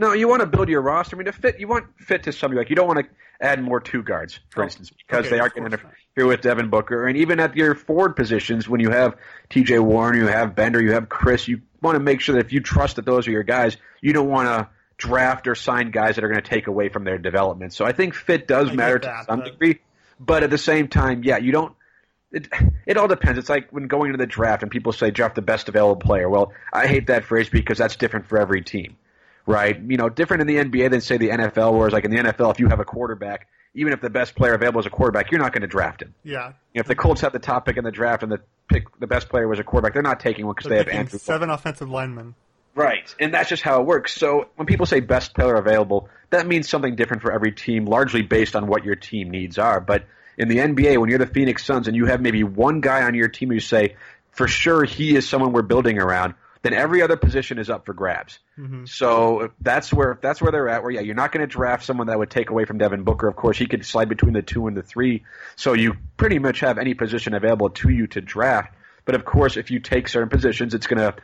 No, 0.00 0.14
you 0.14 0.28
want 0.28 0.40
to 0.40 0.46
build 0.46 0.70
your 0.70 0.80
roster. 0.80 1.14
I 1.14 1.18
mean, 1.18 1.26
to 1.26 1.32
fit, 1.32 1.60
you 1.60 1.68
want 1.68 1.84
fit 1.98 2.22
to 2.22 2.32
somebody 2.32 2.58
like 2.58 2.70
you 2.70 2.76
don't 2.76 2.86
want 2.86 3.00
to 3.00 3.06
add 3.38 3.62
more 3.62 3.80
two 3.80 4.02
guards, 4.02 4.40
for 4.48 4.62
oh, 4.62 4.64
instance, 4.64 4.90
because 4.90 5.26
okay, 5.26 5.28
they 5.28 5.38
aren't 5.38 5.54
going 5.54 5.70
to 5.70 5.76
interfere 5.76 6.26
with 6.26 6.40
Devin 6.40 6.70
Booker. 6.70 7.06
And 7.06 7.18
even 7.18 7.38
at 7.38 7.54
your 7.54 7.74
forward 7.74 8.16
positions, 8.16 8.66
when 8.66 8.80
you 8.80 8.88
have 8.90 9.14
T.J. 9.50 9.78
Warren, 9.80 10.16
you 10.16 10.26
have 10.26 10.54
Bender, 10.54 10.82
you 10.82 10.92
have 10.92 11.10
Chriss, 11.10 11.48
you 11.48 11.60
want 11.82 11.96
to 11.96 12.00
make 12.00 12.20
sure 12.20 12.34
that 12.34 12.44
if 12.44 12.52
you 12.52 12.60
trust 12.60 12.96
that 12.96 13.04
those 13.04 13.28
are 13.28 13.30
your 13.30 13.42
guys, 13.42 13.76
you 14.00 14.12
don't 14.12 14.28
want 14.28 14.48
to 14.48 14.68
draft 14.96 15.48
or 15.48 15.54
sign 15.54 15.90
guys 15.90 16.16
that 16.16 16.24
are 16.24 16.28
going 16.28 16.40
to 16.40 16.48
take 16.48 16.66
away 16.66 16.88
from 16.88 17.04
their 17.04 17.18
development. 17.18 17.72
So 17.72 17.84
I 17.84 17.92
think 17.92 18.14
fit 18.14 18.46
does 18.46 18.70
I 18.70 18.74
matter 18.74 18.98
that, 18.98 19.20
to 19.20 19.24
some 19.24 19.40
but... 19.40 19.44
degree, 19.46 19.80
but 20.18 20.42
at 20.42 20.50
the 20.50 20.58
same 20.58 20.88
time, 20.88 21.24
yeah, 21.24 21.38
you 21.38 21.52
don't. 21.52 21.74
It, 22.32 22.48
it 22.86 22.96
all 22.96 23.08
depends. 23.08 23.38
It's 23.38 23.48
like 23.48 23.70
when 23.70 23.88
going 23.88 24.10
into 24.10 24.18
the 24.18 24.26
draft 24.26 24.62
and 24.62 24.70
people 24.70 24.92
say 24.92 25.10
draft 25.10 25.34
the 25.34 25.42
best 25.42 25.68
available 25.68 25.96
player. 25.96 26.28
Well, 26.28 26.52
I 26.72 26.86
hate 26.86 27.08
that 27.08 27.24
phrase 27.24 27.48
because 27.48 27.78
that's 27.78 27.96
different 27.96 28.26
for 28.26 28.38
every 28.38 28.62
team, 28.62 28.96
right? 29.46 29.80
You 29.80 29.96
know, 29.96 30.08
different 30.08 30.42
in 30.42 30.46
the 30.46 30.56
NBA 30.56 30.90
than 30.90 31.00
say 31.00 31.16
the 31.16 31.30
NFL. 31.30 31.76
Whereas 31.76 31.92
like 31.92 32.04
in 32.04 32.12
the 32.12 32.18
NFL, 32.18 32.52
if 32.52 32.60
you 32.60 32.68
have 32.68 32.78
a 32.78 32.84
quarterback, 32.84 33.48
even 33.74 33.92
if 33.92 34.00
the 34.00 34.10
best 34.10 34.34
player 34.34 34.54
available 34.54 34.80
is 34.80 34.86
a 34.86 34.90
quarterback, 34.90 35.30
you're 35.30 35.40
not 35.40 35.52
going 35.52 35.62
to 35.62 35.68
draft 35.68 36.02
him. 36.02 36.14
Yeah. 36.24 36.48
You 36.74 36.78
know, 36.78 36.80
if 36.80 36.86
the 36.86 36.94
Colts 36.94 37.20
have 37.20 37.32
the 37.32 37.38
top 37.38 37.66
pick 37.66 37.76
in 37.76 37.84
the 37.84 37.90
draft 37.90 38.22
and 38.22 38.32
the 38.32 38.40
pick 38.68 38.98
the 38.98 39.06
best 39.06 39.28
player 39.28 39.46
was 39.46 39.58
a 39.58 39.64
quarterback, 39.64 39.94
they're 39.94 40.02
not 40.02 40.20
taking 40.20 40.46
one 40.46 40.54
because 40.56 40.68
they 40.68 40.78
have 40.78 40.88
Andrew. 40.88 41.18
Seven 41.18 41.50
offensive 41.50 41.88
linemen. 41.88 42.34
Right, 42.74 43.14
and 43.18 43.34
that's 43.34 43.48
just 43.48 43.62
how 43.62 43.80
it 43.80 43.86
works. 43.86 44.14
So 44.14 44.48
when 44.54 44.66
people 44.66 44.86
say 44.86 45.00
best 45.00 45.34
player 45.34 45.56
available, 45.56 46.08
that 46.30 46.46
means 46.46 46.68
something 46.68 46.94
different 46.94 47.22
for 47.22 47.32
every 47.32 47.52
team, 47.52 47.84
largely 47.84 48.22
based 48.22 48.54
on 48.54 48.68
what 48.68 48.84
your 48.84 48.94
team 48.94 49.30
needs 49.30 49.58
are. 49.58 49.80
But 49.80 50.06
in 50.38 50.48
the 50.48 50.58
NBA, 50.58 50.98
when 50.98 51.10
you're 51.10 51.18
the 51.18 51.26
Phoenix 51.26 51.64
Suns 51.64 51.88
and 51.88 51.96
you 51.96 52.06
have 52.06 52.20
maybe 52.20 52.44
one 52.44 52.80
guy 52.80 53.02
on 53.02 53.14
your 53.14 53.28
team 53.28 53.48
who 53.48 53.56
you 53.56 53.60
say, 53.60 53.96
for 54.30 54.46
sure 54.46 54.84
he 54.84 55.16
is 55.16 55.28
someone 55.28 55.52
we're 55.52 55.62
building 55.62 55.98
around, 55.98 56.34
then 56.62 56.74
every 56.74 57.00
other 57.02 57.16
position 57.16 57.58
is 57.58 57.70
up 57.70 57.86
for 57.86 57.94
grabs. 57.94 58.38
Mm-hmm. 58.58 58.84
So 58.84 59.50
that's 59.60 59.92
where 59.92 60.18
that's 60.20 60.42
where 60.42 60.52
they're 60.52 60.68
at. 60.68 60.82
Where 60.82 60.92
yeah, 60.92 61.00
you're 61.00 61.14
not 61.14 61.32
going 61.32 61.40
to 61.40 61.46
draft 61.46 61.84
someone 61.84 62.08
that 62.08 62.18
would 62.18 62.30
take 62.30 62.50
away 62.50 62.64
from 62.64 62.78
Devin 62.78 63.04
Booker. 63.04 63.28
Of 63.28 63.36
course, 63.36 63.56
he 63.56 63.66
could 63.66 63.84
slide 63.86 64.08
between 64.08 64.34
the 64.34 64.42
two 64.42 64.66
and 64.66 64.76
the 64.76 64.82
three. 64.82 65.24
So 65.56 65.72
you 65.72 65.96
pretty 66.16 66.38
much 66.38 66.60
have 66.60 66.78
any 66.78 66.94
position 66.94 67.34
available 67.34 67.70
to 67.70 67.88
you 67.88 68.06
to 68.08 68.20
draft. 68.20 68.74
But 69.04 69.14
of 69.14 69.24
course, 69.24 69.56
if 69.56 69.70
you 69.70 69.80
take 69.80 70.08
certain 70.08 70.28
positions, 70.28 70.74
it's 70.74 70.86
gonna 70.86 71.14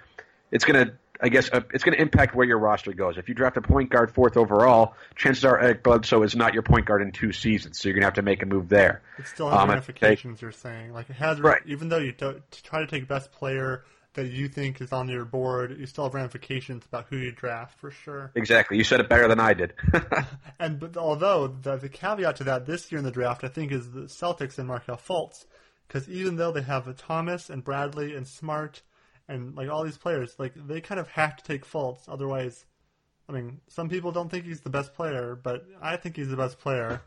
it's 0.51 0.65
gonna 0.65 0.93
I 1.21 1.29
guess 1.29 1.51
uh, 1.53 1.61
it's 1.73 1.85
going 1.85 1.97
to 1.97 2.03
impact 2.03 2.35
where 2.35 2.47
your 2.47 2.59
roster 2.59 2.93
goes. 2.93 3.17
If 3.17 3.29
you 3.29 3.35
draft 3.35 3.57
a 3.57 3.63
point 3.63 3.91
guard 3.91 4.13
fourth 4.13 4.37
overall, 4.37 4.95
chances 5.15 5.45
are 5.45 5.59
Eric 5.59 5.83
Bledsoe 5.83 6.23
is 6.23 6.37
not 6.37 6.55
your 6.55 6.63
point 6.63 6.87
guard 6.87 7.03
in 7.03 7.13
two 7.13 7.33
seasons, 7.33 7.81
so 7.81 7.89
you're 7.89 7.95
going 7.95 8.03
to 8.03 8.07
have 8.07 8.15
to 8.15 8.23
make 8.23 8.43
a 8.43 8.47
move 8.47 8.69
there. 8.69 9.03
It 9.19 9.27
still 9.27 9.49
has 9.49 9.59
um, 9.61 9.71
ramifications. 9.71 10.43
You're 10.43 10.53
saying 10.53 10.93
like 10.93 11.09
it 11.11 11.17
has, 11.17 11.41
right. 11.41 11.63
even 11.67 11.89
though 11.89 11.99
you 11.99 12.13
try 12.13 12.81
to 12.81 12.87
take 12.87 13.09
best 13.09 13.33
player 13.33 13.85
that 14.17 14.29
you 14.29 14.49
think 14.49 14.81
is 14.81 14.93
on 14.93 15.09
your 15.09 15.25
board, 15.25 15.79
you 15.79 15.87
still 15.87 16.05
have 16.05 16.15
ramifications 16.15 16.85
about 16.85 17.07
who 17.09 17.17
you 17.17 17.33
draft 17.33 17.79
for 17.79 17.91
sure. 17.91 18.33
Exactly. 18.35 18.77
You 18.77 18.85
said 18.85 19.01
it 19.01 19.09
better 19.09 19.29
than 19.29 19.41
I 19.41 19.55
did. 19.55 19.75
and 20.59 20.81
but 20.81 20.97
although 20.97 21.47
the, 21.47 21.77
the 21.77 21.89
caveat 21.89 22.37
to 22.37 22.45
that 22.45 22.67
this 22.67 22.91
year 22.91 22.99
in 22.99 23.05
the 23.05 23.11
draft, 23.11 23.45
I 23.45 23.49
think 23.49 23.73
is 23.73 23.93
the 23.93 24.03
Celtics 24.03 24.59
and 24.59 24.67
Markelle 24.67 24.97
Fultz, 24.97 25.47
because 25.87 26.09
even 26.09 26.37
though 26.37 26.53
they 26.53 26.63
have 26.63 26.95
Thomas 26.97 27.49
and 27.49 27.63
Bradley 27.63 28.15
and 28.15 28.27
Smart 28.27 28.83
and 29.29 29.55
like 29.55 29.69
all 29.69 29.85
these 29.85 29.99
players, 29.99 30.35
like 30.39 30.53
they 30.55 30.81
kind 30.81 31.01
of 31.01 31.09
have 31.09 31.37
to 31.37 31.45
take 31.45 31.67
Fultz. 31.67 32.09
Otherwise, 32.09 32.65
I 33.29 33.33
mean, 33.33 33.61
some 33.69 33.89
people 33.89 34.13
don't 34.13 34.31
think 34.31 34.45
he's 34.45 34.61
the 34.61 34.71
best 34.71 34.95
player, 34.95 35.39
but 35.41 35.65
I 35.81 35.97
think 35.97 36.17
he's 36.17 36.29
the 36.29 36.37
best 36.37 36.59
player 36.59 37.03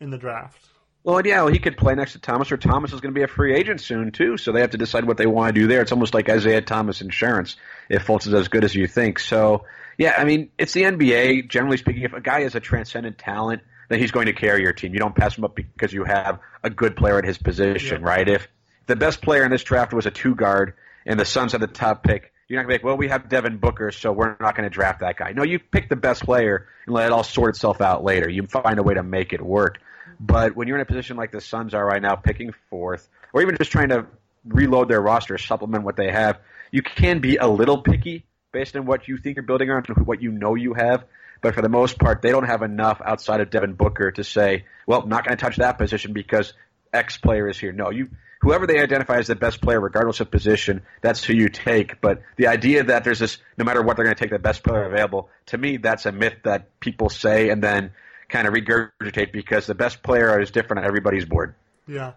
in 0.00 0.10
the 0.10 0.18
draft. 0.18 0.66
Well, 1.02 1.26
yeah, 1.26 1.42
well, 1.42 1.52
he 1.52 1.58
could 1.58 1.78
play 1.78 1.94
next 1.94 2.12
to 2.12 2.18
Thomas, 2.18 2.52
or 2.52 2.58
Thomas 2.58 2.92
is 2.92 3.00
going 3.00 3.14
to 3.14 3.18
be 3.18 3.24
a 3.24 3.28
free 3.28 3.54
agent 3.54 3.80
soon 3.80 4.12
too. 4.12 4.36
So 4.36 4.52
they 4.52 4.60
have 4.60 4.70
to 4.70 4.78
decide 4.78 5.06
what 5.06 5.16
they 5.16 5.26
want 5.26 5.54
to 5.54 5.60
do 5.60 5.66
there. 5.66 5.80
It's 5.80 5.92
almost 5.92 6.12
like 6.12 6.28
Isaiah 6.28 6.60
Thomas 6.60 7.00
insurance 7.00 7.56
if 7.88 8.06
Fultz 8.06 8.26
is 8.26 8.34
as 8.34 8.48
good 8.48 8.64
as 8.64 8.74
you 8.74 8.86
think. 8.86 9.18
So 9.18 9.64
yeah, 10.00 10.14
I 10.16 10.24
mean, 10.24 10.50
it's 10.58 10.72
the 10.72 10.82
NBA. 10.82 11.48
Generally 11.48 11.76
speaking, 11.78 12.02
if 12.02 12.12
a 12.12 12.20
guy 12.20 12.40
is 12.40 12.54
a 12.54 12.60
transcendent 12.60 13.18
talent, 13.18 13.62
then 13.90 13.98
he's 13.98 14.12
going 14.12 14.26
to 14.26 14.32
carry 14.32 14.62
your 14.62 14.72
team. 14.72 14.94
You 14.94 14.98
don't 14.98 15.14
pass 15.14 15.36
him 15.36 15.44
up 15.44 15.54
because 15.54 15.92
you 15.92 16.04
have 16.04 16.38
a 16.62 16.70
good 16.70 16.96
player 16.96 17.18
at 17.18 17.24
his 17.24 17.36
position, 17.36 18.00
yeah. 18.00 18.08
right? 18.08 18.28
If 18.28 18.48
the 18.86 18.96
best 18.96 19.20
player 19.20 19.44
in 19.44 19.50
this 19.50 19.62
draft 19.62 19.92
was 19.92 20.06
a 20.06 20.10
two 20.10 20.34
guard 20.34 20.74
and 21.04 21.20
the 21.20 21.24
Suns 21.24 21.52
had 21.52 21.60
the 21.60 21.66
top 21.66 22.02
pick, 22.02 22.32
you're 22.48 22.58
not 22.58 22.66
going 22.66 22.78
to 22.78 22.78
be 22.78 22.82
like, 22.82 22.84
well, 22.84 22.96
we 22.96 23.08
have 23.08 23.28
Devin 23.28 23.58
Booker, 23.58 23.90
so 23.90 24.10
we're 24.10 24.36
not 24.40 24.56
going 24.56 24.68
to 24.68 24.70
draft 24.70 25.00
that 25.00 25.16
guy. 25.16 25.32
No, 25.32 25.42
you 25.42 25.58
pick 25.58 25.88
the 25.88 25.96
best 25.96 26.24
player 26.24 26.66
and 26.86 26.94
let 26.94 27.06
it 27.06 27.12
all 27.12 27.22
sort 27.22 27.50
itself 27.50 27.80
out 27.80 28.02
later. 28.02 28.28
You 28.28 28.46
find 28.46 28.78
a 28.78 28.82
way 28.82 28.94
to 28.94 29.02
make 29.02 29.32
it 29.32 29.42
work. 29.42 29.80
But 30.20 30.54
when 30.54 30.68
you're 30.68 30.76
in 30.76 30.82
a 30.82 30.86
position 30.86 31.16
like 31.16 31.32
the 31.32 31.40
Suns 31.40 31.72
are 31.72 31.84
right 31.84 32.02
now, 32.02 32.14
picking 32.14 32.52
fourth, 32.68 33.08
or 33.32 33.40
even 33.40 33.56
just 33.56 33.72
trying 33.72 33.88
to 33.88 34.06
reload 34.44 34.88
their 34.88 35.00
roster, 35.00 35.38
supplement 35.38 35.82
what 35.84 35.96
they 35.96 36.10
have, 36.10 36.38
you 36.70 36.82
can 36.82 37.20
be 37.20 37.36
a 37.36 37.46
little 37.46 37.82
picky 37.82 38.26
based 38.52 38.76
on 38.76 38.84
what 38.84 39.08
you 39.08 39.16
think 39.16 39.36
you're 39.36 39.44
building 39.44 39.70
on, 39.70 39.82
what 40.04 40.20
you 40.20 40.30
know 40.30 40.54
you 40.54 40.74
have. 40.74 41.04
But 41.40 41.54
for 41.54 41.62
the 41.62 41.70
most 41.70 41.98
part, 41.98 42.20
they 42.20 42.30
don't 42.30 42.44
have 42.44 42.62
enough 42.62 43.00
outside 43.02 43.40
of 43.40 43.48
Devin 43.48 43.72
Booker 43.72 44.10
to 44.12 44.22
say, 44.22 44.66
well, 44.86 45.00
I'm 45.00 45.08
not 45.08 45.24
going 45.24 45.36
to 45.36 45.42
touch 45.42 45.56
that 45.56 45.78
position 45.78 46.12
because 46.12 46.52
X 46.92 47.16
player 47.16 47.48
is 47.48 47.58
here. 47.58 47.72
No, 47.72 47.90
you 47.90 48.10
whoever 48.42 48.66
they 48.66 48.78
identify 48.78 49.18
as 49.18 49.26
the 49.26 49.34
best 49.34 49.60
player, 49.60 49.80
regardless 49.80 50.20
of 50.20 50.30
position, 50.30 50.82
that's 51.00 51.22
who 51.24 51.34
you 51.34 51.48
take. 51.48 52.00
But 52.00 52.22
the 52.36 52.48
idea 52.48 52.84
that 52.84 53.04
there's 53.04 53.18
this, 53.18 53.38
no 53.56 53.64
matter 53.64 53.82
what, 53.82 53.96
they're 53.96 54.04
going 54.04 54.16
to 54.16 54.20
take 54.20 54.30
the 54.30 54.38
best 54.38 54.62
player 54.62 54.84
available, 54.84 55.28
to 55.46 55.58
me, 55.58 55.76
that's 55.76 56.06
a 56.06 56.12
myth 56.12 56.36
that 56.44 56.80
people 56.80 57.08
say 57.08 57.50
and 57.50 57.62
then 57.62 57.92
kind 58.30 58.46
of 58.46 58.54
regurgitate 58.54 59.32
because 59.32 59.66
the 59.66 59.74
best 59.74 60.02
player 60.02 60.40
is 60.40 60.50
different 60.50 60.80
on 60.80 60.86
everybody's 60.86 61.24
board. 61.24 61.54
Yeah. 61.86 62.12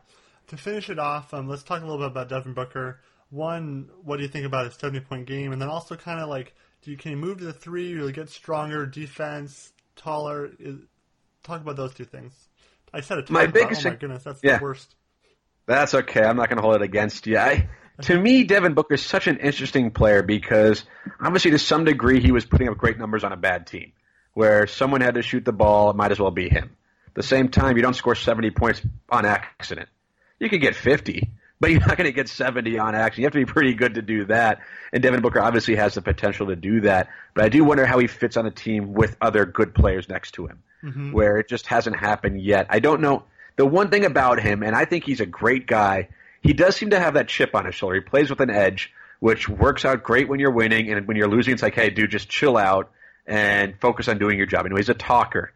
To 0.48 0.58
finish 0.58 0.90
it 0.90 1.00
off, 1.00 1.34
um, 1.34 1.48
let's 1.48 1.64
talk 1.64 1.82
a 1.82 1.86
little 1.86 1.98
bit 1.98 2.08
about 2.08 2.30
Devin 2.30 2.54
Booker. 2.54 3.00
One, 3.30 3.90
what 4.04 4.18
do 4.18 4.24
you 4.24 4.30
think 4.30 4.46
about 4.46 4.66
his 4.66 4.76
70 4.76 5.02
point 5.02 5.26
game? 5.26 5.52
And 5.52 5.62
then 5.62 5.70
also, 5.70 5.96
kind 5.96 6.20
of 6.20 6.30
like, 6.30 6.54
do 6.84 6.92
you, 6.92 6.98
can 6.98 7.12
he 7.12 7.16
move 7.16 7.40
to 7.40 7.46
the 7.46 7.54
three, 7.54 7.94
really 7.96 8.12
get 8.12 8.30
stronger, 8.30 8.86
defense, 8.86 9.74
taller? 9.96 10.52
Is, 10.60 10.78
talk 11.42 11.62
about 11.62 11.76
those 11.76 11.94
two 11.94 12.06
things. 12.06 12.34
I 12.94 13.02
said 13.02 13.18
it. 13.20 13.30
My 13.30 13.48
biggest, 13.48 13.86
oh 13.86 13.90
my 13.90 13.96
goodness, 13.96 14.24
that's 14.24 14.40
yeah. 14.44 14.58
the 14.58 14.64
worst. 14.64 14.96
That's 15.66 15.94
okay. 15.94 16.22
I'm 16.22 16.36
not 16.36 16.50
going 16.50 16.58
to 16.58 16.62
hold 16.62 16.76
it 16.76 16.82
against 16.82 17.26
you. 17.26 17.38
I, 17.38 17.70
to 18.02 18.20
me, 18.20 18.44
Devin 18.44 18.74
Booker 18.74 18.96
is 18.96 19.02
such 19.02 19.28
an 19.28 19.38
interesting 19.38 19.92
player 19.92 20.22
because 20.22 20.84
obviously, 21.20 21.52
to 21.52 21.60
some 21.60 21.86
degree, 21.86 22.20
he 22.20 22.32
was 22.32 22.46
putting 22.46 22.68
up 22.68 22.78
great 22.78 23.00
numbers 23.00 23.24
on 23.24 23.32
a 23.32 23.38
bad 23.38 23.66
team 23.66 23.94
where 24.34 24.68
someone 24.68 25.02
had 25.02 25.16
to 25.16 25.22
shoot 25.22 25.46
the 25.46 25.54
ball. 25.54 25.90
It 25.90 25.96
might 25.96 26.12
as 26.12 26.20
well 26.20 26.32
be 26.32 26.50
him. 26.50 26.76
At 27.08 27.16
the 27.16 27.24
same 27.24 27.50
time, 27.50 27.78
you 27.78 27.84
don't 27.84 27.96
score 27.96 28.16
70 28.16 28.52
points 28.52 28.82
on 29.10 29.26
accident. 29.26 29.90
you 30.40 30.50
could 30.50 30.62
get 30.62 30.76
50, 30.76 31.30
but 31.60 31.72
you're 31.72 31.80
not 31.80 31.96
going 31.96 32.10
to 32.10 32.12
get 32.12 32.28
70 32.28 32.80
on 32.80 32.96
action. 32.96 33.22
You 33.22 33.26
have 33.26 33.34
to 33.34 33.40
be 33.40 33.46
pretty 33.46 33.74
good 33.76 33.96
to 33.96 34.02
do 34.02 34.26
that. 34.26 34.60
And 34.92 35.04
Devin 35.04 35.22
Booker 35.22 35.40
obviously 35.40 35.76
has 35.76 35.94
the 35.94 36.02
potential 36.02 36.48
to 36.48 36.56
do 36.56 36.82
that. 36.82 37.10
But 37.34 37.46
I 37.46 37.50
do 37.50 37.64
wonder 37.64 37.86
how 37.86 38.00
he 38.00 38.08
fits 38.08 38.36
on 38.36 38.46
a 38.46 38.52
team 38.52 38.94
with 38.94 39.16
other 39.22 39.46
good 39.46 39.76
players 39.76 40.10
next 40.10 40.32
to 40.34 40.48
him, 40.48 40.64
mm-hmm. 40.84 41.12
where 41.12 41.38
it 41.38 41.48
just 41.48 41.68
hasn't 41.68 41.96
happened 41.96 42.42
yet. 42.42 42.68
I 42.70 42.80
don't 42.80 43.02
know. 43.02 43.24
The 43.56 43.66
one 43.66 43.90
thing 43.90 44.04
about 44.04 44.42
him, 44.42 44.64
and 44.64 44.76
I 44.76 44.86
think 44.86 45.04
he's 45.04 45.22
a 45.22 45.28
great 45.28 45.68
guy, 45.68 46.10
he 46.42 46.54
does 46.54 46.76
seem 46.76 46.90
to 46.90 47.00
have 47.00 47.14
that 47.14 47.28
chip 47.28 47.54
on 47.54 47.66
his 47.66 47.76
shoulder. 47.76 47.96
He 47.96 48.02
plays 48.02 48.32
with 48.32 48.42
an 48.42 48.50
edge, 48.50 48.92
which 49.20 49.48
works 49.48 49.86
out 49.86 50.04
great 50.04 50.28
when 50.28 50.40
you're 50.40 50.52
winning, 50.52 50.92
and 50.92 51.08
when 51.08 51.16
you're 51.16 51.30
losing, 51.30 51.54
it's 51.54 51.62
like, 51.62 51.76
hey, 51.76 51.92
dude, 51.92 52.10
just 52.10 52.28
chill 52.28 52.58
out 52.58 52.92
and 53.26 53.76
focus 53.80 54.08
on 54.08 54.18
doing 54.18 54.38
your 54.38 54.48
job. 54.48 54.66
And 54.66 54.78
he's 54.78 54.90
a 54.90 54.94
talker. 54.94 55.52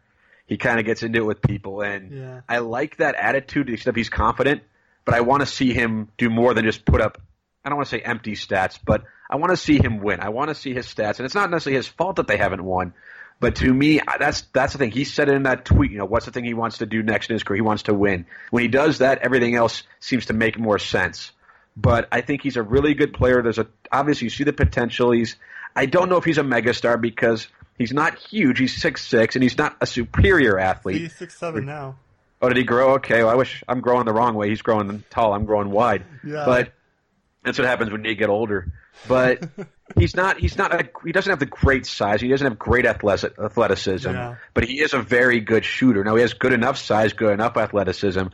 He 0.46 0.56
kind 0.56 0.78
of 0.80 0.86
gets 0.86 1.02
into 1.02 1.18
it 1.18 1.26
with 1.26 1.42
people, 1.42 1.82
and 1.82 2.10
yeah. 2.10 2.40
I 2.48 2.58
like 2.58 2.96
that 2.96 3.16
attitude. 3.16 3.68
Except 3.68 3.96
he's 3.96 4.08
confident, 4.08 4.62
but 5.04 5.14
I 5.14 5.20
want 5.20 5.40
to 5.40 5.46
see 5.46 5.74
him 5.74 6.08
do 6.16 6.30
more 6.30 6.54
than 6.54 6.64
just 6.64 6.86
put 6.86 7.02
up. 7.02 7.20
I 7.64 7.68
don't 7.68 7.76
want 7.76 7.88
to 7.88 7.96
say 7.96 8.00
empty 8.00 8.32
stats, 8.32 8.78
but 8.82 9.04
I 9.28 9.36
want 9.36 9.50
to 9.50 9.58
see 9.58 9.76
him 9.78 10.00
win. 10.00 10.20
I 10.20 10.30
want 10.30 10.48
to 10.48 10.54
see 10.54 10.72
his 10.72 10.86
stats, 10.86 11.18
and 11.18 11.26
it's 11.26 11.34
not 11.34 11.50
necessarily 11.50 11.76
his 11.76 11.86
fault 11.86 12.16
that 12.16 12.26
they 12.26 12.38
haven't 12.38 12.64
won. 12.64 12.94
But 13.40 13.56
to 13.56 13.72
me, 13.72 14.00
that's 14.18 14.42
that's 14.52 14.72
the 14.72 14.78
thing. 14.78 14.90
He 14.90 15.04
said 15.04 15.28
it 15.28 15.34
in 15.34 15.42
that 15.42 15.64
tweet. 15.64 15.92
You 15.92 15.98
know, 15.98 16.06
what's 16.06 16.24
the 16.24 16.32
thing 16.32 16.44
he 16.44 16.54
wants 16.54 16.78
to 16.78 16.86
do 16.86 17.02
next 17.02 17.28
in 17.28 17.34
his 17.34 17.42
career? 17.42 17.56
He 17.56 17.62
wants 17.62 17.84
to 17.84 17.94
win. 17.94 18.26
When 18.50 18.62
he 18.62 18.68
does 18.68 18.98
that, 18.98 19.18
everything 19.18 19.54
else 19.54 19.82
seems 20.00 20.26
to 20.26 20.32
make 20.32 20.58
more 20.58 20.78
sense. 20.78 21.30
But 21.76 22.08
I 22.10 22.22
think 22.22 22.42
he's 22.42 22.56
a 22.56 22.62
really 22.62 22.94
good 22.94 23.12
player. 23.12 23.42
There's 23.42 23.58
a 23.58 23.68
obviously 23.92 24.26
you 24.26 24.30
see 24.30 24.44
the 24.44 24.52
potential. 24.52 25.12
He's 25.12 25.36
I 25.76 25.86
don't 25.86 26.08
know 26.08 26.16
if 26.16 26.24
he's 26.24 26.38
a 26.38 26.42
megastar 26.42 27.00
because 27.00 27.46
He's 27.78 27.92
not 27.92 28.18
huge. 28.18 28.58
He's 28.58 28.76
six 28.76 29.06
six, 29.06 29.36
and 29.36 29.42
he's 29.42 29.56
not 29.56 29.76
a 29.80 29.86
superior 29.86 30.58
athlete. 30.58 31.00
He's 31.00 31.16
six 31.16 31.38
seven 31.38 31.64
now. 31.64 31.96
Oh, 32.42 32.48
did 32.48 32.56
he 32.56 32.64
grow? 32.64 32.94
Okay, 32.94 33.22
well, 33.22 33.32
I 33.32 33.34
wish 33.34 33.64
I'm 33.68 33.80
growing 33.80 34.04
the 34.04 34.12
wrong 34.12 34.34
way. 34.34 34.48
He's 34.48 34.62
growing 34.62 35.02
tall. 35.10 35.32
I'm 35.32 35.44
growing 35.44 35.70
wide. 35.70 36.04
Yeah. 36.24 36.44
But 36.44 36.72
that's 37.44 37.58
what 37.58 37.66
happens 37.66 37.90
when 37.90 38.04
you 38.04 38.14
get 38.14 38.28
older. 38.28 38.72
But 39.06 39.48
he's 39.98 40.14
not. 40.14 40.38
He's 40.38 40.56
not. 40.56 40.72
A, 40.74 40.88
he 41.04 41.12
doesn't 41.12 41.30
have 41.30 41.38
the 41.38 41.46
great 41.46 41.86
size. 41.86 42.20
He 42.20 42.28
doesn't 42.28 42.46
have 42.46 42.58
great 42.58 42.84
athleticism. 42.84 44.10
Yeah. 44.10 44.36
But 44.54 44.64
he 44.64 44.80
is 44.80 44.92
a 44.92 45.00
very 45.00 45.40
good 45.40 45.64
shooter. 45.64 46.04
Now 46.04 46.16
he 46.16 46.22
has 46.22 46.34
good 46.34 46.52
enough 46.52 46.78
size, 46.78 47.12
good 47.12 47.32
enough 47.32 47.56
athleticism. 47.56 48.24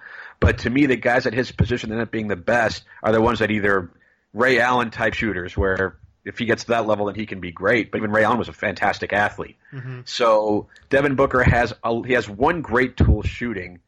But 0.41 0.59
to 0.59 0.71
me, 0.71 0.87
the 0.87 0.97
guys 0.97 1.27
at 1.27 1.33
his 1.33 1.53
position 1.53 1.91
that 1.91 1.97
end 1.97 2.03
up 2.03 2.11
being 2.11 2.29
the 2.29 2.37
best 2.37 2.85
are 3.03 3.13
the 3.13 3.21
ones 3.23 3.39
that 3.39 3.51
either 3.51 3.91
Ray 4.33 4.59
Allen 4.59 4.91
type 4.91 5.15
shooters, 5.15 5.57
where 5.57 5.97
if 6.25 6.39
he 6.39 6.47
gets 6.47 6.65
to 6.65 6.71
that 6.71 6.87
level, 6.87 7.07
then 7.07 7.15
he 7.15 7.27
can 7.27 7.41
be 7.41 7.53
great. 7.53 7.91
But 7.91 7.99
even 7.99 8.11
Ray 8.11 8.25
Allen 8.25 8.39
was 8.39 8.49
a 8.49 8.53
fantastic 8.53 9.13
athlete. 9.13 9.57
Mm-hmm. 9.73 10.01
So 10.05 10.69
Devin 10.89 11.17
Booker 11.17 11.43
has 11.43 11.73
a, 11.83 12.07
he 12.07 12.15
has 12.15 12.29
one 12.29 12.63
great 12.63 12.97
tool 12.97 13.23
shooting, 13.23 13.81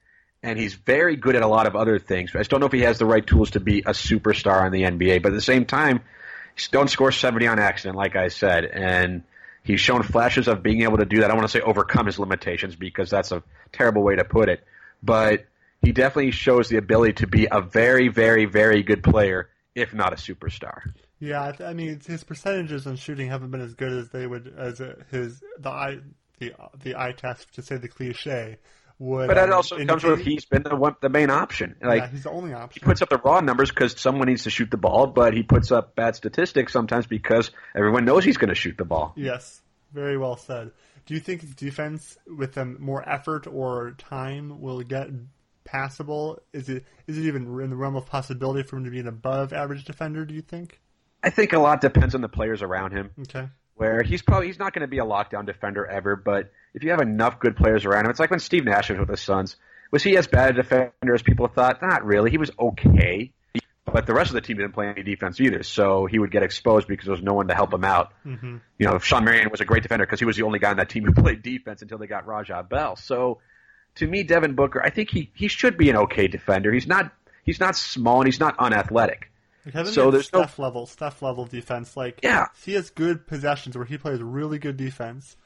and 0.43 0.59
he's 0.59 0.75
very 0.75 1.17
good 1.17 1.35
at 1.35 1.43
a 1.43 1.47
lot 1.47 1.67
of 1.67 1.77
other 1.77 1.99
things. 1.99 2.33
I 2.35 2.39
just 2.39 2.51
don't 2.51 2.61
know 2.61 2.67
if 2.67 2.73
he 2.73 2.83
has 2.83 2.99
the 2.99 3.07
right 3.07 3.27
tools 3.27 3.53
to 3.53 3.61
be 3.61 3.81
a 3.81 3.93
superstar 3.93 4.67
in 4.67 4.73
the 4.73 4.83
NBA. 4.83 5.23
But 5.23 5.33
at 5.33 5.35
the 5.35 5.41
same 5.41 5.65
time, 5.65 6.01
don't 6.71 6.91
score 6.91 7.13
seventy 7.13 7.47
on 7.47 7.59
accident, 7.59 7.97
like 7.97 8.17
I 8.17 8.29
said, 8.29 8.65
and 8.65 9.23
he's 9.65 9.81
shown 9.81 10.03
flashes 10.03 10.47
of 10.47 10.63
being 10.63 10.83
able 10.83 10.99
to 10.99 11.07
do 11.07 11.19
that. 11.19 11.27
I 11.27 11.29
don't 11.29 11.39
want 11.39 11.51
to 11.51 11.59
say 11.59 11.63
overcome 11.63 12.07
his 12.07 12.19
limitations 12.19 12.77
because 12.77 13.11
that's 13.11 13.33
a 13.33 13.43
terrible 13.73 14.03
way 14.03 14.17
to 14.17 14.25
put 14.25 14.49
it, 14.49 14.63
but 15.03 15.47
he 15.83 15.93
definitely 15.93 16.33
shows 16.33 16.69
the 16.69 16.77
ability 16.79 17.15
to 17.15 17.27
be 17.27 17.49
a 17.51 17.61
very, 17.61 18.09
very, 18.09 18.45
very 18.45 18.83
good 18.83 19.03
player, 19.03 19.49
if 19.75 19.95
not 19.95 20.13
a 20.13 20.17
superstar. 20.17 20.81
Yeah, 21.19 21.53
I 21.61 21.73
mean 21.73 22.01
his 22.07 22.25
percentages 22.25 22.87
on 22.87 22.97
shooting 22.97 23.29
haven't 23.29 23.51
been 23.51 23.63
as 23.63 23.75
good 23.75 23.93
as 23.93 24.11
they 24.11 24.27
would 24.27 24.53
as 24.57 24.83
his 25.11 25.43
the 25.59 25.71
eye 25.71 25.99
the 26.39 26.53
the 26.83 26.97
eye 26.97 27.13
test 27.13 27.55
to 27.55 27.63
say 27.63 27.77
the 27.77 27.89
cliche 27.89 28.59
would. 28.99 29.29
But 29.29 29.35
that 29.35 29.49
um, 29.49 29.57
also 29.57 29.77
indicate. 29.77 30.03
comes 30.03 30.05
with 30.05 30.27
he's 30.27 30.45
been 30.45 30.63
the 30.63 30.77
one, 30.77 30.97
the 31.01 31.09
main 31.09 31.31
option. 31.31 31.77
Like 31.83 32.03
yeah, 32.03 32.09
he's 32.09 32.25
the 32.25 32.31
only 32.31 32.53
option. 32.53 32.83
He 32.83 32.85
puts 32.85 33.03
up 33.03 33.09
the 33.09 33.19
raw 33.19 33.41
numbers 33.41 33.71
because 33.71 33.99
someone 33.99 34.29
needs 34.29 34.45
to 34.45 34.51
shoot 34.51 34.71
the 34.71 34.77
ball, 34.77 35.07
but 35.07 35.35
he 35.35 35.43
puts 35.43 35.73
up 35.73 35.95
bad 35.95 36.17
statistics 36.17 36.73
sometimes 36.73 37.07
because 37.07 37.51
everyone 37.75 38.05
knows 38.05 38.25
he's 38.25 38.37
going 38.37 38.49
to 38.49 38.55
shoot 38.55 38.77
the 38.77 38.85
ball. 38.85 39.13
Yes, 39.17 39.63
very 39.93 40.19
well 40.19 40.37
said. 40.37 40.73
Do 41.07 41.15
you 41.15 41.21
think 41.21 41.57
defense 41.57 42.19
with 42.27 42.55
them 42.55 42.77
more 42.81 43.09
effort 43.09 43.47
or 43.47 43.93
time 43.93 44.61
will 44.61 44.83
get 44.83 45.09
passable? 45.65 46.41
Is 46.53 46.69
it 46.69 46.85
is 47.07 47.17
it 47.19 47.23
even 47.23 47.43
in 47.61 47.71
the 47.71 47.77
realm 47.77 47.97
of 47.97 48.07
possibility 48.07 48.63
for 48.63 48.77
him 48.77 48.85
to 48.85 48.91
be 48.91 49.01
an 49.01 49.09
above 49.09 49.53
average 49.53 49.85
defender? 49.85 50.25
Do 50.25 50.35
you 50.35 50.43
think? 50.43 50.81
I 51.23 51.31
think 51.31 51.53
a 51.53 51.59
lot 51.59 51.81
depends 51.81 52.15
on 52.15 52.21
the 52.21 52.29
players 52.29 52.63
around 52.63 52.93
him. 52.93 53.11
Okay. 53.21 53.49
Where 53.75 54.03
he's 54.03 54.23
probably 54.23 54.47
he's 54.47 54.59
not 54.59 54.73
going 54.73 54.83
to 54.83 54.89
be 54.89 54.99
a 54.99 55.05
lockdown 55.05 55.45
defender 55.45 55.87
ever, 55.87 56.17
but 56.17 56.53
if 56.75 56.83
you 56.83 56.91
have 56.91 57.01
enough 57.01 57.39
good 57.41 57.57
players 57.57 57.85
around 57.85 58.05
him, 58.07 58.11
it's 58.11 58.21
like 58.21 58.31
when 58.31 58.41
Steve 58.41 58.65
Nash 58.65 58.91
was 58.91 58.99
with 58.99 59.09
the 59.09 59.17
Suns. 59.17 59.57
Was 59.91 60.03
he 60.03 60.17
as 60.17 60.27
bad 60.27 60.51
a 60.51 60.63
defender 60.63 61.15
as 61.15 61.23
people 61.23 61.47
thought? 61.49 61.81
Not 61.81 62.05
really. 62.05 62.31
He 62.31 62.39
was 62.39 62.51
okay, 62.59 63.33
but 63.85 64.07
the 64.07 64.15
rest 64.15 64.31
of 64.31 64.35
the 64.35 64.41
team 64.41 64.57
didn't 64.57 64.73
play 64.73 64.89
any 64.89 65.03
defense 65.03 65.41
either, 65.41 65.63
so 65.63 66.07
he 66.07 66.19
would 66.19 66.31
get 66.31 66.43
exposed 66.43 66.89
because 66.89 67.05
there 67.05 67.13
was 67.13 67.23
no 67.23 67.35
one 67.35 67.49
to 67.49 67.55
help 67.55 67.73
him 67.73 67.85
out. 67.85 68.13
Mm-hmm. 68.27 68.57
You 68.79 68.87
know, 68.87 68.99
Shawn 68.99 69.25
Marion 69.25 69.49
was 69.51 69.61
a 69.61 69.65
great 69.65 69.83
defender 69.83 70.05
because 70.05 70.19
he 70.19 70.25
was 70.27 70.37
the 70.37 70.43
only 70.43 70.59
guy 70.59 70.71
on 70.71 70.77
that 70.79 70.89
team 70.89 71.05
who 71.05 71.13
played 71.23 71.43
defense 71.43 71.83
until 71.83 71.99
they 71.99 72.07
got 72.07 72.27
Raja 72.27 72.67
Bell. 72.69 72.97
So, 72.97 73.39
to 73.97 74.07
me, 74.07 74.25
Devin 74.25 74.55
Booker, 74.55 74.83
I 74.83 74.91
think 74.91 75.11
he 75.11 75.31
he 75.35 75.49
should 75.49 75.79
be 75.79 75.89
an 75.89 75.97
okay 75.97 76.29
defender. 76.29 76.73
He's 76.73 76.87
not 76.87 77.13
he's 77.45 77.61
not 77.61 77.77
small 77.77 78.21
and 78.21 78.27
he's 78.27 78.41
not 78.41 78.57
unathletic. 78.59 79.31
Like 79.67 79.87
so 79.87 80.11
there's 80.11 80.27
Steph 80.27 80.59
no 80.59 80.65
level, 80.65 80.87
Steph 80.87 81.23
level 81.23 81.45
defense. 81.45 81.97
Like 81.97 82.21
yeah, 82.23 82.47
he 82.65 82.75
has 82.75 82.91
good 82.91 83.27
possessions 83.27 83.77
where 83.77 83.85
he 83.85 83.99
plays 83.99 84.23
really 84.23 84.59
good 84.59 84.77
defense, 84.77 85.37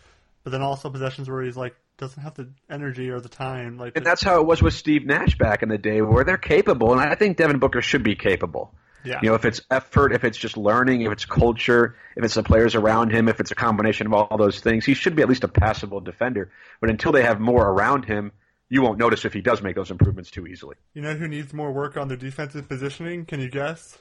but 0.44 0.50
then 0.50 0.60
also 0.60 0.90
possessions 0.90 1.28
where 1.30 1.42
he's 1.42 1.56
like 1.56 1.74
doesn't 1.96 2.22
have 2.22 2.34
the 2.34 2.48
energy 2.68 3.10
or 3.10 3.20
the 3.20 3.28
time. 3.28 3.78
Like, 3.78 3.96
and 3.96 4.04
that's 4.04 4.22
how 4.22 4.40
it 4.40 4.46
was 4.46 4.62
with 4.62 4.74
Steve 4.74 5.06
Nash 5.06 5.38
back 5.38 5.62
in 5.62 5.68
the 5.68 5.78
day, 5.78 6.02
where 6.02 6.24
they're 6.24 6.38
capable, 6.38 6.92
and 6.92 7.00
I 7.00 7.14
think 7.14 7.36
Devin 7.36 7.58
Booker 7.58 7.80
should 7.82 8.02
be 8.02 8.14
capable. 8.14 8.74
Yeah. 9.04 9.20
You 9.22 9.30
know, 9.30 9.34
if 9.34 9.44
it's 9.44 9.62
effort, 9.70 10.12
if 10.12 10.24
it's 10.24 10.36
just 10.36 10.56
learning, 10.56 11.02
if 11.02 11.12
it's 11.12 11.24
culture, 11.24 11.96
if 12.16 12.24
it's 12.24 12.34
the 12.34 12.42
players 12.42 12.74
around 12.74 13.12
him, 13.12 13.28
if 13.28 13.40
it's 13.40 13.50
a 13.50 13.54
combination 13.54 14.06
of 14.06 14.12
all 14.12 14.36
those 14.36 14.60
things, 14.60 14.84
he 14.84 14.94
should 14.94 15.16
be 15.16 15.22
at 15.22 15.28
least 15.28 15.44
a 15.44 15.48
passable 15.48 16.00
defender. 16.00 16.50
But 16.80 16.90
until 16.90 17.12
they 17.12 17.22
have 17.22 17.40
more 17.40 17.66
around 17.66 18.04
him, 18.04 18.32
you 18.68 18.82
won't 18.82 18.98
notice 18.98 19.24
if 19.24 19.32
he 19.32 19.40
does 19.40 19.62
make 19.62 19.74
those 19.74 19.90
improvements 19.90 20.30
too 20.30 20.46
easily. 20.46 20.76
You 20.94 21.02
know 21.02 21.14
who 21.14 21.28
needs 21.28 21.52
more 21.52 21.72
work 21.72 21.96
on 21.96 22.08
their 22.08 22.16
defensive 22.16 22.68
positioning? 22.68 23.24
Can 23.24 23.40
you 23.40 23.48
guess? 23.48 23.96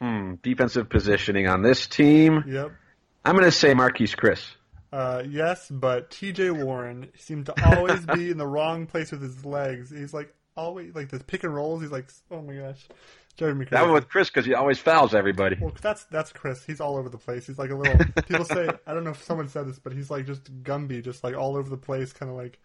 Hmm, 0.00 0.34
defensive 0.42 0.88
positioning 0.88 1.48
on 1.48 1.62
this 1.62 1.86
team. 1.86 2.44
Yep. 2.46 2.72
I'm 3.24 3.32
going 3.34 3.44
to 3.44 3.52
say 3.52 3.72
Marquese 3.72 4.14
Chriss. 4.14 4.46
Uh, 4.92 5.22
yes, 5.28 5.68
but 5.70 6.10
T.J. 6.10 6.50
Warren 6.50 7.08
seemed 7.18 7.46
to 7.46 7.66
always 7.66 8.04
be 8.06 8.30
in 8.30 8.38
the 8.38 8.46
wrong 8.46 8.86
place 8.86 9.10
with 9.10 9.20
his 9.20 9.44
legs. 9.44 9.90
He's 9.90 10.14
like 10.14 10.32
always 10.56 10.94
like 10.94 11.10
this 11.10 11.22
pick 11.26 11.44
and 11.44 11.54
rolls. 11.54 11.82
He's 11.82 11.90
like, 11.90 12.08
oh 12.30 12.40
my 12.40 12.54
gosh, 12.54 12.86
Jeremy. 13.36 13.66
That 13.70 13.82
one 13.82 13.92
with 13.92 14.08
Chriss 14.08 14.26
because 14.26 14.46
he 14.46 14.54
always 14.54 14.78
fouls 14.78 15.14
everybody. 15.14 15.56
Well, 15.60 15.72
that's 15.82 16.04
that's 16.04 16.32
Chriss. 16.32 16.64
He's 16.66 16.80
all 16.80 16.96
over 16.96 17.08
the 17.08 17.18
place. 17.18 17.46
He's 17.46 17.58
like 17.58 17.70
a 17.70 17.74
little. 17.74 17.98
people 18.28 18.44
say 18.44 18.68
I 18.86 18.94
don't 18.94 19.04
know 19.04 19.10
if 19.10 19.22
someone 19.22 19.48
said 19.48 19.66
this, 19.66 19.78
but 19.78 19.92
he's 19.92 20.10
like 20.10 20.26
just 20.26 20.44
Gumby, 20.62 21.02
just 21.02 21.24
like 21.24 21.36
all 21.36 21.56
over 21.56 21.68
the 21.68 21.76
place, 21.76 22.12
kind 22.12 22.30
of 22.30 22.36
like 22.36 22.58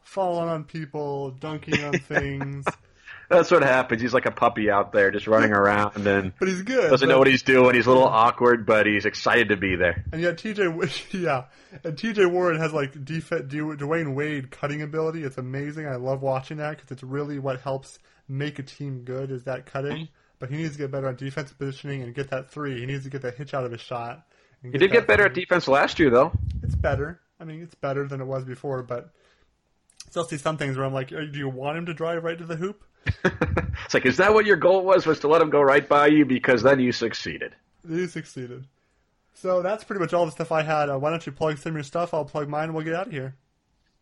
falling 0.00 0.48
on 0.48 0.64
people, 0.64 1.30
dunking 1.30 1.82
on 1.84 1.98
things. 1.98 2.64
That's 3.32 3.50
what 3.50 3.62
happens. 3.62 4.02
He's 4.02 4.14
like 4.14 4.26
a 4.26 4.30
puppy 4.30 4.70
out 4.70 4.92
there, 4.92 5.10
just 5.10 5.26
running 5.26 5.52
around, 5.52 6.06
and 6.06 6.32
but 6.38 6.48
he's 6.48 6.62
good. 6.62 6.90
Doesn't 6.90 7.08
but... 7.08 7.12
know 7.12 7.18
what 7.18 7.26
he's 7.26 7.42
doing. 7.42 7.74
He's 7.74 7.86
a 7.86 7.90
little 7.90 8.06
awkward, 8.06 8.66
but 8.66 8.86
he's 8.86 9.04
excited 9.04 9.48
to 9.48 9.56
be 9.56 9.76
there. 9.76 10.04
And 10.12 10.20
yet, 10.20 10.36
TJ, 10.36 11.12
yeah, 11.22 11.44
and 11.84 11.96
TJ 11.96 12.30
Warren 12.30 12.58
has 12.60 12.72
like 12.72 13.04
def- 13.04 13.30
Dwyane 13.30 14.14
Wade 14.14 14.50
cutting 14.50 14.82
ability. 14.82 15.24
It's 15.24 15.38
amazing. 15.38 15.86
I 15.86 15.96
love 15.96 16.22
watching 16.22 16.58
that 16.58 16.76
because 16.76 16.90
it's 16.90 17.02
really 17.02 17.38
what 17.38 17.60
helps 17.60 17.98
make 18.28 18.58
a 18.58 18.62
team 18.62 19.02
good 19.04 19.30
is 19.30 19.44
that 19.44 19.66
cutting. 19.66 19.92
Mm-hmm. 19.92 20.12
But 20.38 20.50
he 20.50 20.56
needs 20.56 20.72
to 20.72 20.78
get 20.78 20.90
better 20.90 21.06
on 21.06 21.14
defensive 21.14 21.56
positioning 21.56 22.02
and 22.02 22.14
get 22.14 22.30
that 22.30 22.50
three. 22.50 22.80
He 22.80 22.86
needs 22.86 23.04
to 23.04 23.10
get 23.10 23.22
that 23.22 23.36
hitch 23.36 23.54
out 23.54 23.64
of 23.64 23.70
his 23.70 23.80
shot. 23.80 24.26
He 24.60 24.70
did 24.70 24.90
get 24.90 25.06
better 25.06 25.22
three. 25.22 25.30
at 25.30 25.34
defense 25.34 25.68
last 25.68 26.00
year, 26.00 26.10
though. 26.10 26.32
It's 26.64 26.74
better. 26.74 27.20
I 27.38 27.44
mean, 27.44 27.62
it's 27.62 27.76
better 27.76 28.08
than 28.08 28.20
it 28.20 28.26
was 28.26 28.44
before, 28.44 28.82
but 28.82 29.10
still 30.10 30.24
see 30.24 30.36
some 30.36 30.56
things 30.56 30.76
where 30.76 30.84
I'm 30.84 30.92
like, 30.92 31.08
do 31.08 31.30
you 31.32 31.48
want 31.48 31.78
him 31.78 31.86
to 31.86 31.94
drive 31.94 32.22
right 32.24 32.38
to 32.38 32.44
the 32.44 32.56
hoop? 32.56 32.84
it's 33.24 33.94
like, 33.94 34.06
is 34.06 34.18
that 34.18 34.34
what 34.34 34.46
your 34.46 34.56
goal 34.56 34.84
was? 34.84 35.06
Was 35.06 35.20
to 35.20 35.28
let 35.28 35.42
him 35.42 35.50
go 35.50 35.60
right 35.60 35.86
by 35.88 36.06
you 36.08 36.24
because 36.24 36.62
then 36.62 36.80
you 36.80 36.92
succeeded. 36.92 37.54
You 37.88 38.06
succeeded. 38.06 38.64
So 39.34 39.62
that's 39.62 39.84
pretty 39.84 40.00
much 40.00 40.12
all 40.12 40.24
the 40.24 40.32
stuff 40.32 40.52
I 40.52 40.62
had. 40.62 40.88
Uh, 40.88 40.98
why 40.98 41.10
don't 41.10 41.24
you 41.24 41.32
plug 41.32 41.58
some 41.58 41.70
of 41.70 41.76
your 41.76 41.82
stuff? 41.82 42.14
I'll 42.14 42.24
plug 42.24 42.48
mine 42.48 42.64
and 42.64 42.74
we'll 42.74 42.84
get 42.84 42.94
out 42.94 43.08
of 43.08 43.12
here. 43.12 43.34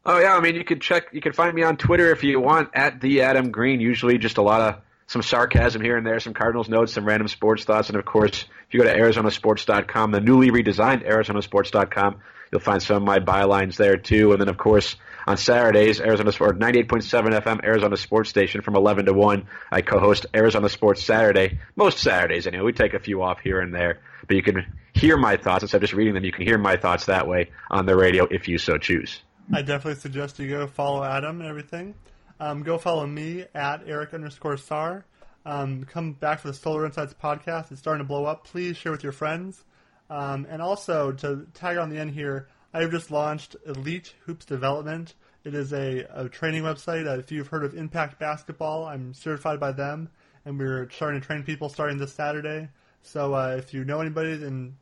Oh 0.05 0.19
yeah, 0.19 0.35
I 0.35 0.41
mean 0.41 0.55
you 0.55 0.65
can 0.65 0.81
check. 0.81 1.09
You 1.13 1.21
can 1.21 1.33
find 1.33 1.55
me 1.55 1.63
on 1.63 1.77
Twitter 1.77 2.11
if 2.11 2.25
you 2.25 2.41
want 2.41 2.71
at 2.75 3.01
the 3.01 3.23
Adam 3.23 3.51
Green. 3.51 3.81
Usually 3.81 4.19
just 4.19 4.39
a 4.39 4.43
lot 4.43 4.61
of 4.61 4.83
some 5.07 5.23
sarcasm 5.23 5.83
here 5.83 5.97
and 5.97 6.07
there, 6.07 6.21
some 6.21 6.33
Cardinals 6.33 6.69
notes, 6.69 6.93
some 6.93 7.05
random 7.05 7.29
sports 7.29 7.65
thoughts, 7.65 7.89
and 7.89 7.99
of 7.99 8.05
course, 8.05 8.45
if 8.69 8.75
you 8.75 8.81
go 8.81 8.87
to 8.87 8.97
ArizonaSports.com, 8.99 10.13
the 10.13 10.21
newly 10.21 10.51
redesigned 10.51 11.07
ArizonaSports.com, 11.07 12.21
you'll 12.51 12.61
find 12.61 12.83
some 12.83 12.97
of 12.97 13.03
my 13.03 13.19
bylines 13.19 13.77
there 13.77 13.97
too. 13.97 14.33
And 14.33 14.41
then 14.41 14.49
of 14.49 14.57
course 14.57 14.97
on 15.31 15.37
Saturdays, 15.37 16.01
Arizona 16.01 16.33
Sport 16.33 16.59
98.7 16.59 17.41
FM 17.41 17.65
Arizona 17.65 17.97
Sports 17.97 18.29
Station 18.29 18.63
from 18.63 18.75
11 18.75 19.07
to 19.07 19.13
1. 19.13 19.47
I 19.71 19.81
co-host 19.81 20.27
Arizona 20.35 20.69
Sports 20.69 21.05
Saturday. 21.05 21.61
Most 21.77 21.99
Saturdays, 21.99 22.49
anyway. 22.49 22.65
We 22.65 22.73
take 22.73 22.95
a 22.95 22.99
few 22.99 23.23
off 23.23 23.39
here 23.39 23.61
and 23.61 23.73
there, 23.73 24.01
but 24.27 24.37
you 24.37 24.43
can 24.43 24.67
hear 24.93 25.17
my 25.17 25.37
thoughts 25.37 25.63
instead 25.63 25.77
of 25.77 25.83
just 25.83 25.93
reading 25.93 26.15
them. 26.15 26.25
You 26.25 26.33
can 26.33 26.45
hear 26.45 26.59
my 26.59 26.77
thoughts 26.77 27.07
that 27.07 27.29
way 27.29 27.51
on 27.71 27.87
the 27.87 27.95
radio 27.95 28.25
if 28.25 28.49
you 28.49 28.59
so 28.59 28.77
choose. 28.77 29.23
I 29.55 29.63
definitely 29.63 30.01
suggest 30.01 30.41
you 30.41 30.49
go 30.49 30.67
follow 30.67 31.05
Adam 31.05 31.41
and 31.41 31.49
everything. 31.49 31.95
Um, 32.41 32.65
go 32.65 32.77
follow 32.77 33.07
me 33.07 33.45
at 33.55 33.83
Eric 33.87 34.13
underscore 34.13 34.57
Sar. 34.57 35.05
Um, 35.47 35.85
come 35.85 36.15
back 36.15 36.41
for 36.41 36.49
the 36.49 36.55
Solar 36.55 36.85
Insights 36.87 37.15
podcast. 37.15 37.71
It's 37.71 37.79
starting 37.79 38.05
to 38.05 38.09
blow 38.09 38.25
up. 38.25 38.45
Please 38.45 38.77
share 38.77 38.91
with 38.91 39.05
your 39.05 39.13
friends. 39.13 39.63
Um, 40.09 40.45
and 40.51 40.61
also, 40.61 41.13
to 41.13 41.47
tag 41.55 41.77
on 41.77 41.89
the 41.89 41.99
end 41.99 42.11
here, 42.11 42.49
I 42.73 42.81
have 42.83 42.91
just 42.91 43.11
launched 43.11 43.57
Elite 43.67 44.15
Hoops 44.27 44.45
Development. 44.45 45.13
It 45.45 45.55
is 45.55 45.73
a, 45.73 46.07
a 46.11 46.29
training 46.29 46.63
website. 46.63 47.07
Uh, 47.07 47.19
if 47.19 47.33
you've 47.33 47.49
heard 47.49 47.65
of 47.65 47.75
Impact 47.75 48.19
Basketball, 48.19 48.85
I'm 48.85 49.15
certified 49.15 49.59
by 49.59 49.73
them, 49.73 50.11
and 50.45 50.59
we're 50.59 50.89
starting 50.91 51.21
to 51.21 51.27
train 51.27 51.43
people 51.43 51.69
starting 51.69 51.99
this 51.99 52.13
Saturday. 52.13 52.69
So 53.03 53.35
uh, 53.35 53.57
if 53.59 53.73
you 53.75 53.85
know 53.85 54.01
anybody 54.01 54.33
in 54.33 54.77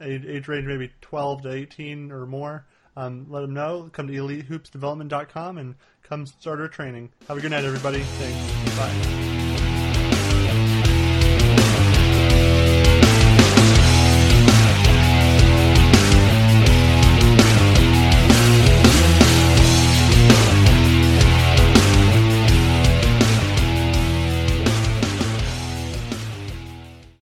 age, 0.00 0.48
range 0.48 0.66
maybe 0.66 0.92
12 1.00 1.42
to 1.42 1.52
18 1.52 2.12
or 2.12 2.26
more, 2.26 2.66
um, 2.96 3.26
let 3.28 3.40
them 3.40 3.52
know. 3.52 3.90
Come 3.92 4.06
to 4.06 4.12
EliteHoopsDevelopment.com 4.12 5.58
and 5.58 5.74
come 6.02 6.24
start 6.26 6.60
our 6.60 6.68
training. 6.68 7.10
Have 7.28 7.38
a 7.38 7.40
good 7.40 7.50
night, 7.50 7.64
everybody. 7.64 8.00
Thanks. 8.00 8.76
Bye. 8.78 9.45